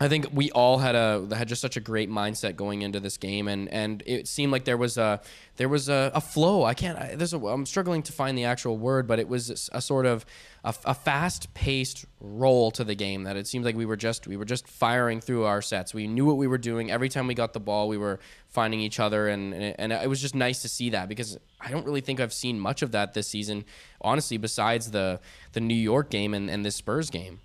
I 0.00 0.06
think 0.06 0.28
we 0.32 0.52
all 0.52 0.78
had 0.78 0.94
a 0.94 1.26
had 1.34 1.48
just 1.48 1.60
such 1.60 1.76
a 1.76 1.80
great 1.80 2.08
mindset 2.08 2.54
going 2.54 2.82
into 2.82 3.00
this 3.00 3.16
game, 3.16 3.48
and 3.48 3.68
and 3.68 4.00
it 4.06 4.28
seemed 4.28 4.52
like 4.52 4.64
there 4.64 4.76
was 4.76 4.96
a 4.96 5.20
there 5.56 5.68
was 5.68 5.88
a, 5.88 6.12
a 6.14 6.20
flow. 6.20 6.62
I 6.62 6.74
can't. 6.74 6.96
I, 6.96 7.16
there's 7.16 7.32
a. 7.32 7.38
I'm 7.38 7.66
struggling 7.66 8.04
to 8.04 8.12
find 8.12 8.38
the 8.38 8.44
actual 8.44 8.78
word, 8.78 9.08
but 9.08 9.18
it 9.18 9.26
was 9.26 9.68
a 9.72 9.80
sort 9.80 10.06
of 10.06 10.24
a, 10.62 10.72
a 10.84 10.94
fast 10.94 11.52
paced 11.52 12.06
roll 12.20 12.70
to 12.72 12.84
the 12.84 12.94
game 12.94 13.24
that 13.24 13.36
it 13.36 13.48
seems 13.48 13.64
like 13.64 13.74
we 13.74 13.86
were 13.86 13.96
just 13.96 14.28
we 14.28 14.36
were 14.36 14.44
just 14.44 14.68
firing 14.68 15.20
through 15.20 15.46
our 15.46 15.60
sets. 15.60 15.92
We 15.92 16.06
knew 16.06 16.24
what 16.24 16.36
we 16.36 16.46
were 16.46 16.58
doing 16.58 16.92
every 16.92 17.08
time 17.08 17.26
we 17.26 17.34
got 17.34 17.52
the 17.52 17.60
ball. 17.60 17.88
We 17.88 17.98
were 17.98 18.20
finding 18.46 18.78
each 18.78 19.00
other, 19.00 19.26
and 19.26 19.52
and 19.52 19.64
it, 19.64 19.76
and 19.80 19.92
it 19.92 20.08
was 20.08 20.20
just 20.20 20.34
nice 20.36 20.62
to 20.62 20.68
see 20.68 20.90
that 20.90 21.08
because 21.08 21.38
I 21.60 21.72
don't 21.72 21.84
really 21.84 22.02
think 22.02 22.20
I've 22.20 22.32
seen 22.32 22.60
much 22.60 22.82
of 22.82 22.92
that 22.92 23.14
this 23.14 23.26
season, 23.26 23.64
honestly. 24.00 24.36
Besides 24.36 24.92
the 24.92 25.18
the 25.54 25.60
New 25.60 25.74
York 25.74 26.08
game 26.08 26.34
and, 26.34 26.48
and 26.48 26.64
this 26.64 26.76
Spurs 26.76 27.10
game. 27.10 27.40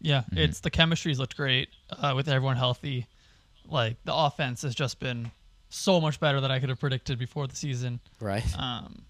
Yeah, 0.00 0.20
Mm-hmm. 0.22 0.38
it's 0.38 0.60
the 0.60 0.70
chemistry's 0.70 1.18
looked 1.18 1.36
great 1.36 1.68
uh, 1.90 2.12
with 2.16 2.28
everyone 2.28 2.56
healthy. 2.56 3.06
Like 3.68 3.96
the 4.04 4.14
offense 4.14 4.62
has 4.62 4.74
just 4.74 4.98
been 5.00 5.30
so 5.70 6.00
much 6.00 6.18
better 6.20 6.40
than 6.40 6.50
I 6.50 6.58
could 6.60 6.68
have 6.70 6.80
predicted 6.80 7.18
before 7.18 7.46
the 7.46 7.56
season. 7.56 8.00
Right. 8.20 8.44
Um, 8.58 9.02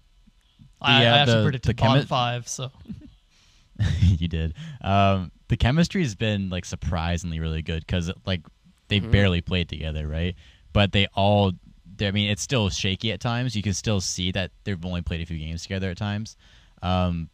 I, 0.81 1.03
I 1.03 1.05
uh, 1.05 1.15
actually 1.15 1.35
the- 1.37 1.43
predicted 1.43 1.77
the 1.77 1.81
bottom 1.81 2.05
five, 2.05 2.47
so 2.47 2.71
you 4.01 4.27
did. 4.27 4.53
Um, 4.81 5.31
the 5.47 5.57
chemistry 5.57 6.01
has 6.03 6.15
been 6.15 6.49
like 6.49 6.65
surprisingly 6.65 7.39
really 7.39 7.61
good 7.61 7.85
because 7.85 8.11
like 8.25 8.41
they 8.87 8.99
Mm-hmm. 8.99 9.11
barely 9.11 9.41
played 9.41 9.69
together, 9.69 10.07
right? 10.07 10.35
But 10.73 10.91
they 10.91 11.07
all. 11.13 11.51
I 12.01 12.11
mean, 12.11 12.29
it's 12.29 12.41
still 12.41 12.69
shaky 12.69 13.11
at 13.11 13.19
times. 13.19 13.55
You 13.55 13.61
can 13.61 13.73
still 13.73 13.99
see 14.01 14.31
that 14.31 14.51
they've 14.63 14.83
only 14.85 15.01
played 15.01 15.21
a 15.21 15.25
few 15.25 15.37
games 15.37 15.63
together 15.63 15.89
at 15.91 15.97
times. 15.97 16.37
Um, 16.81 17.29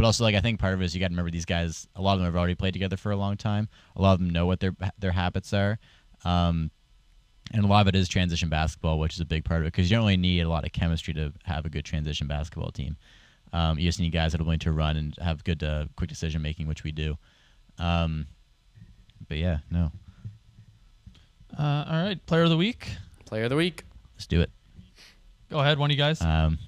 but 0.00 0.06
also, 0.06 0.24
like 0.24 0.34
I 0.34 0.40
think 0.40 0.58
part 0.58 0.72
of 0.72 0.80
it 0.80 0.86
is 0.86 0.94
you 0.94 1.00
got 1.00 1.08
to 1.08 1.12
remember 1.12 1.30
these 1.30 1.44
guys. 1.44 1.86
A 1.94 2.00
lot 2.00 2.14
of 2.14 2.20
them 2.20 2.24
have 2.24 2.34
already 2.34 2.54
played 2.54 2.72
together 2.72 2.96
for 2.96 3.12
a 3.12 3.16
long 3.16 3.36
time. 3.36 3.68
A 3.96 4.00
lot 4.00 4.14
of 4.14 4.18
them 4.18 4.30
know 4.30 4.46
what 4.46 4.58
their 4.58 4.74
their 4.98 5.10
habits 5.12 5.52
are. 5.52 5.78
Um, 6.24 6.70
and 7.52 7.62
a 7.62 7.66
lot 7.66 7.82
of 7.82 7.88
it 7.88 7.94
is 7.94 8.08
transition 8.08 8.48
basketball, 8.48 8.98
which 8.98 9.12
is 9.12 9.20
a 9.20 9.26
big 9.26 9.44
part 9.44 9.60
of 9.60 9.66
it 9.66 9.72
because 9.74 9.90
you 9.90 9.96
don't 9.98 10.04
really 10.06 10.16
need 10.16 10.40
a 10.40 10.48
lot 10.48 10.64
of 10.64 10.72
chemistry 10.72 11.12
to 11.12 11.34
have 11.44 11.66
a 11.66 11.68
good 11.68 11.84
transition 11.84 12.26
basketball 12.26 12.70
team. 12.70 12.96
Um, 13.52 13.78
you 13.78 13.86
just 13.86 14.00
need 14.00 14.08
guys 14.08 14.32
that 14.32 14.40
are 14.40 14.44
willing 14.44 14.60
to 14.60 14.72
run 14.72 14.96
and 14.96 15.14
have 15.20 15.44
good, 15.44 15.62
uh, 15.62 15.84
quick 15.96 16.08
decision 16.08 16.40
making, 16.40 16.66
which 16.66 16.82
we 16.82 16.92
do. 16.92 17.18
Um, 17.78 18.26
but 19.28 19.36
yeah, 19.36 19.58
no, 19.70 19.92
uh, 21.58 21.84
all 21.90 22.02
right. 22.04 22.24
Player 22.24 22.44
of 22.44 22.50
the 22.50 22.56
week. 22.56 22.96
Player 23.26 23.44
of 23.44 23.50
the 23.50 23.56
week. 23.56 23.84
let's 24.14 24.26
do 24.26 24.40
it. 24.40 24.50
Go 25.50 25.58
ahead, 25.60 25.78
one 25.78 25.90
of 25.90 25.94
you 25.94 25.98
guys. 26.02 26.22
Um, 26.22 26.58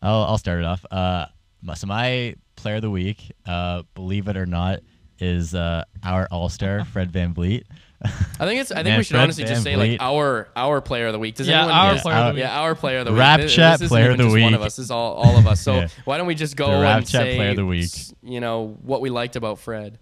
I'll, 0.00 0.22
I'll 0.24 0.38
start 0.38 0.60
it 0.60 0.64
off. 0.64 0.84
Uh, 0.90 1.26
my- 1.26 1.33
so 1.72 1.86
my 1.86 2.34
player 2.56 2.76
of 2.76 2.82
the 2.82 2.90
week, 2.90 3.32
uh, 3.46 3.82
believe 3.94 4.28
it 4.28 4.36
or 4.36 4.44
not, 4.46 4.80
is 5.18 5.54
uh, 5.54 5.84
our 6.02 6.28
All 6.30 6.48
Star 6.50 6.84
Fred 6.92 7.10
VanVleet. 7.10 7.62
I 8.04 8.08
think 8.46 8.60
it's. 8.60 8.70
I 8.70 8.76
think 8.76 8.86
Man, 8.88 8.98
we 8.98 9.04
should 9.04 9.14
Fred 9.14 9.22
honestly 9.22 9.44
just 9.44 9.62
say 9.62 9.76
like 9.76 9.96
our 10.00 10.48
our 10.54 10.82
player 10.82 11.06
of 11.06 11.14
the 11.14 11.18
week. 11.18 11.36
Does 11.36 11.48
Yeah, 11.48 11.60
anyone? 11.60 11.74
our 11.74 11.94
yeah, 11.94 12.02
player 12.02 12.16
of 12.16 12.26
the 12.26 12.32
week. 12.34 12.40
Yeah, 12.40 12.60
our 12.60 12.74
player 12.74 12.98
of 12.98 13.04
the 13.06 13.12
week. 13.12 13.18
Rap 13.20 13.40
This- 13.40 13.54
Chat 13.54 13.78
this 13.80 13.88
player 13.88 14.10
of 14.10 14.18
the 14.18 14.24
just 14.24 14.42
One 14.42 14.52
of 14.52 14.60
us. 14.60 14.76
This 14.76 14.84
is 14.84 14.90
all 14.90 15.14
all 15.14 15.38
of 15.38 15.46
us. 15.46 15.60
So 15.62 15.74
Yeah. 15.76 15.88
why 16.04 16.18
don't 16.18 16.26
we 16.26 16.34
just 16.34 16.54
go 16.54 16.66
The 16.70 16.82
Rap 16.82 16.98
and 16.98 17.06
Chat 17.06 17.22
say 17.22 17.36
player 17.36 17.50
of 17.50 17.56
the 17.56 17.64
week. 17.64 17.90
You 18.22 18.40
know 18.40 18.76
what 18.82 19.00
we 19.00 19.08
liked 19.08 19.36
about 19.36 19.58
Fred. 19.58 19.98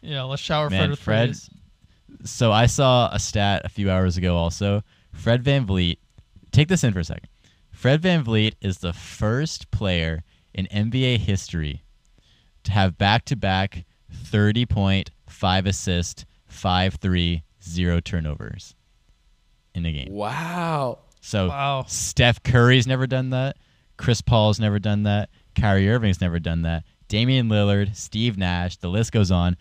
yeah, 0.00 0.22
let's 0.22 0.42
shower 0.42 0.70
Man, 0.70 0.78
Fred 0.80 0.90
with 0.90 0.98
Fred- 1.00 1.28
praise. 1.30 1.50
So 2.24 2.52
I 2.52 2.66
saw 2.66 3.10
a 3.12 3.18
stat 3.18 3.62
a 3.64 3.68
few 3.68 3.90
hours 3.90 4.16
ago 4.16 4.36
also. 4.36 4.82
Fred 5.12 5.42
VanVleet, 5.42 5.96
take 6.52 6.68
this 6.68 6.84
in 6.84 6.92
for 6.92 7.00
a 7.00 7.04
second. 7.04 7.28
Fred 7.72 8.00
VanVleet 8.00 8.54
is 8.60 8.78
the 8.78 8.92
first 8.92 9.70
player 9.72 10.22
in 10.54 10.66
NBA 10.66 11.18
history 11.18 11.82
to 12.64 12.72
have 12.72 12.96
back 12.96 13.24
to 13.26 13.36
back 13.36 13.84
30 14.12 14.66
point, 14.66 15.10
5 15.28 15.66
assist, 15.66 16.24
5 16.46 16.94
3, 16.94 17.42
0 17.62 18.00
turnovers 18.00 18.74
in 19.74 19.84
a 19.86 19.92
game. 19.92 20.08
Wow. 20.12 20.98
So 21.20 21.48
Wow. 21.48 21.84
Steph 21.88 22.42
Curry's 22.42 22.86
never 22.86 23.06
done 23.06 23.30
that. 23.30 23.56
Chris 23.96 24.20
Paul's 24.20 24.60
never 24.60 24.78
done 24.78 25.04
that. 25.04 25.30
Kyrie 25.54 25.88
Irving's 25.90 26.20
never 26.20 26.38
done 26.38 26.62
that. 26.62 26.84
Damian 27.08 27.48
Lillard, 27.48 27.94
Steve 27.94 28.36
Nash, 28.36 28.76
the 28.78 28.88
list 28.88 29.12
goes 29.12 29.30
on. 29.30 29.56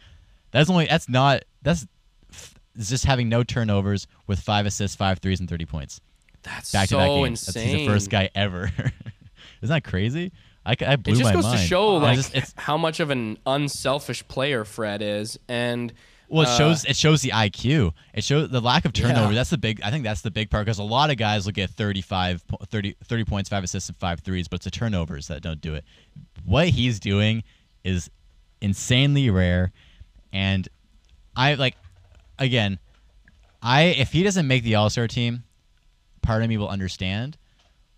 That's 0.51 0.69
only 0.69 0.85
that's 0.85 1.09
not 1.09 1.43
that's 1.61 1.85
f- 2.31 2.55
just 2.77 3.05
having 3.05 3.29
no 3.29 3.43
turnovers 3.43 4.07
with 4.27 4.39
five 4.39 4.65
assists, 4.65 4.95
five 4.95 5.19
threes, 5.19 5.39
and 5.39 5.49
thirty 5.49 5.65
points 5.65 5.99
That's 6.43 6.71
back 6.71 6.89
so 6.89 6.97
to 6.97 7.01
back 7.03 7.09
games. 7.09 7.47
insane. 7.47 7.63
That's, 7.63 7.73
he's 7.77 7.87
the 7.87 7.93
first 7.93 8.09
guy 8.09 8.29
ever. 8.33 8.71
Isn't 9.61 9.73
that 9.73 9.83
crazy? 9.83 10.31
I, 10.65 10.75
I 10.85 10.95
blew 10.95 11.13
it 11.13 11.17
just 11.17 11.33
goes 11.33 11.43
mind. 11.43 11.59
to 11.59 11.65
show 11.65 11.95
like 11.97 12.15
just- 12.17 12.33
it's 12.35 12.53
how 12.57 12.77
much 12.77 12.99
of 12.99 13.09
an 13.09 13.37
unselfish 13.45 14.25
player 14.27 14.63
Fred 14.63 15.01
is, 15.01 15.37
and 15.49 15.91
Well, 16.29 16.43
it 16.43 16.49
Uh, 16.49 16.57
shows 16.57 16.85
it 16.85 16.95
shows 16.95 17.21
the 17.21 17.29
IQ. 17.31 17.93
It 18.13 18.23
shows 18.23 18.49
the 18.49 18.61
lack 18.61 18.85
of 18.85 18.93
turnover. 18.93 19.29
Yeah. 19.33 19.35
That's 19.35 19.49
the 19.49 19.57
big. 19.57 19.81
I 19.83 19.91
think 19.91 20.03
that's 20.03 20.21
the 20.21 20.31
big 20.31 20.49
part 20.49 20.65
because 20.65 20.79
a 20.79 20.83
lot 20.83 21.09
of 21.11 21.17
guys 21.17 21.45
will 21.45 21.51
get 21.51 21.69
35, 21.69 22.47
po- 22.47 22.57
30, 22.69 22.95
30 23.03 23.25
points, 23.25 23.49
five 23.49 23.63
assists, 23.63 23.89
and 23.89 23.97
five 23.97 24.21
threes, 24.21 24.47
but 24.47 24.55
it's 24.55 24.65
the 24.65 24.71
turnovers 24.71 25.27
that 25.27 25.41
don't 25.41 25.59
do 25.61 25.75
it. 25.75 25.83
What 26.45 26.69
he's 26.69 26.99
doing 26.99 27.43
is 27.83 28.09
insanely 28.61 29.29
rare, 29.29 29.71
and 30.31 30.67
I 31.35 31.55
like 31.55 31.75
again. 32.39 32.79
I 33.61 33.83
if 33.83 34.11
he 34.13 34.23
doesn't 34.23 34.47
make 34.47 34.63
the 34.63 34.75
All 34.75 34.89
Star 34.89 35.07
team, 35.07 35.43
part 36.21 36.41
of 36.41 36.49
me 36.49 36.57
will 36.57 36.69
understand, 36.69 37.37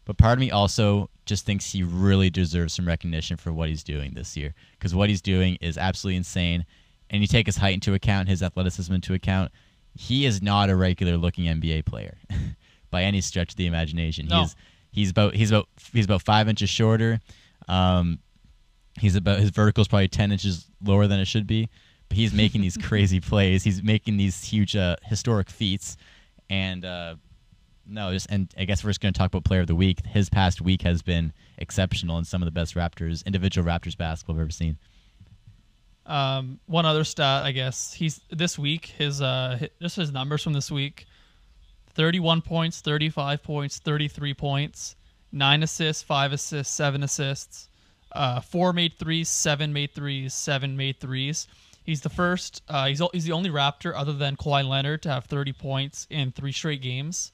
but 0.06 0.18
part 0.18 0.34
of 0.34 0.40
me 0.40 0.52
also 0.52 1.10
just 1.26 1.46
thinks 1.46 1.72
he 1.72 1.84
really 1.84 2.30
deserves 2.30 2.74
some 2.74 2.88
recognition 2.88 3.38
for 3.38 3.52
what 3.52 3.70
he's 3.70 3.84
doing 3.84 4.14
this 4.14 4.38
year 4.38 4.54
because 4.78 4.94
what 4.94 5.10
he's 5.10 5.22
doing 5.22 5.58
is 5.62 5.78
absolutely 5.78 6.18
insane. 6.18 6.66
And 7.10 7.22
you 7.22 7.28
take 7.28 7.46
his 7.48 7.58
height 7.58 7.74
into 7.74 7.94
account, 7.94 8.30
his 8.30 8.42
athleticism 8.42 8.94
into 8.94 9.14
account, 9.14 9.52
he 9.96 10.26
is 10.26 10.42
not 10.42 10.70
a 10.70 10.76
regular 10.76 11.18
looking 11.18 11.46
NBA 11.46 11.86
player 11.86 12.18
by 12.92 13.04
any 13.04 13.22
stretch 13.22 13.52
of 13.52 13.56
the 13.56 13.66
imagination. 13.66 14.28
No. 14.28 14.42
He's 14.42 14.56
he's 14.92 15.10
about 15.10 15.36
he's 15.36 15.52
about 15.52 15.68
he's 15.94 16.06
about 16.06 16.22
five 16.22 16.48
inches 16.48 16.70
shorter. 16.70 17.20
Um, 17.68 18.20
he's 19.00 19.16
about 19.16 19.40
his 19.40 19.50
vertical 19.50 19.82
is 19.82 19.88
probably 19.88 20.08
ten 20.08 20.32
inches 20.32 20.68
lower 20.84 21.08
than 21.08 21.20
it 21.20 21.26
should 21.26 21.48
be. 21.48 21.70
But 22.10 22.18
he's 22.18 22.34
making 22.34 22.62
these 22.62 22.78
crazy 22.84 23.20
plays. 23.20 23.64
He's 23.64 23.82
making 23.82 24.18
these 24.18 24.44
huge 24.44 24.76
uh, 24.76 24.98
historic 25.04 25.50
feats, 25.50 25.98
and 26.50 26.86
uh, 26.86 27.16
no, 27.88 28.12
just 28.12 28.28
and 28.30 28.54
I 28.58 28.66
guess 28.66 28.84
we're 28.84 28.90
just 28.90 29.02
going 29.02 29.14
to 29.14 29.18
talk 29.18 29.28
about 29.28 29.44
player 29.44 29.62
of 29.62 29.68
the 29.68 29.76
week. 29.76 30.06
His 30.06 30.30
past 30.30 30.62
week 30.62 30.82
has 30.84 31.02
been 31.02 31.34
exceptional 31.58 32.18
and 32.18 32.26
some 32.26 32.42
of 32.42 32.46
the 32.46 32.52
best 32.52 32.76
Raptors 32.76 33.26
individual 33.26 33.68
Raptors 33.68 33.98
basketball 33.98 34.36
I've 34.36 34.42
ever 34.42 34.52
seen. 34.52 34.78
Um, 36.06 36.60
one 36.68 36.86
other 36.86 37.04
stat, 37.04 37.46
I 37.46 37.52
guess 37.52 37.94
he's 37.94 38.22
this 38.30 38.60
week. 38.60 38.86
His 38.86 39.22
uh, 39.22 39.68
just 39.82 39.96
his 39.96 40.12
numbers 40.12 40.44
from 40.44 40.54
this 40.54 40.70
week: 40.72 41.06
thirty-one 41.94 42.42
points, 42.42 42.82
thirty-five 42.82 43.42
points, 43.42 43.80
thirty-three 43.80 44.36
points, 44.36 44.96
nine 45.32 45.64
assists, 45.64 46.04
five 46.04 46.32
assists, 46.32 46.74
seven 46.74 47.02
assists, 47.02 47.70
uh, 48.12 48.40
four 48.40 48.72
made 48.72 49.00
threes, 49.00 49.30
seven 49.30 49.74
made 49.74 49.96
threes, 49.96 50.34
seven 50.34 50.78
made 50.78 51.00
threes. 51.00 51.48
He's 51.84 52.02
the 52.02 52.10
first. 52.10 52.62
Uh, 52.68 52.88
he's 52.88 53.02
he's 53.14 53.26
the 53.26 53.32
only 53.32 53.50
Raptor 53.50 53.94
other 53.96 54.14
than 54.14 54.36
Kawhi 54.36 54.68
Leonard 54.68 55.02
to 55.04 55.10
have 55.10 55.26
thirty 55.26 55.54
points 55.54 56.06
in 56.10 56.32
three 56.32 56.52
straight 56.52 56.82
games. 56.82 57.32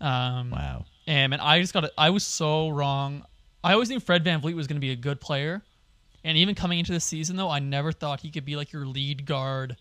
Um, 0.00 0.50
Wow. 0.50 0.84
and 1.06 1.30
man, 1.30 1.40
I 1.40 1.60
just 1.60 1.72
got 1.74 1.84
it. 1.84 1.92
I 1.98 2.10
was 2.10 2.24
so 2.24 2.68
wrong. 2.68 3.24
I 3.64 3.72
always 3.72 3.90
knew 3.90 4.00
Fred 4.00 4.24
VanVleet 4.24 4.54
was 4.54 4.66
going 4.66 4.76
to 4.76 4.80
be 4.80 4.90
a 4.92 4.96
good 4.96 5.20
player. 5.20 5.62
And 6.24 6.36
even 6.38 6.54
coming 6.54 6.78
into 6.78 6.92
the 6.92 7.00
season, 7.00 7.36
though, 7.36 7.48
I 7.50 7.58
never 7.58 7.92
thought 7.92 8.20
he 8.20 8.30
could 8.30 8.44
be 8.44 8.56
like 8.56 8.72
your 8.72 8.86
lead 8.86 9.24
guard, 9.26 9.76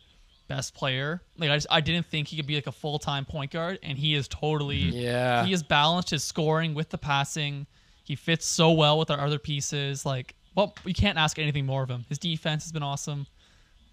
best 0.48 0.74
player. 0.74 1.22
Like 1.38 1.50
I 1.50 1.56
just, 1.58 1.68
I 1.70 1.82
didn't 1.82 2.06
think 2.08 2.28
he 2.28 2.38
could 2.38 2.48
be 2.48 2.56
like 2.56 2.68
a 2.68 2.72
full 2.72 3.00
time 3.00 3.26
point 3.26 3.52
guard, 3.52 3.80
and 3.84 3.98
he 3.98 4.16
is 4.16 4.28
totally. 4.28 4.78
Yeah. 4.78 5.44
He 5.46 5.52
has 5.52 5.64
balanced 5.64 6.10
his 6.12 6.24
scoring 6.24 6.74
with 6.74 6.90
the 6.90 6.98
passing. 6.98 7.68
He 8.04 8.16
fits 8.16 8.46
so 8.46 8.72
well 8.72 8.98
with 8.98 9.12
our 9.12 9.20
other 9.20 9.40
pieces. 9.40 10.06
Like, 10.06 10.36
well, 10.56 10.74
we 10.86 10.94
can't 10.94 11.18
ask 11.18 11.38
anything 11.38 11.66
more 11.66 11.84
of 11.84 11.90
him. 11.90 12.06
His 12.08 12.18
defense 12.18 12.64
has 12.64 12.72
been 12.72 12.84
awesome. 12.84 13.28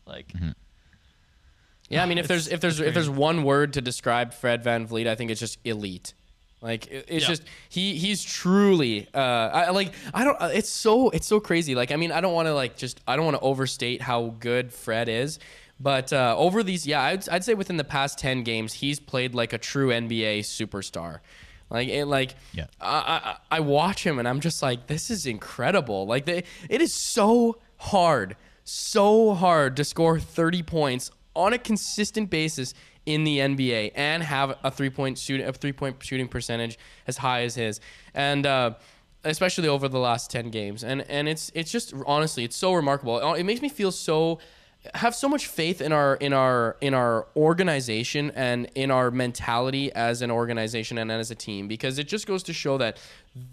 Like, 0.07 0.33
Yeah, 1.89 2.03
I 2.03 2.07
mean, 2.07 2.19
if 2.19 2.27
there's 2.29 2.49
if 2.49 2.61
there's 2.61 2.81
if 2.81 2.95
there's 2.95 3.11
one 3.11 3.43
word 3.45 3.75
to 3.75 3.81
describe 3.81 4.33
Fred 4.35 4.65
VanVleet, 4.65 5.07
I 5.07 5.15
think 5.15 5.31
it's 5.31 5.41
just 5.41 5.59
elite. 5.65 6.15
Like 6.63 6.87
it's 6.91 7.11
Yeah. 7.11 7.29
just 7.29 7.43
he 7.69 7.97
he's 7.97 8.25
truly 8.25 9.07
uh 9.13 9.19
I 9.19 9.71
like 9.71 9.93
I 10.15 10.25
don't 10.25 10.41
uh, 10.41 10.51
it's 10.53 10.71
so 10.71 11.11
it's 11.11 11.27
so 11.27 11.41
crazy. 11.41 11.75
Like 11.75 11.93
I 11.93 11.97
mean, 11.97 12.11
I 12.11 12.21
don't 12.23 12.33
want 12.33 12.47
to 12.49 12.55
like 12.55 12.77
just 12.77 13.01
I 13.07 13.17
don't 13.17 13.25
want 13.27 13.37
to 13.37 13.43
overstate 13.43 14.01
how 14.01 14.35
good 14.41 14.73
Fred 14.73 15.11
is, 15.11 15.39
but 15.79 16.11
uh 16.13 16.35
over 16.39 16.63
these 16.63 16.87
yeah, 16.87 17.03
I'd 17.03 17.29
I'd 17.29 17.45
say 17.45 17.53
within 17.53 17.77
the 17.77 17.85
past 17.85 18.19
10 18.19 18.45
games, 18.45 18.73
he's 18.73 18.99
played 18.99 19.35
like 19.35 19.53
a 19.53 19.59
true 19.59 19.89
NBA 19.91 20.41
superstar. 20.41 21.19
Like 21.69 21.89
it, 21.89 22.07
like 22.07 22.35
Yeah. 22.55 22.67
I, 22.81 23.37
I 23.51 23.57
I 23.59 23.61
watch 23.61 24.07
him 24.07 24.19
and 24.19 24.27
I'm 24.27 24.41
just 24.41 24.63
like 24.63 24.87
this 24.87 25.11
is 25.11 25.27
incredible. 25.27 26.07
Like 26.07 26.25
they, 26.25 26.45
it 26.71 26.81
is 26.81 26.95
so 26.95 27.59
hard, 27.77 28.37
so 28.65 29.35
hard 29.35 29.77
to 29.77 29.85
score 29.85 30.19
30 30.19 30.63
points 30.63 31.11
on 31.35 31.53
a 31.53 31.59
consistent 31.59 32.31
basis 32.31 32.75
in 33.07 33.25
the 33.25 33.39
NBA 33.39 33.93
and 33.95 34.23
have 34.23 34.59
a 34.65 34.71
three 34.71 34.91
point 34.91 35.19
shoot 35.19 35.41
a 35.41 35.53
three 35.53 35.73
point 35.73 35.97
shooting 36.01 36.29
percentage 36.29 36.79
as 37.07 37.19
high 37.19 37.43
as 37.43 37.55
his. 37.55 37.81
And 38.15 38.47
uh 38.47 38.75
especially 39.25 39.69
over 39.69 39.89
the 39.89 39.99
last 39.99 40.31
10 40.31 40.51
games. 40.51 40.85
And 40.85 41.03
and 41.09 41.29
it's 41.29 41.51
it's 41.55 41.71
just 41.71 41.95
honestly, 42.07 42.45
it's 42.45 42.57
so 42.57 42.75
remarkable. 42.75 43.35
It 43.35 43.45
makes 43.45 43.63
me 43.63 43.69
feel 43.69 43.91
so 43.91 44.39
have 44.95 45.15
so 45.15 45.29
much 45.29 45.47
faith 45.47 45.81
in 45.81 45.93
our 45.93 46.17
in 46.17 46.33
our 46.33 46.77
in 46.81 46.93
our 46.93 47.27
organization 47.37 48.31
and 48.35 48.69
in 48.75 48.91
our 48.91 49.11
mentality 49.11 49.91
as 49.93 50.21
an 50.21 50.31
organization 50.31 50.99
and 50.99 51.11
as 51.11 51.31
a 51.31 51.35
team 51.35 51.67
because 51.69 51.99
it 51.99 52.07
just 52.07 52.27
goes 52.27 52.43
to 52.43 52.53
show 52.53 52.77
that 52.77 52.99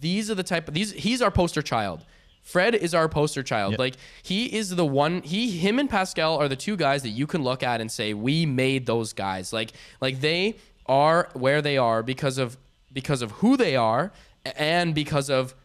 these 0.02 0.30
are 0.30 0.36
the 0.36 0.44
type 0.44 0.68
of 0.68 0.74
these 0.74 0.92
he's 0.92 1.22
our 1.22 1.32
poster 1.32 1.62
child. 1.62 2.06
Fred 2.42 2.76
is 2.76 2.94
our 2.94 3.08
poster 3.08 3.44
child. 3.44 3.72
Yep. 3.74 3.80
Like 3.80 3.96
he 4.24 4.46
is 4.46 4.76
the 4.76 4.86
one 4.86 5.22
he 5.22 5.52
him 5.52 5.80
and 5.80 5.90
Pascal 5.90 6.38
are 6.38 6.48
the 6.48 6.56
two 6.56 6.76
guys 6.76 7.04
that 7.04 7.10
you 7.10 7.28
can 7.28 7.44
look 7.44 7.64
at 7.64 7.82
and 7.82 7.92
say 7.92 8.14
we 8.14 8.46
made 8.46 8.86
those 8.86 9.14
guys. 9.14 9.54
Like 9.54 9.72
like 10.02 10.22
they 10.22 10.58
are 10.86 11.30
where 11.34 11.62
they 11.62 11.78
are 11.78 12.04
because 12.04 12.38
of 12.38 12.58
because 12.92 13.22
of 13.22 13.32
who 13.32 13.56
they 13.56 13.76
are 13.76 14.12
and 14.58 14.94
because 14.94 15.30
of 15.30 15.56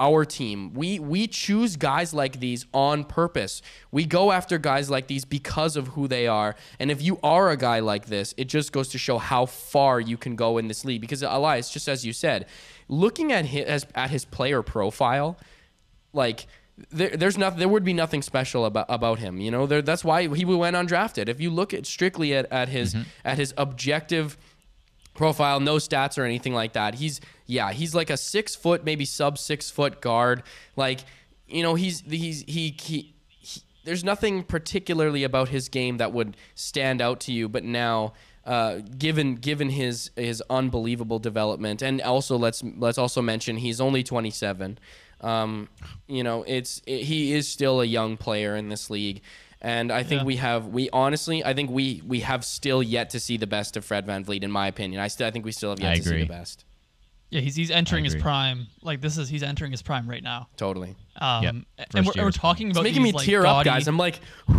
our 0.00 0.24
team. 0.24 0.72
We 0.72 0.98
we 0.98 1.26
choose 1.26 1.76
guys 1.76 2.14
like 2.14 2.40
these 2.40 2.64
on 2.72 3.04
purpose. 3.04 3.60
We 3.92 4.06
go 4.06 4.32
after 4.32 4.56
guys 4.56 4.88
like 4.90 5.06
these 5.06 5.26
because 5.26 5.76
of 5.76 5.88
who 5.88 6.08
they 6.08 6.26
are. 6.26 6.56
And 6.80 6.90
if 6.90 7.02
you 7.02 7.20
are 7.22 7.50
a 7.50 7.56
guy 7.56 7.80
like 7.80 8.06
this, 8.06 8.34
it 8.38 8.46
just 8.46 8.72
goes 8.72 8.88
to 8.88 8.98
show 8.98 9.18
how 9.18 9.44
far 9.46 10.00
you 10.00 10.16
can 10.16 10.34
go 10.34 10.56
in 10.56 10.68
this 10.68 10.84
league. 10.84 11.02
Because 11.02 11.22
Elias, 11.22 11.70
just 11.70 11.86
as 11.86 12.04
you 12.04 12.14
said, 12.14 12.46
looking 12.88 13.30
at 13.30 13.44
his 13.44 13.86
at 13.94 14.10
his 14.10 14.24
player 14.24 14.62
profile, 14.62 15.38
like 16.12 16.46
there, 16.90 17.10
there's 17.10 17.36
nothing 17.36 17.58
there 17.58 17.68
would 17.68 17.84
be 17.84 17.92
nothing 17.92 18.22
special 18.22 18.64
about 18.64 18.86
about 18.88 19.18
him 19.18 19.40
you 19.40 19.50
know? 19.50 19.66
There, 19.66 19.82
that's 19.82 20.04
why 20.04 20.28
he 20.34 20.44
went 20.44 20.76
undrafted. 20.76 21.28
If 21.28 21.40
you 21.40 21.50
look 21.50 21.74
at 21.74 21.86
strictly 21.86 22.34
at, 22.34 22.50
at 22.52 22.68
his 22.68 22.96
at 23.24 23.38
his 23.38 23.54
objective 23.56 24.36
profile 25.14 25.60
no 25.60 25.76
stats 25.76 26.16
or 26.16 26.24
anything 26.24 26.54
like 26.54 26.72
that 26.72 26.94
he's 26.94 27.20
yeah 27.46 27.72
he's 27.72 27.94
like 27.94 28.08
a 28.08 28.16
six 28.16 28.54
foot 28.54 28.84
maybe 28.84 29.04
sub 29.04 29.38
six 29.38 29.70
foot 29.70 30.00
guard. 30.00 30.42
Like 30.76 31.00
you 31.46 31.62
know 31.62 31.74
he's 31.74 32.00
he's 32.00 32.42
he, 32.42 32.74
he 32.80 33.14
he 33.28 33.62
there's 33.84 34.04
nothing 34.04 34.42
particularly 34.42 35.24
about 35.24 35.48
his 35.48 35.68
game 35.68 35.98
that 35.98 36.12
would 36.12 36.36
stand 36.54 37.00
out 37.02 37.20
to 37.20 37.32
you 37.32 37.48
but 37.48 37.64
now 37.64 38.12
uh, 38.46 38.78
given 38.98 39.34
given 39.34 39.70
his 39.70 40.10
his 40.16 40.42
unbelievable 40.48 41.18
development 41.18 41.82
and 41.82 42.00
also 42.00 42.36
let's 42.36 42.62
let's 42.78 42.98
also 42.98 43.20
mention 43.20 43.56
he's 43.58 43.80
only 43.80 44.02
27 44.02 44.78
um, 45.22 45.68
you 46.06 46.22
know 46.22 46.44
it's 46.46 46.80
it, 46.86 47.02
he 47.02 47.32
is 47.32 47.48
still 47.48 47.80
a 47.80 47.84
young 47.84 48.16
player 48.16 48.56
in 48.56 48.68
this 48.68 48.88
league 48.90 49.20
and 49.62 49.92
I 49.92 50.02
think 50.02 50.20
Yeah. 50.22 50.26
we 50.26 50.36
have 50.36 50.66
we 50.68 50.88
honestly 50.90 51.44
I 51.44 51.52
think 51.54 51.70
we 51.70 52.02
we 52.06 52.20
have 52.20 52.44
still 52.44 52.82
yet 52.82 53.10
to 53.10 53.20
see 53.20 53.36
the 53.36 53.46
best 53.46 53.76
of 53.76 53.84
Fred 53.84 54.06
VanVleet 54.06 54.42
in 54.42 54.50
my 54.50 54.66
opinion 54.68 55.00
I 55.00 55.08
still 55.08 55.26
I 55.26 55.30
think 55.30 55.44
we 55.44 55.52
still 55.52 55.70
have 55.70 55.80
yet 55.80 55.92
I 55.92 55.96
to 55.96 56.02
see 56.02 56.18
the 56.20 56.26
best 56.26 56.64
yeah, 57.32 57.40
he's 57.40 57.54
he's 57.54 57.70
entering 57.70 58.02
his 58.04 58.16
prime. 58.16 58.66
Like 58.82 59.00
this 59.00 59.16
is 59.16 59.28
he's 59.28 59.44
entering 59.44 59.70
his 59.70 59.82
prime 59.82 60.10
right 60.10 60.22
now. 60.22 60.48
totally 60.56 60.96
Um, 61.20 61.44
Yep. 61.44 61.54
and 61.54 61.64
we're, 61.94 61.98
and 62.00 62.06
we're 62.06 62.10
is 62.10 62.16
fine. 62.16 62.32
talking 62.32 62.68
it's 62.70 62.76
about 62.76 62.82
making 62.84 63.02
me 63.02 63.10
these, 63.10 63.14
like, 63.14 63.26
tear 63.26 63.40
up 63.46 63.58
gaudy, 63.58 63.70
guys 63.70 63.86
I'm 63.86 63.96
like 63.98 64.18
whoo 64.48 64.58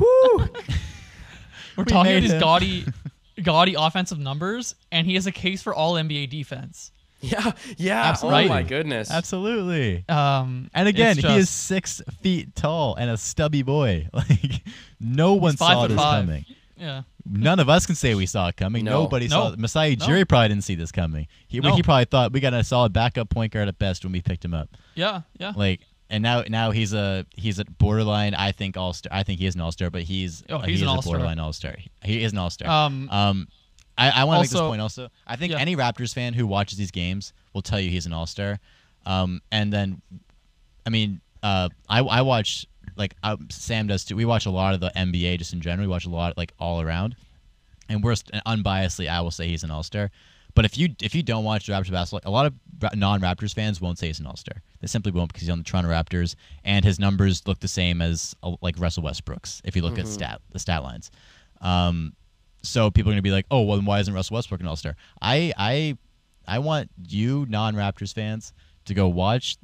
We're 1.75 1.83
We 1.83 1.85
talking 1.85 2.03
made 2.03 2.17
about 2.17 2.21
these 2.21 2.31
him. 2.31 2.39
gaudy, 2.39 2.85
gaudy 3.43 3.75
offensive 3.77 4.19
numbers, 4.19 4.75
and 4.91 5.07
he 5.07 5.15
has 5.15 5.25
a 5.25 5.31
case 5.31 5.61
for 5.61 5.73
all 5.73 5.93
NBA 5.95 6.29
defense. 6.29 6.91
yeah 7.31 7.51
yeah 7.77 8.03
Absolutely. 8.09 8.45
oh 8.45 8.47
my 8.49 8.63
goodness 8.63 9.11
Absolutely. 9.11 10.03
Um, 10.09 10.69
And 10.73 10.87
again, 10.87 11.17
it's 11.17 11.27
he 11.27 11.35
is 11.37 11.49
six 11.49 12.01
feet 12.21 12.55
tall 12.55 12.95
and 12.95 13.09
a 13.09 13.17
stubby 13.17 13.61
boy. 13.63 14.07
Like 14.13 14.63
no 14.99 15.33
one 15.35 15.55
saw 15.57 15.87
this 15.87 15.97
five. 15.97 16.25
coming. 16.25 16.45
yeah. 16.77 17.03
None 17.29 17.59
of 17.59 17.69
us 17.69 17.85
can 17.85 17.93
say 17.95 18.15
we 18.15 18.25
saw 18.25 18.47
it 18.47 18.57
coming. 18.57 18.83
No. 18.85 19.03
Nobody 19.03 19.27
No. 19.27 19.35
saw 19.35 19.53
it. 19.53 19.59
Masai 19.59 19.95
No. 19.95 20.05
Ujiri 20.07 20.27
probably 20.27 20.47
didn't 20.49 20.63
see 20.63 20.75
this 20.75 20.91
coming. 20.91 21.27
He, 21.47 21.59
No. 21.59 21.75
he 21.75 21.83
probably 21.83 22.05
thought 22.05 22.31
we 22.33 22.39
got 22.39 22.53
a 22.53 22.63
solid 22.63 22.91
backup 22.93 23.29
point 23.29 23.53
guard 23.53 23.67
at 23.67 23.77
best 23.77 24.03
when 24.03 24.11
we 24.11 24.21
picked 24.21 24.43
him 24.43 24.53
up. 24.55 24.69
Yeah, 24.95 25.21
yeah. 25.39 25.53
Like 25.55 25.81
and 26.09 26.23
now 26.23 26.43
now 26.49 26.71
he's 26.71 26.93
a 26.93 27.25
he's 27.35 27.59
a 27.59 27.65
borderline 27.65 28.33
I 28.33 28.51
think 28.51 28.75
all 28.77 28.93
star. 28.93 29.11
I 29.13 29.23
think 29.23 29.39
he 29.39 29.45
is 29.45 29.55
an 29.55 29.61
all 29.61 29.71
star, 29.71 29.89
but 29.91 30.01
he's 30.03 30.43
Oh, 30.49 30.57
he's 30.59 30.65
he 30.67 30.71
an 30.71 30.75
is 30.75 30.81
a 30.81 30.87
all-star. 30.95 31.11
borderline 31.13 31.39
all 31.39 31.53
star. 31.53 31.75
He 32.03 32.23
is 32.23 32.31
an 32.33 32.37
all 32.39 32.49
star. 32.49 32.67
Um, 32.69 33.07
Um, 33.11 33.47
I, 33.97 34.09
I 34.09 34.23
want 34.23 34.37
to 34.37 34.41
make 34.43 34.49
this 34.49 34.59
point 34.61 34.81
also. 34.81 35.09
I 35.27 35.35
think 35.35 35.51
Yeah. 35.53 35.59
any 35.59 35.75
Raptors 35.75 36.13
fan 36.13 36.33
who 36.33 36.47
watches 36.47 36.77
these 36.77 36.91
games 36.91 37.33
will 37.53 37.61
tell 37.61 37.79
you 37.79 37.89
he's 37.89 38.05
an 38.05 38.13
all 38.13 38.25
star. 38.25 38.59
Um, 39.05 39.41
and 39.51 39.71
then, 39.71 40.01
I 40.85 40.89
mean, 40.89 41.21
uh, 41.43 41.69
I, 41.89 41.99
I 41.99 42.21
watch 42.21 42.65
like 42.95 43.15
uh, 43.23 43.37
Sam 43.49 43.87
does 43.87 44.03
too. 44.05 44.15
We 44.15 44.25
watch 44.25 44.45
a 44.45 44.51
lot 44.51 44.73
of 44.73 44.79
the 44.79 44.91
NBA 44.95 45.37
just 45.37 45.53
in 45.53 45.61
general. 45.61 45.87
We 45.87 45.91
watch 45.91 46.05
a 46.05 46.09
lot 46.09 46.37
like 46.37 46.53
all 46.59 46.81
around, 46.81 47.15
and 47.89 48.03
we're 48.03 48.13
unbiasedly, 48.13 49.09
I 49.09 49.21
will 49.21 49.31
say 49.31 49.47
he's 49.47 49.63
an 49.63 49.71
all 49.71 49.83
star. 49.83 50.11
But 50.53 50.65
if 50.65 50.77
you 50.77 50.89
if 51.01 51.15
you 51.15 51.23
don't 51.23 51.43
watch 51.43 51.67
Raptors 51.67 51.91
basketball, 51.91 52.29
a 52.29 52.33
lot 52.33 52.45
of 52.45 52.53
non-Raptors 52.95 53.53
fans 53.53 53.79
won't 53.79 53.97
say 53.97 54.07
he's 54.07 54.19
an 54.19 54.25
all-star. 54.25 54.61
They 54.81 54.87
simply 54.87 55.11
won't 55.13 55.29
because 55.29 55.41
he's 55.43 55.49
on 55.49 55.59
the 55.59 55.63
Toronto 55.63 55.89
Raptors, 55.89 56.35
and 56.65 56.83
his 56.83 56.99
numbers 56.99 57.47
look 57.47 57.59
the 57.59 57.67
same 57.67 58.01
as 58.01 58.35
uh, 58.43 58.55
like 58.61 58.75
Russell 58.77 59.03
Westbrook's 59.03 59.61
if 59.63 59.75
you 59.75 59.81
look 59.81 59.97
at 59.97 60.07
stat 60.07 60.41
the 60.51 60.59
stat 60.59 60.83
lines. 60.83 61.09
Um, 61.61 62.13
so 62.61 62.91
people 62.91 63.11
are 63.11 63.13
gonna 63.13 63.21
be 63.21 63.31
like, 63.31 63.45
oh, 63.51 63.61
well, 63.61 63.77
then 63.77 63.85
why 63.85 63.99
isn't 63.99 64.13
Russell 64.13 64.35
Westbrook 64.35 64.61
an 64.61 64.67
All 64.67 64.75
Star? 64.75 64.95
I 65.21 65.53
I 65.57 65.97
I 66.47 66.59
want 66.59 66.89
you 67.07 67.45
non-Raptors 67.49 68.13
fans 68.13 68.53
to 68.85 68.93
go 68.93 69.07
watch 69.07 69.57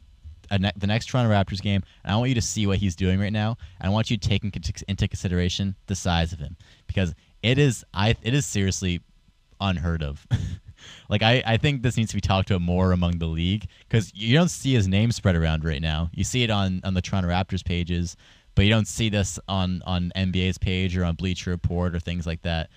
ne- 0.51 0.71
the 0.77 0.87
next 0.87 1.07
Toronto 1.07 1.31
Raptors 1.31 1.61
game, 1.61 1.83
and 2.03 2.13
I 2.13 2.15
want 2.17 2.29
you 2.29 2.35
to 2.35 2.41
see 2.41 2.67
what 2.67 2.77
he's 2.77 2.95
doing 2.95 3.19
right 3.19 3.33
now. 3.33 3.57
And 3.79 3.89
I 3.89 3.93
want 3.93 4.09
you 4.09 4.17
to 4.17 4.29
take 4.29 4.43
in- 4.43 4.51
into 4.87 5.07
consideration 5.07 5.75
the 5.87 5.95
size 5.95 6.33
of 6.33 6.39
him 6.39 6.55
because 6.87 7.13
it 7.43 7.57
is 7.57 7.83
I 7.93 8.15
it 8.21 8.33
is 8.33 8.45
seriously 8.45 9.01
unheard 9.59 10.03
of. 10.03 10.25
like 11.09 11.23
I, 11.23 11.43
I 11.45 11.57
think 11.57 11.81
this 11.81 11.97
needs 11.97 12.11
to 12.11 12.15
be 12.17 12.21
talked 12.21 12.49
about 12.49 12.61
more 12.61 12.91
among 12.91 13.19
the 13.19 13.27
league 13.27 13.67
because 13.87 14.13
you 14.13 14.35
don't 14.35 14.49
see 14.49 14.73
his 14.73 14.87
name 14.87 15.11
spread 15.11 15.35
around 15.35 15.63
right 15.63 15.81
now. 15.81 16.09
You 16.13 16.23
see 16.23 16.43
it 16.43 16.49
on 16.49 16.81
on 16.83 16.93
the 16.93 17.01
Toronto 17.01 17.29
Raptors 17.29 17.63
pages, 17.63 18.15
but 18.55 18.65
you 18.65 18.71
don't 18.71 18.87
see 18.87 19.09
this 19.09 19.39
on 19.47 19.81
on 19.85 20.11
NBA's 20.15 20.57
page 20.57 20.97
or 20.97 21.05
on 21.05 21.15
Bleacher 21.15 21.51
Report 21.51 21.95
or 21.95 21.99
things 21.99 22.25
like 22.25 22.41
that. 22.43 22.69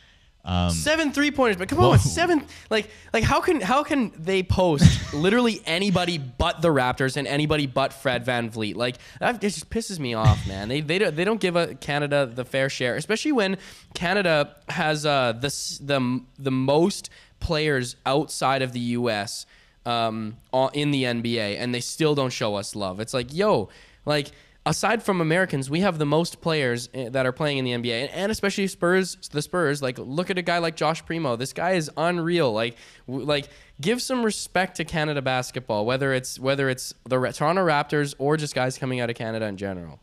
Um, 0.43 0.70
seven 0.70 1.12
three 1.12 1.30
pointers, 1.30 1.59
but 1.59 1.68
come 1.68 1.78
Whoa. 1.78 1.93
on, 1.93 1.99
seven 1.99 2.47
like 2.70 2.88
like 3.12 3.24
how 3.24 3.43
can 3.43 3.61
how 3.61 3.82
can 3.82 4.11
they 4.16 4.43
post 4.43 5.12
literally 5.14 5.61
anybody 5.66 6.16
but 6.16 6.62
the 6.62 6.68
Raptors 6.68 7.18
and 7.18 7.28
anybody 7.28 7.66
but 7.66 7.93
Fred 7.93 8.24
VanVleet? 8.24 8.74
Like 8.74 8.97
that 9.18 9.36
it 9.36 9.41
just 9.41 9.68
pisses 9.68 9.99
me 9.99 10.14
off, 10.14 10.47
man. 10.47 10.68
They 10.68 10.80
they 10.80 10.99
don't, 10.99 11.14
they 11.14 11.24
don't 11.24 11.41
give 11.41 11.57
a 11.57 11.74
Canada 11.74 12.24
the 12.26 12.47
fair 12.47 12.70
share, 12.70 12.97
especially 12.97 13.32
when 13.32 13.59
Canada 13.95 14.57
has 14.70 15.05
uh 15.05 15.32
the 15.32 15.49
the 15.82 16.20
the 16.38 16.51
most 16.51 17.11
players 17.41 17.97
outside 18.07 18.62
of 18.62 18.72
the 18.72 18.80
U.S. 18.80 19.45
um 19.84 20.38
in 20.72 20.91
the 20.91 21.05
NBA, 21.05 21.59
and 21.59 21.74
they 21.74 21.80
still 21.80 22.14
don't 22.14 22.32
show 22.32 22.55
us 22.55 22.74
love. 22.74 22.99
It's 22.99 23.12
like 23.12 23.34
yo, 23.34 23.68
like 24.07 24.30
aside 24.71 25.03
from 25.03 25.21
Americans, 25.21 25.68
we 25.68 25.81
have 25.81 25.99
the 25.99 26.07
most 26.07 26.41
players 26.41 26.89
eh, 26.95 27.09
that 27.11 27.27
are 27.27 27.33
playing 27.33 27.59
in 27.59 27.64
the 27.64 27.73
NBA, 27.73 28.03
and, 28.03 28.11
and 28.12 28.33
especially 28.33 28.66
Spurs. 28.68 29.16
The 29.31 29.43
Spurs, 29.43 29.83
like, 29.83 29.99
look 29.99 30.31
at 30.31 30.39
a 30.39 30.43
guy 30.43 30.59
like 30.59 30.77
Josh 30.77 31.05
Primo. 31.05 31.37
This 31.37 31.53
guy 31.53 31.73
is 31.73 31.91
unreal. 31.97 32.53
Like, 32.53 32.77
like, 33.07 33.49
give 33.81 34.01
some 34.01 34.25
respect 34.25 34.77
to 34.77 34.85
Canada 34.85 35.21
basketball, 35.21 35.85
whether 35.85 36.12
it's 36.14 36.39
whether 36.39 36.68
it's 36.71 36.95
the 37.05 37.18
Toronto 37.33 37.66
Raptors 37.66 38.14
or 38.18 38.37
just 38.37 38.55
guys 38.55 38.79
coming 38.79 39.01
out 39.01 39.11
of 39.11 39.16
Canada 39.16 39.47
in 39.47 39.57
general. 39.57 40.01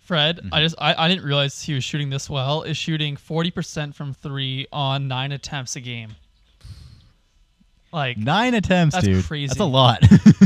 Fred, 0.00 0.38
Mm-hmm. 0.38 0.54
I 0.54 0.62
just 0.62 0.74
I, 0.78 0.94
I 1.04 1.08
didn't 1.08 1.24
realize 1.24 1.60
he 1.62 1.74
was 1.74 1.84
shooting 1.84 2.08
this 2.08 2.30
well. 2.30 2.62
Is 2.62 2.76
shooting 2.78 3.16
forty 3.16 3.50
percent 3.50 3.94
from 3.94 4.14
three 4.14 4.66
on 4.72 5.06
nine 5.06 5.32
attempts 5.32 5.76
a 5.76 5.80
game. 5.80 6.16
Like 7.92 8.16
nine 8.16 8.54
attempts, 8.54 8.94
That's 8.94 9.06
dude. 9.06 9.24
crazy. 9.24 9.48
That's 9.48 9.60
a 9.60 9.64
lot. 9.64 10.02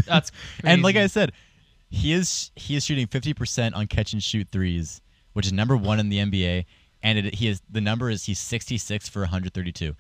that's 0.07 0.33
and 0.65 0.83
like. 0.83 0.97
I 0.97 1.07
said, 1.07 1.31
he 1.93 2.13
is 2.13 2.51
he 2.57 2.75
is 2.75 2.85
shooting 2.85 3.07
fifty 3.07 3.35
percent 3.35 3.75
on 3.75 3.87
catch 3.87 4.13
and 4.13 4.23
shoot 4.23 4.49
threes, 4.51 5.01
which 5.35 5.47
is 5.47 5.53
number 5.53 5.77
one 5.77 6.01
in 6.01 6.09
the 6.09 6.19
NBA. 6.19 6.65
And 7.05 7.19
it, 7.19 7.35
he 7.35 7.49
is 7.49 7.61
the 7.71 7.81
number 7.81 8.11
is 8.11 8.25
he's 8.25 8.39
sixty 8.39 8.79
six 8.79 9.09
for 9.09 9.21
one 9.21 9.29
hundred 9.29 9.53
thirty 9.55 9.73
two. 9.73 9.95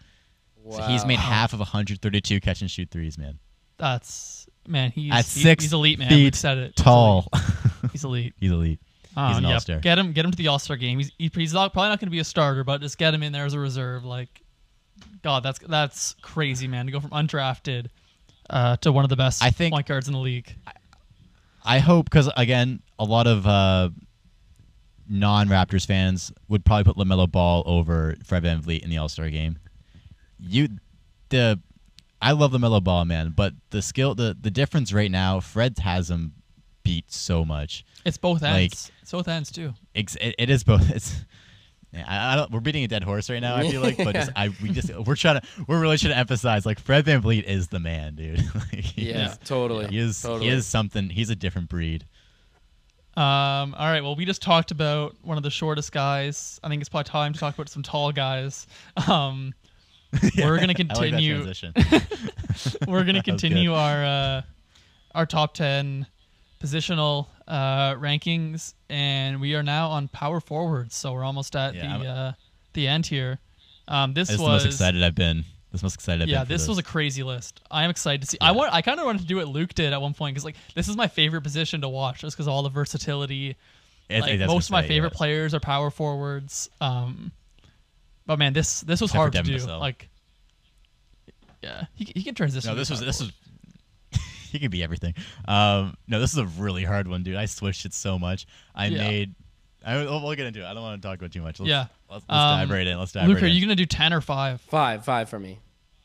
So 0.70 0.80
he's 0.82 1.04
made 1.04 1.18
half 1.18 1.52
of 1.52 1.58
132 1.58 2.38
catch 2.40 2.60
and 2.60 2.70
shoot 2.70 2.88
threes, 2.88 3.18
man. 3.18 3.40
that's 3.78 4.46
man. 4.68 4.92
He's 4.92 5.12
At 5.12 5.24
he- 5.26 5.40
six 5.42 5.64
he's 5.64 5.72
elite, 5.72 5.98
man. 5.98 6.08
feet 6.08 6.36
said 6.36 6.56
it. 6.58 6.72
He's 6.76 6.84
Tall. 6.84 7.26
elite. 7.32 7.90
He's 7.92 8.04
elite. 8.04 8.34
he's 8.40 8.50
elite. 8.52 8.78
Oh, 9.16 9.28
He's 9.28 9.38
an 9.38 9.42
yep. 9.44 9.54
all-star. 9.54 9.80
Get 9.80 9.98
him, 9.98 10.12
get 10.12 10.24
him 10.24 10.30
to 10.30 10.36
the 10.38 10.46
All 10.48 10.58
Star 10.60 10.76
game. 10.76 10.98
He's 10.98 11.10
he- 11.18 11.30
he's 11.34 11.52
not, 11.52 11.72
probably 11.72 11.88
not 11.90 11.98
going 12.00 12.06
to 12.06 12.12
be 12.12 12.20
a 12.20 12.24
starter, 12.24 12.62
but 12.64 12.80
just 12.80 12.96
get 12.96 13.12
him 13.12 13.22
in 13.24 13.32
there 13.32 13.44
as 13.44 13.52
a 13.54 13.58
reserve. 13.58 14.04
Like, 14.04 14.40
God, 15.22 15.42
that's 15.42 15.58
that's 15.58 16.14
crazy, 16.22 16.68
man. 16.68 16.86
To 16.86 16.92
go 16.92 17.00
from 17.00 17.10
undrafted 17.10 17.88
uh, 18.48 18.76
to 18.78 18.92
one 18.92 19.04
of 19.04 19.10
the 19.10 19.16
best 19.16 19.42
I 19.42 19.50
think- 19.50 19.72
point 19.74 19.86
guards 19.86 20.06
in 20.06 20.12
the 20.14 20.20
league. 20.20 20.54
I 20.66 20.72
hope 21.78 22.06
because 22.06 22.30
again, 22.36 22.82
a 22.98 23.04
lot 23.04 23.26
of 23.26 23.46
uh, 23.46 23.90
non-Raptors 25.08 25.86
fans 25.86 26.32
would 26.48 26.64
probably 26.64 26.84
put 26.84 26.96
LaMelo 26.96 27.30
Ball 27.30 27.62
over 27.66 28.16
Fred 28.24 28.44
VanVleet 28.44 28.82
in 28.82 28.90
the 28.90 28.98
All 28.98 29.08
Star 29.08 29.30
game. 29.30 29.58
You, 30.40 30.68
the, 31.28 31.60
I 32.20 32.32
love 32.32 32.52
LaMelo 32.52 32.82
Ball, 32.82 33.04
man, 33.04 33.32
but 33.36 33.54
the 33.70 33.82
skill, 33.82 34.14
the 34.14 34.36
the 34.40 34.50
difference 34.50 34.92
right 34.92 35.10
now, 35.10 35.40
Fred 35.40 35.78
has 35.78 36.10
him 36.10 36.32
beat 36.82 37.12
so 37.12 37.44
much. 37.44 37.84
It's 38.04 38.16
both 38.18 38.42
like- 38.42 38.62
ends. 38.62 38.90
it's 39.02 39.12
both 39.12 39.28
ends 39.28 39.50
too. 39.52 39.74
It's, 39.94 40.16
it, 40.16 40.34
it 40.38 40.50
is 40.50 40.64
both. 40.64 40.90
It's. 40.94 41.24
Yeah, 41.92 42.04
I, 42.08 42.32
I 42.32 42.36
don't, 42.36 42.50
we're 42.50 42.60
beating 42.60 42.84
a 42.84 42.88
dead 42.88 43.04
horse 43.04 43.28
right 43.28 43.40
now. 43.40 43.54
I 43.54 43.68
feel 43.70 43.82
like, 43.82 43.98
but 43.98 44.14
just, 44.14 44.30
I 44.36 44.48
we 44.62 44.70
just 44.70 44.90
we're 45.06 45.14
trying 45.14 45.40
to 45.40 45.46
we're 45.66 45.80
really 45.80 45.98
trying 45.98 46.12
to 46.12 46.18
emphasize 46.18 46.64
like 46.64 46.80
Fred 46.80 47.04
Van 47.04 47.20
VanVleet 47.22 47.44
is 47.44 47.68
the 47.68 47.80
man, 47.80 48.14
dude. 48.14 48.38
like, 48.54 48.96
Yeah, 48.96 49.32
is- 49.32 49.38
totally. 49.44 49.88
He 49.88 49.98
is 49.98 50.20
totally. 50.22 50.46
he 50.46 50.50
is 50.50 50.66
something. 50.66 51.10
He's 51.10 51.28
a 51.30 51.36
different 51.36 51.68
breed. 51.68 52.06
Um, 53.14 53.74
all 53.74 53.90
right. 53.90 54.00
Well, 54.02 54.16
we 54.16 54.24
just 54.24 54.40
talked 54.40 54.70
about 54.70 55.16
one 55.20 55.36
of 55.36 55.42
the 55.42 55.50
shortest 55.50 55.92
guys. 55.92 56.58
I 56.64 56.68
think 56.70 56.80
it's 56.80 56.88
probably 56.88 57.10
time 57.10 57.34
to 57.34 57.38
talk 57.38 57.54
about 57.54 57.68
some 57.68 57.82
tall 57.82 58.10
guys. 58.10 58.66
Um, 59.06 59.52
we're 60.38 60.58
gonna 60.58 60.62
I 60.62 60.66
like 60.66 60.76
that 60.76 60.76
continue. 60.76 61.52
we're 62.86 63.04
gonna 63.04 63.22
continue 63.22 63.74
our 63.74 64.02
uh, 64.04 64.42
our 65.14 65.26
top 65.26 65.52
ten 65.52 66.06
positional 66.62 67.26
uh, 67.48 67.94
rankings, 67.94 68.74
and 68.88 69.40
we 69.40 69.54
are 69.54 69.62
now 69.62 69.88
on 69.90 70.08
power 70.08 70.40
forwards. 70.40 70.96
So 70.96 71.12
we're 71.12 71.24
almost 71.24 71.56
at 71.56 71.74
Yeah, 71.74 71.98
the 71.98 72.06
uh, 72.06 72.32
the 72.72 72.88
end 72.88 73.06
here. 73.06 73.38
Um, 73.88 74.14
this 74.14 74.28
This 74.28 74.34
is 74.34 74.38
the 74.38 74.44
was 74.44 74.64
most 74.64 74.74
excited 74.74 75.02
I've 75.02 75.14
been. 75.14 75.44
This 75.70 75.78
is 75.78 75.82
most 75.82 75.94
excited 75.94 76.22
I've 76.22 76.28
yeah, 76.28 76.38
been. 76.40 76.46
for 76.46 76.52
this, 76.52 76.68
was 76.68 76.78
a 76.78 76.82
crazy 76.82 77.22
list. 77.22 77.60
I 77.70 77.84
am 77.84 77.90
excited 77.90 78.20
to 78.22 78.26
see. 78.26 78.38
I 78.40 78.52
want. 78.52 78.72
I 78.72 78.82
kind 78.82 79.00
of 79.00 79.06
wanted 79.06 79.22
to 79.22 79.26
do 79.26 79.36
what 79.36 79.48
Luke 79.48 79.74
did 79.74 79.92
at 79.92 80.00
one 80.00 80.14
point 80.14 80.34
because 80.34 80.44
like 80.44 80.56
this 80.74 80.88
is 80.88 80.96
my 80.96 81.08
favorite 81.08 81.42
position 81.42 81.80
to 81.80 81.88
watch, 81.88 82.20
just 82.20 82.36
because 82.36 82.46
all 82.48 82.62
the 82.62 82.70
versatility. 82.70 83.56
It's- 84.08 84.22
like 84.28 84.40
most 84.46 84.66
of 84.66 84.72
my 84.72 84.82
say, 84.82 84.88
favorite 84.88 85.12
yeah. 85.14 85.18
players 85.18 85.54
are 85.54 85.60
power 85.60 85.90
forwards. 85.90 86.68
Um, 86.80 87.32
but 88.26 88.38
man, 88.38 88.52
this 88.52 88.82
this 88.82 89.00
was 89.00 89.10
Except 89.10 89.18
hard 89.18 89.32
to 89.32 89.42
do. 89.42 89.66
Like, 89.66 90.08
yeah, 91.62 91.84
he, 91.94 92.12
he 92.14 92.22
can 92.22 92.34
transition. 92.34 92.70
No, 92.70 92.76
this 92.76 92.90
was 92.90 93.00
this 93.00 93.20
was. 93.20 93.32
He 94.52 94.58
can 94.58 94.70
be 94.70 94.82
everything. 94.82 95.14
Um, 95.48 95.96
no, 96.06 96.20
this 96.20 96.32
is 96.32 96.38
a 96.38 96.46
really 96.46 96.84
hard 96.84 97.08
one, 97.08 97.22
dude. 97.22 97.36
I 97.36 97.46
switched 97.46 97.84
it 97.86 97.94
so 97.94 98.18
much. 98.18 98.46
I 98.74 98.86
Yeah. 98.86 98.98
made. 98.98 99.34
I, 99.84 99.96
we'll 99.96 100.22
we'll 100.22 100.34
get 100.36 100.46
into 100.46 100.60
it. 100.60 100.64
I 100.64 100.74
don't 100.74 100.82
want 100.82 101.02
to 101.02 101.08
talk 101.08 101.18
about 101.18 101.32
too 101.32 101.42
much. 101.42 101.58
Let's, 101.58 101.68
Yeah. 101.68 101.86
Let's, 102.08 102.24
let's 102.28 102.28
dive 102.28 102.68
Um, 102.68 102.72
right 102.72 102.86
in. 102.86 102.98
Let's 102.98 103.10
dive 103.12 103.26
Luke, 103.26 103.36
right 103.36 103.44
are 103.44 103.46
in. 103.48 103.54
you 103.54 103.60
gonna 103.62 103.74
do 103.74 103.86
ten 103.86 104.12
or 104.12 104.20
five? 104.20 104.60
five 104.60 105.04
five 105.04 105.28
for 105.28 105.38
me. 105.40 105.58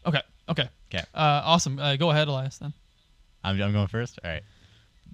Okay, 0.06 0.22
okay, 0.50 0.70
Okay. 0.92 1.04
uh, 1.14 1.42
awesome. 1.46 1.78
Uh, 1.78 1.96
go 1.98 2.10
ahead, 2.10 2.28
Elias. 2.28 2.58
Then 2.58 2.74
I'm, 3.44 3.62
I'm 3.62 3.72
going 3.74 3.88
first. 3.88 4.18
All 4.24 4.32
right. 4.32 4.42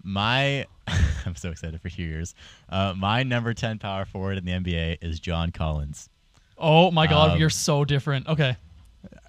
My, 0.04 0.66
I'm 1.26 1.36
so 1.36 1.50
excited 1.50 1.80
for 1.82 1.90
few 1.90 2.06
years. 2.08 2.36
Uh, 2.70 2.94
my 2.96 3.24
number 3.24 3.54
ten 3.54 3.80
power 3.80 4.06
forward 4.06 4.38
in 4.38 4.46
the 4.46 4.52
NBA 4.52 5.00
is 5.02 5.20
John 5.20 5.52
Collins. 5.52 6.10
Oh 6.58 6.92
my 6.92 7.08
God, 7.08 7.32
Um, 7.32 7.40
you're 7.40 7.50
so 7.50 7.84
different. 7.84 8.28
Okay. 8.28 8.56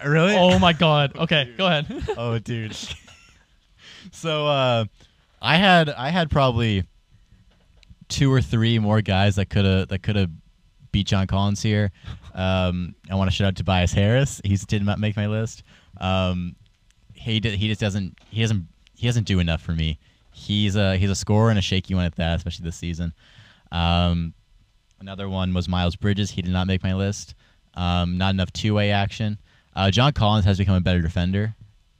Really? 0.05 0.35
Oh 0.37 0.57
my 0.59 0.71
God. 0.73 1.15
Okay, 1.17 1.53
go 1.57 1.65
ahead. 1.67 1.87
oh, 2.17 2.39
dude. 2.39 2.77
so 4.11 4.47
uh, 4.47 4.85
I 5.41 5.57
had 5.57 5.89
I 5.89 6.09
had 6.09 6.29
probably 6.29 6.85
two 8.07 8.31
or 8.31 8.41
three 8.41 8.79
more 8.79 9.01
guys 9.01 9.35
that 9.35 9.49
could 9.49 9.65
have 9.65 9.87
that 9.89 10.03
could 10.03 10.15
have 10.15 10.31
beat 10.91 11.07
John 11.07 11.27
Collins 11.27 11.61
here. 11.61 11.91
Um, 12.33 12.95
I 13.09 13.15
want 13.15 13.29
to 13.29 13.35
shout 13.35 13.47
out 13.47 13.55
Tobias 13.55 13.93
Harris. 13.93 14.41
He 14.43 14.55
did 14.55 14.83
not 14.83 14.99
make 14.99 15.15
my 15.15 15.27
list. 15.27 15.63
Um, 15.99 16.55
he 17.13 17.39
did, 17.39 17.55
he 17.55 17.67
just 17.67 17.81
doesn't 17.81 18.17
he 18.29 18.41
doesn't 18.41 18.67
he 18.95 19.07
doesn't 19.07 19.25
do 19.25 19.39
enough 19.39 19.61
for 19.61 19.73
me. 19.73 19.99
He's 20.31 20.75
a 20.75 20.97
he's 20.97 21.09
a 21.09 21.15
scorer 21.15 21.49
and 21.49 21.59
a 21.59 21.61
shaky 21.61 21.95
one 21.95 22.05
at 22.05 22.15
that, 22.15 22.37
especially 22.37 22.65
this 22.65 22.75
season. 22.75 23.13
Um, 23.71 24.33
another 24.99 25.29
one 25.29 25.53
was 25.53 25.67
Miles 25.67 25.95
Bridges. 25.95 26.31
He 26.31 26.41
did 26.41 26.51
not 26.51 26.67
make 26.67 26.83
my 26.83 26.93
list. 26.93 27.35
Um, 27.73 28.17
not 28.17 28.33
enough 28.33 28.51
two 28.51 28.73
way 28.73 28.91
action. 28.91 29.37
Uh, 29.75 29.91
John 29.91 30.13
Collins 30.13 30.45
has 30.45 30.57
become 30.57 30.75
a 30.75 30.81
better 30.81 31.01
defender 31.01 31.55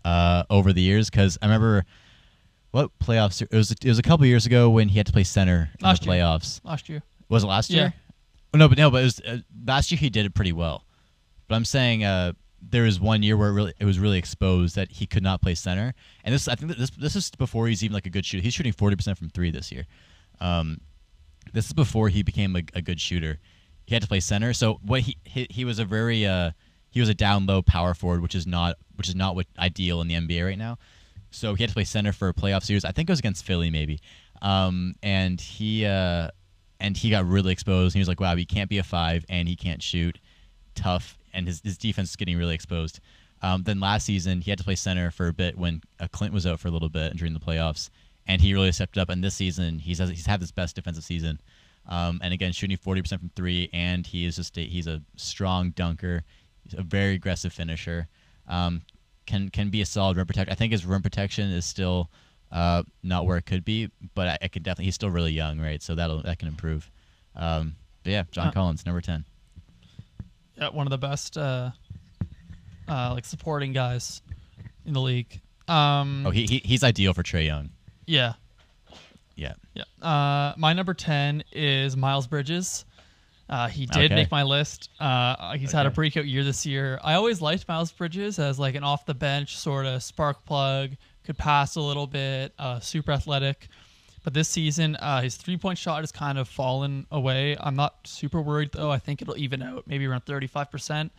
uh, 0.06 0.44
over 0.50 0.72
the 0.72 0.82
years 0.82 1.10
because 1.10 1.38
I 1.42 1.48
remember 1.48 1.84
what 2.72 2.98
playoffs 3.00 3.42
it 3.42 3.52
was. 3.52 3.72
It 3.72 3.84
was 3.86 4.00
a 4.00 4.04
couple 4.04 4.26
years 4.26 4.46
ago 4.46 4.70
when 4.70 4.88
he 4.90 4.98
had 4.98 5.08
to 5.08 5.12
play 5.14 5.24
center 5.26 5.70
in 5.80 5.84
Last 5.86 6.04
the 6.04 6.12
year. 6.14 6.24
playoffs. 6.24 6.62
Last 6.64 6.88
year. 6.88 7.04
Was 7.28 7.44
it 7.44 7.48
last 7.48 7.70
Yeah. 7.70 7.82
year? 7.82 7.94
Oh, 8.54 8.58
no, 8.58 8.70
but 8.70 8.78
no, 8.78 8.90
but 8.90 9.02
it 9.02 9.04
was 9.06 9.20
uh, 9.22 9.38
last 9.66 9.92
year. 9.92 9.98
He 10.00 10.10
did 10.10 10.26
it 10.26 10.34
pretty 10.34 10.54
well. 10.54 10.86
But 11.48 11.56
I'm 11.56 11.66
saying 11.66 12.04
uh, 12.06 12.34
there 12.62 12.84
was 12.84 13.00
one 13.00 13.22
year 13.24 13.36
where 13.38 13.50
it 13.50 13.54
really 13.54 13.74
it 13.80 13.86
was 13.86 14.00
really 14.00 14.18
exposed 14.18 14.76
that 14.78 14.92
he 14.92 15.06
could 15.06 15.24
not 15.24 15.42
play 15.42 15.56
center. 15.56 15.94
And 16.24 16.34
this 16.34 16.48
I 16.48 16.56
think 16.56 16.76
this 16.78 16.90
this 16.92 17.16
is 17.16 17.30
before 17.32 17.68
he's 17.68 17.84
even 17.84 17.94
like 17.94 18.06
a 18.06 18.10
good 18.10 18.26
shooter. 18.26 18.42
He's 18.44 18.54
shooting 18.54 18.74
40 18.74 18.96
percent 18.96 19.18
from 19.18 19.30
three 19.30 19.52
this 19.52 19.72
year. 19.72 19.86
Um, 20.40 20.80
this 21.54 21.66
is 21.68 21.74
before 21.74 22.10
he 22.10 22.24
became 22.24 22.56
a, 22.56 22.64
a 22.74 22.82
good 22.82 23.00
shooter. 23.00 23.40
He 23.86 23.94
had 23.96 24.02
to 24.02 24.08
play 24.08 24.20
center. 24.20 24.54
So 24.54 24.80
what 24.84 25.02
he 25.02 25.18
he, 25.26 25.48
he 25.50 25.66
was 25.66 25.80
a 25.80 25.86
very 25.86 26.26
uh, 26.26 26.52
he 26.92 27.00
was 27.00 27.10
a 27.10 27.14
down 27.14 27.46
low 27.46 27.62
power 27.62 27.94
forward, 27.94 28.22
which 28.22 28.36
is 28.36 28.48
not 28.48 28.76
which 28.98 29.10
is 29.10 29.16
not 29.16 29.36
what 29.36 29.48
ideal 29.60 30.02
in 30.02 30.08
the 30.08 30.16
NBA 30.16 30.46
right 30.46 30.58
now. 30.58 30.78
So 31.32 31.54
he 31.56 31.64
had 31.64 31.70
to 31.70 31.74
play 31.76 31.84
center 31.84 32.14
for 32.14 32.30
a 32.30 32.34
playoff 32.34 32.64
series. 32.64 32.86
I 32.86 32.92
think 32.92 33.10
it 33.10 33.12
was 33.14 33.20
against 33.20 33.46
Philly, 33.46 33.70
maybe. 33.70 34.00
Um, 34.42 34.96
and 35.04 35.40
he 35.42 35.86
uh, 35.86 36.30
and 36.80 36.98
he 36.98 37.10
got 37.10 37.26
really 37.28 37.52
exposed. 37.52 37.94
He 37.94 38.00
was 38.00 38.08
like, 38.08 38.20
"Wow, 38.20 38.36
he 38.36 38.46
can't 38.46 38.70
be 38.70 38.78
a 38.80 38.84
five, 38.84 39.26
and 39.30 39.48
he 39.48 39.56
can't 39.56 39.82
shoot. 39.84 40.20
Tough." 40.76 41.18
And 41.34 41.48
his 41.48 41.62
his 41.64 41.78
defense 41.78 42.12
is 42.12 42.16
getting 42.16 42.38
really 42.38 42.56
exposed. 42.56 43.00
Um, 43.42 43.64
then 43.64 43.80
last 43.80 44.06
season, 44.06 44.42
he 44.42 44.52
had 44.52 44.58
to 44.60 44.64
play 44.66 44.76
center 44.76 45.12
for 45.12 45.28
a 45.28 45.34
bit 45.34 45.58
when 45.58 45.82
uh, 46.00 46.08
Clint 46.12 46.34
was 46.34 46.46
out 46.48 46.60
for 46.60 46.68
a 46.70 46.72
little 46.72 46.90
bit 46.90 47.16
during 47.18 47.34
the 47.34 47.40
playoffs, 47.40 47.90
and 48.28 48.42
he 48.42 48.54
really 48.54 48.72
stepped 48.72 48.98
up. 48.98 49.10
And 49.10 49.24
this 49.24 49.36
season, 49.36 49.80
he's 49.80 50.00
he's 50.00 50.26
had 50.26 50.42
his 50.42 50.52
best 50.52 50.76
defensive 50.76 51.04
season 51.04 51.40
Um, 51.88 52.20
and 52.24 52.34
again, 52.34 52.52
shooting 52.52 52.78
40% 52.78 53.20
from 53.20 53.30
three, 53.36 53.70
and 53.74 54.06
he 54.08 54.26
is 54.26 54.38
just 54.38 54.58
a, 54.58 54.62
he's 54.66 54.88
a 54.88 55.02
strong 55.18 55.72
dunker. 55.72 56.24
He's 56.64 56.80
a 56.80 56.84
very 56.84 57.16
aggressive 57.16 57.54
finisher. 57.54 58.08
Um, 58.48 58.82
can 59.26 59.50
can 59.50 59.70
be 59.70 59.82
a 59.82 59.86
solid 59.86 60.18
rim 60.18 60.26
protector. 60.28 60.52
I 60.52 60.56
think 60.56 60.72
his 60.72 60.86
rim 60.86 61.02
protection 61.02 61.50
is 61.50 61.66
still 61.66 62.10
uh, 62.52 62.84
not 63.04 63.26
where 63.26 63.38
it 63.38 63.46
could 63.46 63.66
be, 63.66 63.90
but 64.14 64.28
I, 64.28 64.38
I 64.44 64.48
could 64.50 64.64
definitely. 64.64 64.86
He's 64.86 64.96
still 64.96 65.10
really 65.10 65.32
young, 65.32 65.60
right? 65.60 65.82
So 65.82 65.96
that'll 65.96 66.22
that 66.24 66.38
can 66.40 66.48
improve. 66.48 66.90
Um, 67.36 67.76
but 68.04 68.12
yeah, 68.12 68.24
John 68.32 68.48
Uh, 68.48 68.52
Collins, 68.52 68.86
number 68.86 69.02
ten. 69.02 69.26
Yeah, 70.58 70.70
one 70.70 70.86
of 70.88 70.92
the 70.92 70.98
best 70.98 71.38
uh, 71.38 71.72
uh, 72.88 73.12
like 73.14 73.26
supporting 73.26 73.74
guys 73.74 74.22
in 74.86 74.94
the 74.94 75.02
league. 75.02 75.42
Um, 75.68 76.24
Oh, 76.28 76.30
he, 76.30 76.46
he 76.46 76.62
he's 76.64 76.84
ideal 76.84 77.14
for 77.14 77.24
Trae 77.24 77.46
Young. 77.46 77.72
yeah, 78.06 78.34
Yeah. 79.36 79.54
yeah. 79.74 79.84
Uh, 80.02 80.54
my 80.58 80.74
number 80.74 80.94
ten 80.94 81.44
is 81.52 81.98
Miles 81.98 82.28
Bridges. 82.28 82.86
Uh, 83.48 83.68
he 83.68 83.86
did 83.86 84.06
Okay. 84.12 84.16
make 84.16 84.32
my 84.32 84.42
list. 84.44 84.90
Uh, 85.00 85.54
he's 85.54 85.72
had 85.72 85.86
a 85.86 85.90
Okay. 85.90 85.96
breakout 85.96 86.26
year 86.26 86.44
this 86.44 86.66
year. 86.66 87.00
I 87.04 87.14
always 87.14 87.42
liked 87.42 87.68
Miles 87.68 87.92
Bridges 87.92 88.40
as 88.40 88.58
like 88.58 88.74
an 88.76 88.84
off 88.84 89.06
the 89.06 89.14
bench 89.14 89.56
sort 89.58 89.86
of 89.86 90.02
spark 90.02 90.44
plug, 90.46 90.92
could 91.24 91.38
pass 91.38 91.76
a 91.76 91.82
little 91.82 92.08
bit, 92.08 92.54
uh, 92.58 92.80
super 92.80 93.12
athletic. 93.12 93.68
But 94.24 94.34
this 94.34 94.50
season, 94.50 94.96
uh, 94.96 95.22
his 95.22 95.38
three 95.38 95.58
point 95.58 95.78
shot 95.78 96.02
has 96.02 96.12
kind 96.12 96.40
of 96.40 96.48
fallen 96.50 97.06
away. 97.12 97.56
I'm 97.60 97.76
not 97.76 98.08
super 98.08 98.42
worried 98.42 98.72
though. 98.72 98.90
I 98.90 98.98
think 98.98 99.22
it'll 99.22 99.38
even 99.38 99.62
out, 99.62 99.86
maybe 99.86 100.08
around 100.08 100.26
35%. 100.26 101.12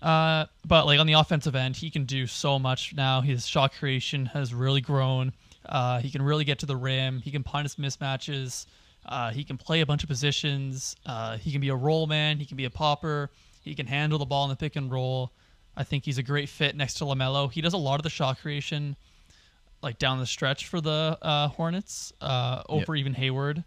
Uh, 0.00 0.46
but 0.64 0.86
like 0.86 1.00
on 1.00 1.06
the 1.08 1.14
offensive 1.14 1.56
end, 1.56 1.76
he 1.76 1.90
can 1.90 2.04
do 2.04 2.28
so 2.28 2.58
much 2.60 2.94
now. 2.94 3.20
His 3.22 3.46
shot 3.48 3.72
creation 3.72 4.26
has 4.26 4.54
really 4.54 4.80
grown. 4.80 5.32
Uh, 5.64 5.98
he 5.98 6.10
can 6.10 6.22
really 6.22 6.44
get 6.44 6.60
to 6.60 6.66
the 6.66 6.76
rim. 6.76 7.20
He 7.22 7.32
can 7.32 7.42
punish 7.42 7.74
mismatches. 7.74 8.66
Uh, 9.06 9.30
he 9.30 9.44
can 9.44 9.56
play 9.56 9.80
a 9.80 9.86
bunch 9.86 10.02
of 10.02 10.08
positions. 10.08 10.96
Uh, 11.06 11.36
he 11.36 11.52
can 11.52 11.60
be 11.60 11.68
a 11.68 11.74
roll 11.74 12.06
man. 12.06 12.38
He 12.38 12.44
can 12.44 12.56
be 12.56 12.64
a 12.64 12.70
popper. 12.70 13.30
He 13.62 13.74
can 13.74 13.86
handle 13.86 14.18
the 14.18 14.24
ball 14.24 14.44
in 14.44 14.50
the 14.50 14.56
pick 14.56 14.76
and 14.76 14.90
roll. 14.90 15.32
I 15.76 15.84
think 15.84 16.04
he's 16.04 16.18
a 16.18 16.22
great 16.22 16.48
fit 16.48 16.74
next 16.74 16.94
to 16.94 17.04
LaMelo. 17.04 17.50
He 17.50 17.60
does 17.60 17.74
a 17.74 17.78
lot 17.78 18.00
of 18.00 18.02
the 18.02 18.10
shot 18.10 18.40
creation, 18.40 18.96
like 19.82 19.98
down 19.98 20.18
the 20.18 20.26
stretch 20.26 20.66
for 20.68 20.80
the 20.80 21.18
uh, 21.20 21.48
Hornets, 21.48 22.12
uh, 22.20 22.62
over 22.68 22.96
even 22.96 23.14
Hayward. 23.14 23.62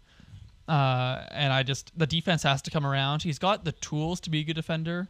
Uh, 0.68 1.24
and 1.30 1.52
I 1.52 1.62
just 1.62 1.96
the 1.98 2.06
defense 2.06 2.42
has 2.42 2.62
to 2.62 2.70
come 2.70 2.86
around. 2.86 3.22
He's 3.22 3.38
got 3.38 3.64
the 3.64 3.72
tools 3.72 4.20
to 4.20 4.30
be 4.30 4.40
a 4.40 4.44
good 4.44 4.54
defender, 4.54 5.08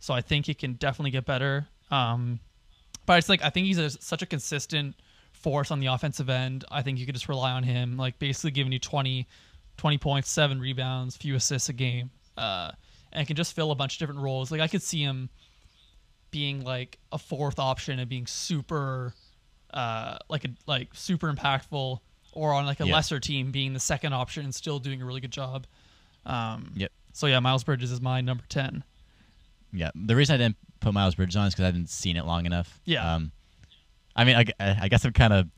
so 0.00 0.14
I 0.14 0.20
think 0.20 0.46
he 0.46 0.54
can 0.54 0.74
definitely 0.74 1.10
get 1.10 1.26
better. 1.26 1.66
Um, 1.90 2.40
but 3.04 3.18
it's 3.18 3.28
like 3.28 3.42
I 3.42 3.50
think 3.50 3.66
he's 3.66 3.78
a, 3.78 3.90
such 3.90 4.22
a 4.22 4.26
consistent 4.26 4.96
force 5.32 5.70
on 5.70 5.80
the 5.80 5.86
offensive 5.86 6.30
end. 6.30 6.64
I 6.70 6.82
think 6.82 6.98
you 6.98 7.06
could 7.06 7.14
just 7.14 7.28
rely 7.28 7.52
on 7.52 7.62
him, 7.62 7.96
like 7.96 8.18
basically 8.18 8.52
giving 8.52 8.72
you 8.72 8.78
20, 8.78 9.26
20 9.82 9.98
points, 9.98 10.30
seven 10.30 10.60
rebounds, 10.60 11.16
few 11.16 11.34
assists 11.34 11.68
a 11.68 11.72
game, 11.72 12.08
uh, 12.38 12.70
and 13.12 13.26
can 13.26 13.34
just 13.34 13.52
fill 13.52 13.72
a 13.72 13.74
bunch 13.74 13.96
of 13.96 13.98
different 13.98 14.20
roles. 14.20 14.52
Like 14.52 14.60
I 14.60 14.68
could 14.68 14.80
see 14.80 15.02
him 15.02 15.28
being 16.30 16.62
like 16.62 17.00
a 17.10 17.18
fourth 17.18 17.58
option 17.58 17.98
and 17.98 18.08
being 18.08 18.28
super, 18.28 19.12
uh, 19.74 20.18
like 20.28 20.44
a 20.44 20.50
like 20.68 20.90
super 20.94 21.32
impactful, 21.32 21.98
or 22.32 22.52
on 22.52 22.64
like 22.64 22.78
a 22.78 22.84
lesser 22.84 23.18
team 23.18 23.50
being 23.50 23.72
the 23.72 23.80
second 23.80 24.12
option 24.12 24.44
and 24.44 24.54
still 24.54 24.78
doing 24.78 25.02
a 25.02 25.04
really 25.04 25.20
good 25.20 25.32
job. 25.32 25.66
Um, 26.26 26.70
Yep. 26.76 26.92
So 27.12 27.26
yeah, 27.26 27.40
Miles 27.40 27.64
Bridges 27.64 27.90
is 27.90 28.00
my 28.00 28.20
number 28.20 28.44
ten. 28.48 28.84
Yeah. 29.72 29.90
The 29.96 30.14
reason 30.14 30.34
I 30.34 30.38
didn't 30.38 30.58
put 30.78 30.94
Miles 30.94 31.16
Bridges 31.16 31.34
on 31.34 31.48
is 31.48 31.54
because 31.54 31.64
I 31.64 31.66
hadn't 31.66 31.88
seen 31.90 32.16
it 32.16 32.24
long 32.24 32.46
enough. 32.46 32.78
Yeah. 32.84 33.14
Um, 33.16 33.32
I 34.14 34.22
mean, 34.22 34.36
I, 34.36 34.44
I 34.60 34.86
guess 34.86 35.04
I'm 35.04 35.12
kind 35.12 35.32
of, 35.32 35.48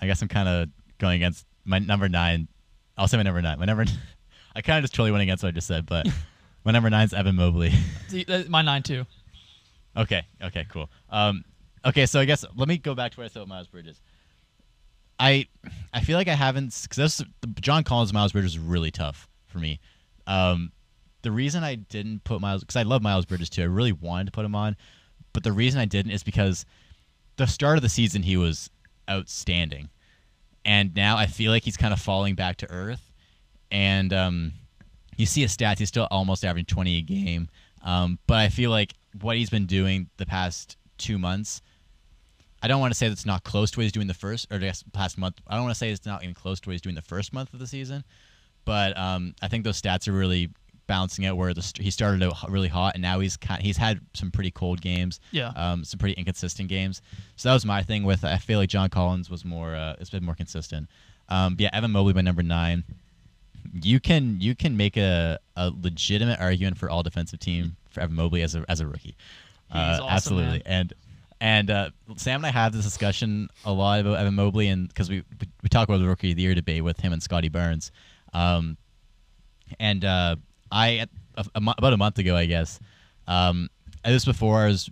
I 0.00 0.06
guess 0.06 0.22
I'm 0.22 0.28
kind 0.28 0.48
of 0.48 0.68
going 0.98 1.16
against 1.16 1.44
my 1.64 1.80
number 1.80 2.08
nine. 2.08 2.46
I'll 2.96 3.08
say 3.08 3.16
my 3.16 3.22
number 3.22 3.42
nine. 3.42 3.58
My 3.58 3.64
number, 3.64 3.84
I 4.56 4.62
kind 4.62 4.78
of 4.78 4.84
just 4.84 4.94
totally 4.94 5.12
went 5.12 5.22
against 5.22 5.42
what 5.42 5.48
I 5.48 5.52
just 5.52 5.66
said, 5.66 5.86
but 5.86 6.06
my 6.64 6.72
number 6.72 6.90
nine 6.90 7.04
is 7.04 7.12
Evan 7.12 7.36
Mobley. 7.36 7.72
My 8.48 8.62
nine 8.62 8.82
too. 8.82 9.04
Okay. 9.96 10.22
Okay. 10.42 10.66
Cool. 10.68 10.88
Um, 11.10 11.44
okay. 11.84 12.06
So 12.06 12.20
I 12.20 12.24
guess 12.24 12.44
let 12.56 12.68
me 12.68 12.78
go 12.78 12.94
back 12.94 13.12
to 13.12 13.18
where 13.18 13.24
I 13.24 13.28
said 13.28 13.46
Miles 13.46 13.66
Bridges. 13.66 14.00
I 15.18 15.46
I 15.92 16.00
feel 16.00 16.16
like 16.16 16.28
I 16.28 16.34
haven't 16.34 16.78
because 16.82 17.24
John 17.60 17.84
Collins 17.84 18.12
Miles 18.12 18.32
Bridges 18.32 18.52
is 18.52 18.58
really 18.58 18.90
tough 18.90 19.28
for 19.46 19.58
me. 19.58 19.80
Um, 20.26 20.72
the 21.22 21.30
reason 21.30 21.62
I 21.62 21.74
didn't 21.76 22.24
put 22.24 22.40
Miles 22.40 22.62
because 22.62 22.76
I 22.76 22.82
love 22.82 23.02
Miles 23.02 23.26
Bridges 23.26 23.50
too. 23.50 23.62
I 23.62 23.66
really 23.66 23.92
wanted 23.92 24.26
to 24.26 24.32
put 24.32 24.44
him 24.44 24.54
on, 24.54 24.76
but 25.32 25.44
the 25.44 25.52
reason 25.52 25.80
I 25.80 25.84
didn't 25.84 26.12
is 26.12 26.22
because 26.22 26.64
the 27.36 27.46
start 27.46 27.76
of 27.76 27.82
the 27.82 27.88
season 27.88 28.22
he 28.22 28.36
was 28.36 28.70
outstanding, 29.10 29.90
and 30.64 30.94
now 30.94 31.16
I 31.16 31.26
feel 31.26 31.50
like 31.50 31.64
he's 31.64 31.76
kind 31.76 31.92
of 31.92 32.00
falling 32.00 32.34
back 32.34 32.56
to 32.58 32.70
earth. 32.70 33.10
And 33.70 34.12
um, 34.12 34.52
you 35.16 35.26
see 35.26 35.42
his 35.42 35.56
stats; 35.56 35.78
he's 35.78 35.88
still 35.88 36.08
almost 36.10 36.44
averaging 36.44 36.66
twenty 36.66 36.98
a 36.98 37.02
game. 37.02 37.48
Um, 37.82 38.18
but 38.26 38.38
I 38.38 38.48
feel 38.48 38.70
like 38.70 38.94
what 39.20 39.36
he's 39.36 39.50
been 39.50 39.66
doing 39.66 40.08
the 40.16 40.26
past 40.26 40.76
two 40.98 41.18
months, 41.18 41.62
I 42.62 42.68
don't 42.68 42.80
want 42.80 42.92
to 42.92 42.98
say 42.98 43.08
that's 43.08 43.26
not 43.26 43.42
close 43.44 43.70
to 43.72 43.78
what 43.78 43.82
he's 43.82 43.92
doing 43.92 44.06
the 44.06 44.14
first 44.14 44.46
or 44.52 44.58
guess 44.58 44.84
past 44.92 45.18
month. 45.18 45.40
I 45.46 45.54
don't 45.54 45.64
want 45.64 45.74
to 45.74 45.78
say 45.78 45.90
it's 45.90 46.06
not 46.06 46.22
even 46.22 46.34
close 46.34 46.60
to 46.60 46.68
what 46.68 46.72
he's 46.72 46.80
doing 46.80 46.94
the 46.94 47.02
first 47.02 47.32
month 47.32 47.52
of 47.52 47.58
the 47.58 47.66
season, 47.66 48.04
but 48.64 48.96
um, 48.96 49.34
I 49.42 49.48
think 49.48 49.64
those 49.64 49.80
stats 49.80 50.06
are 50.06 50.12
really 50.12 50.50
balancing 50.86 51.24
out 51.26 51.36
where 51.36 51.54
the 51.54 51.72
he 51.80 51.90
started 51.90 52.22
out 52.22 52.34
really 52.50 52.68
hot 52.68 52.94
and 52.94 53.02
now 53.02 53.20
he's 53.20 53.36
kind 53.36 53.62
he's 53.62 53.76
had 53.76 54.00
some 54.14 54.30
pretty 54.30 54.50
cold 54.50 54.80
games, 54.80 55.20
Yeah. 55.30 55.48
um, 55.56 55.84
some 55.84 55.98
pretty 55.98 56.14
inconsistent 56.14 56.68
games. 56.68 57.00
So 57.36 57.48
that 57.48 57.54
was 57.54 57.64
my 57.64 57.82
thing 57.82 58.04
with. 58.04 58.24
I 58.24 58.36
feel 58.38 58.58
like 58.58 58.68
John 58.68 58.88
Collins 58.90 59.30
was 59.30 59.44
more. 59.44 59.74
Uh, 59.74 59.94
it's 60.00 60.10
been 60.10 60.24
more 60.24 60.34
consistent. 60.34 60.88
Um, 61.28 61.56
yeah, 61.58 61.70
Evan 61.72 61.92
Mobley 61.92 62.12
by 62.12 62.20
number 62.22 62.42
nine. 62.42 62.84
You 63.80 64.00
can 64.00 64.38
you 64.40 64.54
can 64.54 64.76
make 64.76 64.96
a, 64.96 65.38
a 65.56 65.70
legitimate 65.70 66.40
argument 66.40 66.76
for 66.78 66.90
all 66.90 67.02
defensive 67.02 67.38
team 67.38 67.76
for 67.90 68.00
Evan 68.00 68.16
Mobley 68.16 68.42
as 68.42 68.54
a 68.54 68.64
as 68.68 68.80
a 68.80 68.86
rookie. 68.86 69.16
He's 69.72 69.76
Uh, 69.78 69.98
awesome, 70.02 70.06
absolutely, 70.10 70.52
man. 70.58 70.62
and 70.66 70.92
and 71.40 71.70
uh, 71.70 71.90
Sam 72.16 72.40
and 72.40 72.46
I 72.46 72.50
have 72.50 72.72
this 72.72 72.84
discussion 72.84 73.48
a 73.64 73.72
lot 73.72 74.00
about 74.00 74.18
Evan 74.18 74.34
Mobley, 74.34 74.68
and 74.68 74.88
because 74.88 75.08
we 75.08 75.22
we, 75.40 75.48
we 75.62 75.68
talk 75.68 75.88
about 75.88 75.98
the 75.98 76.08
rookie 76.08 76.30
of 76.32 76.36
the 76.36 76.42
year 76.42 76.54
debate 76.54 76.82
with 76.84 77.00
him 77.00 77.12
and 77.12 77.22
Scottie 77.22 77.48
Barnes, 77.48 77.92
um, 78.34 78.76
and 79.80 80.04
uh, 80.04 80.36
I 80.72 81.06
a, 81.36 81.44
a 81.54 81.62
about 81.78 81.92
a 81.92 81.96
month 81.96 82.18
ago, 82.18 82.34
I 82.34 82.46
guess, 82.46 82.80
um, 83.28 83.68
this 84.04 84.24
before 84.24 84.62
I 84.62 84.66
was 84.68 84.90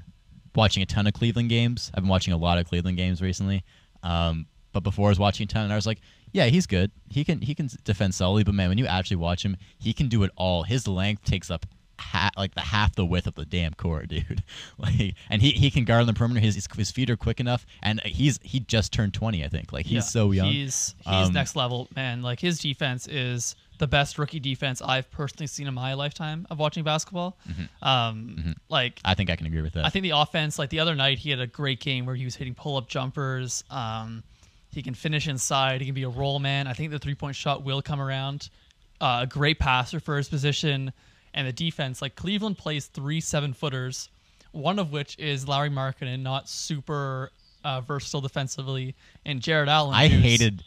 watching 0.55 0.83
a 0.83 0.87
ton 0.87 1.07
of 1.07 1.15
Cleveland 1.15 1.49
games. 1.49 1.91
I've 1.95 2.03
been 2.03 2.09
watching 2.11 2.33
a 2.35 2.37
lot 2.37 2.59
of 2.59 2.69
Cleveland 2.69 2.97
games 2.97 3.21
recently, 3.23 3.65
um, 4.03 4.47
but 4.73 4.81
before 4.83 5.07
I 5.09 5.11
was 5.11 5.19
watching 5.19 5.45
a 5.45 5.49
ton, 5.49 5.65
and 5.65 5.73
I 5.73 5.77
was 5.77 5.87
like, 5.87 6.01
yeah, 6.33 6.47
he's 6.47 6.67
good. 6.67 6.93
He 7.09 7.25
can 7.25 7.41
he 7.41 7.55
can 7.55 7.69
defend 7.85 8.15
solidly, 8.15 8.45
but 8.45 8.55
man, 8.55 8.69
when 8.69 8.79
you 8.79 8.87
actually 8.87 9.17
watch 9.17 9.45
him, 9.45 9.57
he 9.79 9.93
can 9.93 10.09
do 10.09 10.23
it 10.23 10.31
all. 10.37 10.63
His 10.63 10.87
length 10.87 11.25
takes 11.25 11.51
up 11.51 11.67
ha- 11.99 12.31
like 12.37 12.55
the 12.55 12.61
half 12.61 12.95
the 12.95 13.05
width 13.05 13.27
of 13.27 13.35
the 13.35 13.45
damn 13.45 13.75
court, 13.75 14.09
dude. 14.15 14.43
like, 14.79 15.15
and 15.29 15.43
he, 15.43 15.51
he 15.51 15.71
can 15.71 15.85
guard 15.85 16.03
on 16.03 16.07
the 16.07 16.13
perimeter. 16.15 16.41
His 16.41 16.69
his 16.77 16.91
feet 16.91 17.11
are 17.11 17.17
quick 17.17 17.41
enough, 17.41 17.67
and 17.83 18.01
he's 18.05 18.39
he 18.43 18.61
just 18.61 18.93
turned 18.93 19.15
twenty, 19.15 19.45
I 19.45 19.49
think. 19.49 19.73
Like 19.73 19.87
he's 19.87 19.95
Yeah, 19.95 20.01
so 20.01 20.31
young. 20.31 20.49
He's 20.53 20.95
he's 21.01 21.29
Um, 21.29 21.33
next 21.33 21.57
level, 21.57 21.89
man. 21.97 22.23
Like 22.23 22.39
his 22.41 22.59
defense 22.59 23.09
is 23.09 23.57
the 23.81 23.89
best 23.89 24.19
rookie 24.19 24.39
defense 24.39 24.81
I've 24.81 25.11
personally 25.11 25.47
seen 25.49 25.67
in 25.67 25.75
my 25.75 25.95
lifetime 25.95 26.47
of 26.51 26.59
watching 26.59 26.85
basketball. 26.85 27.37
Mm-hmm. 27.49 27.89
Um, 27.89 28.55
like 28.69 29.01
I 29.05 29.15
think 29.15 29.31
I 29.31 29.37
can 29.37 29.47
agree 29.47 29.63
with 29.63 29.73
that. 29.73 29.85
I 29.87 29.89
think 29.89 30.03
the 30.05 30.11
offense, 30.11 30.59
like 30.59 30.71
the 30.71 30.81
other 30.81 30.95
night, 30.95 31.19
he 31.19 31.31
had 31.31 31.41
a 31.41 31.47
great 31.47 31.81
game 31.81 32.07
where 32.07 32.15
he 32.15 32.25
was 32.25 32.37
hitting 32.37 32.55
pull 32.55 32.77
up 32.77 32.89
jumpers. 32.89 33.65
Um, 33.71 34.23
he 34.71 34.83
can 34.83 34.95
finish 34.95 35.27
inside. 35.27 35.81
He 35.81 35.87
can 35.87 35.95
be 35.95 36.05
a 36.05 36.11
roll 36.11 36.39
man. 36.39 36.67
I 36.67 36.75
think 36.75 36.91
the 36.93 36.99
three 36.99 37.15
point 37.15 37.35
shot 37.35 37.65
will 37.65 37.83
come 37.83 38.01
around. 38.01 38.51
Uh, 39.01 39.21
a 39.23 39.27
great 39.27 39.59
passer 39.59 39.99
for 39.99 40.17
his 40.19 40.29
position. 40.29 40.93
And 41.33 41.49
the 41.49 41.53
defense, 41.53 42.03
like 42.03 42.17
Cleveland 42.17 42.59
plays 42.59 42.87
three 42.87 43.21
seven 43.21 43.55
footers, 43.55 44.11
one 44.53 44.79
of 44.79 44.93
which 44.93 45.19
is 45.19 45.49
Larry 45.49 45.71
Markkanen, 45.71 46.21
not 46.21 46.49
super 46.49 47.33
uh, 47.65 47.81
versatile 47.81 48.21
defensively, 48.21 48.95
and 49.25 49.41
Jarrett 49.41 49.69
Allen. 49.69 49.95
I 49.95 50.09
hated 50.09 50.65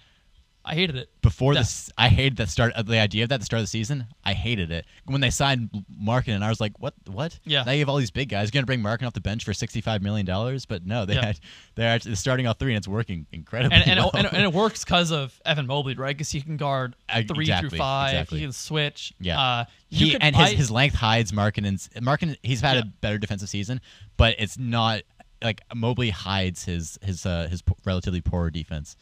I 0.65 0.75
hated 0.75 0.95
it. 0.95 1.09
before 1.21 1.53
Yeah. 1.53 1.59
this. 1.59 1.91
I 1.97 2.07
hated 2.07 2.37
the 2.37 2.47
start. 2.47 2.71
uh, 2.73 2.83
The 2.83 2.97
idea 2.99 3.23
of 3.23 3.29
that 3.29 3.35
at 3.35 3.39
the 3.41 3.45
start 3.45 3.59
of 3.59 3.63
the 3.63 3.67
season. 3.67 4.07
I 4.23 4.33
hated 4.33 4.71
it 4.71 4.85
when 5.05 5.19
they 5.19 5.29
signed 5.29 5.69
Markin, 5.89 6.33
and 6.35 6.43
I 6.43 6.47
was 6.49 6.61
like, 6.61 6.79
"What? 6.79 6.93
What? 7.07 7.37
Yeah. 7.43 7.63
Now 7.63 7.71
you 7.73 7.79
have 7.79 7.89
all 7.89 7.97
these 7.97 8.11
big 8.11 8.29
guys. 8.29 8.47
You're 8.47 8.61
gonna 8.61 8.65
bring 8.65 8.81
Markin 8.81 9.05
off 9.05 9.11
the 9.13 9.19
bench 9.21 9.43
for 9.43 9.53
sixty-five 9.53 10.01
million 10.01 10.25
dollars, 10.25 10.65
but 10.65 10.85
no, 10.85 11.05
they 11.05 11.15
Yeah. 11.15 11.25
had, 11.25 11.39
they're 11.75 11.89
actually 11.89 12.15
starting 12.15 12.47
off 12.47 12.59
three, 12.59 12.71
and 12.71 12.77
it's 12.77 12.87
working 12.87 13.25
incredibly 13.33 13.75
and 13.77 13.89
and, 13.89 13.99
well. 13.99 14.11
and, 14.13 14.27
and 14.27 14.41
it 14.43 14.53
works 14.53 14.85
because 14.85 15.11
of 15.11 15.37
Evan 15.45 15.67
Mobley, 15.67 15.95
right? 15.95 16.15
Because 16.15 16.31
he 16.31 16.39
can 16.41 16.55
guard 16.55 16.95
three 17.27 17.41
exactly, 17.45 17.69
through 17.69 17.77
five. 17.79 18.13
exactly. 18.13 18.39
He 18.39 18.45
can 18.45 18.53
switch. 18.53 19.13
Yeah. 19.19 19.39
Uh, 19.41 19.65
he 19.89 20.15
and 20.17 20.33
his, 20.35 20.49
I- 20.51 20.55
his 20.55 20.71
length 20.71 20.95
hides 20.95 21.33
Markkanen's 21.33 21.89
Markin. 22.01 22.37
He's 22.41 22.61
had 22.61 22.75
Yeah. 22.75 22.81
a 22.83 22.85
better 22.85 23.17
defensive 23.17 23.49
season, 23.49 23.81
but 24.17 24.35
it's 24.39 24.57
not 24.57 25.01
like 25.41 25.61
Mobley 25.75 26.09
hides 26.11 26.63
his 26.63 26.97
his 27.03 27.25
uh, 27.25 27.47
his 27.49 27.61
relatively 27.85 28.21
poor 28.21 28.49
defense. 28.49 28.95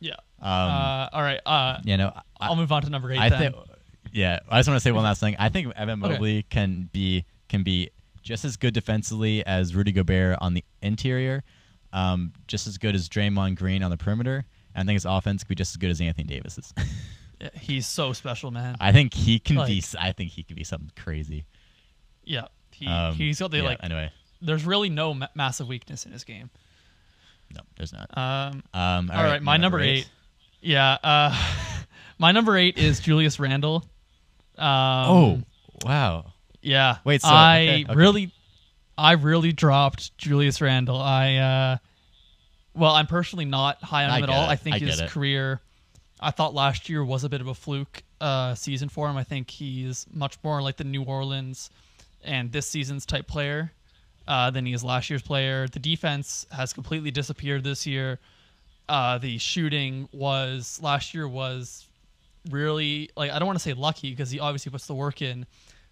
Yeah. 0.00 0.16
Um, 0.42 0.50
uh, 0.50 1.08
all 1.12 1.22
right. 1.22 1.40
Uh, 1.46 1.78
you 1.84 1.96
know, 1.96 2.12
I, 2.14 2.22
I'll 2.48 2.56
move 2.56 2.72
on 2.72 2.82
to 2.82 2.90
number 2.90 3.10
eight. 3.12 3.18
I 3.18 3.30
think, 3.30 3.54
yeah. 4.12 4.40
I 4.48 4.58
just 4.58 4.68
want 4.68 4.76
to 4.76 4.80
say 4.82 4.90
one 4.92 5.04
last 5.04 5.20
thing. 5.20 5.36
I 5.38 5.48
think 5.48 5.72
Evan 5.76 6.02
Okay. 6.02 6.12
Mobley 6.14 6.42
can 6.50 6.88
be 6.92 7.24
can 7.48 7.62
be 7.62 7.90
just 8.22 8.44
as 8.44 8.56
good 8.56 8.74
defensively 8.74 9.44
as 9.46 9.74
Rudy 9.74 9.92
Gobert 9.92 10.38
on 10.40 10.54
the 10.54 10.64
interior, 10.82 11.42
um, 11.92 12.32
just 12.48 12.66
as 12.66 12.76
good 12.78 12.94
as 12.94 13.08
Draymond 13.08 13.56
Green 13.56 13.82
on 13.82 13.90
the 13.90 13.96
perimeter. 13.96 14.44
And 14.74 14.82
I 14.82 14.86
think 14.88 14.96
his 14.96 15.04
offense 15.04 15.42
could 15.42 15.48
be 15.48 15.54
just 15.54 15.72
as 15.72 15.76
good 15.76 15.90
as 15.90 16.00
Anthony 16.00 16.24
Davis's. 16.24 16.72
Yeah, 17.40 17.48
he's 17.60 17.88
so 17.88 18.12
special, 18.12 18.52
man. 18.52 18.76
I 18.78 18.92
think 18.92 19.12
he 19.14 19.40
can 19.40 19.56
be. 19.56 19.60
Like- 19.62 19.78
s- 19.78 19.96
I 19.98 20.12
think 20.12 20.30
he 20.30 20.44
could 20.44 20.54
be 20.54 20.62
something 20.62 20.92
crazy. 20.96 21.44
yeah, 22.22 22.46
he 22.70 22.86
Um, 22.86 23.14
he's 23.16 23.40
got 23.40 23.50
the 23.50 23.56
yeah, 23.56 23.62
like. 23.64 23.78
Anyway, 23.82 24.12
There's 24.40 24.64
really 24.64 24.88
no 24.88 25.12
ma- 25.12 25.26
massive 25.34 25.66
weakness 25.66 26.06
in 26.06 26.12
his 26.12 26.22
game. 26.22 26.50
no, 27.52 27.62
there's 27.76 27.92
not. 27.92 28.16
Um, 28.16 28.62
Um, 28.72 29.10
all 29.12 29.24
right, 29.24 29.42
my 29.42 29.56
number 29.56 29.80
eight. 29.80 30.08
Yeah, 30.62 30.96
uh, 31.02 31.36
my 32.18 32.32
number 32.32 32.56
eight 32.56 32.78
is 32.78 33.00
Julius 33.00 33.38
Randle. 33.38 33.84
Um, 34.56 34.64
Oh, 34.64 35.42
wow. 35.84 36.32
yeah. 36.62 36.98
Wait, 37.04 37.20
so- 37.22 37.28
I 37.28 37.60
okay, 37.62 37.84
okay. 37.84 37.94
really, 37.94 38.32
I 38.96 39.12
really 39.12 39.52
dropped 39.52 40.16
Julius 40.16 40.60
Randle. 40.60 41.00
I, 41.00 41.36
uh, 41.36 41.76
well, 42.74 42.92
I'm 42.94 43.06
personally 43.06 43.44
not 43.44 43.82
high 43.82 44.04
on 44.04 44.18
him 44.18 44.22
at 44.24 44.30
all. 44.30 44.44
it. 44.44 44.48
I 44.48 44.56
think 44.56 44.76
I 44.76 44.78
his 44.78 45.02
career, 45.02 45.60
I 46.20 46.30
thought 46.30 46.54
last 46.54 46.88
year 46.88 47.04
was 47.04 47.24
a 47.24 47.28
bit 47.28 47.40
of 47.40 47.48
a 47.48 47.54
fluke 47.54 48.02
uh, 48.20 48.54
season 48.54 48.88
for 48.88 49.08
him. 49.10 49.16
I 49.16 49.24
think 49.24 49.50
he's 49.50 50.06
much 50.12 50.38
more 50.44 50.62
like 50.62 50.76
the 50.76 50.84
New 50.84 51.02
Orleans 51.02 51.70
and 52.22 52.52
this 52.52 52.68
season's 52.68 53.04
type 53.04 53.26
player 53.26 53.72
uh, 54.28 54.50
than 54.50 54.64
he 54.64 54.72
is 54.72 54.84
last 54.84 55.10
year's 55.10 55.22
player. 55.22 55.66
The 55.66 55.80
defense 55.80 56.46
has 56.52 56.72
completely 56.72 57.10
disappeared 57.10 57.64
this 57.64 57.86
year. 57.86 58.20
Uh, 58.88 59.18
the 59.18 59.38
shooting 59.38 60.08
was 60.12 60.78
last 60.82 61.14
year 61.14 61.26
was 61.28 61.86
really 62.50 63.08
like 63.16 63.30
I 63.30 63.38
don't 63.38 63.46
want 63.46 63.58
to 63.58 63.62
say 63.62 63.72
lucky 63.74 64.10
because 64.10 64.30
he 64.30 64.40
obviously 64.40 64.70
puts 64.70 64.86
the 64.86 64.94
work 64.94 65.22
in, 65.22 65.46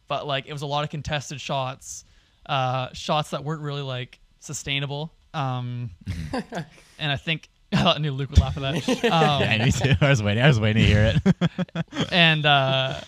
but 0.09 0.26
like 0.26 0.47
it 0.47 0.53
was 0.53 0.62
a 0.62 0.66
lot 0.66 0.84
of 0.84 0.91
contested 0.91 1.41
shots, 1.41 2.05
uh, 2.47 2.88
shots 2.93 3.30
that 3.30 3.45
weren't 3.45 3.62
really 3.62 3.82
like 3.82 4.18
sustainable. 4.41 5.12
Um, 5.32 5.91
and 6.99 7.12
I 7.12 7.16
think 7.16 7.49
I 7.72 7.99
knew 7.99 8.11
Luke 8.11 8.30
would 8.30 8.41
laugh 8.41 8.57
at 8.57 8.62
that. 8.62 9.05
Um, 9.12 9.43
Yeah, 9.43 9.64
me 9.64 9.70
too. 9.70 9.95
I 10.01 10.11
was 10.11 10.22
waiting. 10.22 10.43
I 10.43 10.49
was 10.49 10.59
waiting 10.61 10.82
to 10.82 10.88
hear 10.88 11.14
it. 11.14 12.07
and 12.12 12.45
uh, 12.45 13.01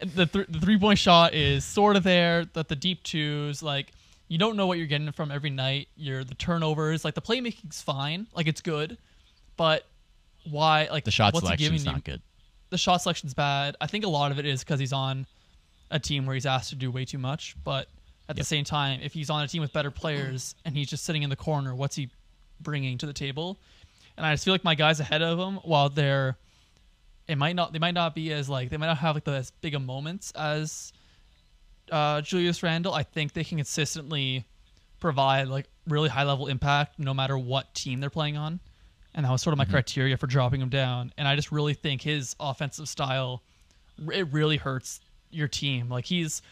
the 0.00 0.26
th- 0.26 0.46
the 0.48 0.60
three 0.60 0.78
point 0.78 0.98
shot 0.98 1.34
is 1.34 1.64
sort 1.64 1.96
of 1.96 2.02
there. 2.02 2.44
That 2.52 2.68
the 2.68 2.76
deep 2.76 3.02
twos, 3.02 3.62
like 3.62 3.92
you 4.28 4.38
don't 4.38 4.56
know 4.56 4.66
what 4.66 4.78
you're 4.78 4.86
getting 4.86 5.10
from 5.12 5.30
every 5.30 5.50
night. 5.50 5.88
You're 5.96 6.22
the 6.24 6.34
turnovers, 6.34 7.04
like 7.04 7.14
the 7.14 7.22
playmaking's 7.22 7.80
fine, 7.82 8.26
like 8.34 8.46
it's 8.46 8.60
good, 8.60 8.98
but 9.60 9.84
why? 10.50 10.88
Like 10.90 11.04
the 11.04 11.10
shot 11.10 11.34
what's 11.34 11.46
he 11.46 11.54
giving 11.56 11.78
selection's 11.78 11.84
you? 11.84 11.92
not 11.92 12.04
good. 12.04 12.22
The 12.70 12.78
shot 12.78 12.96
selection's 13.02 13.34
bad. 13.34 13.76
I 13.78 13.88
think 13.88 14.06
a 14.06 14.08
lot 14.08 14.32
of 14.32 14.38
it 14.38 14.46
is 14.46 14.60
because 14.64 14.80
he's 14.80 14.94
on 14.94 15.26
a 15.90 15.98
team 15.98 16.24
where 16.24 16.32
he's 16.32 16.46
asked 16.46 16.70
to 16.70 16.76
do 16.76 16.90
way 16.90 17.04
too 17.04 17.18
much. 17.18 17.56
But 17.62 17.86
at 18.30 18.36
the 18.36 18.40
Yep. 18.40 18.46
same 18.46 18.64
time, 18.64 19.00
if 19.02 19.12
he's 19.12 19.28
on 19.28 19.42
a 19.44 19.48
team 19.48 19.60
with 19.60 19.70
better 19.74 19.90
players 19.90 20.54
and 20.64 20.74
he's 20.74 20.88
just 20.88 21.04
sitting 21.04 21.22
in 21.24 21.28
the 21.28 21.36
corner, 21.36 21.74
what's 21.74 21.94
he 21.94 22.08
bringing 22.58 22.96
to 22.96 23.04
the 23.06 23.12
table? 23.12 23.58
And 24.16 24.24
I 24.24 24.32
just 24.32 24.46
feel 24.46 24.54
like 24.54 24.64
my 24.64 24.74
guys 24.74 24.98
ahead 24.98 25.20
of 25.20 25.38
him, 25.38 25.56
while 25.56 25.90
they're 25.90 26.38
it 27.28 27.36
might 27.36 27.54
not 27.54 27.74
they 27.74 27.78
might 27.78 27.92
not 27.92 28.14
be 28.14 28.32
as 28.32 28.48
like 28.48 28.70
they 28.70 28.78
might 28.78 28.86
not 28.86 28.96
have 28.96 29.14
like 29.14 29.24
the, 29.24 29.32
as 29.32 29.50
big 29.60 29.74
of 29.74 29.82
moments 29.82 30.32
as 30.36 30.90
uh, 31.92 32.22
Julius 32.22 32.62
Randle. 32.62 32.94
I 32.94 33.02
think 33.02 33.34
they 33.34 33.44
can 33.44 33.58
consistently 33.58 34.46
provide 35.00 35.48
like 35.48 35.66
really 35.86 36.08
high 36.08 36.24
level 36.24 36.46
impact 36.46 36.98
no 36.98 37.12
matter 37.12 37.36
what 37.36 37.74
team 37.74 38.00
they're 38.00 38.08
playing 38.08 38.38
on. 38.38 38.58
And 39.14 39.24
that 39.24 39.32
was 39.32 39.42
sort 39.42 39.52
of 39.52 39.58
my 39.58 39.64
criteria 39.64 40.16
for 40.16 40.26
dropping 40.26 40.60
him 40.60 40.68
down. 40.68 41.12
And 41.18 41.26
I 41.26 41.34
just 41.34 41.50
really 41.50 41.74
think 41.74 42.00
his 42.02 42.36
offensive 42.38 42.88
style 42.88 43.42
it 44.12 44.32
really 44.32 44.56
hurts 44.56 45.00
your 45.30 45.48
team. 45.48 45.88
Like 45.88 46.04
he's 46.04 46.42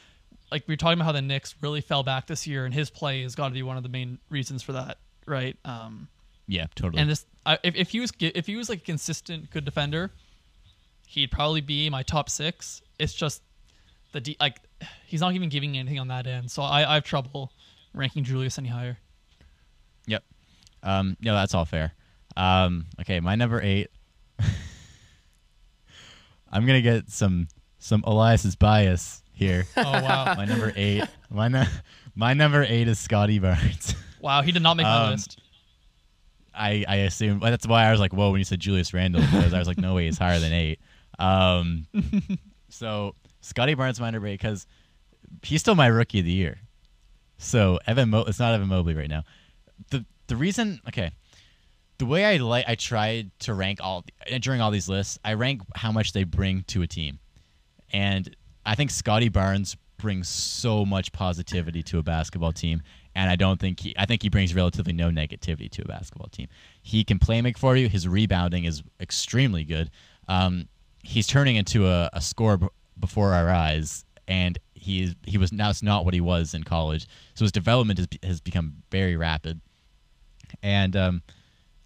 like 0.51 0.65
we 0.67 0.75
are 0.75 0.77
talking 0.77 0.99
about 0.99 1.07
how 1.07 1.13
the 1.13 1.23
Knicks 1.23 1.55
really 1.61 1.81
fell 1.81 2.03
back 2.03 2.27
this 2.27 2.47
year, 2.47 2.65
and 2.65 2.75
his 2.75 2.91
play 2.91 3.23
has 3.23 3.35
got 3.35 3.49
to 3.49 3.55
be 3.55 3.63
one 3.63 3.77
of 3.77 3.83
the 3.83 3.89
main 3.89 4.19
reasons 4.31 4.63
for 4.63 4.73
that, 4.73 4.99
right? 5.27 5.57
Um, 5.65 6.09
Yeah, 6.47 6.67
totally. 6.75 7.01
and 7.01 7.11
this, 7.11 7.27
I, 7.45 7.59
if, 7.63 7.75
if 7.77 7.91
he 7.91 8.01
was 8.01 8.13
if 8.21 8.47
he 8.47 8.57
was 8.57 8.69
like 8.69 8.79
a 8.81 8.85
consistent 8.85 9.51
good 9.51 9.65
defender, 9.65 10.11
he'd 11.07 11.31
probably 11.31 11.61
be 11.61 11.89
my 11.91 12.03
top 12.03 12.31
six. 12.31 12.83
It's 12.99 13.15
just 13.15 13.43
the 14.13 14.37
like 14.41 14.61
he's 15.07 15.21
not 15.21 15.35
even 15.35 15.49
giving 15.49 15.77
anything 15.77 15.99
on 15.99 16.09
that 16.09 16.27
end, 16.27 16.51
so 16.51 16.63
I, 16.63 16.91
I 16.91 16.95
have 16.95 17.05
trouble 17.05 17.53
ranking 17.95 18.25
Julius 18.25 18.59
any 18.59 18.69
higher. 18.69 18.99
Yep. 20.07 20.25
Um, 20.83 21.17
no, 21.21 21.35
that's 21.35 21.55
all 21.55 21.65
fair. 21.65 21.93
Um, 22.39 22.87
okay, 23.01 23.21
my 23.21 23.35
number 23.35 23.61
eight. 23.61 23.89
I'm 26.51 26.65
gonna 26.67 26.81
get 26.81 27.11
some 27.11 27.49
some 27.79 28.03
Elias's 28.07 28.57
bias 28.57 29.23
here. 29.33 29.67
Oh 29.77 29.83
wow, 29.83 30.35
my 30.37 30.45
number 30.45 30.73
eight. 30.77 31.05
My 31.31 31.49
nu- 31.49 31.65
my 32.15 32.35
number 32.35 32.65
eight 32.67 32.89
is 32.89 32.99
Scottie 32.99 33.39
Barnes. 33.39 33.95
wow, 34.21 34.43
he 34.43 34.53
did 34.53 34.63
not 34.63 34.77
make 34.77 34.85
my 34.85 35.05
Um, 35.07 35.11
list. 35.13 35.41
I 36.55 36.85
I 36.89 36.97
assume 36.97 37.41
that's 37.41 37.67
why 37.67 37.85
I 37.87 37.91
was 37.91 38.01
like, 38.01 38.13
whoa, 38.13 38.31
when 38.31 38.39
you 38.39 38.45
said 38.45 38.61
Julius 38.61 38.93
Randle, 38.95 39.21
because 39.21 39.53
I 39.55 39.59
was 39.59 39.69
like, 39.69 39.79
no 39.79 39.95
way, 39.95 40.07
he's 40.07 40.19
higher 40.19 40.39
than 40.39 40.53
eight. 40.53 40.81
Um, 41.19 41.87
so 42.69 43.15
Scottie 43.41 43.75
Barnes 43.75 44.01
my 44.01 44.11
number 44.11 44.29
eight 44.29 44.41
because 44.41 44.67
he's 45.43 45.61
still 45.61 45.75
my 45.75 45.87
rookie 45.89 46.21
of 46.21 46.25
the 46.25 46.33
year. 46.33 46.59
So 47.39 47.79
Evan, 47.87 48.11
Mo- 48.11 48.25
it's 48.27 48.39
not 48.41 48.55
Evan 48.55 48.69
Mobley 48.69 48.95
right 48.95 49.09
now. 49.11 49.23
the 49.91 50.05
The 50.27 50.37
reason, 50.37 50.81
okay, 50.89 51.13
the 51.99 52.07
way 52.07 52.25
I 52.25 52.37
like, 52.39 52.65
I 52.69 52.75
tried 52.75 53.31
to 53.41 53.55
rank 53.55 53.81
all 53.83 54.05
during 54.41 54.61
all 54.61 54.71
these 54.71 54.89
lists. 54.89 55.19
I 55.25 55.35
rank 55.35 55.63
how 55.75 55.93
much 55.93 56.13
they 56.13 56.25
bring 56.25 56.63
to 56.69 56.83
a 56.83 56.87
team, 56.87 57.19
and 57.93 58.35
I 58.65 58.75
think 58.75 58.91
Scottie 58.91 59.29
Barnes 59.29 59.77
brings 59.99 60.29
so 60.29 60.85
much 60.85 61.11
positivity 61.13 61.83
to 61.83 61.99
a 61.99 62.03
basketball 62.03 62.53
team, 62.53 62.83
and 63.15 63.29
I 63.29 63.37
don't 63.37 63.59
think 63.59 63.81
he. 63.81 63.95
I 63.99 64.07
think 64.07 64.23
he 64.23 64.29
brings 64.29 64.55
relatively 64.55 64.93
no 64.93 65.11
negativity 65.11 65.71
to 65.71 65.83
a 65.83 65.87
basketball 65.87 66.29
team. 66.29 66.49
He 66.83 67.05
can 67.05 67.19
play 67.19 67.43
make 67.43 67.59
for 67.59 67.77
you. 67.77 67.89
His 67.89 68.07
rebounding 68.07 68.65
is 68.65 68.83
extremely 69.01 69.65
good. 69.65 69.91
Um, 70.29 70.69
he's 71.03 71.27
turning 71.27 71.57
into 71.57 71.89
a, 71.89 72.11
a 72.13 72.21
scorer 72.21 72.59
b- 72.59 72.69
before 73.01 73.33
our 73.33 73.51
eyes, 73.51 74.05
and 74.29 74.59
he 74.75 75.03
is, 75.03 75.15
he 75.25 75.39
was 75.39 75.53
now 75.53 75.71
it's 75.71 75.83
not 75.83 76.05
what 76.05 76.15
he 76.15 76.21
was 76.21 76.55
in 76.55 76.63
college. 76.63 77.09
So 77.35 77.45
his 77.45 77.53
development 77.53 77.99
has, 77.99 78.09
has 78.23 78.41
become 78.41 78.75
very 78.91 79.17
rapid. 79.17 79.61
And 80.63 80.97
um, 80.97 81.23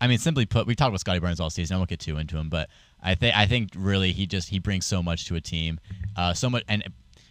I 0.03 0.09
mean, 0.09 0.19
simply 0.19 0.47
put, 0.47 0.67
we've 0.67 0.77
talked 0.77 0.89
about 0.89 1.01
Scottie 1.01 1.21
Barnes 1.21 1.39
all 1.39 1.49
season. 1.49 1.75
I 1.75 1.79
won't 1.79 1.89
get 1.89 2.01
too 2.01 2.19
into 2.19 2.37
him, 2.37 2.49
but 2.49 2.69
I 3.03 3.15
think 3.15 3.37
I 3.37 3.47
think 3.47 3.71
really 3.77 4.13
he 4.13 4.27
just 4.27 4.49
he 4.49 4.59
brings 4.59 4.85
so 4.85 5.03
much 5.03 5.27
to 5.27 5.37
a 5.37 5.41
team, 5.41 5.79
uh, 6.17 6.35
so 6.35 6.51
much. 6.51 6.65
And 6.69 6.83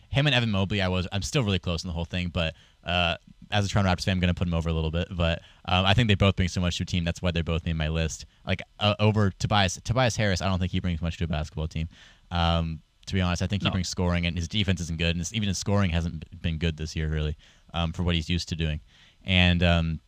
him 0.09 0.25
and 0.25 0.33
Evan 0.33 0.51
Mobley, 0.51 0.81
I 0.81 0.87
was 0.87 1.07
I'm 1.11 1.21
still 1.21 1.43
really 1.43 1.59
close 1.59 1.83
in 1.83 1.87
the 1.89 1.93
whole 1.93 2.05
thing, 2.05 2.29
but 2.29 2.53
uh, 2.85 3.17
as 3.51 3.65
a 3.65 3.69
Toronto 3.69 3.91
Raptors 3.91 4.05
fan, 4.05 4.13
I'm 4.13 4.19
gonna 4.21 4.33
put 4.33 4.47
him 4.47 4.53
over 4.53 4.69
a 4.69 4.73
little 4.73 4.89
bit. 4.91 5.09
But 5.11 5.41
um, 5.65 5.85
I 5.85 5.93
think 5.93 6.07
they 6.07 6.15
both 6.15 6.35
bring 6.37 6.47
so 6.47 6.61
much 6.61 6.77
to 6.77 6.83
a 6.83 6.85
team. 6.85 7.03
That's 7.03 7.21
why 7.21 7.31
they're 7.31 7.43
both 7.43 7.67
in 7.67 7.75
my 7.75 7.89
list. 7.89 8.25
Like 8.47 8.61
uh, 8.79 8.95
over 8.99 9.31
Tobias 9.31 9.79
Tobias 9.83 10.15
Harris, 10.15 10.41
I 10.41 10.47
don't 10.47 10.59
think 10.59 10.71
he 10.71 10.79
brings 10.79 11.01
much 11.01 11.17
to 11.17 11.25
a 11.25 11.27
basketball 11.27 11.67
team. 11.67 11.89
Um, 12.31 12.79
to 13.07 13.13
be 13.13 13.19
honest, 13.19 13.41
I 13.41 13.47
think 13.47 13.63
he 13.63 13.67
No. 13.67 13.71
brings 13.73 13.89
scoring, 13.89 14.25
and 14.25 14.37
his 14.37 14.47
defense 14.47 14.79
isn't 14.79 14.97
good, 14.97 15.09
and 15.09 15.19
his, 15.19 15.33
even 15.33 15.49
his 15.49 15.57
scoring 15.57 15.89
hasn't 15.91 16.23
been 16.41 16.57
good 16.57 16.77
this 16.77 16.95
year, 16.95 17.09
really, 17.09 17.35
um, 17.73 17.91
for 17.91 18.03
what 18.03 18.15
he's 18.15 18.29
used 18.29 18.47
to 18.49 18.55
doing. 18.55 18.79
And 19.25 19.61
um, 19.63 19.99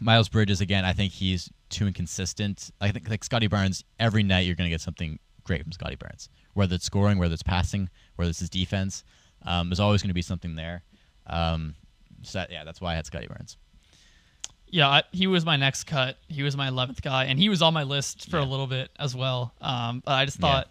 Miles 0.00 0.28
Bridges 0.28 0.60
again, 0.60 0.84
I 0.84 0.92
think 0.92 1.12
he's 1.12 1.50
too 1.70 1.86
inconsistent. 1.86 2.70
I 2.80 2.90
think 2.90 3.08
like 3.08 3.24
Scottie 3.24 3.46
Barnes, 3.48 3.84
every 3.98 4.22
night 4.22 4.46
you're 4.46 4.54
going 4.54 4.66
to 4.68 4.70
get 4.74 4.80
something 4.80 5.18
great 5.44 5.62
from 5.62 5.72
Scottie 5.72 5.96
Barnes, 5.96 6.28
whether 6.54 6.74
it's 6.74 6.84
scoring, 6.84 7.18
whether 7.18 7.34
it's 7.34 7.42
passing, 7.42 7.88
whether 8.16 8.30
it's 8.30 8.38
his 8.40 8.50
defense. 8.50 9.04
Um, 9.44 9.68
there's 9.70 9.80
always 9.80 10.02
going 10.02 10.08
to 10.10 10.14
be 10.14 10.22
something 10.22 10.54
there. 10.56 10.82
Um, 11.26 11.74
so 12.22 12.38
that- 12.40 12.50
yeah, 12.50 12.64
that's 12.64 12.80
why 12.80 12.92
I 12.92 12.94
had 12.96 13.06
Scottie 13.06 13.26
Barnes. 13.28 13.56
Yeah, 14.70 14.88
I, 14.88 15.02
he 15.12 15.26
was 15.26 15.46
my 15.46 15.56
next 15.56 15.84
cut. 15.84 16.18
He 16.28 16.42
was 16.42 16.54
my 16.54 16.68
eleventh 16.68 17.00
guy, 17.00 17.24
and 17.24 17.38
he 17.38 17.48
was 17.48 17.62
on 17.62 17.72
my 17.72 17.84
list 17.84 18.28
for 18.30 18.36
a 18.38 18.44
little 18.44 18.66
bit 18.66 18.90
as 18.98 19.16
well. 19.16 19.54
Um, 19.62 20.02
but 20.04 20.12
I 20.12 20.24
just 20.26 20.38
Yeah. 20.38 20.62
thought 20.64 20.68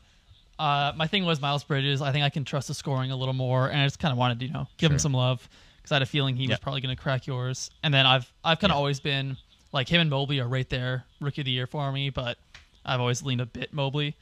uh, 0.60 0.94
my 0.96 1.08
thing 1.08 1.26
was 1.26 1.42
Miles 1.42 1.64
Bridges. 1.64 2.00
I 2.02 2.12
think 2.12 2.24
I 2.24 2.30
can 2.30 2.46
trust 2.46 2.68
the 2.68 2.76
scoring 2.76 3.10
a 3.10 3.16
little 3.16 3.34
more, 3.34 3.68
and 3.68 3.82
I 3.82 3.86
just 3.88 3.98
kind 3.98 4.12
of 4.12 4.18
wanted 4.20 4.40
to, 4.42 4.46
you 4.46 4.54
know, 4.54 4.68
give 4.78 4.92
him 4.92 5.00
some 5.00 5.14
love 5.14 5.48
because 5.88 5.94
I 5.94 5.96
had 5.96 6.02
a 6.04 6.06
feeling 6.08 6.36
he 6.36 6.48
was 6.48 6.60
probably 6.60 6.82
going 6.82 6.96
to 6.96 7.02
crack 7.02 7.28
yours. 7.28 7.72
And 7.84 7.94
then 7.94 8.06
I've 8.06 8.32
I've 8.44 8.60
kind 8.60 8.72
of 8.72 8.76
Yeah. 8.76 8.80
always 8.80 9.00
been 9.00 9.38
like 9.72 9.88
him 9.88 10.02
and 10.02 10.10
Mobley 10.10 10.40
are 10.40 10.48
right 10.48 10.70
there, 10.70 11.06
rookie 11.22 11.42
of 11.42 11.46
the 11.46 11.52
year 11.52 11.66
for 11.68 11.92
me. 11.92 12.10
But 12.10 12.38
I've 12.86 13.00
always 13.00 13.24
leaned 13.24 13.42
a 13.42 13.46
bit 13.46 13.74
Mobley. 13.74 14.16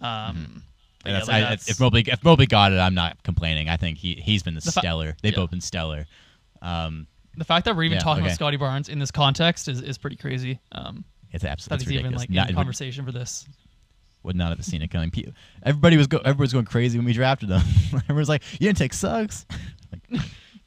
Um, 0.00 0.04
yeah, 1.06 1.12
Mm-hmm. 1.12 1.12
that's, 1.12 1.28
like 1.28 1.44
I, 1.44 1.52
if 1.52 1.78
Mobley 1.80 2.04
if 2.06 2.24
Mobley 2.24 2.46
got 2.46 2.72
it, 2.72 2.78
I'm 2.78 2.94
not 2.94 3.22
complaining. 3.22 3.68
I 3.68 3.76
think 3.76 3.98
he 3.98 4.14
he's 4.14 4.42
been 4.42 4.54
the, 4.54 4.60
The 4.60 4.72
fa- 4.72 4.80
stellar. 4.80 5.16
They've 5.22 5.32
yeah. 5.32 5.36
both 5.40 5.50
been 5.50 5.60
stellar. 5.60 6.06
Um, 6.62 7.06
the 7.36 7.44
fact 7.44 7.64
that 7.66 7.76
we're 7.76 7.82
even 7.84 7.96
Yeah, 7.96 8.02
talking 8.02 8.22
okay. 8.22 8.30
about 8.30 8.36
Scottie 8.36 8.56
Barnes 8.56 8.88
in 8.88 8.98
this 8.98 9.10
context 9.10 9.68
is, 9.68 9.80
is 9.82 9.98
pretty 9.98 10.16
crazy. 10.16 10.58
Um, 10.72 11.04
it's 11.32 11.42
that 11.42 11.50
absolutely 11.52 11.94
even 11.94 12.04
ridiculous. 12.06 12.20
like 12.22 12.30
Not- 12.30 12.48
in 12.50 12.54
conversation 12.56 13.04
for 13.04 13.12
this. 13.12 13.46
would 14.22 14.36
not 14.36 14.50
have 14.56 14.64
seen 14.64 14.80
it 14.82 14.88
coming. 14.88 15.12
Everybody 15.64 15.96
was 15.98 16.06
go- 16.06 16.18
everybody 16.18 16.40
was 16.42 16.52
going 16.54 16.64
crazy 16.64 16.96
when 16.98 17.04
we 17.04 17.12
drafted 17.12 17.50
them. 17.50 17.62
Everyone's 18.08 18.28
like, 18.30 18.42
"You 18.52 18.68
didn't 18.68 18.78
take 18.78 18.94
Suggs." 18.94 19.44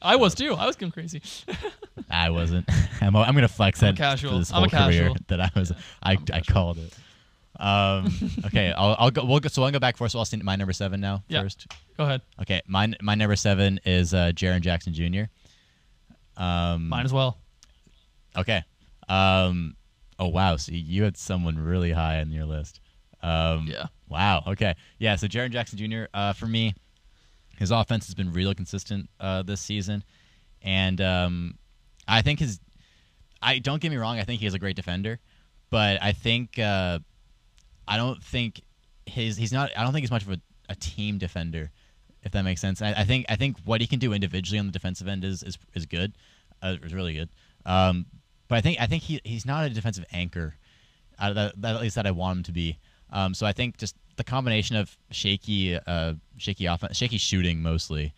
I 0.02 0.16
was 0.16 0.36
too. 0.36 0.54
I 0.54 0.66
was 0.68 0.76
going 0.76 0.92
crazy. 0.92 1.22
I 2.10 2.30
wasn't. 2.30 2.70
I'm, 3.02 3.16
I'm 3.16 3.34
gonna 3.36 3.48
flex 3.48 3.82
I'm 3.82 3.90
a 3.90 3.92
that 3.94 3.98
casual. 3.98 4.32
for 4.34 4.38
this 4.40 4.52
I'm 4.52 4.58
a 4.64 4.70
whole 4.70 4.88
career 4.88 5.02
casual. 5.10 5.16
that 5.28 5.42
I 5.42 5.52
was. 5.56 5.72
I, 6.04 6.12
I'm 6.14 6.26
I 6.34 6.42
called 6.42 6.78
it. 6.78 6.94
Um, 7.60 8.14
okay, 8.46 8.72
I'll, 8.72 8.96
I'll 9.00 9.12
go. 9.12 9.26
We'll 9.26 9.40
go. 9.40 9.50
So 9.50 9.64
I'll 9.64 9.72
go 9.72 9.80
back 9.80 9.98
first. 9.98 10.12
So 10.14 10.20
I'll 10.20 10.26
see 10.26 10.38
my 10.38 10.56
number 10.56 10.74
seven 10.74 11.00
now 11.02 11.24
Yeah. 11.28 11.42
first. 11.42 11.66
Go 11.98 12.04
ahead. 12.04 12.22
Okay, 12.42 12.62
my 12.68 12.94
my 13.02 13.16
number 13.16 13.36
seven 13.36 13.80
is 13.86 14.14
uh, 14.14 14.32
Jaren 14.36 14.62
Jackson 14.62 14.94
Jr. 14.94 15.24
Um, 16.42 16.90
Mine 16.90 17.06
as 17.06 17.14
well. 17.14 17.38
Okay. 18.38 18.62
Um, 19.10 19.76
oh 20.20 20.28
wow. 20.28 20.58
So 20.58 20.72
you 20.74 21.04
had 21.04 21.18
someone 21.18 21.58
really 21.58 21.92
high 21.92 22.20
on 22.20 22.32
your 22.32 22.46
list. 22.46 22.80
Um, 23.24 23.66
Yeah. 23.68 23.88
Wow. 24.08 24.44
Okay. 24.48 24.76
Yeah. 25.00 25.16
So 25.16 25.28
Jaren 25.28 25.50
Jackson 25.50 25.80
Jr. 25.80 26.04
Uh, 26.14 26.34
for 26.34 26.46
me, 26.46 26.76
his 27.58 27.72
offense 27.72 28.06
has 28.08 28.16
been 28.16 28.32
really 28.32 28.56
consistent 28.56 29.10
uh, 29.20 29.44
this 29.44 29.62
season, 29.62 30.04
and 30.62 31.02
um, 31.02 31.58
I 32.08 32.22
think 32.22 32.40
his. 32.40 32.60
I 33.42 33.60
don't 33.60 33.80
get 33.82 33.92
me 33.92 33.98
wrong. 33.98 34.18
I 34.20 34.24
think 34.24 34.42
he 34.42 34.48
is 34.48 34.56
a 34.56 34.60
great 34.60 34.76
defender, 34.76 35.20
but 35.70 36.02
I 36.02 36.12
think 36.12 36.58
uh, 36.58 37.00
I 37.88 37.98
don't 37.98 38.24
think 38.24 38.62
his 39.06 39.38
he's 39.38 39.52
not. 39.52 39.72
I 39.78 39.84
don't 39.84 39.94
think 39.94 40.04
he's 40.04 40.12
much 40.12 40.24
of 40.24 40.32
a, 40.32 40.42
a 40.70 40.76
team 40.76 41.18
defender, 41.18 41.72
if 42.24 42.32
that 42.32 42.44
makes 42.44 42.62
sense. 42.62 42.82
I, 42.82 42.94
I 42.94 43.04
think 43.04 43.26
I 43.30 43.36
think 43.36 43.58
what 43.66 43.82
he 43.82 43.88
can 43.88 44.00
do 44.00 44.14
individually 44.14 44.60
on 44.60 44.66
the 44.66 44.72
defensive 44.72 45.08
end 45.08 45.24
is 45.24 45.44
is, 45.44 45.58
is 45.74 45.86
good, 45.86 46.14
uh, 46.62 46.76
is 46.84 46.94
really 46.94 47.14
good. 47.14 47.30
Um, 47.66 48.06
but 48.48 48.56
I 48.56 48.62
think 48.62 48.80
I 48.80 48.88
think 48.88 49.04
he 49.04 49.22
he's 49.24 49.46
not 49.46 49.66
a 49.66 49.70
defensive 49.70 50.06
anchor. 50.12 50.56
Uh, 51.20 51.34
that, 51.34 51.62
that, 51.62 51.76
at 51.76 51.82
least 51.82 51.96
that 51.96 52.06
I 52.06 52.12
want 52.12 52.38
him 52.38 52.44
to 52.44 52.52
be. 52.52 52.78
Um, 53.12 53.34
so 53.34 53.48
I 53.48 53.52
think 53.52 53.78
just 53.78 53.96
the 54.18 54.24
combination 54.24 54.76
of 54.76 54.96
shaky, 55.12 55.76
uh, 55.76 56.14
shaky 56.38 56.66
offense, 56.66 56.98
shaky 56.98 57.18
shooting 57.18 57.62
mostly, 57.62 58.14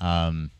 um, 0.00 0.50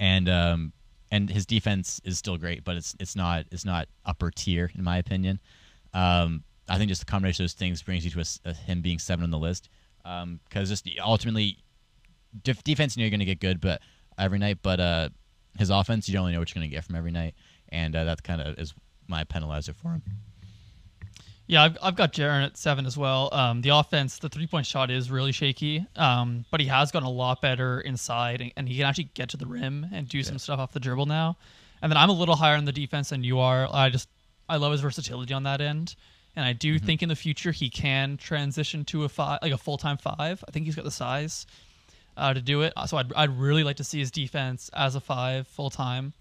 and 0.00 0.28
um, 0.28 0.72
and 1.10 1.28
his 1.28 1.44
defense 1.46 2.00
is 2.04 2.18
still 2.18 2.36
great, 2.38 2.64
but 2.64 2.76
it's 2.76 2.96
it's 2.98 3.14
not 3.14 3.44
it's 3.50 3.64
not 3.64 3.88
upper 4.06 4.30
tier 4.30 4.70
in 4.74 4.82
my 4.82 4.98
opinion. 4.98 5.38
Um, 5.92 6.44
I 6.68 6.78
think 6.78 6.88
just 6.88 7.00
the 7.00 7.06
combination 7.06 7.42
of 7.42 7.50
those 7.50 7.54
things 7.54 7.82
brings 7.82 8.04
you 8.04 8.10
to 8.12 8.20
a 8.20 8.50
a, 8.50 8.54
him 8.54 8.80
being 8.80 8.98
seven 8.98 9.22
on 9.24 9.30
the 9.30 9.38
list. 9.38 9.68
Because 10.02 10.68
just 10.68 10.88
ultimately, 11.02 11.58
def- 12.42 12.62
defense, 12.64 12.96
you're 12.96 13.10
going 13.10 13.20
to 13.20 13.26
get 13.26 13.40
good, 13.40 13.60
but 13.60 13.80
every 14.18 14.38
night, 14.38 14.58
but 14.62 14.80
uh, 14.80 15.08
his 15.58 15.70
offense, 15.70 16.08
you 16.08 16.12
don't 16.12 16.22
really 16.22 16.34
know 16.34 16.40
what 16.40 16.54
you're 16.54 16.60
going 16.60 16.70
to 16.70 16.74
get 16.74 16.84
from 16.84 16.94
every 16.94 17.10
night, 17.10 17.34
and 17.70 17.96
uh, 17.96 18.04
that 18.04 18.22
kind 18.22 18.40
of 18.40 18.58
is 18.58 18.74
my 19.08 19.24
penalizer 19.24 19.74
for 19.74 19.92
him. 19.92 20.02
Yeah, 21.46 21.62
I've, 21.62 21.76
I've 21.82 21.96
got 21.96 22.14
Jaren 22.14 22.44
at 22.44 22.56
seven 22.56 22.86
as 22.86 22.96
well. 22.96 23.28
Um, 23.32 23.60
the 23.60 23.68
offense, 23.68 24.18
the 24.18 24.30
three 24.30 24.46
point 24.46 24.64
shot 24.64 24.90
is 24.90 25.10
really 25.10 25.32
shaky, 25.32 25.86
um, 25.96 26.46
but 26.50 26.60
he 26.60 26.66
has 26.68 26.90
gotten 26.90 27.06
a 27.06 27.10
lot 27.10 27.42
better 27.42 27.80
inside, 27.82 28.40
and, 28.40 28.52
and 28.56 28.68
he 28.68 28.78
can 28.78 28.86
actually 28.86 29.10
get 29.14 29.28
to 29.30 29.36
the 29.36 29.46
rim 29.46 29.86
and 29.92 30.08
do 30.08 30.22
some 30.22 30.38
stuff 30.38 30.58
off 30.58 30.72
the 30.72 30.80
dribble 30.80 31.06
now. 31.06 31.36
And 31.82 31.92
then 31.92 31.98
I'm 31.98 32.08
a 32.08 32.14
little 32.14 32.36
higher 32.36 32.56
on 32.56 32.64
the 32.64 32.72
defense 32.72 33.10
than 33.10 33.22
you 33.22 33.40
are. 33.40 33.68
I 33.70 33.90
just 33.90 34.08
I 34.48 34.56
love 34.56 34.72
his 34.72 34.80
versatility 34.80 35.34
on 35.34 35.42
that 35.42 35.60
end, 35.60 35.96
and 36.34 36.46
I 36.46 36.54
do 36.54 36.78
think 36.78 37.02
in 37.02 37.10
the 37.10 37.16
future 37.16 37.52
he 37.52 37.68
can 37.68 38.16
transition 38.16 38.84
to 38.86 39.04
a 39.04 39.08
five, 39.10 39.40
like 39.42 39.52
a 39.52 39.58
full 39.58 39.76
time 39.76 39.98
five. 39.98 40.42
I 40.48 40.50
think 40.50 40.64
he's 40.64 40.76
got 40.76 40.84
the 40.84 40.90
size 40.90 41.46
uh, 42.16 42.32
to 42.32 42.40
do 42.40 42.62
it. 42.62 42.72
So 42.86 42.96
I'd 42.96 43.12
I'd 43.12 43.38
really 43.38 43.64
like 43.64 43.76
to 43.76 43.84
see 43.84 43.98
his 43.98 44.10
defense 44.10 44.70
as 44.72 44.94
a 44.94 45.00
five 45.00 45.46
full 45.46 45.68
time. 45.68 46.14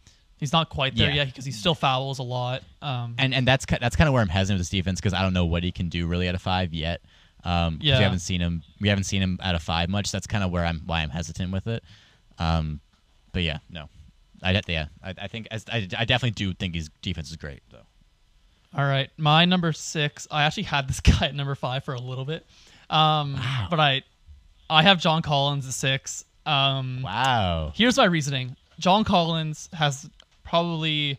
He's 0.44 0.54
not 0.54 0.70
quite 0.70 0.96
there 0.96 1.08
Yeah. 1.10 1.16
yet 1.16 1.28
because 1.28 1.46
he 1.46 1.52
still 1.52 1.74
fouls 1.76 2.20
a 2.20 2.24
lot. 2.24 2.62
Um, 2.82 3.16
and 3.18 3.34
and 3.34 3.48
that's 3.48 3.66
that's 3.66 3.96
kind 3.96 4.08
of 4.08 4.14
where 4.14 4.22
I'm 4.22 4.28
hesitant 4.30 4.60
with 4.60 4.68
this 4.68 4.70
defense 4.78 5.00
because 5.00 5.14
I 5.14 5.22
don't 5.22 5.34
know 5.34 5.46
what 5.46 5.64
he 5.64 5.72
can 5.72 5.90
do 5.90 6.06
really 6.06 6.28
at 6.28 6.36
a 6.36 6.40
five 6.40 6.74
yet. 6.74 7.02
Um, 7.46 7.80
Yeah. 7.82 7.98
we 7.98 8.04
haven't 8.04 8.20
seen 8.20 8.42
him. 8.42 8.64
We 8.80 8.90
haven't 8.90 9.04
seen 9.06 9.22
him 9.22 9.40
at 9.42 9.56
a 9.56 9.60
five 9.60 9.90
much. 9.90 10.12
That's 10.12 10.28
kind 10.28 10.44
of 10.44 10.52
where 10.52 10.66
I'm 10.66 10.82
why 10.86 11.02
I'm 11.02 11.10
hesitant 11.10 11.52
with 11.52 11.68
it. 11.68 11.84
Um, 12.40 12.80
but 13.32 13.44
yeah, 13.44 13.60
no, 13.70 13.90
I 14.42 14.60
yeah, 14.68 14.88
I, 15.04 15.14
I 15.22 15.28
think 15.28 15.48
I, 15.52 15.58
I 15.98 16.06
definitely 16.06 16.32
do 16.32 16.54
think 16.54 16.76
his 16.76 16.90
defense 17.02 17.30
is 17.32 17.36
great 17.38 17.62
though. 17.72 17.86
All 18.76 18.86
right, 18.86 19.10
my 19.18 19.46
number 19.46 19.72
six. 19.72 20.28
I 20.32 20.44
actually 20.44 20.64
had 20.64 20.88
this 20.88 21.00
guy 21.02 21.28
at 21.28 21.36
number 21.36 21.56
five 21.56 21.84
for 21.84 21.94
a 21.94 22.00
little 22.02 22.26
bit, 22.26 22.46
um, 22.90 23.34
Wow. 23.36 23.68
but 23.70 23.80
I, 23.80 24.02
I 24.70 24.82
have 24.84 25.00
John 25.00 25.22
Collins 25.22 25.68
at 25.68 25.74
six. 25.74 26.26
Um, 26.46 27.02
Wow. 27.04 27.72
Here's 27.76 27.98
my 27.98 28.06
reasoning: 28.06 28.56
John 28.80 29.04
Collins 29.04 29.70
has 29.74 30.10
probably, 30.54 31.18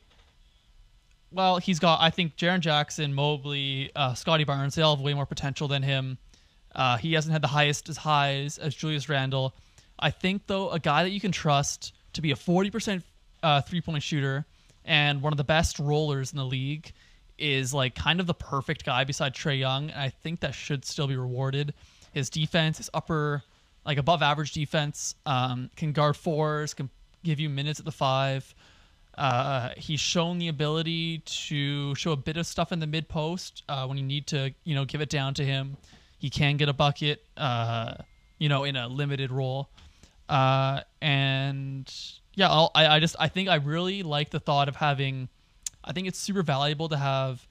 well, 1.32 1.59
he's 1.59 1.80
got 1.80 2.01
I 2.01 2.11
think 2.11 2.37
Jaren 2.37 2.61
Jackson, 2.61 3.12
Mobley, 3.12 3.91
uh, 3.97 4.14
Scottie 4.14 4.45
Barnes. 4.45 4.76
They 4.76 4.82
all 4.82 4.95
have 4.95 5.05
way 5.05 5.12
more 5.12 5.26
potential 5.26 5.66
than 5.66 5.82
him. 5.82 6.18
Uh, 6.72 6.99
he 6.99 7.14
hasn't 7.14 7.32
had 7.32 7.43
the 7.43 7.49
highest 7.49 7.89
as 7.89 7.97
highs 7.97 8.59
as 8.59 8.76
Julius 8.76 9.09
Randle. 9.09 9.53
I 9.99 10.12
think 10.12 10.47
though 10.47 10.70
a 10.70 10.78
guy 10.78 11.03
that 11.03 11.11
you 11.11 11.18
can 11.18 11.32
trust 11.32 11.95
to 12.12 12.22
be 12.22 12.30
a 12.30 12.37
40% 12.37 13.03
uh, 13.43 13.61
three 13.62 13.80
point 13.80 14.05
shooter 14.05 14.47
and 14.85 15.20
one 15.20 15.32
of 15.32 15.37
the 15.37 15.43
best 15.43 15.80
rollers 15.80 16.30
in 16.30 16.39
the 16.39 16.45
league 16.45 16.93
is 17.37 17.74
like 17.74 17.97
kind 17.97 18.20
of 18.20 18.28
the 18.28 18.35
perfect 18.35 18.85
guy 18.85 19.03
beside 19.03 19.35
Trae 19.35 19.59
Young. 19.59 19.91
And 19.91 20.01
I 20.01 20.11
think 20.11 20.41
that 20.41 20.55
should 20.55 20.85
still 20.85 21.09
be 21.09 21.16
rewarded. 21.16 21.74
His 22.12 22.30
defense, 22.30 22.78
his 22.78 22.89
upper, 22.95 23.43
like 23.85 23.99
above 23.99 24.22
average 24.22 24.53
defense, 24.53 25.16
um, 25.26 25.70
can 25.74 25.91
guard 25.91 26.16
fours, 26.16 26.72
can 26.72 26.89
give 27.24 27.41
you 27.41 27.49
minutes 27.49 27.80
at 27.80 27.85
the 27.85 27.91
five. 27.91 28.55
Uh, 29.16 29.70
he's 29.76 30.00
shown 30.00 30.38
the 30.38 30.48
ability 30.48 31.18
to 31.18 31.94
show 31.94 32.12
a 32.12 32.16
bit 32.16 32.36
of 32.36 32.46
stuff 32.46 32.72
in 32.72 32.80
the 32.80 32.86
mid 32.86 33.08
post 33.08 33.62
uh, 33.68 33.86
when 33.86 33.96
you 33.96 34.04
need 34.04 34.26
to, 34.26 34.52
you 34.64 34.74
know, 34.74 34.84
give 34.84 35.00
it 35.00 35.08
down 35.08 35.34
to 35.34 35.44
him. 35.44 35.76
He 36.18 36.30
can 36.30 36.56
get 36.56 36.68
a 36.68 36.72
bucket, 36.72 37.24
uh, 37.36 37.94
you 38.38 38.48
know, 38.48 38.64
in 38.64 38.76
a 38.76 38.88
limited 38.88 39.30
role. 39.30 39.68
Uh, 40.28 40.80
and 41.00 41.92
yeah, 42.34 42.48
I'll, 42.48 42.70
I, 42.74 42.86
I 42.96 43.00
just 43.00 43.14
I 43.18 43.28
think 43.28 43.48
I 43.48 43.56
really 43.56 44.02
like 44.02 44.30
the 44.30 44.40
thought 44.40 44.68
of 44.68 44.76
having. 44.76 45.28
I 45.84 45.92
think 45.92 46.08
it's 46.08 46.18
super 46.18 46.42
valuable 46.42 46.88
to 46.88 46.96
have 46.96 47.46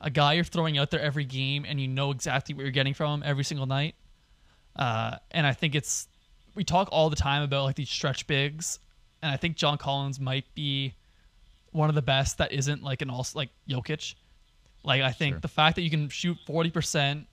a 0.00 0.10
guy 0.10 0.34
you're 0.34 0.44
throwing 0.44 0.76
out 0.76 0.90
there 0.90 1.00
every 1.00 1.24
game, 1.24 1.64
and 1.66 1.80
you 1.80 1.88
know 1.88 2.10
exactly 2.10 2.54
what 2.54 2.62
you're 2.62 2.72
getting 2.72 2.94
from 2.94 3.20
him 3.20 3.28
every 3.28 3.44
single 3.44 3.66
night. 3.66 3.94
Uh, 4.76 5.16
and 5.30 5.46
I 5.46 5.52
think 5.52 5.74
it's 5.74 6.08
we 6.54 6.64
talk 6.64 6.88
all 6.90 7.10
the 7.10 7.16
time 7.16 7.42
about 7.42 7.64
like 7.64 7.76
these 7.76 7.90
stretch 7.90 8.26
bigs, 8.26 8.80
and 9.22 9.30
I 9.32 9.36
think 9.36 9.56
John 9.56 9.78
Collins 9.78 10.18
might 10.20 10.46
be 10.54 10.94
one 11.72 11.88
of 11.88 11.94
the 11.94 12.02
best 12.02 12.38
that 12.38 12.52
isn't 12.52 12.82
like 12.82 13.02
an 13.02 13.10
all 13.10 13.26
like 13.34 13.50
Jokic. 13.68 14.14
Like 14.82 15.02
I 15.02 15.12
think 15.12 15.34
Sure. 15.34 15.40
the 15.40 15.48
fact 15.48 15.76
that 15.76 15.82
you 15.82 15.90
can 15.90 16.08
shoot 16.08 16.36
forty 16.46 16.70
percent, 16.70 17.26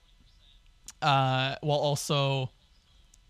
uh, 1.02 1.56
while 1.60 1.78
also 1.78 2.50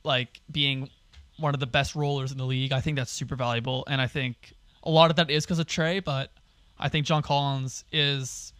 like 0.04 0.40
being 0.50 0.90
one 1.38 1.54
of 1.54 1.60
the 1.60 1.66
best 1.66 1.94
rollers 1.94 2.32
in 2.32 2.38
the 2.38 2.44
league, 2.44 2.72
I 2.72 2.80
think 2.80 2.96
that's 2.96 3.12
super 3.12 3.36
valuable. 3.36 3.84
And 3.88 4.00
I 4.00 4.06
think 4.06 4.54
a 4.82 4.90
lot 4.90 5.10
of 5.10 5.16
that 5.16 5.30
is 5.30 5.44
because 5.44 5.58
of 5.58 5.66
Trae, 5.66 6.02
but 6.02 6.32
I 6.78 6.88
think 6.88 7.06
John 7.06 7.22
Collins 7.22 7.84
is 7.92 8.52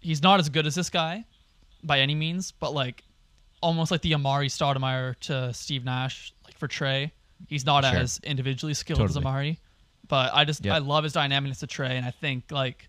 he's 0.00 0.22
not 0.22 0.40
as 0.40 0.48
good 0.48 0.66
as 0.66 0.74
this 0.74 0.90
guy 0.90 1.24
by 1.82 2.00
any 2.00 2.14
means, 2.14 2.52
but 2.52 2.72
like 2.72 3.04
almost 3.60 3.90
like 3.90 4.00
the 4.02 4.12
Amar'e 4.12 4.46
Stoudemire 4.46 5.18
to 5.20 5.52
Steve 5.52 5.84
Nash, 5.84 6.32
like 6.44 6.56
for 6.56 6.68
Trae. 6.68 7.10
He's 7.46 7.64
not 7.64 7.84
Sure. 7.84 7.94
as 7.96 8.18
individually 8.24 8.74
skilled 8.74 9.00
as 9.02 9.16
Amar'e, 9.16 9.58
but 10.08 10.32
I 10.34 10.44
just 10.44 10.64
Yep. 10.64 10.74
I 10.74 10.78
love 10.78 11.04
his 11.04 11.12
dynamics 11.12 11.60
to 11.60 11.66
Trae, 11.66 11.90
and 11.90 12.04
I 12.04 12.10
think 12.10 12.50
like 12.50 12.88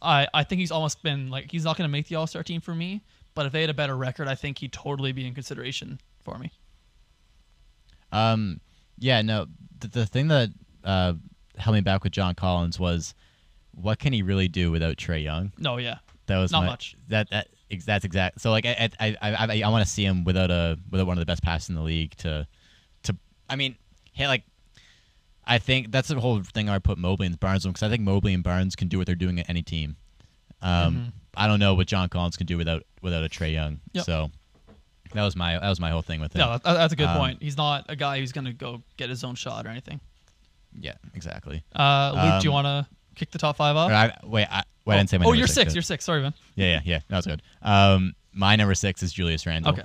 I 0.00 0.28
I 0.32 0.44
think 0.44 0.60
he's 0.60 0.70
almost 0.70 1.02
been 1.02 1.28
like 1.30 1.50
he's 1.50 1.64
not 1.64 1.76
going 1.76 1.88
to 1.88 1.92
make 1.92 2.06
the 2.08 2.14
All 2.16 2.26
Star 2.26 2.42
team 2.42 2.60
for 2.60 2.74
me, 2.74 3.02
but 3.34 3.46
if 3.46 3.52
they 3.52 3.60
had 3.62 3.70
a 3.70 3.74
better 3.74 3.96
record, 3.96 4.28
I 4.28 4.34
think 4.36 4.58
he'd 4.58 4.72
totally 4.72 5.12
be 5.12 5.26
in 5.26 5.34
consideration 5.34 6.00
for 6.22 6.38
me. 6.38 6.52
Um, 8.12 8.60
yeah, 8.98 9.22
no, 9.22 9.46
the, 9.80 9.88
the 9.88 10.06
thing 10.06 10.28
that 10.28 10.50
uh, 10.84 11.14
held 11.56 11.74
me 11.74 11.80
back 11.80 12.04
with 12.04 12.12
John 12.12 12.34
Collins 12.34 12.78
was 12.78 13.14
what 13.72 13.98
can 13.98 14.12
he 14.12 14.22
really 14.22 14.48
do 14.48 14.70
without 14.70 14.96
Trae 14.96 15.22
Young? 15.22 15.52
No, 15.58 15.76
yeah, 15.78 15.98
That 16.26 16.38
was 16.38 16.50
Not 16.52 16.60
my- 16.62 16.66
much. 16.70 16.96
That 17.08 17.30
that 17.30 17.48
that's 17.84 18.04
exact. 18.04 18.40
So 18.40 18.50
like 18.50 18.64
I 18.64 18.88
I 18.98 19.16
I 19.20 19.34
I, 19.34 19.62
I 19.62 19.68
want 19.68 19.84
to 19.84 19.90
see 19.90 20.04
him 20.04 20.24
without 20.24 20.50
a 20.50 20.78
without 20.90 21.06
one 21.06 21.18
of 21.18 21.20
the 21.20 21.26
best 21.26 21.42
passes 21.42 21.68
in 21.68 21.74
the 21.74 21.82
league 21.82 22.16
to 22.18 22.46
I 23.48 23.56
mean 23.56 23.76
hey 24.12 24.26
like 24.28 24.44
I 25.46 25.58
think 25.58 25.90
that's 25.92 26.08
the 26.08 26.20
whole 26.20 26.42
thing 26.42 26.68
I 26.68 26.78
put 26.78 26.98
Mobley 26.98 27.26
and 27.26 27.38
Barnes 27.40 27.64
on 27.64 27.72
because 27.72 27.82
I 27.82 27.88
think 27.88 28.02
Mobley 28.02 28.34
and 28.34 28.42
Barnes 28.44 28.76
can 28.76 28.88
do 28.88 28.98
what 28.98 29.06
they're 29.06 29.14
doing 29.16 29.38
at 29.40 29.48
any 29.48 29.62
team. 29.62 29.96
Um, 30.60 30.94
Mhm. 30.96 31.12
I 31.36 31.46
don't 31.46 31.58
know 31.60 31.74
what 31.74 31.86
John 31.86 32.08
Collins 32.08 32.36
can 32.36 32.46
do 32.46 32.58
without 32.58 32.82
without 33.00 33.24
a 33.24 33.28
Trae 33.28 33.52
Young. 33.52 33.80
Yep. 33.92 34.04
So 34.04 34.30
that 35.14 35.22
was 35.24 35.36
my 35.36 35.58
that 35.58 35.68
was 35.68 35.80
my 35.80 35.90
whole 35.90 36.02
thing 36.02 36.20
with 36.20 36.34
him. 36.34 36.40
yeah, 36.40 36.58
that, 36.58 36.62
that's 36.64 36.92
a 36.92 36.96
good 36.96 37.08
Um, 37.08 37.16
point. 37.16 37.42
He's 37.42 37.56
not 37.56 37.86
a 37.88 37.96
guy 37.96 38.18
who's 38.18 38.32
going 38.32 38.44
to 38.44 38.52
go 38.52 38.82
get 38.98 39.08
his 39.08 39.24
own 39.24 39.36
shot 39.36 39.66
or 39.66 39.70
anything. 39.70 40.00
Yeah, 40.78 40.94
exactly. 41.14 41.64
Uh, 41.74 42.12
Luke, 42.14 42.42
do 42.42 42.48
you 42.48 42.54
Um, 42.54 42.64
want 42.64 42.66
to 42.86 42.94
kick 43.14 43.30
the 43.30 43.38
top 43.38 43.56
five 43.56 43.74
off? 43.76 43.90
I, 43.90 44.12
wait, 44.24 44.46
I, 44.50 44.64
wait, 44.84 44.94
I 44.96 44.98
didn't 44.98 45.08
say 45.10 45.16
my 45.18 45.24
oh, 45.24 45.32
you're 45.32 45.46
six. 45.46 45.54
six. 45.68 45.74
You're 45.74 45.82
six. 45.82 46.04
Sorry, 46.04 46.20
man. 46.20 46.34
Yeah, 46.56 46.66
yeah, 46.72 46.80
yeah. 46.84 47.00
That 47.08 47.16
was 47.16 47.26
good. 47.26 47.40
Um, 47.62 48.14
my 48.34 48.54
number 48.56 48.74
six 48.74 49.02
is 49.02 49.12
Julius 49.14 49.46
Randle. 49.46 49.72
Okay. 49.72 49.84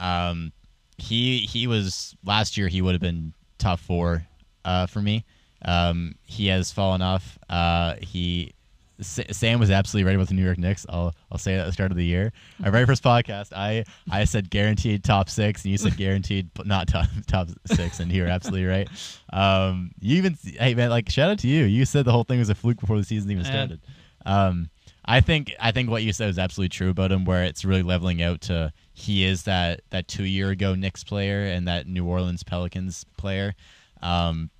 Um, 0.00 0.52
he 0.98 1.38
he 1.40 1.66
was 1.66 2.16
last 2.24 2.56
year. 2.56 2.68
He 2.68 2.82
would 2.82 2.92
have 2.92 3.00
been 3.00 3.32
top 3.58 3.80
four 3.80 4.26
uh, 4.64 4.86
for 4.86 5.00
me. 5.00 5.24
Um, 5.64 6.14
he 6.24 6.48
has 6.48 6.70
fallen 6.70 7.02
off. 7.02 7.38
Uh, 7.48 7.94
he 8.00 8.52
Sam 9.00 9.60
was 9.60 9.70
absolutely 9.70 10.08
right 10.08 10.16
about 10.16 10.26
the 10.26 10.34
New 10.34 10.44
York 10.44 10.58
Knicks. 10.58 10.84
I'll 10.88 11.14
I'll 11.30 11.38
say 11.38 11.54
that 11.54 11.60
at 11.60 11.66
the 11.66 11.72
start 11.72 11.92
of 11.92 11.96
the 11.96 12.04
year. 12.04 12.32
Our 12.64 12.72
very 12.72 12.84
first 12.84 13.02
podcast, 13.02 13.52
I 13.54 13.84
I 14.10 14.24
said 14.24 14.50
guaranteed 14.50 15.04
top 15.04 15.30
six, 15.30 15.64
and 15.64 15.70
you 15.70 15.78
said 15.78 15.96
guaranteed 15.96 16.50
but 16.54 16.66
not 16.66 16.88
top 16.88 17.06
top 17.26 17.48
six, 17.66 18.00
and 18.00 18.10
you 18.10 18.22
were 18.22 18.28
absolutely 18.28 18.66
right. 18.66 18.88
Um, 19.32 19.92
you 20.00 20.16
even 20.16 20.36
hey 20.42 20.74
man, 20.74 20.90
like 20.90 21.08
shout 21.10 21.30
out 21.30 21.38
to 21.40 21.48
you. 21.48 21.64
You 21.64 21.84
said 21.84 22.04
the 22.04 22.12
whole 22.12 22.24
thing 22.24 22.40
was 22.40 22.50
a 22.50 22.54
fluke 22.56 22.80
before 22.80 22.98
the 22.98 23.04
season 23.04 23.30
even 23.30 23.44
started. 23.44 23.80
Um, 24.26 24.68
I 25.04 25.20
think 25.20 25.54
I 25.60 25.70
think 25.70 25.90
what 25.90 26.02
you 26.02 26.12
said 26.12 26.26
was 26.26 26.38
absolutely 26.38 26.70
true 26.70 26.90
about 26.90 27.12
him, 27.12 27.24
where 27.24 27.44
it's 27.44 27.64
really 27.64 27.82
leveling 27.82 28.20
out 28.20 28.42
to 28.42 28.72
he 28.98 29.24
is 29.24 29.44
that 29.44 29.82
that 29.90 30.08
two 30.08 30.24
year 30.24 30.50
ago 30.50 30.74
Knicks 30.74 31.04
player 31.04 31.44
and 31.44 31.68
that 31.68 31.86
New 31.86 32.04
Orleans 32.04 32.42
Pelicans 32.42 33.04
player. 33.16 33.54
Um, 34.02 34.50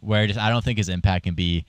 where 0.00 0.26
just 0.26 0.38
I 0.38 0.50
don't 0.50 0.62
think 0.62 0.76
his 0.78 0.90
impact 0.90 1.24
can 1.24 1.34
be 1.34 1.64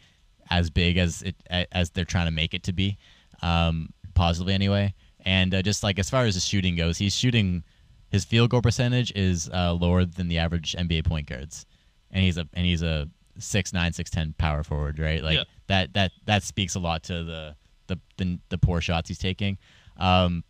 as 0.49 0.69
big 0.69 0.97
as 0.97 1.21
it 1.21 1.35
as 1.71 1.89
they're 1.91 2.03
trying 2.05 2.25
to 2.27 2.31
make 2.31 2.53
it 2.53 2.63
to 2.63 2.73
be, 2.73 2.97
um, 3.41 3.89
positively 4.13 4.53
anyway. 4.53 4.93
And 5.25 5.53
uh, 5.55 5.61
just 5.61 5.83
like 5.83 5.97
as 5.97 6.09
far 6.09 6.25
as 6.25 6.35
his 6.35 6.45
shooting 6.45 6.75
goes, 6.75 6.97
he's 6.97 7.15
shooting 7.15 7.63
his 8.09 8.25
field 8.25 8.49
goal 8.49 8.61
percentage 8.61 9.11
is 9.15 9.49
uh, 9.53 9.73
lower 9.73 10.05
than 10.05 10.27
the 10.27 10.37
average 10.37 10.75
NBA 10.77 11.05
point 11.05 11.27
guards, 11.27 11.65
and 12.11 12.23
he's 12.23 12.37
a 12.37 12.47
and 12.53 12.65
he's 12.65 12.81
a 12.83 13.09
six 13.39 13.71
nine 13.73 13.93
six 13.93 14.09
ten 14.09 14.35
power 14.37 14.63
forward, 14.63 14.99
right? 14.99 15.23
Like 15.23 15.37
Yeah. 15.37 15.43
that 15.67 15.93
that 15.93 16.11
that 16.25 16.43
speaks 16.43 16.75
a 16.75 16.79
lot 16.79 17.03
to 17.03 17.23
the 17.23 17.55
the 17.87 17.99
the, 18.17 18.39
the 18.49 18.57
poor 18.57 18.81
shots 18.81 19.07
he's 19.07 19.17
taking. 19.17 19.57
Um, 19.97 20.43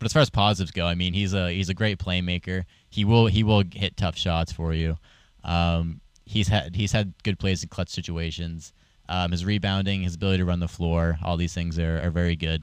but 0.00 0.06
as 0.06 0.14
far 0.14 0.22
as 0.22 0.30
positives 0.30 0.70
go, 0.70 0.86
I 0.86 0.94
mean, 0.94 1.12
he's 1.12 1.34
a 1.34 1.52
he's 1.52 1.68
a 1.68 1.74
great 1.74 1.98
playmaker. 1.98 2.64
He 2.88 3.04
will 3.04 3.26
he 3.26 3.44
will 3.44 3.62
hit 3.70 3.98
tough 3.98 4.16
shots 4.16 4.50
for 4.50 4.72
you. 4.72 4.96
Um, 5.44 6.00
he's 6.24 6.48
had 6.48 6.74
he's 6.74 6.90
had 6.90 7.12
good 7.22 7.38
plays 7.38 7.62
in 7.62 7.68
clutch 7.68 7.90
situations. 7.90 8.72
Um, 9.10 9.30
his 9.30 9.44
rebounding, 9.44 10.02
his 10.02 10.14
ability 10.14 10.38
to 10.38 10.46
run 10.46 10.60
the 10.60 10.68
floor, 10.68 11.18
all 11.22 11.36
these 11.36 11.52
things 11.52 11.78
are, 11.78 12.00
are 12.00 12.10
very 12.10 12.34
good. 12.34 12.62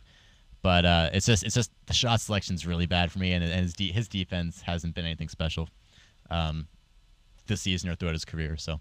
But 0.64 0.86
uh, 0.86 1.10
it's 1.14 1.28
just 1.28 1.44
it's 1.44 1.54
just 1.54 1.70
the 1.86 1.94
shot 1.94 2.22
selection's 2.22 2.66
really 2.66 2.88
bad 2.88 3.12
for 3.12 3.20
me, 3.20 3.34
and, 3.34 3.44
and 3.44 3.62
his 3.62 3.74
de- 3.74 3.92
his 3.92 4.08
defense 4.08 4.62
hasn't 4.62 4.96
been 4.96 5.06
anything 5.06 5.30
special 5.30 5.70
um, 6.32 6.68
this 7.46 7.62
season 7.62 7.92
or 7.92 7.96
throughout 7.96 8.14
his 8.14 8.26
career. 8.26 8.58
So 8.58 8.72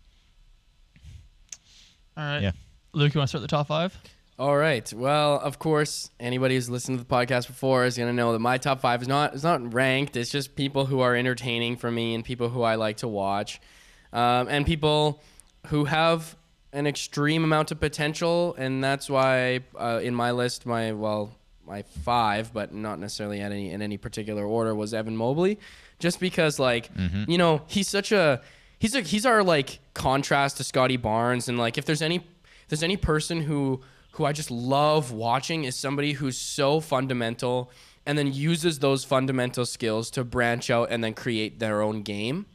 All 2.17 2.25
right. 2.25 2.41
Yeah. 2.41 2.53
Luke, 2.95 3.13
you 3.13 3.19
want 3.19 3.29
to 3.29 3.31
start 3.31 3.43
the 3.43 3.49
top 3.49 3.67
five? 3.67 3.95
All 4.39 4.57
right. 4.57 4.93
Well, 4.93 5.41
of 5.41 5.59
course, 5.59 6.11
anybody 6.21 6.57
who's 6.57 6.69
listened 6.69 6.99
to 6.99 7.05
the 7.05 7.09
podcast 7.09 7.47
before 7.47 7.87
is 7.87 7.97
going 7.97 8.11
to 8.11 8.15
know 8.15 8.33
that 8.33 8.39
my 8.39 8.59
top 8.59 8.81
five 8.81 9.01
is 9.01 9.09
not 9.09 9.35
is 9.35 9.43
not 9.43 9.73
ranked. 9.73 10.15
It's 10.15 10.31
just 10.31 10.55
people 10.57 10.85
who 10.85 11.01
are 11.01 11.17
entertaining 11.17 11.77
for 11.77 11.91
me 11.91 12.15
and 12.15 12.23
people 12.23 12.51
who 12.51 12.61
I 12.61 12.75
like 12.75 12.99
to 12.99 13.09
watch, 13.09 13.63
um, 14.13 14.49
and 14.49 14.67
people 14.67 15.23
who 15.69 15.87
have 15.87 16.37
an 16.75 16.87
extreme 16.87 17.45
amount 17.45 17.71
of 17.71 17.81
potential. 17.81 18.55
And 18.59 18.85
that's 18.85 19.09
why 19.09 19.61
uh, 19.75 20.01
in 20.03 20.15
my 20.15 20.33
list, 20.33 20.67
my 20.67 20.93
well, 20.93 21.33
my 21.67 21.81
five, 22.05 22.53
but 22.53 22.75
not 22.75 22.99
necessarily 22.99 23.41
in 23.41 23.51
any 23.51 23.71
in 23.71 23.81
any 23.81 23.97
particular 23.97 24.45
order, 24.45 24.75
was 24.75 24.93
Evan 24.93 25.17
Mobley, 25.17 25.59
just 25.99 26.21
because 26.21 26.59
like 26.59 26.91
you 27.27 27.39
know 27.39 27.63
he's 27.69 27.89
such 27.89 28.13
a 28.13 28.43
he's 28.79 28.95
a 28.95 29.01
he's 29.01 29.25
our 29.25 29.43
like 29.43 29.79
contrast 29.95 30.59
to 30.59 30.65
Scottie 30.65 30.99
Barnes, 30.99 31.49
and 31.49 31.57
like 31.57 31.79
if 31.79 31.87
there's 31.87 32.03
any 32.03 32.17
if 32.17 32.69
there's 32.69 32.83
any 32.83 32.99
person 32.99 33.41
who 33.41 33.81
who 34.17 34.25
I 34.25 34.33
just 34.33 34.51
love 34.51 35.13
watching 35.13 35.65
is 35.65 35.77
somebody 35.77 36.13
who's 36.13 36.39
so 36.39 36.81
fundamental 36.81 37.71
and 38.07 38.17
then 38.17 38.33
uses 38.33 38.79
those 38.79 39.05
fundamental 39.05 39.67
skills 39.67 40.11
to 40.13 40.25
branch 40.25 40.71
out 40.71 40.91
and 40.91 41.05
then 41.05 41.13
create 41.13 41.59
their 41.59 41.83
own 41.83 42.03
game. 42.03 42.47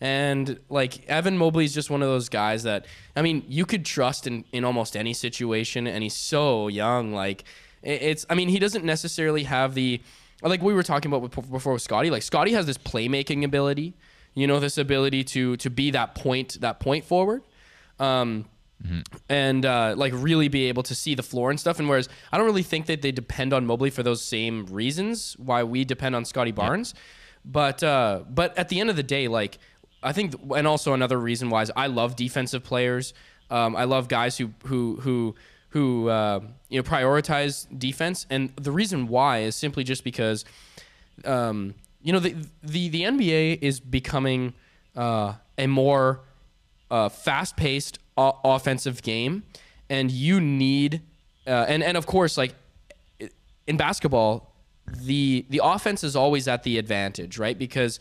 And 0.00 0.58
like 0.70 1.06
Evan 1.06 1.36
Mobley 1.36 1.64
is 1.64 1.74
just 1.74 1.90
one 1.90 2.02
of 2.02 2.08
those 2.08 2.28
guys 2.28 2.62
that 2.62 2.86
I 3.14 3.22
mean 3.22 3.44
you 3.46 3.66
could 3.66 3.84
trust 3.84 4.26
in 4.26 4.44
in 4.52 4.64
almost 4.64 4.96
any 4.96 5.12
situation, 5.12 5.86
and 5.86 6.02
he's 6.02 6.16
so 6.16 6.68
young. 6.68 7.12
Like 7.12 7.44
it's 7.82 8.24
I 8.30 8.34
mean 8.34 8.48
he 8.48 8.58
doesn't 8.58 8.84
necessarily 8.84 9.44
have 9.44 9.74
the 9.74 10.00
like 10.40 10.62
we 10.62 10.72
were 10.72 10.82
talking 10.82 11.12
about 11.12 11.30
before 11.30 11.74
with 11.74 11.82
Scottie. 11.82 12.10
Like 12.10 12.22
Scottie 12.22 12.52
has 12.52 12.66
this 12.66 12.78
playmaking 12.78 13.44
ability, 13.44 13.94
you 14.34 14.46
know, 14.46 14.58
this 14.60 14.78
ability 14.78 15.24
to 15.24 15.56
to 15.58 15.70
be 15.70 15.90
that 15.90 16.14
point 16.14 16.60
that 16.62 16.80
point 16.80 17.04
forward. 17.04 17.42
Um, 18.00 18.46
and 19.28 19.64
uh, 19.64 19.94
like 19.96 20.12
really 20.14 20.48
be 20.48 20.68
able 20.68 20.82
to 20.84 20.94
see 20.94 21.14
the 21.14 21.22
floor 21.22 21.50
and 21.50 21.58
stuff. 21.58 21.78
And 21.78 21.88
whereas 21.88 22.08
I 22.32 22.38
don't 22.38 22.46
really 22.46 22.62
think 22.62 22.86
that 22.86 23.02
they 23.02 23.12
depend 23.12 23.52
on 23.52 23.66
Mobley 23.66 23.90
for 23.90 24.02
those 24.02 24.22
same 24.22 24.66
reasons 24.66 25.36
why 25.38 25.62
we 25.62 25.84
depend 25.84 26.16
on 26.16 26.24
Scottie 26.24 26.52
Barnes. 26.52 26.94
But 27.44 27.82
uh, 27.82 28.22
but 28.28 28.56
at 28.56 28.68
the 28.68 28.80
end 28.80 28.90
of 28.90 28.96
the 28.96 29.02
day, 29.02 29.28
like 29.28 29.58
I 30.02 30.12
think, 30.12 30.34
and 30.56 30.66
also 30.66 30.92
another 30.92 31.18
reason 31.18 31.50
why 31.50 31.62
is 31.62 31.72
I 31.76 31.86
love 31.86 32.16
defensive 32.16 32.64
players. 32.64 33.14
Um, 33.50 33.76
I 33.76 33.84
love 33.84 34.08
guys 34.08 34.38
who 34.38 34.50
who 34.64 34.98
who 35.00 35.34
who 35.70 36.08
uh, 36.08 36.40
you 36.68 36.78
know 36.78 36.82
prioritize 36.82 37.66
defense, 37.76 38.26
and 38.30 38.52
the 38.56 38.72
reason 38.72 39.08
why 39.08 39.40
is 39.40 39.56
simply 39.56 39.84
just 39.84 40.04
because 40.04 40.44
um, 41.24 41.74
you 42.02 42.12
know 42.12 42.18
the 42.18 42.36
the 42.62 42.88
the 42.88 43.02
NBA 43.02 43.58
is 43.62 43.80
becoming 43.80 44.54
uh, 44.96 45.34
a 45.58 45.66
more 45.66 46.20
uh, 46.90 47.08
fast-paced 47.08 47.98
o- 48.16 48.38
offensive 48.44 49.02
game, 49.02 49.42
and 49.88 50.10
you 50.10 50.40
need 50.40 51.02
uh, 51.46 51.66
and 51.68 51.82
and 51.82 51.96
of 51.96 52.06
course 52.06 52.36
like 52.36 52.54
in 53.66 53.76
basketball, 53.76 54.52
the 54.86 55.44
the 55.50 55.60
offense 55.62 56.04
is 56.04 56.16
always 56.16 56.48
at 56.48 56.62
the 56.62 56.78
advantage, 56.78 57.38
right? 57.38 57.58
Because 57.58 57.98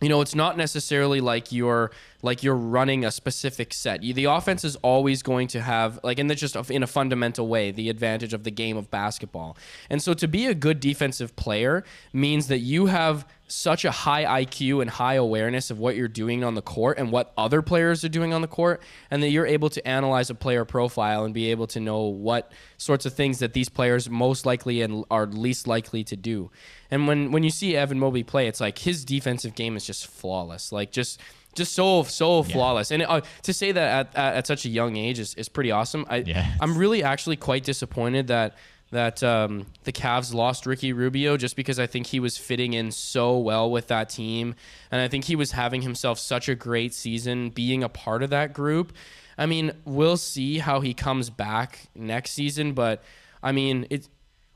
you 0.00 0.08
know 0.08 0.20
it's 0.20 0.34
not 0.34 0.56
necessarily 0.56 1.20
like 1.20 1.52
you're 1.52 1.90
like 2.22 2.42
you're 2.42 2.56
running 2.56 3.04
a 3.04 3.10
specific 3.10 3.74
set. 3.74 4.02
You- 4.02 4.14
the 4.14 4.24
offense 4.24 4.64
is 4.64 4.76
always 4.76 5.22
going 5.22 5.48
to 5.48 5.60
have 5.60 5.98
like 6.02 6.18
and 6.18 6.30
that's 6.30 6.40
just 6.40 6.56
in 6.70 6.82
a 6.82 6.86
fundamental 6.86 7.48
way 7.48 7.70
the 7.72 7.90
advantage 7.90 8.32
of 8.32 8.44
the 8.44 8.50
game 8.50 8.76
of 8.76 8.90
basketball. 8.90 9.56
And 9.90 10.00
so 10.00 10.14
to 10.14 10.28
be 10.28 10.46
a 10.46 10.54
good 10.54 10.80
defensive 10.80 11.34
player 11.36 11.84
means 12.12 12.46
that 12.46 12.58
you 12.58 12.86
have 12.86 13.26
such 13.48 13.84
a 13.84 13.90
high 13.90 14.44
IQ 14.44 14.80
and 14.80 14.88
high 14.88 15.14
awareness 15.14 15.70
of 15.70 15.78
what 15.78 15.94
you're 15.94 16.08
doing 16.08 16.42
on 16.42 16.54
the 16.54 16.62
court 16.62 16.96
and 16.96 17.12
what 17.12 17.34
other 17.36 17.60
players 17.60 18.02
are 18.02 18.08
doing 18.08 18.32
on 18.32 18.40
the 18.40 18.48
court 18.48 18.80
and 19.10 19.22
that 19.22 19.28
you're 19.28 19.46
able 19.46 19.68
to 19.68 19.86
analyze 19.86 20.30
a 20.30 20.34
player 20.34 20.64
profile 20.64 21.24
and 21.24 21.34
be 21.34 21.50
able 21.50 21.66
to 21.66 21.78
know 21.78 22.04
what 22.04 22.50
sorts 22.78 23.04
of 23.04 23.12
things 23.12 23.40
that 23.40 23.52
these 23.52 23.68
players 23.68 24.08
most 24.08 24.46
likely 24.46 24.80
and 24.80 25.04
are 25.10 25.26
least 25.26 25.66
likely 25.66 26.02
to 26.02 26.16
do. 26.16 26.50
And 26.90 27.06
when 27.06 27.30
when 27.30 27.42
you 27.42 27.50
see 27.50 27.76
Evan 27.76 27.98
Mobley 27.98 28.22
play, 28.22 28.46
it's 28.48 28.60
like 28.60 28.78
his 28.78 29.04
defensive 29.04 29.54
game 29.54 29.76
is 29.76 29.84
just 29.84 30.06
flawless. 30.06 30.72
Like 30.72 30.90
just 30.90 31.20
just 31.54 31.74
so 31.74 32.02
so 32.04 32.42
flawless. 32.42 32.90
And 32.90 33.02
uh, 33.02 33.20
to 33.42 33.52
say 33.52 33.72
that 33.72 34.06
at, 34.06 34.16
at, 34.16 34.34
at 34.36 34.46
such 34.46 34.64
a 34.64 34.68
young 34.68 34.96
age 34.96 35.18
is, 35.18 35.34
is 35.34 35.48
pretty 35.48 35.70
awesome. 35.70 36.06
I 36.08 36.18
Yeah. 36.18 36.52
I'm 36.60 36.76
really 36.76 37.02
actually 37.02 37.36
quite 37.36 37.64
disappointed 37.64 38.28
that 38.28 38.56
that 38.90 39.22
um, 39.22 39.66
the 39.84 39.92
Cavs 39.92 40.34
lost 40.34 40.66
Ricky 40.66 40.92
Rubio 40.92 41.38
just 41.38 41.56
because 41.56 41.78
I 41.78 41.86
think 41.86 42.06
he 42.08 42.20
was 42.20 42.36
fitting 42.36 42.74
in 42.74 42.92
so 42.92 43.38
well 43.38 43.70
with 43.70 43.88
that 43.88 44.10
team, 44.10 44.54
and 44.90 45.00
I 45.00 45.08
think 45.08 45.24
he 45.24 45.34
was 45.34 45.52
having 45.52 45.80
himself 45.82 46.18
such 46.18 46.48
a 46.48 46.54
great 46.54 46.92
season 46.92 47.48
being 47.50 47.82
a 47.82 47.88
part 47.88 48.22
of 48.22 48.30
that 48.30 48.52
group. 48.52 48.92
I 49.38 49.46
mean, 49.46 49.72
we'll 49.86 50.18
see 50.18 50.58
how 50.58 50.80
he 50.80 50.92
comes 50.92 51.30
back 51.30 51.88
next 51.94 52.32
season, 52.32 52.74
but 52.74 53.02
I 53.42 53.52
mean, 53.52 53.86
it 53.88 54.08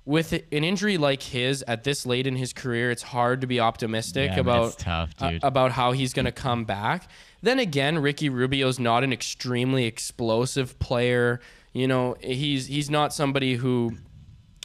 with 0.07 0.33
an 0.33 0.65
injury 0.65 0.97
like 0.97 1.21
his 1.21 1.63
at 1.63 1.85
this 1.85 2.07
late 2.07 2.27
in 2.27 2.37
his 2.37 2.53
career, 2.53 2.91
it's 2.91 3.03
hard 3.03 3.43
to 3.43 3.47
be 3.47 3.61
optimistic 3.61 4.31
Yeah, 4.31 4.41
about 4.41 4.79
tough, 4.79 5.11
uh, 5.21 5.33
about 5.43 5.73
how 5.73 5.93
he's 5.93 6.15
going 6.15 6.25
to 6.25 6.33
come 6.33 6.65
back. 6.65 7.11
Then 7.43 7.59
again, 7.59 7.99
Ricky 7.99 8.29
Rubio's 8.29 8.79
not 8.79 9.05
an 9.05 9.13
extremely 9.13 9.85
explosive 9.85 10.79
player. 10.79 11.41
You 11.73 11.89
know, 11.89 12.17
he's 12.21 12.67
he's 12.67 12.89
not 12.89 13.13
somebody 13.13 13.57
who 13.57 13.97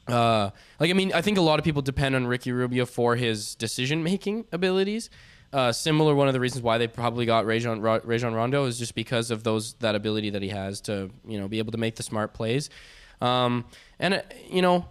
uh, 0.08 0.52
like 0.80 0.90
I 0.90 0.94
mean, 0.94 1.12
I 1.14 1.22
think 1.22 1.38
a 1.38 1.42
lot 1.42 1.60
of 1.60 1.66
people 1.66 1.82
depend 1.82 2.16
on 2.16 2.28
Ricky 2.28 2.52
Rubio 2.52 2.86
for 2.86 3.16
his 3.16 3.56
decision 3.56 4.04
making 4.04 4.46
abilities. 4.52 5.10
Uh, 5.54 5.72
similar, 5.72 6.16
one 6.16 6.28
of 6.28 6.34
the 6.34 6.40
reasons 6.40 6.64
why 6.64 6.78
they 6.78 6.88
probably 6.88 7.26
got 7.26 7.46
Rajon, 7.46 7.82
Rajon 7.82 8.34
Rondo 8.34 8.66
is 8.66 8.80
just 8.80 8.96
because 8.96 9.32
of 9.32 9.44
those 9.44 9.74
that 9.76 9.96
ability 9.96 10.30
that 10.30 10.42
he 10.42 10.48
has 10.50 10.80
to 10.82 11.10
you 11.28 11.40
know 11.40 11.48
be 11.48 11.58
able 11.58 11.72
to 11.72 11.78
make 11.78 11.96
the 11.96 12.04
smart 12.04 12.34
plays. 12.34 12.70
Um, 13.20 13.66
and 14.00 14.14
uh, 14.14 14.22
you 14.50 14.62
know, 14.62 14.86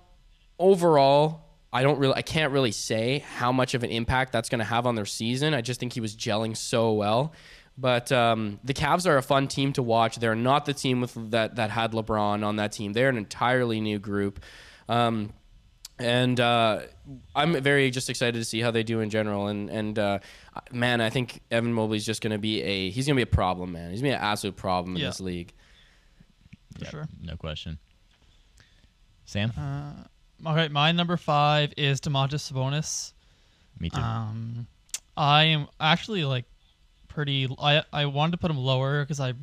overall, 0.61 1.41
I 1.73 1.83
don't 1.83 1.99
really, 1.99 2.15
I 2.15 2.23
can't 2.23 2.53
really 2.53 2.71
say 2.73 3.19
how 3.37 3.51
much 3.51 3.75
of 3.75 3.83
an 3.83 3.91
impact 3.91 4.31
that's 4.33 4.49
going 4.49 4.59
to 4.61 4.65
have 4.65 4.87
on 4.87 4.95
their 4.95 5.07
season. 5.07 5.55
I 5.55 5.61
just 5.61 5.81
think 5.81 5.93
he 5.95 6.01
was 6.01 6.15
gelling 6.15 6.57
so 6.57 6.93
well. 6.93 7.33
But 7.79 8.13
um, 8.13 8.61
the 8.63 8.75
Cavs 8.75 9.07
are 9.07 9.17
a 9.17 9.23
fun 9.23 9.49
team 9.49 9.73
to 9.73 9.83
watch. 9.83 10.17
They're 10.17 10.35
not 10.35 10.67
the 10.67 10.75
team 10.75 11.01
with 11.01 11.15
that 11.31 11.57
that 11.57 11.71
had 11.71 11.93
LeBron 11.93 12.45
on 12.45 12.57
that 12.57 12.73
team. 12.73 12.93
They're 12.93 13.09
an 13.09 13.17
entirely 13.17 13.81
new 13.81 13.99
group. 13.99 14.41
Um, 14.89 15.33
and 15.99 16.39
uh, 16.41 16.81
I'm 17.35 17.61
very 17.63 17.91
just 17.91 18.11
excited 18.11 18.39
to 18.39 18.45
see 18.45 18.61
how 18.61 18.71
they 18.71 18.83
do 18.83 19.01
in 19.01 19.09
general. 19.09 19.47
And 19.47 19.71
and 19.71 19.99
uh, 19.99 20.19
man, 20.73 21.01
I 21.01 21.09
think 21.09 21.41
Evan 21.51 21.73
Mobley's 21.73 22.05
just 22.05 22.21
going 22.21 22.33
to 22.33 22.39
be 22.39 22.61
a 22.63 22.91
he's 22.91 23.07
going 23.07 23.15
to 23.17 23.19
be 23.25 23.31
a 23.31 23.35
problem, 23.35 23.73
man. 23.73 23.91
He's 23.93 24.03
going 24.03 24.13
to 24.13 24.19
be 24.19 24.23
an 24.23 24.31
absolute 24.31 24.57
problem 24.57 24.97
in 24.97 25.01
Yeah. 25.03 25.09
this 25.09 25.21
league. 25.21 25.53
For 26.75 26.85
Yep, 26.85 26.91
sure. 26.91 27.09
No 27.23 27.37
question. 27.37 27.79
Sam? 29.25 29.53
Uh, 29.57 30.05
all 30.47 30.55
right, 30.55 30.71
my 30.71 30.93
number 30.93 31.17
five 31.17 31.73
is 31.77 32.01
Domantas 32.01 32.51
Sabonis. 32.51 33.13
Me 33.79 33.91
too. 33.91 34.01
Um, 34.01 34.67
I 35.17 35.45
am 35.45 35.69
actually 35.79 36.25
like 36.25 36.45
pretty. 37.09 37.49
I 37.61 37.83
I 37.93 38.07
wanted 38.07 38.33
to 38.33 38.37
put 38.39 38.51
him 38.51 38.59
lower 38.59 39.03
because 39.03 39.21
I 39.21 39.35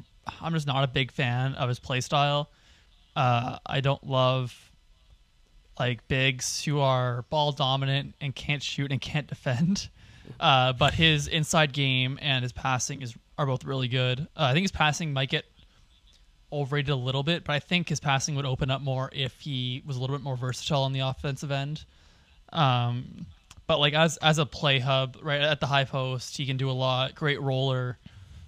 I'm 0.42 0.54
just 0.54 0.68
not 0.68 0.84
a 0.84 0.88
big 0.88 1.12
fan 1.12 1.54
of 1.56 1.70
his 1.70 1.80
play 1.80 2.02
style. 2.02 2.50
Uh, 3.16 3.58
I 3.66 3.82
don't 3.82 4.06
love 4.06 4.72
like 5.80 6.08
bigs 6.08 6.64
who 6.64 6.80
are 6.80 7.24
ball 7.30 7.52
dominant 7.52 8.16
and 8.22 8.34
can't 8.36 8.64
shoot 8.64 8.92
and 8.92 9.02
can't 9.02 9.28
defend. 9.28 9.90
Uh, 10.42 10.74
but 10.74 10.94
his 10.94 11.30
inside 11.30 11.72
game 11.72 12.20
and 12.22 12.44
his 12.44 12.52
passing 12.52 13.02
is 13.02 13.16
are 13.38 13.46
both 13.46 13.64
really 13.64 13.88
good. 13.88 14.20
Uh, 14.20 14.44
I 14.44 14.52
think 14.52 14.66
his 14.66 14.74
passing 14.74 15.14
might 15.14 15.30
get 15.30 15.46
overrated 16.52 16.90
a 16.90 16.96
little 16.96 17.24
bit, 17.24 17.44
but 17.44 17.54
I 17.54 17.60
think 17.60 17.90
his 17.90 18.00
passing 18.00 18.36
would 18.36 18.46
open 18.46 18.72
up 18.72 18.82
more 18.82 19.10
if 19.14 19.40
he 19.42 19.84
was 19.86 19.98
a 19.98 20.00
little 20.00 20.16
bit 20.16 20.24
more 20.24 20.38
versatile 20.38 20.84
on 20.84 20.94
the 20.94 21.02
offensive 21.02 21.52
end. 21.52 21.84
Um, 22.54 23.26
but 23.68 23.80
like 23.80 23.94
as 23.94 24.18
as 24.18 24.38
a 24.38 24.46
play 24.46 24.80
hub, 24.80 25.18
right 25.22 25.42
at 25.42 25.60
the 25.60 25.68
high 25.68 25.84
post, 25.84 26.38
he 26.38 26.46
can 26.46 26.56
do 26.58 26.70
a 26.70 26.72
lot. 26.72 27.16
Great 27.16 27.42
roller, 27.42 27.98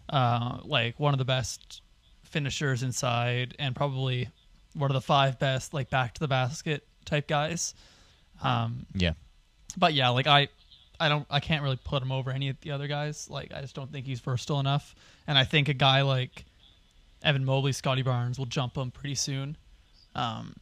uh, 0.10 0.60
like 0.64 0.98
one 1.00 1.14
of 1.14 1.18
the 1.18 1.26
best 1.26 1.82
finishers 2.24 2.84
inside, 2.84 3.56
and 3.60 3.76
probably 3.76 4.30
one 4.76 4.90
of 4.90 4.94
the 4.94 5.02
five 5.02 5.38
best 5.40 5.74
like 5.74 5.90
back 5.90 6.14
to 6.14 6.20
the 6.20 6.28
basket 6.28 6.88
type 7.04 7.28
guys. 7.28 7.74
Um, 8.42 8.86
Yeah. 8.94 9.14
but 9.78 9.94
yeah, 9.94 10.10
like 10.10 10.28
I, 10.28 10.48
I 11.00 11.10
don't, 11.10 11.26
I 11.30 11.42
can't 11.42 11.64
really 11.64 11.80
put 11.84 12.02
him 12.02 12.12
over 12.12 12.32
any 12.32 12.48
of 12.50 12.62
the 12.62 12.72
other 12.72 12.88
guys. 12.88 13.30
Like 13.30 13.52
I 13.54 13.60
just 13.62 13.76
don't 13.76 13.92
think 13.92 14.06
he's 14.06 14.22
versatile 14.22 14.60
enough. 14.62 14.96
And 15.28 15.38
I 15.38 15.44
think 15.44 15.68
a 15.68 15.74
guy 15.74 16.04
like 16.04 16.46
Evan 17.24 17.46
Mobley, 17.46 17.72
Scottie 17.72 18.02
Barnes 18.02 18.38
will 18.38 18.46
jump 18.46 18.78
him 18.78 18.92
pretty 18.92 19.16
soon. 19.16 19.58
Um, 20.16 20.56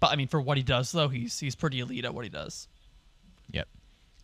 but 0.00 0.08
I 0.08 0.16
mean, 0.16 0.28
for 0.28 0.40
what 0.40 0.56
he 0.56 0.62
does 0.62 0.92
though, 0.92 1.08
he's 1.08 1.38
he's 1.38 1.54
pretty 1.54 1.80
elite 1.80 2.04
at 2.04 2.14
what 2.14 2.24
he 2.24 2.30
does. 2.30 2.68
Yep. 3.52 3.68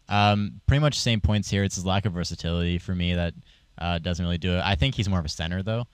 Um, 0.08 0.60
pretty 0.66 0.80
much 0.80 0.98
same 0.98 1.20
points 1.20 1.50
here. 1.50 1.64
It's 1.64 1.74
his 1.74 1.86
lack 1.86 2.06
of 2.06 2.12
versatility 2.12 2.78
for 2.78 2.94
me 2.94 3.14
that 3.14 3.34
uh, 3.78 3.98
doesn't 3.98 4.24
really 4.24 4.38
do 4.38 4.52
it. 4.54 4.62
I 4.64 4.74
think 4.74 4.94
he's 4.94 5.08
more 5.08 5.18
of 5.18 5.24
a 5.24 5.30
center 5.30 5.62
though. 5.62 5.86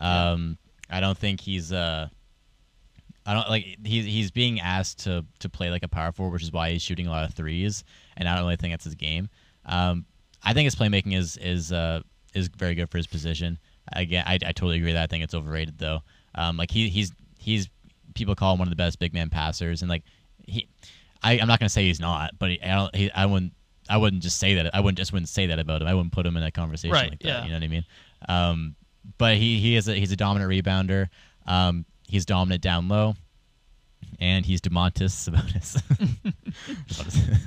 Um, 0.00 0.58
I 0.90 1.00
don't 1.00 1.16
think 1.16 1.40
he's 1.40 1.72
uh, 1.72 2.08
I 3.26 3.34
don't 3.34 3.48
like 3.48 3.78
he's 3.84 4.04
he's 4.04 4.30
being 4.30 4.60
asked 4.60 5.00
to 5.00 5.24
to 5.40 5.48
play 5.48 5.70
like 5.70 5.82
a 5.82 5.88
power 5.88 6.12
forward, 6.12 6.32
which 6.34 6.42
is 6.42 6.52
why 6.52 6.70
he's 6.70 6.82
shooting 6.82 7.06
a 7.06 7.10
lot 7.10 7.28
of 7.28 7.34
threes, 7.34 7.84
and 8.16 8.28
I 8.28 8.36
don't 8.36 8.44
really 8.44 8.56
think 8.56 8.72
that's 8.72 8.84
his 8.84 8.94
game. 8.94 9.28
Um, 9.64 10.06
I 10.44 10.52
think 10.52 10.64
his 10.66 10.76
playmaking 10.76 11.16
is 11.16 11.36
is 11.38 11.72
uh, 11.72 12.02
is 12.34 12.48
very 12.48 12.74
good 12.74 12.88
for 12.88 12.98
his 12.98 13.06
position. 13.06 13.58
Again, 13.92 14.24
I, 14.26 14.34
I 14.34 14.52
totally 14.52 14.76
agree 14.76 14.88
with 14.88 14.94
that 14.96 15.04
I 15.04 15.06
think 15.06 15.24
it's 15.24 15.34
overrated 15.34 15.78
though. 15.78 16.00
Um, 16.34 16.56
like 16.56 16.70
he 16.70 16.88
he's 16.88 17.12
he's 17.38 17.68
people 18.14 18.34
call 18.34 18.52
him 18.54 18.58
one 18.58 18.68
of 18.68 18.70
the 18.70 18.76
best 18.76 18.98
big 18.98 19.14
man 19.14 19.30
passers, 19.30 19.82
and 19.82 19.88
like 19.88 20.02
he, 20.46 20.68
I 21.22 21.38
I'm 21.38 21.48
not 21.48 21.58
gonna 21.60 21.68
say 21.68 21.84
he's 21.84 22.00
not, 22.00 22.32
but 22.38 22.50
he, 22.50 22.62
I 22.62 22.74
don't 22.74 22.94
he, 22.94 23.10
I 23.12 23.26
wouldn't 23.26 23.52
I 23.88 23.96
wouldn't 23.96 24.22
just 24.22 24.38
say 24.38 24.54
that 24.56 24.74
I 24.74 24.80
wouldn't 24.80 24.98
just 24.98 25.12
wouldn't 25.12 25.28
say 25.28 25.46
that 25.46 25.58
about 25.58 25.82
him. 25.82 25.88
I 25.88 25.94
wouldn't 25.94 26.12
put 26.12 26.26
him 26.26 26.36
in 26.36 26.42
a 26.42 26.50
conversation 26.50 26.92
Right, 26.92 27.10
like 27.10 27.20
that. 27.20 27.28
yeah. 27.28 27.42
You 27.44 27.50
know 27.50 27.56
what 27.56 27.62
I 27.62 27.68
mean? 27.68 27.84
Um, 28.28 28.74
but 29.18 29.36
he 29.36 29.60
he 29.60 29.76
is 29.76 29.86
a, 29.88 29.94
he's 29.94 30.10
a 30.12 30.16
dominant 30.16 30.50
rebounder. 30.50 31.08
Um, 31.46 31.84
he's 32.08 32.26
dominant 32.26 32.60
down 32.62 32.88
low, 32.88 33.14
and 34.18 34.44
he's 34.44 34.60
Domantas 34.60 35.30
Sabonis. 35.30 35.80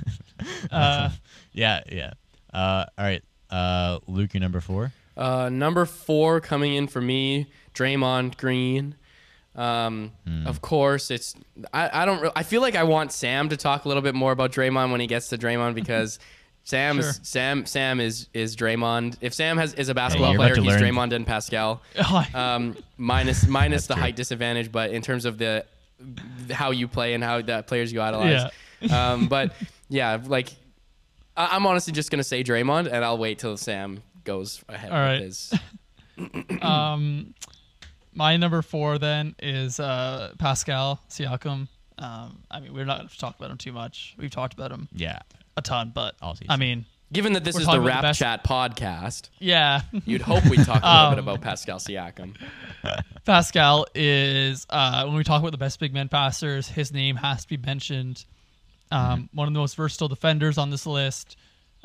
Uh, 0.70 1.10
yeah, 1.52 1.82
yeah. 1.90 2.12
Uh, 2.52 2.84
all 2.96 3.04
right, 3.04 3.22
uh, 3.50 3.98
Luke, 4.06 4.32
your 4.34 4.40
number 4.40 4.60
four. 4.60 4.92
Uh, 5.20 5.48
number 5.50 5.84
four 5.84 6.40
coming 6.40 6.74
in 6.74 6.86
for 6.88 7.00
me, 7.00 7.46
Draymond 7.74 8.36
Green. 8.38 8.94
Um, 9.54 10.12
Hmm. 10.26 10.46
Of 10.46 10.60
course, 10.62 11.10
it's 11.10 11.34
I, 11.74 12.02
I 12.02 12.04
don't 12.06 12.22
re- 12.22 12.30
I 12.34 12.42
feel 12.42 12.60
like 12.62 12.74
I 12.76 12.84
want 12.84 13.12
Sam 13.12 13.48
to 13.50 13.56
talk 13.56 13.84
a 13.84 13.88
little 13.88 14.02
bit 14.02 14.14
more 14.14 14.32
about 14.32 14.52
Draymond 14.52 14.90
when 14.92 15.00
he 15.00 15.06
gets 15.06 15.28
to 15.28 15.38
Draymond 15.38 15.74
because 15.74 16.18
Sam 16.64 17.00
Sure. 17.00 17.10
is 17.10 17.20
Sam 17.22 17.66
Sam 17.66 18.00
is 18.00 18.28
is 18.32 18.54
Draymond. 18.56 19.16
If 19.20 19.34
Sam 19.34 19.58
has 19.58 19.74
is 19.74 19.88
a 19.88 19.94
basketball 19.94 20.30
you're 20.32 20.38
player, 20.38 20.54
he's 20.56 20.64
learn. 20.64 20.80
Draymond 20.82 21.12
and 21.12 21.26
Pascal. 21.26 21.82
Oh, 21.98 22.24
Um, 22.32 22.76
minus 22.96 23.46
minus 23.58 23.86
the 23.88 23.94
true. 23.94 24.02
height 24.04 24.16
disadvantage, 24.16 24.70
but 24.72 24.90
in 24.90 25.02
terms 25.02 25.24
of 25.26 25.36
the 25.38 25.66
how 26.50 26.70
you 26.70 26.86
play 26.88 27.12
and 27.14 27.22
how 27.22 27.42
the 27.42 27.62
players 27.64 27.92
you 27.92 28.00
idolize. 28.00 28.50
um, 28.90 29.26
but 29.28 29.52
yeah, 29.88 30.18
like 30.24 30.48
I, 31.36 31.56
I'm 31.56 31.66
honestly 31.66 31.92
just 31.92 32.10
gonna 32.10 32.24
say 32.24 32.42
Draymond, 32.44 32.86
and 32.90 33.04
I'll 33.04 33.18
wait 33.18 33.38
till 33.40 33.56
Sam 33.56 34.02
goes 34.24 34.62
ahead 34.68 34.90
All 34.92 34.98
with 34.98 35.20
his. 35.22 35.54
um, 36.62 37.34
my 38.14 38.36
number 38.36 38.62
four 38.62 38.98
then 38.98 39.34
is 39.38 39.80
uh, 39.80 40.32
Pascal 40.38 41.00
Siakam. 41.08 41.68
Um, 41.98 42.42
I 42.50 42.60
mean, 42.60 42.72
we're 42.72 42.84
not 42.84 42.98
going 42.98 43.08
to 43.08 43.18
talk 43.18 43.38
about 43.38 43.50
him 43.50 43.58
too 43.58 43.72
much. 43.72 44.14
We've 44.18 44.30
talked 44.30 44.54
about 44.54 44.72
him 44.72 44.88
Yeah, 44.92 45.20
a 45.56 45.62
ton, 45.62 45.92
but 45.94 46.14
All 46.22 46.34
season. 46.34 46.50
I 46.50 46.56
mean, 46.56 46.86
Given 47.12 47.32
that 47.32 47.42
this 47.42 47.58
is 47.58 47.66
the 47.66 47.80
Rap 47.80 48.02
the 48.02 48.12
Chat 48.12 48.44
podcast, 48.44 49.30
yeah, 49.40 49.80
you'd 50.04 50.22
hope 50.22 50.44
we 50.48 50.56
talk 50.58 50.80
a 50.82 51.10
little 51.10 51.10
bit 51.10 51.18
Um, 51.18 51.28
about 51.28 51.40
Pascal 51.40 51.78
Siakam. 51.78 52.36
Pascal 53.24 53.86
is 53.96 54.64
uh, 54.70 55.04
when 55.06 55.16
we 55.16 55.24
talk 55.24 55.40
about 55.40 55.50
the 55.50 55.58
best 55.58 55.80
big 55.80 55.92
men 55.92 56.08
passers, 56.08 56.68
his 56.68 56.92
name 56.92 57.16
has 57.16 57.42
to 57.42 57.48
be 57.48 57.56
mentioned. 57.56 58.24
Um, 58.92 59.28
One 59.34 59.48
of 59.48 59.54
the 59.54 59.58
most 59.58 59.74
versatile 59.76 60.06
defenders 60.06 60.56
on 60.56 60.70
this 60.70 60.86
list. 60.86 61.36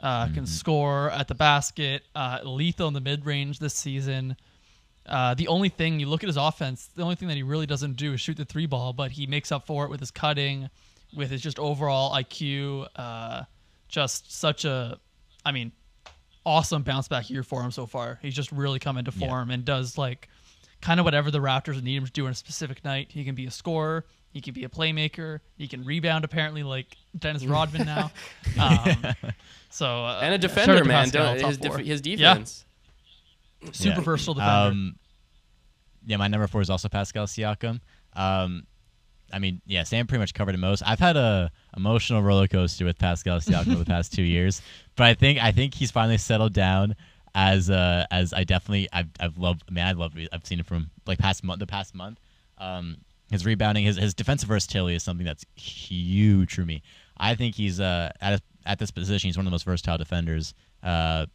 Uh, 0.05 0.27
Can 0.33 0.45
score 0.45 1.09
at 1.09 1.27
the 1.27 1.33
basket. 1.33 2.03
Uh, 2.13 2.37
lethal 2.43 2.87
in 2.87 2.93
the 2.93 3.01
mid 3.01 3.25
range 3.25 3.57
this 3.57 3.73
season. 3.73 4.37
Uh, 5.07 5.33
the 5.33 5.47
only 5.47 5.69
thing 5.69 5.99
you 5.99 6.07
look 6.07 6.23
at 6.23 6.27
his 6.27 6.37
offense, 6.37 6.89
the 6.95 7.01
only 7.01 7.15
thing 7.15 7.27
that 7.27 7.35
he 7.37 7.41
really 7.43 7.65
doesn't 7.65 7.95
do 7.95 8.13
is 8.13 8.21
shoot 8.21 8.37
the 8.37 8.45
three 8.45 8.67
ball, 8.67 8.93
but 8.93 9.11
he 9.11 9.25
makes 9.25 9.51
up 9.51 9.65
for 9.65 9.83
it 9.85 9.89
with 9.89 9.99
his 9.99 10.11
cutting, 10.11 10.69
with 11.15 11.31
his 11.31 11.41
just 11.41 11.57
overall 11.57 12.13
IQ. 12.13 12.87
Uh, 12.95 13.43
just 13.87 14.31
such 14.31 14.63
a, 14.65 14.99
I 15.45 15.51
mean, 15.51 15.71
awesome 16.45 16.83
bounce 16.83 17.07
back 17.07 17.29
year 17.31 17.41
for 17.43 17.61
him 17.63 17.71
so 17.71 17.85
far. 17.87 18.19
He's 18.21 18.35
just 18.35 18.51
really 18.51 18.77
come 18.79 18.97
into 18.97 19.11
Yeah. 19.15 19.27
form 19.27 19.49
and 19.51 19.65
does 19.65 19.97
like 19.97 20.27
kind 20.81 20.99
of 20.99 21.03
whatever 21.03 21.31
the 21.31 21.39
Raptors 21.39 21.81
need 21.81 21.95
him 21.97 22.05
to 22.05 22.11
do 22.11 22.25
on 22.25 22.31
a 22.31 22.35
specific 22.35 22.83
night. 22.85 23.07
He 23.11 23.23
can 23.23 23.33
be 23.33 23.45
a 23.47 23.51
scorer, 23.51 24.05
he 24.35 24.41
can 24.41 24.53
be 24.53 24.65
a 24.65 24.69
playmaker, 24.69 25.39
he 25.57 25.65
can 25.65 25.85
rebound 25.85 26.25
apparently 26.25 26.61
like 26.61 26.97
Dennis 27.17 27.45
Rodman 27.53 27.85
now. 27.85 28.11
Um, 28.59 28.97
so 29.69 29.85
uh, 29.87 30.19
And 30.21 30.33
a 30.33 30.37
defender, 30.37 30.73
shout 30.73 30.77
out 30.77 30.83
to 30.83 30.87
man. 30.87 31.09
Don't- 31.09 31.39
his, 31.47 31.57
def- 31.57 31.71
four. 31.71 31.79
his 31.79 32.01
Yeah. 32.05 32.33
defense. 32.33 32.65
super 33.71 33.95
Yeah. 33.95 34.01
versatile 34.01 34.33
defender. 34.33 34.71
Um, 34.71 34.95
yeah, 36.05 36.17
my 36.17 36.27
number 36.27 36.47
four 36.47 36.59
is 36.61 36.69
also 36.69 36.89
Pascal 36.89 37.25
Siakam. 37.27 37.79
Um, 38.13 38.67
I 39.33 39.39
mean, 39.39 39.61
yeah, 39.65 39.83
Sam 39.83 40.05
pretty 40.05 40.19
much 40.19 40.33
covered 40.33 40.53
it 40.53 40.59
most. 40.59 40.83
I've 40.85 40.99
had 40.99 41.15
a 41.17 41.49
emotional 41.77 42.21
roller 42.21 42.47
coaster 42.47 42.83
with 42.85 42.99
Pascal 42.99 43.39
Siakam 43.39 43.69
over 43.69 43.79
the 43.79 43.85
past 43.85 44.13
two 44.13 44.21
years, 44.23 44.61
but 44.97 45.05
I 45.05 45.13
think 45.13 45.41
I 45.41 45.51
think 45.53 45.73
he's 45.73 45.91
finally 45.91 46.17
settled 46.17 46.53
down. 46.53 46.95
As 47.33 47.69
uh, 47.69 48.05
as 48.11 48.33
I 48.33 48.43
definitely 48.43 48.87
I've 48.93 49.09
I've 49.19 49.37
loved. 49.37 49.63
I 49.67 49.71
mean, 49.71 49.83
I 49.85 49.91
love. 49.93 50.13
I've 50.31 50.45
seen 50.45 50.59
it 50.59 50.65
from 50.65 50.89
like 51.07 51.19
past 51.19 51.43
month. 51.43 51.59
The 51.59 51.65
past 51.67 51.93
month, 51.95 52.19
um, 52.59 52.97
his 53.31 53.45
rebounding, 53.45 53.85
his 53.85 53.97
his 53.97 54.13
defensive 54.13 54.49
versatility 54.49 54.95
is 54.95 55.03
something 55.03 55.25
that's 55.25 55.45
huge 55.55 56.53
for 56.53 56.61
me. 56.61 56.81
I 57.17 57.35
think 57.35 57.55
he's 57.55 57.79
uh 57.79 58.11
at 58.21 58.33
a, 58.33 58.41
at 58.65 58.79
this 58.79 58.91
position, 58.91 59.27
he's 59.27 59.37
one 59.37 59.45
of 59.45 59.51
the 59.51 59.53
most 59.53 59.65
versatile 59.65 59.97
defenders. 59.97 60.53
Uh, 60.83 61.25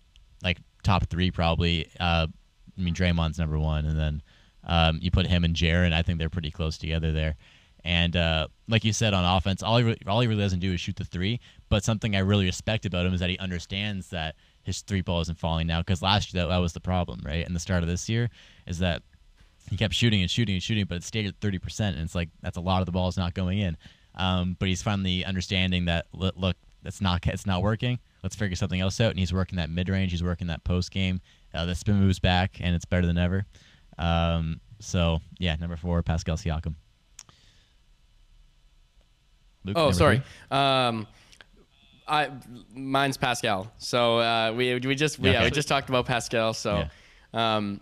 like 0.42 0.58
top 0.82 1.06
three 1.08 1.30
probably. 1.30 1.86
Uh, 1.98 2.26
I 2.78 2.80
mean, 2.80 2.94
Draymond's 2.94 3.38
number 3.38 3.58
one, 3.58 3.84
and 3.84 3.98
then 3.98 4.22
um, 4.64 4.98
you 5.02 5.10
put 5.10 5.26
him 5.26 5.44
and 5.44 5.54
Jaren. 5.54 5.92
I 5.92 6.02
think 6.02 6.18
they're 6.18 6.30
pretty 6.30 6.50
close 6.50 6.78
together 6.78 7.12
there. 7.12 7.36
And 7.84 8.14
uh, 8.16 8.48
like 8.68 8.84
you 8.84 8.92
said 8.92 9.14
on 9.14 9.24
offense, 9.24 9.62
all 9.62 9.78
he 9.78 9.84
re- 9.84 9.98
all 10.06 10.20
he 10.20 10.26
really 10.26 10.42
doesn't 10.42 10.60
do 10.60 10.72
is 10.72 10.80
shoot 10.80 10.96
the 10.96 11.04
three. 11.04 11.40
But 11.68 11.84
something 11.84 12.14
I 12.14 12.20
really 12.20 12.46
respect 12.46 12.86
about 12.86 13.06
him 13.06 13.14
is 13.14 13.20
that 13.20 13.30
he 13.30 13.38
understands 13.38 14.08
that 14.10 14.36
his 14.62 14.82
three 14.82 15.00
ball 15.00 15.20
isn't 15.22 15.38
falling 15.38 15.66
now. 15.66 15.80
Because 15.80 16.02
last 16.02 16.32
year 16.32 16.42
that, 16.42 16.48
that 16.48 16.58
was 16.58 16.72
the 16.72 16.80
problem, 16.80 17.20
right? 17.24 17.44
And 17.46 17.54
the 17.54 17.60
start 17.60 17.82
of 17.82 17.88
this 17.88 18.08
year 18.08 18.30
is 18.66 18.78
that 18.80 19.02
he 19.70 19.76
kept 19.76 19.94
shooting 19.94 20.20
and 20.20 20.30
shooting 20.30 20.54
and 20.56 20.62
shooting, 20.62 20.84
but 20.84 20.96
it 20.96 21.04
stayed 21.04 21.26
at 21.26 21.36
thirty 21.40 21.58
percent, 21.58 21.96
and 21.96 22.04
it's 22.04 22.14
like 22.14 22.28
that's 22.42 22.56
a 22.56 22.60
lot 22.60 22.80
of 22.82 22.86
the 22.86 22.92
balls 22.92 23.16
not 23.16 23.32
going 23.34 23.58
in. 23.60 23.76
Um, 24.16 24.56
but 24.58 24.68
he's 24.68 24.82
finally 24.82 25.24
understanding 25.24 25.84
that 25.86 26.06
look, 26.12 26.56
that's 26.82 27.00
not 27.00 27.26
it's 27.26 27.46
not 27.46 27.62
working. 27.62 27.98
Let's 28.22 28.34
figure 28.36 28.56
something 28.56 28.80
else 28.80 29.00
out. 29.00 29.10
And 29.10 29.18
he's 29.18 29.32
working 29.32 29.56
that 29.56 29.70
mid 29.70 29.88
range. 29.88 30.10
He's 30.10 30.22
working 30.22 30.48
that 30.48 30.64
post 30.64 30.90
game. 30.90 31.20
Uh, 31.54 31.64
the 31.64 31.74
spin 31.74 31.96
moves 32.00 32.18
back, 32.18 32.58
and 32.60 32.74
it's 32.74 32.84
better 32.84 33.06
than 33.06 33.16
ever. 33.18 33.46
Um, 33.98 34.60
so 34.80 35.20
yeah, 35.38 35.54
number 35.56 35.76
four, 35.76 36.02
Pascal 36.02 36.36
Siakam. 36.36 36.74
Luke, 39.64 39.76
Oh, 39.78 39.90
sorry. 39.92 40.22
Um, 40.50 41.06
I 42.08 42.30
mine's 42.74 43.16
Pascal. 43.16 43.70
So 43.78 44.18
uh, 44.18 44.52
we 44.56 44.74
we 44.80 44.94
just 44.94 45.18
yeah, 45.18 45.32
Okay. 45.32 45.44
we 45.44 45.50
just 45.50 45.68
talked 45.68 45.88
about 45.88 46.06
Pascal. 46.06 46.54
So 46.54 46.88
um, 47.32 47.80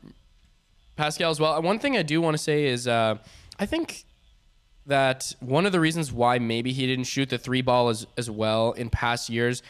Pascal 0.99 1.31
as 1.31 1.41
well. 1.41 1.63
One 1.63 1.79
thing 1.79 1.97
I 1.97 2.03
do 2.03 2.21
want 2.21 2.35
to 2.35 2.43
say 2.43 2.67
is 2.67 2.89
uh, 2.89 3.17
I 3.59 3.67
think 3.67 4.05
that 4.85 5.33
one 5.39 5.65
of 5.65 5.73
the 5.73 5.79
reasons 5.79 6.13
why 6.13 6.39
maybe 6.39 6.73
he 6.73 6.87
didn't 6.87 7.05
shoot 7.05 7.31
the 7.31 7.39
three 7.39 7.63
ball 7.63 7.89
as 7.89 8.07
as 8.17 8.29
well 8.29 8.73
in 8.73 8.91
past 8.91 9.31
years 9.31 9.63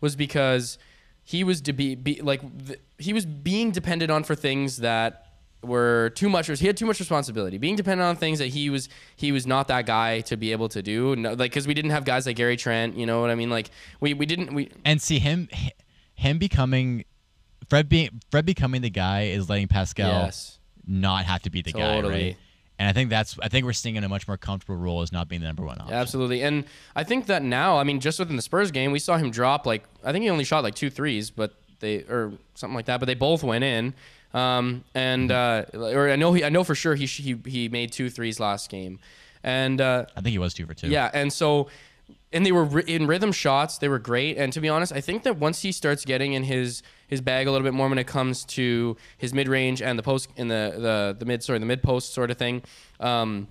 was 0.00 0.16
because 0.16 0.78
he 1.22 1.44
was 1.44 1.60
to 1.60 1.72
be, 1.74 1.94
be 1.94 2.22
like 2.22 2.40
he 2.98 3.12
was 3.12 3.26
being 3.26 3.70
dependent 3.70 4.10
on 4.10 4.24
for 4.24 4.34
things 4.34 4.78
that 4.78 5.26
were 5.62 6.12
too 6.14 6.30
much 6.30 6.46
he 6.46 6.66
had 6.66 6.78
too 6.78 6.86
much 6.86 6.98
responsibility. 6.98 7.58
Being 7.58 7.76
dependent 7.76 8.08
on 8.08 8.16
things 8.16 8.38
that 8.38 8.48
he 8.48 8.70
was 8.70 8.88
he 9.16 9.32
was 9.32 9.46
not 9.46 9.68
that 9.68 9.84
guy 9.84 10.20
to 10.22 10.36
be 10.38 10.50
able 10.50 10.70
to 10.70 10.80
do. 10.80 11.14
No, 11.14 11.30
like 11.30 11.50
because 11.50 11.66
we 11.66 11.74
didn't 11.74 11.90
have 11.90 12.06
guys 12.06 12.24
like 12.24 12.36
Gary 12.36 12.56
Trent 12.56 12.96
you 12.96 13.04
know 13.04 13.20
what 13.20 13.28
I 13.28 13.34
mean? 13.34 13.50
Like 13.50 13.70
we, 14.00 14.14
we 14.14 14.24
didn't 14.24 14.54
we 14.54 14.70
and 14.86 15.02
see 15.02 15.18
him 15.18 15.50
him 16.14 16.38
becoming 16.38 17.04
Fred 17.68 17.90
being 17.90 18.22
Fred 18.30 18.46
becoming 18.46 18.80
the 18.80 18.88
guy 18.88 19.24
is 19.24 19.50
letting 19.50 19.68
Pascal 19.68 20.08
yes 20.08 20.59
not 20.86 21.24
have 21.24 21.42
to 21.42 21.50
be 21.50 21.62
the 21.62 21.72
guy, 21.72 22.00
right? 22.00 22.36
And 22.78 22.88
I 22.88 22.92
think 22.92 23.10
that's 23.10 23.38
I 23.42 23.48
think 23.48 23.66
we're 23.66 23.74
seeing 23.74 23.96
in 23.96 24.04
a 24.04 24.08
much 24.08 24.26
more 24.26 24.38
comfortable 24.38 24.76
role 24.76 25.02
as 25.02 25.12
not 25.12 25.28
being 25.28 25.42
the 25.42 25.46
number 25.46 25.64
one 25.64 25.78
option. 25.80 25.92
Absolutely. 25.94 26.42
And 26.42 26.64
I 26.96 27.04
think 27.04 27.26
that 27.26 27.42
now, 27.42 27.76
I 27.76 27.84
mean, 27.84 28.00
just 28.00 28.18
within 28.18 28.36
the 28.36 28.42
Spurs 28.42 28.70
game, 28.70 28.90
we 28.90 28.98
saw 28.98 29.18
him 29.18 29.30
drop 29.30 29.66
like 29.66 29.84
I 30.02 30.12
think 30.12 30.22
he 30.22 30.30
only 30.30 30.44
shot 30.44 30.62
like 30.62 30.74
two 30.74 30.88
threes, 30.88 31.30
but 31.30 31.54
they 31.80 31.96
or 32.04 32.32
something 32.54 32.74
like 32.74 32.86
that, 32.86 32.98
but 32.98 33.06
they 33.06 33.14
both 33.14 33.42
went 33.42 33.64
in. 33.64 33.92
Um, 34.32 34.84
and 34.94 35.30
uh, 35.30 35.64
or 35.74 36.08
I 36.08 36.16
know 36.16 36.32
he 36.32 36.42
I 36.42 36.48
know 36.48 36.64
for 36.64 36.74
sure 36.74 36.94
he 36.94 37.04
he 37.04 37.36
he 37.44 37.68
made 37.68 37.92
two 37.92 38.08
threes 38.08 38.40
last 38.40 38.70
game. 38.70 38.98
And 39.42 39.80
uh, 39.80 40.06
I 40.16 40.20
think 40.20 40.32
he 40.32 40.38
was 40.38 40.54
two 40.54 40.66
for 40.66 40.74
two. 40.74 40.88
yeah, 40.88 41.10
and 41.12 41.32
so 41.32 41.68
and 42.32 42.46
they 42.46 42.52
were 42.52 42.64
ri- 42.64 42.84
in 42.86 43.06
rhythm 43.06 43.32
shots. 43.32 43.78
They 43.78 43.88
were 43.88 43.98
great. 43.98 44.36
And 44.38 44.52
to 44.52 44.60
be 44.60 44.68
honest, 44.68 44.92
I 44.92 45.00
think 45.00 45.22
that 45.24 45.36
once 45.36 45.62
he 45.62 45.72
starts 45.72 46.04
getting 46.04 46.32
in 46.32 46.44
his 46.44 46.82
his 47.10 47.20
bag 47.20 47.46
a 47.46 47.50
little 47.50 47.64
bit 47.66 47.74
more 47.74 47.88
when 47.88 47.98
it 47.98 48.06
comes 48.06 48.44
to 48.44 48.96
his 49.18 49.34
mid 49.34 49.48
range 49.48 49.82
and 49.82 49.98
the 49.98 50.02
post 50.02 50.30
in 50.36 50.48
the 50.48 50.72
the 50.86 51.16
the 51.18 51.24
mid 51.26 51.42
sorry 51.42 51.58
the 51.58 51.66
mid 51.66 51.82
post 51.82 52.14
sort 52.14 52.30
of 52.30 52.38
thing, 52.38 52.62
um, 53.00 53.48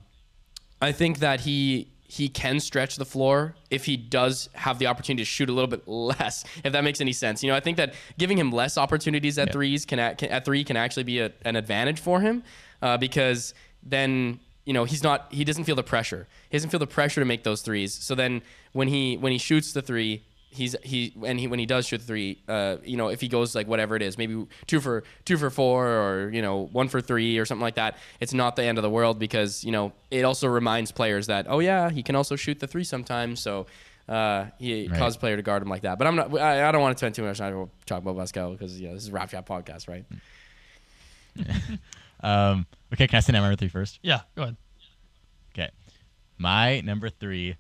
I 0.81 0.91
think 0.91 1.19
that 1.19 1.41
he 1.41 1.89
he 2.07 2.27
can 2.27 2.59
stretch 2.59 2.95
the 2.95 3.05
floor 3.05 3.55
if 3.69 3.85
he 3.85 3.95
does 3.95 4.49
have 4.53 4.79
the 4.79 4.87
opportunity 4.87 5.21
to 5.21 5.25
shoot 5.29 5.47
a 5.47 5.53
little 5.53 5.67
bit 5.69 5.87
less. 5.87 6.43
If 6.63 6.73
that 6.73 6.83
makes 6.83 6.99
any 7.01 7.13
sense, 7.13 7.43
you 7.43 7.49
know, 7.51 7.55
I 7.55 7.59
think 7.59 7.77
that 7.77 7.93
giving 8.17 8.37
him 8.37 8.51
less 8.51 8.77
opportunities 8.79 9.37
at 9.37 9.49
Yeah. 9.49 9.53
threes 9.53 9.85
can, 9.85 9.99
a- 9.99 10.15
can 10.15 10.29
at 10.31 10.43
three 10.43 10.63
can 10.63 10.75
actually 10.75 11.03
be 11.03 11.19
a, 11.19 11.31
an 11.43 11.55
advantage 11.55 11.99
for 11.99 12.19
him 12.21 12.41
uh, 12.81 12.97
because 12.97 13.53
then 13.83 14.39
you 14.65 14.73
know 14.73 14.85
he's 14.85 15.03
not 15.03 15.27
he 15.31 15.43
doesn't 15.43 15.65
feel 15.65 15.75
the 15.75 15.83
pressure. 15.83 16.27
He 16.49 16.57
doesn't 16.57 16.71
feel 16.71 16.79
the 16.79 16.87
pressure 16.87 17.21
to 17.21 17.25
make 17.25 17.43
those 17.43 17.61
threes. 17.61 17.93
So 17.93 18.15
then 18.15 18.41
when 18.73 18.87
he 18.87 19.17
when 19.17 19.31
he 19.31 19.37
shoots 19.37 19.71
the 19.73 19.81
three, 19.83 20.23
he's 20.51 20.75
he 20.83 21.13
and 21.25 21.39
he 21.39 21.47
when 21.47 21.59
he 21.59 21.65
does 21.65 21.87
shoot 21.87 21.99
the 21.99 22.05
three, 22.05 22.41
uh, 22.47 22.77
you 22.83 22.97
know, 22.97 23.09
if 23.09 23.21
he 23.21 23.27
goes 23.27 23.53
like 23.55 23.67
whatever 23.67 23.95
it 23.95 24.01
is, 24.01 24.17
maybe 24.17 24.45
two 24.67 24.79
for 24.81 25.03
two 25.25 25.37
for 25.37 25.49
four 25.49 25.87
or 25.87 26.29
you 26.31 26.41
know 26.41 26.67
one 26.71 26.87
for 26.89 27.01
three 27.01 27.37
or 27.37 27.45
something 27.45 27.61
like 27.61 27.75
that, 27.75 27.97
it's 28.19 28.33
not 28.33 28.55
the 28.55 28.63
end 28.63 28.77
of 28.77 28.81
the 28.81 28.89
world 28.89 29.19
because 29.19 29.63
you 29.63 29.71
know 29.71 29.93
it 30.11 30.23
also 30.25 30.47
reminds 30.47 30.91
players 30.91 31.27
that 31.27 31.45
oh 31.49 31.59
yeah 31.59 31.89
he 31.89 32.01
can 32.03 32.15
also 32.15 32.35
shoot 32.35 32.59
the 32.59 32.67
three 32.67 32.83
sometimes. 32.83 33.39
So. 33.41 33.65
Uh, 34.07 34.47
he 34.57 34.87
Right. 34.87 34.97
causes 34.97 35.17
player 35.17 35.35
to 35.35 35.43
guard 35.43 35.61
him 35.61 35.69
like 35.69 35.83
that, 35.83 35.99
but 35.99 36.07
I'm 36.07 36.15
not. 36.15 36.35
I, 36.35 36.67
I 36.67 36.71
don't 36.71 36.81
want 36.81 36.97
to 36.97 36.99
spend 36.99 37.13
too 37.13 37.21
much 37.21 37.37
time 37.37 37.53
to 37.53 37.69
talk 37.85 37.99
about 38.01 38.17
Pascal 38.17 38.53
because 38.53 38.81
yeah, 38.81 38.91
this 38.91 39.03
is 39.03 39.09
a 39.09 39.11
Rap 39.11 39.29
Chat 39.29 39.45
podcast, 39.45 39.87
right? 39.87 40.03
Um, 42.21 42.65
okay, 42.93 43.07
can 43.07 43.17
I 43.17 43.19
say 43.21 43.31
number 43.31 43.55
three 43.55 43.69
first? 43.69 43.99
Yeah, 44.03 44.21
go 44.35 44.41
ahead. 44.43 44.57
Okay, 45.53 45.69
my 46.37 46.81
number 46.81 47.09
three 47.09 47.55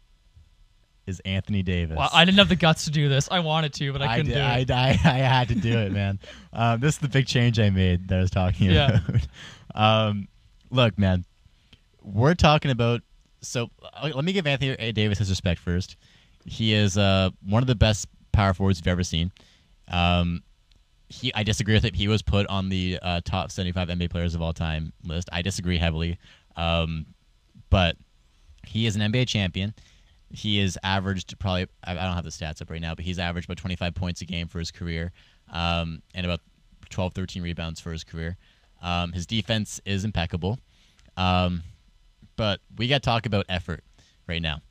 is 1.09 1.19
Anthony 1.21 1.63
Davis. 1.63 1.97
Well, 1.97 2.09
I 2.13 2.23
didn't 2.23 2.37
have 2.37 2.49
the 2.49 2.55
guts 2.55 2.85
to 2.85 2.91
do 2.91 3.09
this. 3.09 3.27
I 3.29 3.39
wanted 3.39 3.73
to, 3.75 3.91
but 3.91 4.01
I 4.01 4.15
couldn't 4.17 4.31
did, 4.31 4.35
do 4.35 4.41
I, 4.41 4.57
it. 4.59 4.71
I, 4.71 4.89
I 5.03 5.17
had 5.17 5.49
to 5.49 5.55
do 5.55 5.77
it, 5.77 5.91
man. 5.91 6.19
um, 6.53 6.79
this 6.79 6.95
is 6.95 6.99
the 6.99 7.09
big 7.09 7.27
change 7.27 7.59
I 7.59 7.69
made 7.69 8.07
that 8.07 8.19
I 8.19 8.21
was 8.21 8.31
talking 8.31 8.69
Yeah. 8.71 8.99
about. 9.07 9.27
um, 10.09 10.27
look, 10.69 10.97
man, 10.97 11.25
we're 12.01 12.35
talking 12.35 12.71
about. 12.71 13.01
So 13.41 13.69
uh, 13.81 14.09
let 14.13 14.23
me 14.23 14.33
give 14.33 14.45
Anthony 14.47 14.71
A. 14.79 14.91
Davis 14.91 15.17
his 15.19 15.29
respect 15.29 15.59
first. 15.59 15.95
He 16.45 16.73
is 16.73 16.97
uh, 16.97 17.29
one 17.45 17.63
of 17.63 17.67
the 17.67 17.75
best 17.75 18.07
power 18.31 18.53
forwards 18.53 18.79
you've 18.79 18.87
ever 18.87 19.03
seen. 19.03 19.31
Um, 19.89 20.43
he, 21.07 21.33
I 21.33 21.43
disagree 21.43 21.73
with 21.73 21.85
it. 21.85 21.95
He 21.95 22.07
was 22.07 22.21
put 22.21 22.45
on 22.47 22.69
the 22.69 22.99
uh, 23.01 23.21
top 23.25 23.51
75 23.51 23.87
NBA 23.87 24.09
players 24.11 24.35
of 24.35 24.41
all 24.41 24.53
time 24.53 24.93
list. 25.03 25.29
I 25.31 25.41
disagree 25.41 25.77
heavily. 25.77 26.17
Um, 26.55 27.07
but 27.69 27.95
he 28.65 28.85
is 28.85 28.95
an 28.95 29.01
NBA 29.11 29.27
champion. 29.27 29.73
He 30.31 30.59
is 30.59 30.77
averaged 30.83 31.37
probably, 31.39 31.67
I 31.83 31.93
don't 31.93 32.13
have 32.13 32.23
the 32.23 32.29
stats 32.29 32.61
up 32.61 32.69
right 32.69 32.81
now, 32.81 32.95
but 32.95 33.03
he's 33.05 33.19
averaged 33.19 33.47
about 33.47 33.57
25 33.57 33.95
points 33.95 34.21
a 34.21 34.25
game 34.25 34.47
for 34.47 34.59
his 34.59 34.71
career 34.71 35.11
um, 35.51 36.01
and 36.13 36.25
about 36.25 36.41
12, 36.89 37.13
13 37.13 37.41
rebounds 37.41 37.79
for 37.79 37.91
his 37.91 38.03
career. 38.03 38.37
Um, 38.81 39.11
his 39.11 39.25
defense 39.25 39.81
is 39.85 40.05
impeccable. 40.05 40.59
Um, 41.17 41.63
but 42.35 42.61
we 42.77 42.87
got 42.87 43.01
to 43.03 43.05
talk 43.05 43.25
about 43.25 43.45
effort 43.49 43.83
right 44.27 44.41
now. 44.41 44.61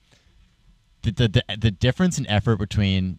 The, 1.03 1.11
the, 1.13 1.29
the, 1.29 1.57
the 1.59 1.71
difference 1.71 2.19
in 2.19 2.27
effort 2.29 2.57
between, 2.57 3.19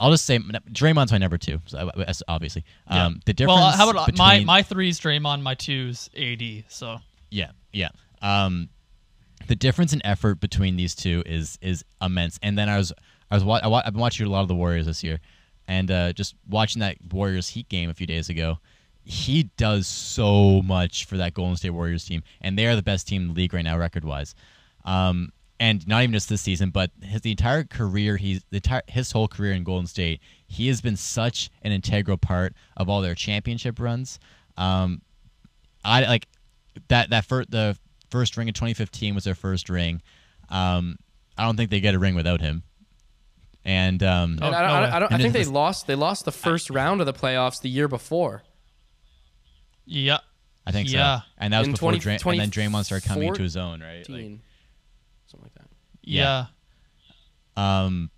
I'll 0.00 0.10
just 0.10 0.24
say 0.24 0.38
Draymond's 0.38 1.12
my 1.12 1.18
number 1.18 1.38
two, 1.38 1.60
so, 1.66 1.90
uh, 1.96 2.12
obviously. 2.26 2.64
Yeah. 2.90 3.06
Um, 3.06 3.20
the 3.26 3.32
difference 3.32 3.58
well, 3.58 3.66
uh, 3.68 3.76
how 3.76 3.88
about 3.90 4.08
uh, 4.08 4.12
my 4.16 4.34
between- 4.36 4.46
my 4.46 4.62
three's 4.62 4.98
Draymond, 4.98 5.42
my 5.42 5.54
two's 5.54 6.10
AD. 6.16 6.64
So 6.68 6.98
yeah, 7.30 7.50
yeah. 7.72 7.90
Um, 8.22 8.68
the 9.46 9.56
difference 9.56 9.92
in 9.92 10.04
effort 10.04 10.40
between 10.40 10.76
these 10.76 10.94
two 10.94 11.22
is 11.26 11.58
is 11.60 11.84
immense. 12.00 12.38
And 12.42 12.58
then 12.58 12.68
I 12.68 12.76
was 12.76 12.92
I 13.30 13.34
was 13.34 13.44
wa- 13.44 13.60
I 13.62 13.86
I've 13.86 13.92
been 13.92 14.00
watching 14.00 14.26
a 14.26 14.30
lot 14.30 14.42
of 14.42 14.48
the 14.48 14.54
Warriors 14.54 14.86
this 14.86 15.02
year, 15.02 15.20
and 15.68 15.90
uh, 15.90 16.12
just 16.12 16.34
watching 16.48 16.80
that 16.80 16.96
Warriors 17.12 17.48
Heat 17.48 17.68
game 17.68 17.90
a 17.90 17.94
few 17.94 18.06
days 18.06 18.28
ago. 18.28 18.58
He 19.02 19.44
does 19.56 19.86
so 19.86 20.62
much 20.62 21.06
for 21.06 21.16
that 21.16 21.34
Golden 21.34 21.56
State 21.56 21.70
Warriors 21.70 22.04
team, 22.04 22.22
and 22.42 22.56
they 22.56 22.66
are 22.66 22.76
the 22.76 22.82
best 22.82 23.08
team 23.08 23.22
in 23.22 23.28
the 23.28 23.34
league 23.34 23.54
right 23.54 23.64
now, 23.64 23.78
record 23.78 24.04
wise. 24.04 24.34
Um, 24.84 25.32
and 25.58 25.86
not 25.86 26.02
even 26.02 26.12
just 26.12 26.28
this 26.28 26.40
season, 26.42 26.70
but 26.70 26.90
his 27.02 27.20
the 27.22 27.30
entire 27.30 27.64
career, 27.64 28.16
he's 28.16 28.42
the 28.50 28.56
entire 28.56 28.82
his 28.88 29.12
whole 29.12 29.28
career 29.28 29.52
in 29.52 29.64
Golden 29.64 29.86
State, 29.86 30.20
he 30.46 30.68
has 30.68 30.80
been 30.80 30.96
such 30.96 31.50
an 31.62 31.72
integral 31.72 32.18
part 32.18 32.54
of 32.76 32.88
all 32.88 33.00
their 33.00 33.14
championship 33.14 33.78
runs. 33.78 34.18
Um, 34.56 35.02
I 35.84 36.02
like 36.06 36.26
that 36.88 37.10
that 37.10 37.24
fir- 37.24 37.44
the 37.48 37.76
first 38.10 38.36
ring 38.36 38.48
in 38.48 38.54
2015 38.54 39.14
was 39.14 39.24
their 39.24 39.34
first 39.34 39.68
ring. 39.68 40.02
Um, 40.48 40.96
I 41.38 41.44
don't 41.44 41.56
think 41.56 41.70
they 41.70 41.80
get 41.80 41.94
a 41.94 41.98
ring 41.98 42.14
without 42.14 42.40
him. 42.40 42.62
And 43.64 44.02
um, 44.02 44.38
Oh, 44.40 44.46
and 44.46 44.54
I, 44.56 44.60
don't, 44.62 44.70
I, 44.70 44.80
don't, 44.80 44.92
I, 44.92 44.98
don't, 45.00 45.12
I 45.12 45.18
think 45.18 45.32
they 45.32 45.44
lost. 45.44 45.86
They 45.86 45.94
lost 45.94 46.24
the 46.24 46.32
first 46.32 46.70
round 46.70 47.00
of 47.00 47.06
the 47.06 47.12
playoffs 47.12 47.60
the 47.60 47.68
year 47.68 47.88
before. 47.88 48.42
yeah, 49.84 50.18
I 50.66 50.72
think 50.72 50.90
yeah. 50.90 51.20
so. 51.20 51.24
And 51.38 51.52
that 51.52 51.58
was 51.60 51.68
In 51.68 51.72
before 51.72 51.92
20 51.92 51.98
Dray- 52.00 52.18
and 52.38 52.40
then 52.40 52.50
Draymond 52.50 52.84
started 52.84 53.06
coming 53.06 53.28
into 53.28 53.42
his 53.42 53.56
own, 53.56 53.80
right? 53.80 54.08
Like, 54.08 54.38
something 55.26 55.42
like 55.42 55.54
that. 55.54 55.68
yeah, 56.02 56.46
Yeah. 57.56 57.84
um, 57.84 58.10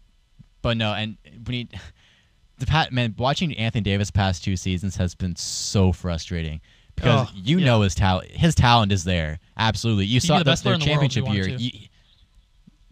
but 0.63 0.77
no, 0.77 0.93
and 0.93 1.17
when 1.45 1.55
he, 1.55 1.69
the 2.59 2.67
pat 2.67 2.93
man 2.93 3.15
watching 3.19 3.57
Anthony 3.57 3.83
Davis 3.83 4.11
past 4.11 4.45
two 4.45 4.57
seasons 4.57 4.97
has 4.97 5.15
been 5.15 5.35
so 5.37 5.93
frustrating 5.93 6.61
because 7.03 7.29
Oh, 7.29 7.33
you 7.35 7.59
yeah. 7.59 7.67
know 7.67 7.81
his 7.83 7.95
talent. 7.95 8.31
His 8.31 8.55
talent 8.55 8.93
is 8.93 9.05
there, 9.05 9.39
absolutely. 9.57 10.07
You 10.07 10.15
He'd 10.21 10.27
saw 10.27 10.39
the 10.39 10.45
best 10.45 10.65
their 10.65 10.75
in 10.75 10.81
the 10.81 10.85
he 10.87 10.91
championship 10.91 11.29
year. 11.29 11.49
you- 11.49 11.71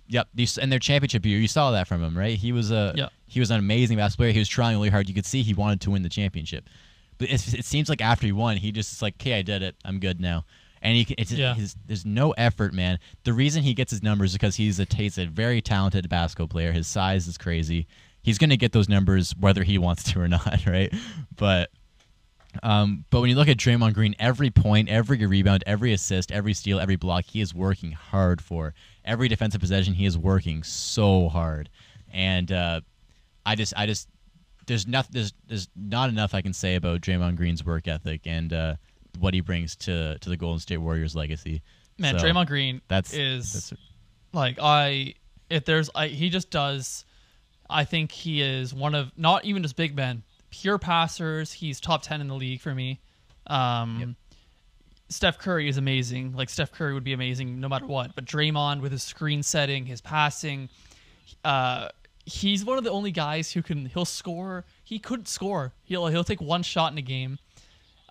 Yep, 0.08 0.28
you 0.34 0.46
and 0.60 0.72
their 0.72 0.80
championship 0.80 1.24
year, 1.24 1.38
you 1.38 1.46
saw 1.46 1.70
that 1.70 1.86
from 1.86 2.02
him, 2.02 2.18
right? 2.18 2.36
He 2.36 2.50
was 2.50 2.72
a 2.72 2.92
Yeah. 2.96 3.08
he 3.28 3.38
was 3.38 3.50
an 3.52 3.58
amazing 3.60 3.96
basketball 3.96 4.24
player. 4.24 4.32
He 4.32 4.40
was 4.40 4.48
trying 4.48 4.76
really 4.76 4.88
hard. 4.90 5.08
You 5.08 5.14
could 5.14 5.24
see 5.26 5.42
he 5.42 5.54
wanted 5.54 5.80
to 5.82 5.90
win 5.92 6.02
the 6.02 6.08
championship, 6.08 6.68
but 7.18 7.30
it, 7.30 7.54
it 7.54 7.64
seems 7.64 7.88
like 7.88 8.00
after 8.00 8.26
he 8.26 8.32
won, 8.32 8.56
he 8.56 8.72
just 8.72 8.92
is 8.92 9.02
like, 9.02 9.14
"Okay, 9.20 9.34
I 9.38 9.42
did 9.42 9.62
it. 9.62 9.76
I'm 9.84 10.00
good 10.00 10.20
now." 10.20 10.44
And 10.82 10.96
he, 10.96 11.14
it's 11.16 11.30
Yeah. 11.30 11.54
his, 11.54 11.76
there's 11.86 12.04
no 12.06 12.32
effort, 12.32 12.72
man. 12.74 12.98
The 13.22 13.32
reason 13.32 13.62
he 13.62 13.72
gets 13.74 13.92
his 13.92 14.02
numbers 14.02 14.30
is 14.30 14.32
because 14.34 14.56
he's 14.56 14.80
a 14.80 14.86
he's 14.92 15.16
a 15.16 15.26
very 15.26 15.62
talented 15.62 16.08
basketball 16.08 16.48
player. 16.48 16.72
His 16.72 16.88
size 16.88 17.28
is 17.28 17.38
crazy. 17.38 17.86
He's 18.22 18.36
gonna 18.38 18.56
get 18.56 18.72
those 18.72 18.88
numbers 18.88 19.32
whether 19.38 19.62
he 19.62 19.78
wants 19.78 20.02
to 20.12 20.20
or 20.20 20.26
not, 20.36 20.66
right? 20.66 20.92
But 21.36 21.70
um, 22.62 23.04
but 23.10 23.20
when 23.20 23.30
you 23.30 23.36
look 23.36 23.48
at 23.48 23.56
Draymond 23.56 23.94
Green, 23.94 24.14
every 24.18 24.50
point, 24.50 24.88
every 24.88 25.24
rebound, 25.24 25.62
every 25.66 25.92
assist, 25.92 26.32
every 26.32 26.54
steal, 26.54 26.80
every 26.80 26.96
block, 26.96 27.24
he 27.24 27.40
is 27.40 27.54
working 27.54 27.92
hard 27.92 28.40
for. 28.40 28.74
Every 29.04 29.28
defensive 29.28 29.60
possession, 29.60 29.94
he 29.94 30.06
is 30.06 30.18
working 30.18 30.62
so 30.62 31.28
hard. 31.28 31.68
And 32.12 32.50
uh, 32.50 32.80
I 33.46 33.54
just, 33.54 33.72
I 33.76 33.86
just, 33.86 34.08
there's 34.66 34.86
nothing, 34.86 35.12
there's, 35.14 35.32
there's 35.46 35.68
not 35.76 36.08
enough 36.10 36.34
I 36.34 36.42
can 36.42 36.52
say 36.52 36.74
about 36.74 37.00
Draymond 37.00 37.36
Green's 37.36 37.64
work 37.64 37.88
ethic 37.88 38.22
and 38.26 38.52
uh, 38.52 38.74
what 39.18 39.34
he 39.34 39.40
brings 39.40 39.76
to 39.76 40.18
to 40.18 40.28
the 40.28 40.36
Golden 40.36 40.60
State 40.60 40.78
Warriors 40.78 41.14
legacy. 41.16 41.62
man, 41.98 42.18
So, 42.18 42.24
Draymond 42.24 42.46
Green 42.46 42.80
That's 42.88 43.12
is 43.12 43.52
that's, 43.52 43.72
like 44.32 44.58
I 44.60 45.14
if 45.48 45.64
there's 45.64 45.90
I 45.94 46.08
he 46.08 46.30
just 46.30 46.50
does 46.50 47.04
I 47.68 47.84
think 47.84 48.12
he 48.12 48.42
is 48.42 48.72
one 48.72 48.94
of 48.94 49.10
not 49.16 49.44
even 49.44 49.62
just 49.62 49.76
big 49.76 49.94
men, 49.96 50.22
pure 50.50 50.78
passers. 50.78 51.52
He's 51.52 51.80
top 51.80 52.02
10 52.02 52.20
in 52.20 52.28
the 52.28 52.34
league 52.34 52.60
for 52.60 52.74
me. 52.74 53.00
Um 53.46 53.98
Yep. 54.00 54.08
Steph 55.08 55.38
Curry 55.38 55.68
is 55.68 55.76
amazing. 55.76 56.34
Like 56.34 56.48
Steph 56.48 56.70
Curry 56.72 56.94
would 56.94 57.02
be 57.04 57.12
amazing 57.12 57.58
no 57.60 57.68
matter 57.68 57.86
what. 57.86 58.14
But 58.14 58.24
Draymond 58.26 58.80
with 58.80 58.92
his 58.92 59.02
screen 59.02 59.42
setting, 59.42 59.86
his 59.86 60.00
passing, 60.00 60.68
uh 61.44 61.88
he's 62.26 62.64
one 62.64 62.78
of 62.78 62.84
the 62.84 62.90
only 62.90 63.10
guys 63.10 63.50
who 63.52 63.62
can 63.62 63.86
he'll 63.86 64.04
score. 64.04 64.64
He 64.84 64.98
couldn't 64.98 65.26
score. 65.28 65.72
He'll 65.84 66.06
he'll 66.08 66.24
take 66.24 66.40
one 66.40 66.62
shot 66.62 66.92
in 66.92 66.98
a 66.98 67.02
game. 67.02 67.38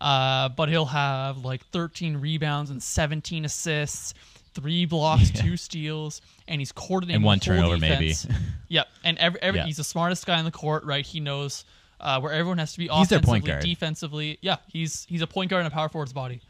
Uh, 0.01 0.47
but 0.49 0.69
he'll 0.69 0.85
have 0.85 1.39
like 1.43 1.65
13 1.73 2.15
rebounds 2.17 2.69
and 2.71 2.81
17 2.81 3.43
assists, 3.43 4.13
three 4.53 4.85
blocks, 4.85 5.29
Yeah. 5.35 5.41
two 5.41 5.57
steals, 5.57 6.21
and 6.47 6.61
he's 6.61 6.71
coordinating 6.71 7.17
And 7.17 7.25
one 7.25 7.41
turnover, 7.41 7.77
maybe. 7.77 8.13
yep, 8.69 8.87
and 9.03 9.17
every, 9.17 9.41
every 9.41 9.59
Yeah. 9.59 9.65
he's 9.65 9.75
the 9.75 9.83
smartest 9.83 10.25
guy 10.25 10.39
on 10.39 10.45
the 10.45 10.51
court, 10.51 10.85
right? 10.85 11.05
He 11.05 11.19
knows 11.19 11.65
uh, 11.99 12.19
where 12.19 12.31
everyone 12.33 12.57
has 12.57 12.71
to 12.73 12.77
be 12.79 12.83
He's 12.85 12.89
their 13.09 13.17
offensively, 13.19 13.27
point 13.39 13.45
guard. 13.45 13.61
defensively. 13.63 14.37
Yeah, 14.41 14.57
he's 14.67 15.05
he's 15.09 15.21
a 15.21 15.27
point 15.27 15.49
guard 15.49 15.61
in 15.61 15.67
a 15.67 15.71
power 15.71 15.89
forward's 15.89 16.13
body. 16.13 16.41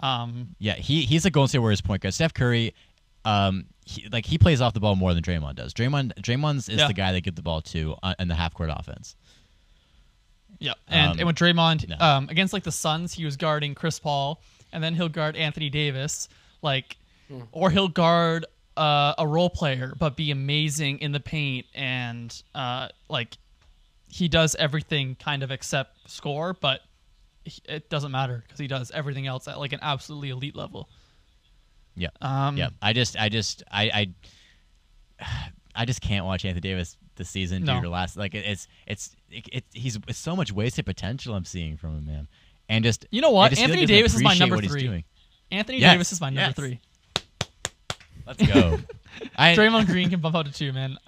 Um, 0.00 0.54
yeah, 0.58 0.74
he 0.74 1.02
he's 1.02 1.24
a 1.24 1.30
Golden 1.30 1.48
State 1.48 1.58
Warriors 1.60 1.80
point 1.80 2.02
guard. 2.02 2.12
Steph 2.14 2.34
Curry, 2.34 2.74
um, 3.24 3.64
he, 3.84 4.08
like 4.10 4.26
he 4.26 4.36
plays 4.38 4.60
off 4.60 4.74
the 4.74 4.80
ball 4.80 4.94
more 4.96 5.14
than 5.14 5.22
Draymond 5.22 5.54
does. 5.56 5.72
Draymond, 5.72 6.14
Draymond's 6.20 6.68
is 6.68 6.78
Yeah. 6.78 6.86
the 6.88 6.92
guy 6.94 7.12
they 7.12 7.20
give 7.20 7.34
the 7.34 7.42
ball 7.42 7.62
to 7.62 7.94
uh, 8.02 8.14
in 8.18 8.28
the 8.28 8.34
half 8.34 8.52
court 8.54 8.70
offense. 8.72 9.16
Yeah, 10.58 10.72
and, 10.88 11.12
Um, 11.12 11.18
and 11.18 11.26
with 11.26 11.36
Draymond 11.36 11.88
no. 11.88 11.96
um, 11.98 12.28
against 12.30 12.52
like 12.52 12.62
the 12.64 12.72
Suns, 12.72 13.12
he 13.12 13.24
was 13.24 13.36
guarding 13.36 13.74
Chris 13.74 13.98
Paul, 13.98 14.40
and 14.72 14.82
then 14.82 14.94
he'll 14.94 15.08
guard 15.08 15.36
Anthony 15.36 15.68
Davis, 15.68 16.28
like, 16.62 16.96
or 17.52 17.70
he'll 17.70 17.88
guard 17.88 18.46
uh, 18.76 19.14
a 19.18 19.26
role 19.26 19.50
player, 19.50 19.94
but 19.98 20.16
be 20.16 20.30
amazing 20.30 20.98
in 21.00 21.12
the 21.12 21.20
paint, 21.20 21.66
and 21.74 22.42
uh, 22.54 22.88
like, 23.08 23.36
he 24.08 24.28
does 24.28 24.54
everything 24.56 25.16
kind 25.16 25.42
of 25.42 25.50
except 25.50 26.10
score, 26.10 26.54
but 26.54 26.80
it 27.64 27.88
doesn't 27.90 28.10
matter 28.10 28.42
because 28.46 28.58
he 28.58 28.66
does 28.66 28.90
everything 28.92 29.26
else 29.26 29.46
at 29.48 29.58
like 29.58 29.72
an 29.72 29.80
absolutely 29.82 30.30
elite 30.30 30.56
level. 30.56 30.88
Yeah. 31.94 32.08
Um, 32.20 32.56
yeah. 32.56 32.70
I 32.82 32.92
just, 32.92 33.18
I 33.18 33.28
just, 33.28 33.62
I, 33.70 34.14
I, 35.20 35.50
I 35.74 35.84
just 35.84 36.00
can't 36.00 36.24
watch 36.24 36.44
Anthony 36.44 36.60
Davis 36.60 36.96
this 37.16 37.28
season 37.28 37.64
No. 37.64 37.76
due 37.76 37.82
to 37.82 37.90
last. 37.90 38.16
Like 38.16 38.34
it, 38.34 38.44
it's, 38.46 38.68
it's, 38.86 39.16
it, 39.30 39.44
it, 39.52 39.64
he's 39.72 39.98
it's 40.08 40.18
so 40.18 40.34
much 40.34 40.52
wasted 40.52 40.86
potential 40.86 41.34
I'm 41.34 41.44
seeing 41.44 41.76
from 41.76 41.98
him, 41.98 42.06
man. 42.06 42.28
And 42.68 42.84
just 42.84 43.06
You 43.10 43.20
know 43.20 43.30
what? 43.30 43.50
just 43.50 43.62
Anthony 43.62 43.86
Davis 43.86 44.14
is 44.14 44.22
my 44.22 44.34
number 44.34 44.60
three. 44.60 45.04
Anthony 45.50 45.78
Yes, 45.78 45.92
Davis 45.94 46.12
is 46.12 46.20
my 46.20 46.30
number 46.30 46.40
yes. 46.40 46.54
three. 46.54 46.80
Let's 48.26 48.44
go. 48.44 48.78
I, 49.36 49.54
Draymond 49.54 49.86
Green 49.86 50.10
can 50.10 50.20
bump 50.20 50.34
out 50.34 50.46
to 50.46 50.52
two, 50.52 50.72
man. 50.72 50.98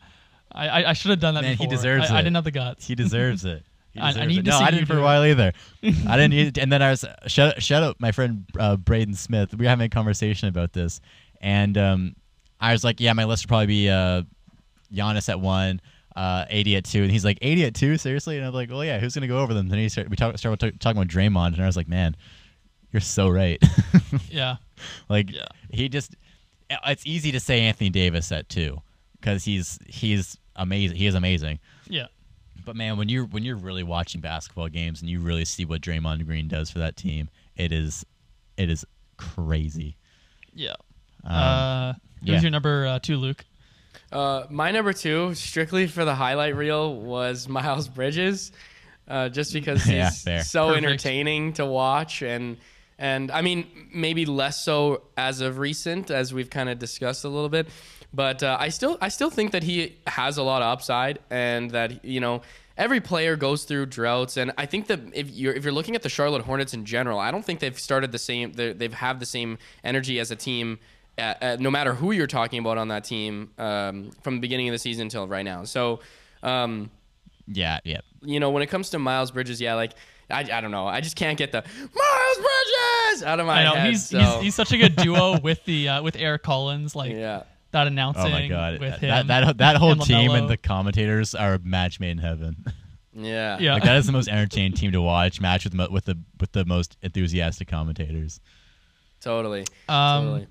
I 0.52 0.68
I, 0.68 0.90
I 0.90 0.92
should 0.92 1.10
have 1.10 1.20
done 1.20 1.34
that 1.34 1.42
Man, 1.42 1.56
he 1.56 1.64
before. 1.66 1.70
deserves 1.76 2.10
I, 2.10 2.16
I 2.18 2.22
didn't 2.22 2.34
have 2.36 2.44
the 2.44 2.50
guts. 2.50 2.86
He 2.86 2.94
deserves 2.94 3.44
it. 3.44 3.62
He 3.94 4.00
I- 4.00 4.08
I 4.08 4.12
deserves 4.12 4.28
need 4.28 4.38
it. 4.40 4.44
to 4.44 4.50
no, 4.50 4.58
see 4.58 4.64
I 4.64 4.68
you 4.68 4.74
didn't 4.74 4.86
for 4.86 4.92
do 4.94 4.98
a 4.98 5.02
it. 5.02 5.04
while 5.04 5.24
either. 5.24 5.52
I 5.82 6.16
didn't. 6.16 6.30
Need, 6.30 6.58
and 6.58 6.70
then 6.70 6.82
I 6.82 6.90
was 6.90 7.04
shout 7.26 7.62
shout 7.62 7.82
out 7.82 7.96
my 7.98 8.12
friend 8.12 8.44
uh, 8.58 8.76
Braden 8.76 9.14
Smith. 9.14 9.54
We 9.54 9.64
were 9.64 9.68
having 9.70 9.86
a 9.86 9.88
conversation 9.88 10.48
about 10.48 10.74
this, 10.74 11.00
and 11.40 11.76
um, 11.78 12.14
I 12.60 12.72
was 12.72 12.84
like, 12.84 13.00
"Yeah, 13.00 13.14
my 13.14 13.24
list 13.24 13.44
would 13.44 13.48
probably 13.48 13.66
be 13.66 13.88
uh, 13.88 14.22
Giannis 14.92 15.30
at 15.30 15.40
one, 15.40 15.80
uh, 16.14 16.44
AD 16.50 16.68
at 16.68 16.84
two, 16.84 17.02
and 17.02 17.10
he's 17.10 17.24
like, 17.24 17.38
"AD 17.42 17.58
at 17.60 17.74
two, 17.74 17.96
seriously?" 17.96 18.36
And 18.36 18.46
I'm 18.46 18.52
like, 18.52 18.70
"Well, 18.70 18.84
yeah, 18.84 18.98
who's 18.98 19.14
gonna 19.14 19.26
go 19.26 19.38
over 19.38 19.54
them?" 19.54 19.68
Then 19.68 19.78
he 19.78 19.88
started, 19.88 20.10
we 20.10 20.16
talk, 20.16 20.36
started 20.36 20.72
t- 20.72 20.78
talking 20.78 21.00
about 21.00 21.08
Draymond, 21.10 21.54
and 21.54 21.62
I 21.62 21.66
was 21.66 21.76
like, 21.76 21.88
"Man, 21.88 22.14
you're 22.92 23.00
so 23.00 23.28
right." 23.30 23.60
yeah. 24.30 24.56
Like 25.08 25.32
Yeah. 25.32 25.46
he 25.70 25.88
just 25.88 26.14
it's 26.86 27.06
easy 27.06 27.32
to 27.32 27.40
say 27.40 27.62
Anthony 27.62 27.88
Davis 27.88 28.30
at 28.32 28.48
2 28.50 28.78
cuz 29.22 29.44
he's 29.44 29.78
he's 29.86 30.36
amazing. 30.56 30.96
He 30.96 31.06
is 31.06 31.14
amazing. 31.14 31.58
Yeah. 31.88 32.06
But 32.64 32.76
man, 32.76 32.98
when 32.98 33.08
you're 33.08 33.24
when 33.24 33.44
you're 33.44 33.56
really 33.56 33.82
watching 33.82 34.20
basketball 34.20 34.68
games 34.68 35.00
and 35.00 35.08
you 35.10 35.20
really 35.20 35.44
see 35.44 35.64
what 35.64 35.80
Draymond 35.80 36.26
Green 36.26 36.48
does 36.48 36.70
for 36.70 36.80
that 36.80 36.96
team, 36.96 37.30
it 37.56 37.72
is 37.72 38.04
it 38.56 38.70
is 38.70 38.84
crazy. 39.16 39.96
Yeah. 40.54 40.74
Um, 41.24 41.32
uh, 41.34 41.92
who's 42.20 42.28
yeah. 42.28 42.40
your 42.40 42.50
number 42.50 42.86
uh, 42.86 42.98
two, 42.98 43.16
Luke? 43.16 43.44
Uh, 44.10 44.44
my 44.50 44.70
number 44.70 44.92
two, 44.92 45.34
strictly 45.34 45.86
for 45.86 46.04
the 46.04 46.14
highlight 46.14 46.56
reel, 46.56 46.94
was 46.94 47.48
Miles 47.48 47.88
Bridges, 47.88 48.52
uh, 49.06 49.28
just 49.28 49.52
because 49.52 49.82
he's 49.84 50.26
Yeah, 50.26 50.42
so 50.42 50.68
Perfect. 50.68 50.84
entertaining 50.86 51.52
to 51.54 51.66
watch, 51.66 52.22
and 52.22 52.56
and 52.98 53.30
I 53.30 53.42
mean 53.42 53.66
maybe 53.92 54.26
less 54.26 54.62
so 54.62 55.02
as 55.16 55.40
of 55.40 55.58
recent, 55.58 56.10
as 56.10 56.32
we've 56.32 56.50
kind 56.50 56.68
of 56.68 56.78
discussed 56.78 57.24
a 57.24 57.28
little 57.28 57.48
bit, 57.48 57.68
but 58.12 58.42
uh, 58.42 58.56
I 58.58 58.68
still 58.68 58.98
I 59.00 59.08
still 59.08 59.30
think 59.30 59.52
that 59.52 59.62
he 59.62 59.96
has 60.06 60.38
a 60.38 60.42
lot 60.42 60.62
of 60.62 60.68
upside, 60.68 61.18
and 61.30 61.70
that 61.72 62.04
you 62.04 62.20
know 62.20 62.42
every 62.76 63.00
player 63.00 63.36
goes 63.36 63.64
through 63.64 63.86
droughts, 63.86 64.36
and 64.36 64.52
I 64.58 64.66
think 64.66 64.86
that 64.88 65.00
if 65.12 65.30
you're 65.30 65.54
if 65.54 65.64
you're 65.64 65.72
looking 65.72 65.94
at 65.94 66.02
the 66.02 66.08
Charlotte 66.08 66.42
Hornets 66.42 66.74
in 66.74 66.84
general, 66.84 67.18
I 67.18 67.30
don't 67.30 67.44
think 67.44 67.60
they've 67.60 67.78
started 67.78 68.12
the 68.12 68.18
same 68.18 68.52
they've 68.52 68.94
have 68.94 69.20
the 69.20 69.26
same 69.26 69.58
energy 69.84 70.18
as 70.20 70.30
a 70.30 70.36
team 70.36 70.78
uh, 71.18 71.34
uh, 71.42 71.56
no 71.58 71.70
matter 71.70 71.94
who 71.94 72.12
you're 72.12 72.28
talking 72.28 72.60
about 72.60 72.78
on 72.78 72.88
that 72.88 73.04
team 73.04 73.50
um, 73.58 74.10
from 74.22 74.36
the 74.36 74.40
beginning 74.40 74.68
of 74.68 74.72
the 74.72 74.78
season 74.78 75.02
until 75.02 75.26
right 75.26 75.44
now. 75.44 75.64
So, 75.64 76.00
um, 76.42 76.90
yeah, 77.48 77.80
yeah. 77.84 78.00
you 78.22 78.38
know, 78.38 78.50
when 78.50 78.62
it 78.62 78.68
comes 78.68 78.90
to 78.90 78.98
Miles 78.98 79.32
Bridges, 79.32 79.60
yeah, 79.60 79.74
like 79.74 79.94
I, 80.30 80.40
I 80.40 80.60
don't 80.60 80.70
know, 80.70 80.86
I 80.86 81.00
just 81.00 81.16
can't 81.16 81.38
get 81.38 81.52
the 81.52 81.62
Miles 81.62 82.36
Bridges 82.36 83.22
out 83.22 83.40
of 83.40 83.46
my 83.46 83.60
I 83.60 83.64
know 83.64 83.74
head. 83.74 83.88
he's, 83.90 84.06
so, 84.06 84.18
he's 84.18 84.34
he's 84.42 84.54
such 84.54 84.72
a 84.72 84.76
good 84.78 84.94
duo 84.96 85.38
with 85.42 85.64
the 85.64 85.88
uh, 85.88 86.02
with 86.02 86.16
Eric 86.16 86.42
Collins, 86.42 86.94
like 86.94 87.12
yeah, 87.12 87.44
that 87.72 87.86
announcing. 87.86 88.26
Oh 88.26 88.30
my 88.30 88.46
god. 88.48 88.78
with 88.80 89.00
That 89.00 89.20
him 89.22 89.26
that 89.28 89.58
that 89.58 89.76
whole 89.76 89.92
and 89.92 90.02
team 90.02 90.30
and 90.32 90.48
the 90.48 90.56
commentators 90.58 91.34
are 91.34 91.54
a 91.54 91.58
match 91.60 91.98
made 92.00 92.10
in 92.10 92.18
heaven. 92.18 92.56
yeah, 93.14 93.58
Yeah. 93.58 93.74
like 93.74 93.84
that 93.84 93.96
is 93.96 94.06
the 94.06 94.12
most 94.12 94.28
entertaining 94.28 94.72
team 94.74 94.92
to 94.92 95.00
watch, 95.00 95.40
match 95.40 95.64
with 95.64 95.74
mo- 95.74 95.88
with 95.90 96.04
the 96.04 96.18
with 96.40 96.52
the 96.52 96.64
most 96.66 96.96
enthusiastic 97.02 97.68
commentators. 97.68 98.40
totally, 99.20 99.64
Um, 99.88 100.24
totally. 100.24 100.46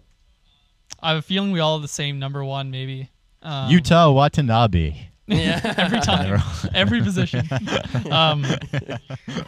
I 1.02 1.10
have 1.10 1.18
a 1.20 1.22
feeling 1.22 1.52
we 1.52 1.60
all 1.60 1.76
have 1.78 1.84
the 1.84 1.88
same 1.88 2.18
number 2.18 2.44
one, 2.44 2.72
maybe. 2.72 3.12
Um, 3.44 3.70
Yuta 3.70 4.12
Watanabe. 4.14 4.96
Yeah, 5.28 5.74
every 5.78 6.00
time, 6.00 6.42
every 6.74 7.02
position. 7.02 7.46
um, 8.12 8.46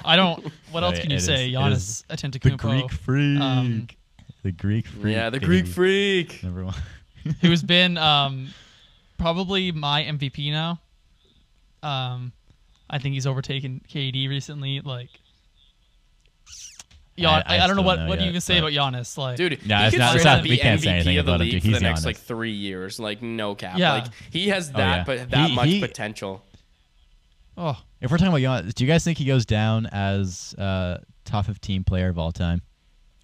I 0.03 0.15
don't. 0.15 0.45
What 0.71 0.83
else 0.83 0.99
can 0.99 1.09
you 1.09 1.17
it 1.17 1.21
say? 1.21 1.47
is- 1.49 1.53
it 1.53 1.57
Giannis 1.57 1.75
is 1.75 2.03
The 2.41 2.57
Greek 2.57 2.91
freak. 2.91 3.39
Um, 3.39 3.87
the 4.43 4.51
Greek 4.51 4.87
freak. 4.87 5.15
yeah, 5.15 5.29
the 5.29 5.39
baby. 5.39 5.45
Greek 5.45 5.67
freak. 5.67 6.43
Number 6.43 6.65
one. 6.65 6.75
who's 7.41 7.63
been 7.63 7.97
um, 7.97 8.49
probably 9.17 9.71
my 9.71 10.03
MVP 10.03 10.51
now. 10.51 10.79
Um, 11.83 12.31
I 12.89 12.97
think 12.99 13.13
he's 13.13 13.27
overtaken 13.27 13.81
KD 13.89 14.27
recently. 14.29 14.79
Like, 14.81 15.09
yeah, 17.21 17.29
I- 17.29 17.55
I, 17.55 17.57
I 17.59 17.63
I, 17.63 17.67
don't 17.67 17.75
know 17.75 17.81
what 17.81 17.99
know 17.99 18.07
what 18.07 18.19
do 18.19 18.25
you 18.25 18.27
yet, 18.27 18.29
even 18.31 18.41
say 18.41 18.59
but- 18.61 18.73
about 18.73 18.93
Giannis. 18.93 19.17
Like, 19.17 19.37
Dude, 19.37 19.65
No, 19.67 19.77
he 19.77 19.83
it's 19.85 19.91
could 19.93 19.99
not- 19.99 20.15
it's 20.15 20.25
not- 20.25 20.43
we 20.43 20.49
be 20.49 20.57
can't 20.57 20.79
say 20.81 20.87
MVP 20.87 20.91
anything 20.93 21.17
of 21.17 21.25
the 21.25 21.31
about 21.33 21.41
him, 21.41 21.47
league 21.49 21.61
dude. 21.63 21.73
for 21.73 21.79
the 21.79 21.83
next 21.85 22.01
Giannis. 22.01 22.05
like 22.05 22.17
three 22.17 22.51
years, 22.51 22.99
like 22.99 23.21
no 23.21 23.55
cap. 23.55 23.77
Yeah. 23.77 23.93
Like 23.93 24.05
he 24.31 24.47
has 24.49 24.69
Oh, 24.73 24.77
that, 24.77 24.97
yeah. 24.97 25.03
but 25.03 25.29
that 25.31 25.49
He- 25.49 25.55
much 25.55 25.67
he- 25.67 25.79
potential. 25.79 26.43
oh, 27.57 27.77
If 28.01 28.11
we're 28.11 28.17
talking 28.17 28.33
about 28.33 28.41
Giannis, 28.41 28.73
do 28.73 28.83
you 28.83 28.87
guys 28.89 29.03
think 29.03 29.17
he 29.17 29.25
goes 29.25 29.45
down 29.45 29.85
as 29.87 30.53
uh, 30.57 30.99
top 31.25 31.45
15 31.45 31.83
player 31.83 32.09
of 32.09 32.17
all 32.17 32.31
time? 32.31 32.61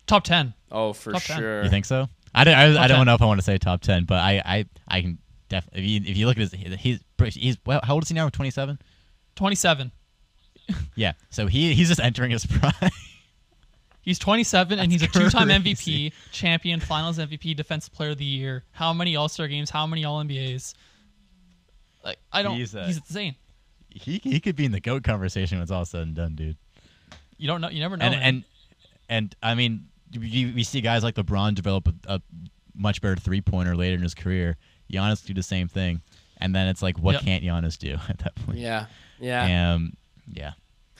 top 0.07 0.23
ten. 0.23 0.53
Oh, 0.71 0.93
for 0.93 1.13
Top 1.13 1.23
10. 1.23 1.37
sure. 1.37 1.63
You 1.63 1.69
think 1.69 1.85
so? 1.85 2.07
I 2.35 2.43
don't, 2.43 2.53
I, 2.53 2.63
I 2.83 2.87
don't 2.87 2.97
10. 2.97 3.05
know 3.07 3.15
if 3.15 3.21
I 3.21 3.25
want 3.25 3.39
to 3.39 3.43
say 3.45 3.57
top 3.57 3.81
10, 3.81 4.03
but 4.05 4.19
I 4.19 4.41
I, 4.45 4.65
I 4.87 5.01
can 5.01 5.17
definitely. 5.49 5.83
If 5.83 5.89
you, 5.89 6.11
if 6.11 6.17
you 6.17 6.25
look 6.27 6.37
at 6.37 6.51
his, 6.51 6.79
he's 6.79 6.99
he's 7.33 7.57
well, 7.65 7.79
how 7.83 7.93
old 7.93 8.03
is 8.03 8.09
he 8.09 8.13
now? 8.15 8.27
27. 8.29 8.77
Twenty-seven. 9.35 9.91
Yeah. 10.95 11.13
So 11.29 11.47
he 11.47 11.73
he's 11.73 11.87
just 11.87 11.99
entering 12.01 12.31
his 12.31 12.45
prime. 12.45 12.73
He's 14.05 14.19
27 14.19 14.77
and 14.79 14.91
he's 14.91 15.01
a 15.01 15.07
That's 15.07 15.17
two-time 15.31 15.47
crazy. 15.47 16.11
MVP, 16.11 16.13
champion, 16.31 16.79
Finals 16.79 17.17
MVP, 17.17 17.55
Defensive 17.55 17.91
Player 17.91 18.11
of 18.11 18.17
the 18.19 18.23
Year. 18.25 18.63
How 18.71 18.93
many 18.93 19.15
All-Star 19.15 19.47
games? 19.47 19.71
How 19.71 19.85
many 19.87 20.05
All 20.05 20.23
NBAs? 20.23 20.75
Like 22.03 22.17
I 22.31 22.43
don't. 22.43 22.55
He's, 22.55 22.71
He's, 22.73 22.75
uh, 22.75 23.01
insane. 23.01 23.35
he 23.89 24.19
he 24.23 24.39
could 24.39 24.55
be 24.55 24.63
in 24.65 24.71
the 24.71 24.79
goat 24.79 25.03
conversation 25.03 25.57
when 25.57 25.63
it's 25.63 25.71
all 25.71 25.85
said 25.85 26.01
and 26.03 26.15
done, 26.15 26.35
dude. 26.35 26.55
You 27.37 27.47
don't 27.47 27.61
know. 27.61 27.69
You 27.69 27.79
never 27.79 27.97
know. 27.97 28.05
and 28.05 28.13
man. 28.13 28.21
and 28.23 28.43
and 29.09 29.35
I 29.41 29.55
mean, 29.55 29.87
you, 30.11 30.53
we 30.53 30.63
see 30.63 30.81
guys 30.81 31.03
like 31.03 31.15
LeBron 31.15 31.55
develop 31.55 31.87
a, 31.87 31.93
a 32.15 32.21
much 32.75 33.01
better 33.01 33.15
three 33.15 33.41
pointer 33.41 33.75
later 33.75 33.95
in 33.95 34.01
his 34.03 34.13
career. 34.13 34.57
Giannis 34.91 35.25
do 35.25 35.33
the 35.33 35.41
same 35.43 35.67
thing, 35.67 36.01
and 36.37 36.53
then 36.53 36.67
it's 36.67 36.83
like, 36.83 36.99
what 36.99 37.13
Yep. 37.13 37.21
can't 37.23 37.43
Giannis 37.43 37.77
do 37.79 37.97
at 38.09 38.19
that 38.19 38.35
point? 38.35 38.59
Yeah, 38.59 38.85
yeah. 39.19 39.73
Um, 39.73 39.93
yeah. 40.31 40.51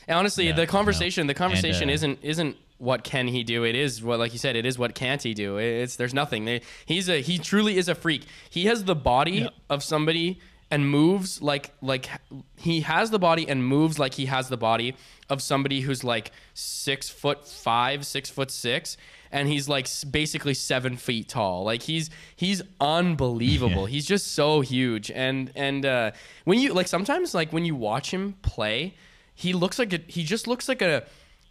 Honestly, 0.10 0.48
Yeah, 0.48 0.54
the 0.56 0.64
no. 0.64 0.72
conversation, 0.72 1.28
the 1.28 1.34
conversation 1.36 1.84
And, 1.84 1.92
uh, 1.92 1.94
isn't 1.94 2.20
isn't 2.24 2.58
what 2.78 3.04
can 3.04 3.28
he 3.28 3.44
do. 3.44 3.64
It 3.64 3.76
is 3.76 4.04
what, 4.04 4.20
like 4.20 4.34
you 4.34 4.40
said, 4.40 4.56
it 4.56 4.66
is 4.66 4.78
what 4.78 4.96
can't 4.96 5.22
he 5.24 5.34
do. 5.34 5.58
It's 5.58 5.96
there's 5.96 6.14
nothing. 6.14 6.60
He's 6.86 7.08
a 7.10 7.22
he 7.22 7.38
truly 7.38 7.78
is 7.78 7.88
a 7.88 7.96
freak. 7.96 8.26
He 8.50 8.66
has 8.66 8.84
the 8.84 8.96
body 8.96 9.32
Yeah. 9.32 9.50
of 9.70 9.84
somebody 9.84 10.40
and 10.72 10.90
moves 10.90 11.42
like 11.42 11.72
like 11.82 12.10
he 12.58 12.82
has 12.82 13.12
the 13.12 13.20
body 13.20 13.48
and 13.48 13.64
moves 13.66 13.98
like 14.00 14.16
he 14.16 14.26
has 14.26 14.50
the 14.50 14.58
body 14.58 14.96
of 15.30 15.42
somebody 15.42 15.82
who's 15.82 16.04
like 16.04 16.32
six 16.54 17.08
foot 17.10 17.48
five, 17.48 18.06
six 18.06 18.30
foot 18.30 18.52
six. 18.52 18.98
And 19.32 19.48
he's 19.50 19.68
like 19.70 19.88
basically 20.12 20.54
seven 20.54 20.96
feet 20.98 21.28
tall. 21.30 21.64
Like 21.66 21.84
he's 21.84 22.10
he's 22.36 22.62
unbelievable. 22.82 23.84
Yeah. 23.88 23.94
He's 23.94 24.06
just 24.06 24.34
so 24.34 24.62
huge. 24.62 25.12
And 25.12 25.52
and 25.56 25.86
uh, 25.86 26.12
when 26.46 26.60
you 26.60 26.74
like 26.74 26.88
sometimes 26.88 27.34
like 27.34 27.52
when 27.54 27.66
you 27.66 27.76
watch 27.76 28.12
him 28.12 28.36
play, 28.42 28.96
he 29.34 29.54
looks 29.54 29.78
like 29.80 29.94
a, 29.94 30.00
he 30.08 30.24
just 30.24 30.48
looks 30.48 30.68
like 30.68 30.82
a 30.82 31.04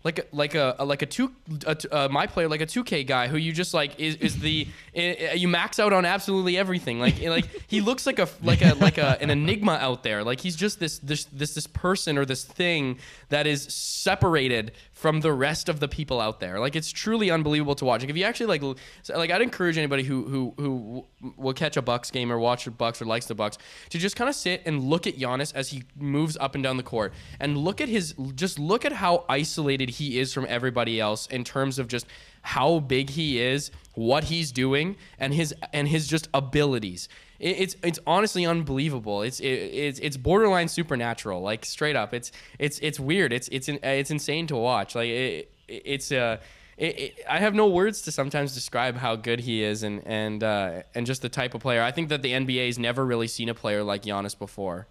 like 0.05 0.19
a, 0.19 0.25
like 0.33 0.55
a, 0.55 0.77
like 0.85 1.01
a 1.03 1.07
two 1.07 1.33
a, 1.67 1.77
uh, 1.91 2.09
my 2.11 2.27
player 2.27 2.47
like 2.47 2.61
a 2.61 2.67
2K 2.67 3.07
guy 3.07 3.27
who 3.27 3.39
you 3.39 3.53
just 3.53 3.73
like 3.73 3.99
is, 3.99 4.17
is 4.17 4.39
the 4.39 4.69
i- 4.95 4.99
i- 4.99 5.03
eh, 5.03 5.15
eh, 5.31 5.33
you 5.35 5.49
max 5.49 5.79
out 5.81 5.93
on 5.95 6.05
absolutely 6.05 6.59
everything. 6.59 7.01
Like 7.01 7.23
eh, 7.23 7.31
like 7.31 7.47
he 7.67 7.81
looks 7.81 8.07
like 8.07 8.19
a 8.19 8.29
like 8.43 8.61
a 8.63 8.75
like 8.75 8.99
a 8.99 9.17
an 9.23 9.31
enigma 9.31 9.73
out 9.81 10.03
there. 10.03 10.23
Like 10.23 10.41
he's 10.41 10.57
just 10.57 10.79
this 10.79 10.99
this 10.99 11.25
this 11.33 11.55
this 11.55 11.67
person 11.67 12.19
or 12.19 12.25
this 12.27 12.45
thing 12.45 12.99
that 13.31 13.47
is 13.47 13.65
separated 13.65 14.73
from 15.05 15.21
the 15.21 15.35
rest 15.35 15.69
of 15.69 15.81
the 15.81 15.87
people 15.87 16.19
out 16.19 16.41
there. 16.41 16.59
Like 16.59 16.75
it's 16.75 16.91
truly 16.91 17.31
unbelievable 17.31 17.75
to 17.75 17.85
watch. 17.85 18.01
Like 18.01 18.09
if 18.09 18.17
you 18.17 18.25
actually 18.25 18.47
like 18.59 18.79
like 19.15 19.31
I'd 19.31 19.43
encourage 19.43 19.77
anybody 19.77 20.03
who 20.03 20.25
who 20.25 20.55
who 20.57 21.07
will 21.37 21.53
catch 21.53 21.77
a 21.77 21.83
Bucks 21.83 22.11
game 22.11 22.33
or 22.33 22.39
watch 22.39 22.65
the 22.65 22.71
Bucks 22.71 23.03
or 23.03 23.05
likes 23.05 23.27
the 23.27 23.35
Bucks 23.35 23.59
to 23.91 23.99
just 23.99 24.17
kind 24.17 24.31
of 24.31 24.35
sit 24.35 24.63
and 24.65 24.83
look 24.83 25.07
at 25.07 25.19
Giannis 25.19 25.55
as 25.55 25.69
he 25.69 25.83
moves 25.95 26.39
up 26.39 26.55
and 26.55 26.65
down 26.65 26.79
the 26.79 26.83
court 26.83 27.13
and 27.39 27.59
look 27.59 27.83
at 27.83 27.91
his 27.91 28.15
just 28.35 28.59
look 28.59 28.87
at 28.87 28.93
how 28.93 29.27
isolated 29.29 29.91
he 29.91 30.19
is 30.19 30.33
from 30.33 30.47
everybody 30.49 30.99
else 30.99 31.27
in 31.27 31.45
terms 31.45 31.79
of 31.79 31.87
just 31.87 32.07
how 32.45 32.79
big 32.79 33.11
he 33.11 33.41
is, 33.41 33.71
what 33.95 34.25
he's 34.25 34.53
doing, 34.53 34.97
and 35.19 35.35
his 35.35 35.55
and 35.73 35.89
his 35.89 36.07
just 36.07 36.29
abilities. 36.33 37.09
It, 37.41 37.57
it's 37.59 37.77
it's 37.83 37.99
honestly 38.07 38.47
unbelievable. 38.47 39.23
It's 39.23 39.41
it, 39.41 39.47
it's 39.47 39.99
it's 39.99 40.17
borderline 40.17 40.69
supernatural. 40.69 41.41
Like 41.43 41.65
straight 41.65 41.97
up, 41.97 42.15
it's 42.15 42.31
it's 42.59 42.79
it's 42.81 43.01
weird. 43.01 43.33
It's 43.33 43.49
it's 43.49 43.69
in- 43.69 43.81
it's 43.83 44.11
insane 44.11 44.47
to 44.49 44.57
watch. 44.57 44.95
Like 44.95 45.09
it, 45.09 45.53
it's 45.69 46.13
uh. 46.13 46.39
It, 46.77 46.99
it, 46.99 47.15
I 47.31 47.39
have 47.39 47.55
no 47.55 47.69
words 47.69 48.03
to 48.03 48.11
sometimes 48.11 48.53
describe 48.53 48.97
how 48.97 49.15
good 49.15 49.39
he 49.39 49.63
is 49.63 49.85
and 49.85 50.03
and 50.07 50.43
uh, 50.43 50.83
and 50.95 51.07
just 51.07 51.23
the 51.23 51.29
type 51.29 51.55
of 51.55 51.61
player. 51.61 51.81
I 51.81 51.93
think 51.93 52.09
that 52.09 52.23
the 52.23 52.33
NBA's 52.33 52.81
never 52.81 53.07
really 53.07 53.29
seen 53.29 53.49
a 53.49 53.55
player 53.55 53.85
like 53.85 54.03
Giannis 54.03 54.37
before. 54.37 54.89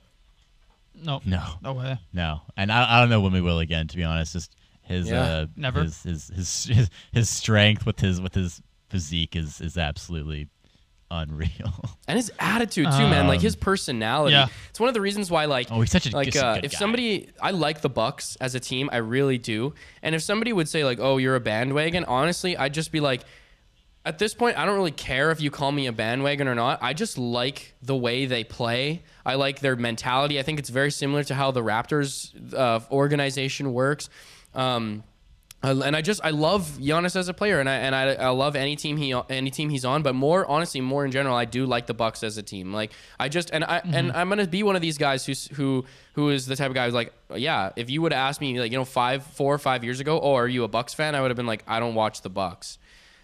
no, 0.96 1.22
No. 1.26 1.44
no 1.62 1.74
way. 1.74 1.98
No, 2.14 2.40
and 2.56 2.72
I, 2.72 2.98
I 2.98 3.00
don't 3.02 3.10
know 3.10 3.20
when 3.20 3.34
we 3.34 3.42
will 3.42 3.60
again. 3.60 3.90
To 3.90 3.98
be 3.98 4.04
honest, 4.06 4.32
just 4.32 4.56
his 4.84 5.10
Yeah, 5.10 5.22
uh, 5.22 5.46
never. 5.56 5.84
his, 5.84 6.04
his 6.04 6.28
his 6.36 6.64
his 6.66 6.90
his 7.12 7.30
strength 7.30 7.86
with 7.86 8.00
his 8.00 8.22
with 8.22 8.36
his 8.36 8.62
physique 8.90 9.36
is 9.36 9.60
is 9.62 9.78
absolutely 9.78 10.50
unreal. 11.12 11.74
And 12.08 12.18
his 12.18 12.32
attitude 12.38 12.86
too, 12.92 13.08
man. 13.08 13.28
Like 13.28 13.38
Um, 13.40 13.44
his 13.44 13.56
personality. 13.56 14.34
yeah. 14.34 14.48
It's 14.70 14.80
one 14.80 14.90
of 14.90 14.94
the 14.94 15.00
reasons 15.02 15.32
why, 15.32 15.46
like, 15.46 15.68
Oh, 15.72 15.80
he's 15.80 15.90
such 15.92 16.06
a- 16.08 16.16
like 16.16 16.36
uh, 16.36 16.56
good 16.56 16.66
if 16.66 16.72
guy. 16.74 16.78
somebody, 16.78 17.30
I 17.42 17.52
like 17.52 17.82
the 17.82 17.90
Bucks 17.90 18.36
as 18.42 18.56
a 18.56 18.60
team, 18.60 18.90
I 18.92 18.98
really 18.98 19.38
do. 19.38 19.74
And 20.02 20.14
if 20.16 20.22
somebody 20.22 20.52
would 20.54 20.68
say 20.68 20.84
like, 20.84 21.00
"Oh, 21.00 21.18
you're 21.18 21.36
a 21.36 21.40
bandwagon," 21.40 22.04
honestly, 22.06 22.58
I'd 22.58 22.74
just 22.74 22.92
be 22.92 23.00
like, 23.00 23.22
at 24.06 24.20
this 24.20 24.34
point, 24.34 24.58
I 24.58 24.66
don't 24.66 24.76
really 24.76 24.92
care 24.92 25.32
if 25.32 25.40
you 25.40 25.50
call 25.50 25.72
me 25.72 25.88
a 25.88 25.94
bandwagon 25.94 26.48
or 26.50 26.56
not. 26.56 26.80
I 26.84 26.94
just 26.94 27.18
like 27.18 27.74
the 27.82 27.96
way 27.96 28.26
they 28.26 28.44
play. 28.44 29.04
I 29.26 29.36
like 29.36 29.62
their 29.62 29.78
mentality. 29.78 30.40
I 30.40 30.44
think 30.44 30.60
it's 30.60 30.70
very 30.70 30.92
similar 30.92 31.24
to 31.24 31.34
how 31.36 31.52
the 31.52 31.62
Raptors 31.64 32.54
uh, 32.54 32.82
organization 32.92 33.72
works. 33.72 34.10
Um, 34.56 35.04
and 35.64 35.96
I 35.96 36.02
just 36.02 36.20
I 36.24 36.32
love 36.32 36.78
Giannis 36.80 37.16
as 37.16 37.30
a 37.30 37.34
player, 37.34 37.62
and 37.62 37.70
I 37.70 37.76
and 37.76 37.96
I, 37.96 38.14
I 38.16 38.30
love 38.30 38.58
any 38.58 38.76
team 38.76 38.98
he 38.98 39.14
any 39.30 39.50
team 39.50 39.70
he's 39.70 39.86
on. 39.86 40.04
But 40.04 40.14
more 40.14 40.46
honestly, 40.46 40.82
more 40.82 41.06
in 41.06 41.12
general, 41.12 41.36
I 41.36 41.46
do 41.46 41.66
like 41.66 41.88
the 41.88 41.94
Bucks 41.94 42.22
as 42.22 42.38
a 42.38 42.44
team. 42.44 42.74
Like 42.74 42.92
I 43.18 43.30
just 43.30 43.50
and 43.52 43.64
I 43.64 43.82
and 43.86 44.12
I'm 44.12 44.28
gonna 44.28 44.46
be 44.46 44.64
one 44.64 44.76
of 44.76 44.82
these 44.82 44.98
guys 44.98 45.26
who's 45.26 45.48
who 45.48 45.86
who 46.14 46.30
is 46.30 46.48
the 46.48 46.58
type 46.58 46.68
of 46.68 46.74
guy 46.74 46.86
who's 46.86 46.94
like, 46.94 47.14
yeah, 47.34 47.72
if 47.78 47.90
you 47.90 48.02
would 48.02 48.12
have 48.12 48.28
asked 48.30 48.42
me 48.42 48.60
like 48.60 48.74
you 48.74 48.78
know 48.78 48.84
five 48.84 49.24
four 49.24 49.54
or 49.54 49.58
five 49.58 49.86
years 49.86 50.02
ago, 50.02 50.20
oh, 50.20 50.34
are 50.34 50.50
you 50.50 50.66
a 50.66 50.68
Bucks 50.68 50.94
fan? 50.94 51.16
I 51.16 51.22
would 51.22 51.32
have 51.32 51.38
been 51.38 51.48
like, 51.48 51.64
I 51.66 51.80
don't 51.80 51.96
watch 51.96 52.24
the 52.24 52.30
Bucks. 52.30 52.78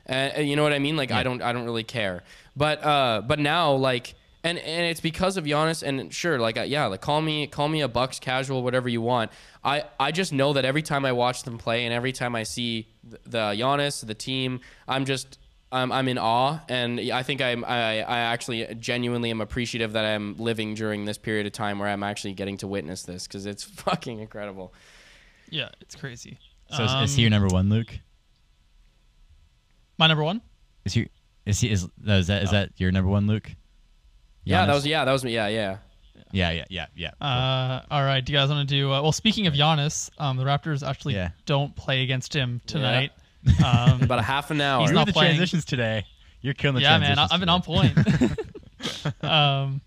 And, 0.06 0.34
and 0.34 0.49
you 0.49 0.56
know 0.56 0.64
what 0.64 0.73
I 0.73 0.80
mean? 0.80 0.95
Like 0.95 1.11
I 1.11 1.23
don't 1.23 1.41
I 1.41 1.51
don't 1.51 1.65
really 1.65 1.84
care. 1.84 2.23
But 2.56 2.84
uh 2.85 3.22
but 3.27 3.39
now 3.39 3.73
like 3.73 4.15
and 4.44 4.57
and 4.57 4.86
it's 4.86 5.02
because 5.02 5.38
of 5.38 5.45
Giannis 5.45 5.84
and 5.84 6.14
sure 6.14 6.40
like 6.40 6.57
uh, 6.57 6.61
yeah 6.61 6.86
like 6.86 7.02
call 7.02 7.22
me 7.22 7.48
call 7.48 7.68
me 7.68 7.82
a 7.82 7.88
Bucks 7.88 8.20
casual 8.20 8.64
whatever 8.64 8.88
you 8.90 9.02
want. 9.02 9.32
I 9.64 9.84
I 9.99 10.11
just 10.11 10.32
know 10.32 10.53
that 10.53 10.66
every 10.66 10.82
time 10.82 11.06
I 11.06 11.11
watch 11.11 11.44
them 11.44 11.57
play 11.57 11.86
and 11.86 11.94
every 11.94 12.11
time 12.11 12.36
I 12.36 12.44
see 12.44 12.88
the, 13.03 13.20
the 13.26 13.38
Giannis 13.61 14.06
the 14.06 14.14
team 14.14 14.61
I'm 14.88 15.06
just 15.06 15.38
I'm, 15.72 15.91
I'm 15.91 16.07
in 16.07 16.18
awe 16.18 16.60
and 16.68 16.99
I 16.99 17.22
think 17.22 17.41
I'm 17.41 17.64
I, 17.66 18.02
I 18.02 18.20
actually 18.20 18.66
genuinely 18.80 19.30
am 19.30 19.41
appreciative 19.41 19.94
that 19.94 20.06
I'm 20.06 20.36
living 20.38 20.74
during 20.74 21.06
this 21.06 21.18
period 21.18 21.45
of 21.45 21.52
time 21.53 21.78
where 21.78 21.90
I'm 21.90 22.02
actually 22.02 22.34
getting 22.34 22.57
to 22.57 22.68
witness 22.68 23.03
this 23.03 23.28
because 23.28 23.45
it's 23.45 23.64
fucking 23.86 24.20
incredible. 24.20 24.74
Yeah, 25.49 25.70
it's 25.82 25.95
crazy. 25.95 26.40
So 26.72 26.84
is, 26.84 26.91
is 27.10 27.16
he 27.16 27.24
your 27.24 27.28
Um, 27.30 27.41
number 27.41 27.53
one, 27.53 27.70
Luke? 27.70 27.99
my 29.98 30.07
number 30.07 30.24
one? 30.24 30.41
Is 30.86 30.94
he? 30.94 31.10
Is 31.45 31.60
he? 31.60 31.72
Is, 31.72 31.88
no, 32.02 32.18
is 32.18 32.28
that 32.28 32.44
is 32.44 32.52
that 32.52 32.72
your 32.78 32.91
number 32.91 33.10
one, 33.10 33.28
Luke? 33.28 33.52
Yeah, 34.44 34.66
that 34.66 34.74
was 34.74 34.86
yeah 34.86 35.06
that 35.06 35.11
was 35.11 35.24
me 35.24 35.34
yeah 35.34 35.48
yeah. 35.48 35.78
Yeah, 36.32 36.52
yeah, 36.52 36.66
yeah, 36.70 36.86
yeah. 36.95 37.11
Uh, 37.20 37.82
all 37.90 38.03
right. 38.03 38.24
Do 38.24 38.32
you 38.32 38.38
guys 38.38 38.49
want 38.49 38.70
to 38.70 38.76
do? 38.76 38.91
Uh, 38.91 39.02
well, 39.02 39.11
speaking 39.11 39.48
of 39.48 39.56
Giannis, 39.56 40.11
um, 40.20 40.38
the 40.38 40.44
Raptors 40.44 40.88
actually 40.88 41.16
Yeah. 41.16 41.30
don't 41.48 41.76
play 41.76 42.03
against 42.03 42.36
him 42.36 42.61
tonight. 42.68 43.11
Um, 43.66 44.02
About 44.03 44.20
a 44.20 44.22
half 44.22 44.52
an 44.52 44.60
hour. 44.61 44.82
He's 44.82 44.90
He's 44.90 44.94
not 44.95 44.99
not 45.02 45.07
the 45.07 45.14
playing. 45.14 45.32
transitions 45.38 45.64
today. 45.66 46.06
You're 46.41 46.53
killing 46.53 46.76
the 46.76 46.82
transitions. 46.82 46.84
yeah, 46.84 46.99
man, 46.99 47.18
I, 47.18 47.28
transitions 47.28 47.32
I've 47.32 47.40
been 47.40 47.49
on 47.49 49.14
point. 49.16 49.24
um, 49.24 49.82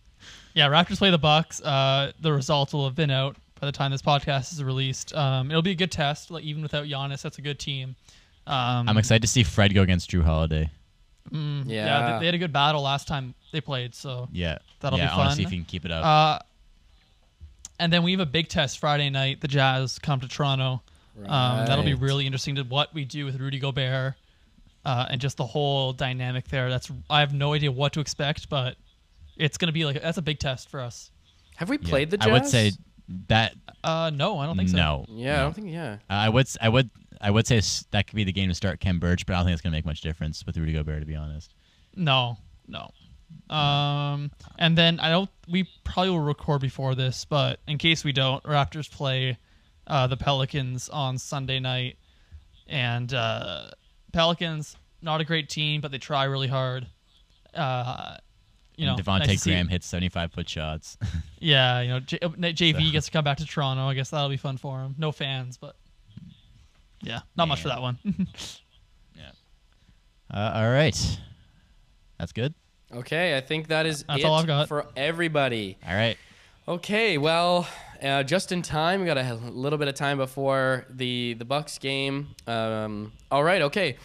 yeah, 0.54 0.68
Raptors 0.68 0.98
play 0.98 1.10
the 1.10 1.18
Bucks. 1.18 1.60
Uh, 1.60 2.12
the 2.20 2.32
results 2.32 2.72
will 2.72 2.86
have 2.86 2.94
been 2.94 3.10
out 3.10 3.36
by 3.60 3.66
the 3.66 3.72
time 3.72 3.90
this 3.90 4.02
podcast 4.02 4.52
is 4.52 4.64
released. 4.64 5.14
Um, 5.14 5.50
it'll 5.50 5.62
be 5.62 5.70
a 5.70 5.76
good 5.76 5.92
test. 5.92 6.30
Like 6.30 6.44
even 6.44 6.62
without 6.62 6.86
Giannis, 6.86 7.22
that's 7.22 7.38
a 7.38 7.42
good 7.42 7.58
team. 7.58 7.94
Um, 8.46 8.88
I'm 8.88 8.96
excited 8.98 9.22
to 9.22 9.28
see 9.28 9.42
Fred 9.44 9.74
go 9.74 9.82
against 9.82 10.10
Jrue 10.10 10.24
Holiday. 10.24 10.70
Mm, 11.30 11.64
Yeah. 11.66 12.14
they, 12.14 12.18
they 12.20 12.26
had 12.26 12.34
a 12.34 12.38
good 12.38 12.52
battle 12.52 12.82
last 12.82 13.06
time 13.08 13.34
they 13.52 13.60
played, 13.60 13.94
so 13.94 14.28
Yeah, 14.32 14.58
That'll 14.80 14.98
yeah, 14.98 15.08
be 15.08 15.12
I 15.12 15.16
want 15.16 15.30
to 15.30 15.36
see 15.36 15.42
if 15.42 15.52
you 15.52 15.58
can 15.58 15.64
keep 15.64 15.84
it 15.84 15.90
up. 15.92 16.04
Uh, 16.04 16.38
and 17.78 17.92
then 17.92 18.02
we 18.02 18.12
have 18.12 18.20
a 18.20 18.26
big 18.26 18.48
test 18.48 18.78
Friday 18.78 19.10
night. 19.10 19.40
The 19.40 19.48
Jazz 19.48 19.98
come 19.98 20.20
to 20.20 20.28
Toronto. 20.28 20.82
Um, 21.26 21.66
that'll 21.66 21.84
be 21.84 21.94
really 21.94 22.26
interesting 22.26 22.54
to 22.56 22.62
what 22.62 22.92
we 22.94 23.04
do 23.04 23.24
with 23.26 23.38
Rudy 23.38 23.58
Gobert 23.58 24.14
uh, 24.84 25.06
and 25.10 25.20
just 25.20 25.36
the 25.36 25.46
whole 25.46 25.92
dynamic 25.92 26.48
there. 26.48 26.70
That's 26.70 26.90
I 27.10 27.20
have 27.20 27.34
no 27.34 27.52
idea 27.52 27.70
what 27.70 27.92
to 27.94 28.00
expect, 28.00 28.48
but 28.48 28.76
it's 29.36 29.58
gonna 29.58 29.72
be 29.72 29.84
like 29.84 30.00
that's 30.00 30.18
a 30.18 30.22
big 30.22 30.38
test 30.38 30.68
for 30.70 30.80
us. 30.80 31.10
Have 31.56 31.68
we 31.68 31.78
Yeah. 31.82 31.88
played 31.88 32.10
the 32.10 32.16
Jazz? 32.18 32.28
I 32.28 32.32
would 32.32 32.46
say 32.46 32.72
that 33.28 33.54
Uh, 33.84 34.10
no, 34.14 34.38
I 34.38 34.46
don't 34.46 34.56
think 34.56 34.68
so. 34.70 34.76
no. 34.76 35.04
Yeah, 35.08 35.34
I 35.34 35.36
no. 35.38 35.42
don't 35.44 35.54
think 35.54 35.70
yeah. 35.70 35.94
Uh, 36.08 36.12
I 36.14 36.28
would 36.28 36.46
s- 36.46 36.56
I 36.60 36.68
would 36.68 36.90
I 37.20 37.30
would 37.30 37.46
say 37.46 37.58
s- 37.58 37.84
that 37.92 38.06
could 38.06 38.16
be 38.16 38.24
the 38.24 38.32
game 38.32 38.48
to 38.48 38.54
start 38.54 38.80
Khem 38.80 38.98
Birch, 38.98 39.26
but 39.26 39.34
I 39.34 39.36
don't 39.38 39.46
think 39.46 39.52
it's 39.54 39.62
gonna 39.62 39.76
make 39.76 39.84
much 39.86 40.00
difference 40.00 40.44
with 40.46 40.56
Rudy 40.56 40.72
Gobert 40.72 41.00
to 41.00 41.06
be 41.06 41.14
honest. 41.16 41.54
No, 41.96 42.38
no. 42.68 42.90
Um, 43.54 44.30
and 44.58 44.76
then 44.76 45.00
I 45.00 45.10
don't. 45.10 45.30
We 45.48 45.68
probably 45.84 46.10
will 46.10 46.20
record 46.20 46.60
before 46.60 46.94
this, 46.94 47.24
but 47.24 47.60
in 47.66 47.78
case 47.78 48.04
we 48.04 48.12
don't, 48.12 48.42
Raptors 48.44 48.90
play 48.90 49.38
uh, 49.86 50.06
the 50.06 50.16
Pelicans 50.16 50.88
on 50.88 51.18
Sunday 51.18 51.58
night, 51.60 51.96
and 52.68 53.12
uh, 53.14 53.70
Pelicans 54.12 54.76
not 55.00 55.20
a 55.20 55.24
great 55.24 55.48
team, 55.48 55.80
but 55.80 55.90
they 55.90 55.98
try 55.98 56.24
really 56.24 56.46
hard. 56.48 56.86
Uh, 57.54 58.16
you 58.76 58.86
know, 58.86 58.94
and 58.94 59.04
Devonte' 59.04 59.26
nice 59.26 59.44
Graham 59.44 59.68
hits 59.68 59.86
75 59.86 60.32
foot 60.32 60.48
shots. 60.48 60.96
Yeah, 61.44 61.80
you 61.80 61.88
know, 61.88 61.98
J- 62.00 62.20
uh, 62.22 62.28
JV 62.28 62.86
So- 62.86 62.92
gets 62.92 63.06
to 63.06 63.12
come 63.12 63.24
back 63.24 63.38
to 63.38 63.44
Toronto. 63.44 63.88
I 63.88 63.94
guess 63.94 64.10
that'll 64.10 64.28
be 64.28 64.36
fun 64.36 64.56
for 64.58 64.78
him. 64.80 64.94
No 64.96 65.10
fans, 65.10 65.56
but 65.56 65.74
yeah, 67.02 67.20
not 67.36 67.48
much 67.48 67.62
for 67.62 67.68
that 67.68 67.80
one. 67.82 67.98
uh, 70.32 70.52
all 70.54 70.70
right, 70.70 71.18
that's 72.18 72.32
good. 72.32 72.54
Okay, 72.94 73.36
I 73.36 73.40
think 73.40 73.68
that 73.68 73.86
is 73.86 74.04
That's 74.04 74.20
it 74.20 74.24
all 74.26 74.34
I've 74.34 74.46
got. 74.46 74.68
for 74.68 74.86
everybody. 74.96 75.78
All 75.86 75.94
right, 75.94 76.16
Okay, 76.68 77.18
well, 77.18 77.66
uh, 78.02 78.22
just 78.22 78.52
in 78.52 78.62
time. 78.62 79.00
We 79.00 79.06
got 79.06 79.18
a 79.18 79.34
little 79.34 79.78
bit 79.78 79.88
of 79.88 79.94
time 79.94 80.18
before 80.18 80.86
the 80.90 81.34
the 81.34 81.44
Bucks 81.44 81.78
game. 81.78 82.28
Um, 82.46 83.12
all 83.30 83.42
right, 83.42 83.62
okay. 83.62 83.96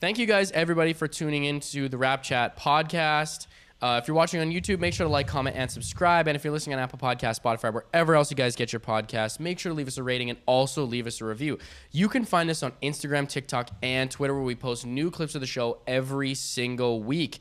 Thank 0.00 0.18
you 0.18 0.26
guys, 0.26 0.50
everybody, 0.50 0.94
for 0.94 1.06
tuning 1.06 1.44
into 1.44 1.88
the 1.88 1.96
Rap 1.96 2.24
Chat 2.24 2.58
podcast. 2.58 3.46
Uh, 3.82 3.98
if 4.00 4.06
you're 4.06 4.14
watching 4.14 4.40
on 4.40 4.48
YouTube, 4.48 4.78
make 4.78 4.94
sure 4.94 5.04
to 5.04 5.10
like, 5.10 5.26
comment, 5.26 5.56
and 5.56 5.68
subscribe. 5.68 6.28
And 6.28 6.36
if 6.36 6.44
you're 6.44 6.52
listening 6.52 6.74
on 6.74 6.80
Apple 6.80 7.00
Podcast, 7.00 7.40
Spotify, 7.42 7.74
wherever 7.74 8.14
else 8.14 8.30
you 8.30 8.36
guys 8.36 8.54
get 8.54 8.72
your 8.72 8.78
podcast, 8.78 9.40
make 9.40 9.58
sure 9.58 9.70
to 9.70 9.74
leave 9.74 9.88
us 9.88 9.98
a 9.98 10.04
rating 10.04 10.30
and 10.30 10.38
also 10.46 10.84
leave 10.84 11.08
us 11.08 11.20
a 11.20 11.24
review. 11.24 11.58
You 11.90 12.08
can 12.08 12.24
find 12.24 12.48
us 12.48 12.62
on 12.62 12.72
Instagram, 12.80 13.28
TikTok, 13.28 13.70
and 13.82 14.08
Twitter, 14.08 14.34
where 14.34 14.44
we 14.44 14.54
post 14.54 14.86
new 14.86 15.10
clips 15.10 15.34
of 15.34 15.40
the 15.40 15.48
show 15.48 15.80
every 15.86 16.34
single 16.34 17.02
week. 17.02 17.40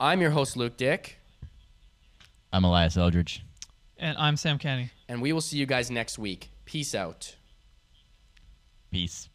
I'm 0.00 0.20
your 0.20 0.30
host, 0.30 0.56
Luke 0.56 0.76
Dick, 0.76 1.18
I'm 2.52 2.64
Elias 2.64 2.96
Eldridge. 2.96 3.44
and 3.96 4.18
I'm 4.18 4.36
Sam 4.36 4.58
Kenny. 4.58 4.90
and 5.08 5.22
we 5.22 5.32
will 5.32 5.40
see 5.40 5.56
you 5.56 5.66
guys 5.66 5.88
next 5.88 6.18
week. 6.18 6.50
Peace 6.64 6.96
out. 6.96 7.36
Peace. 8.90 9.28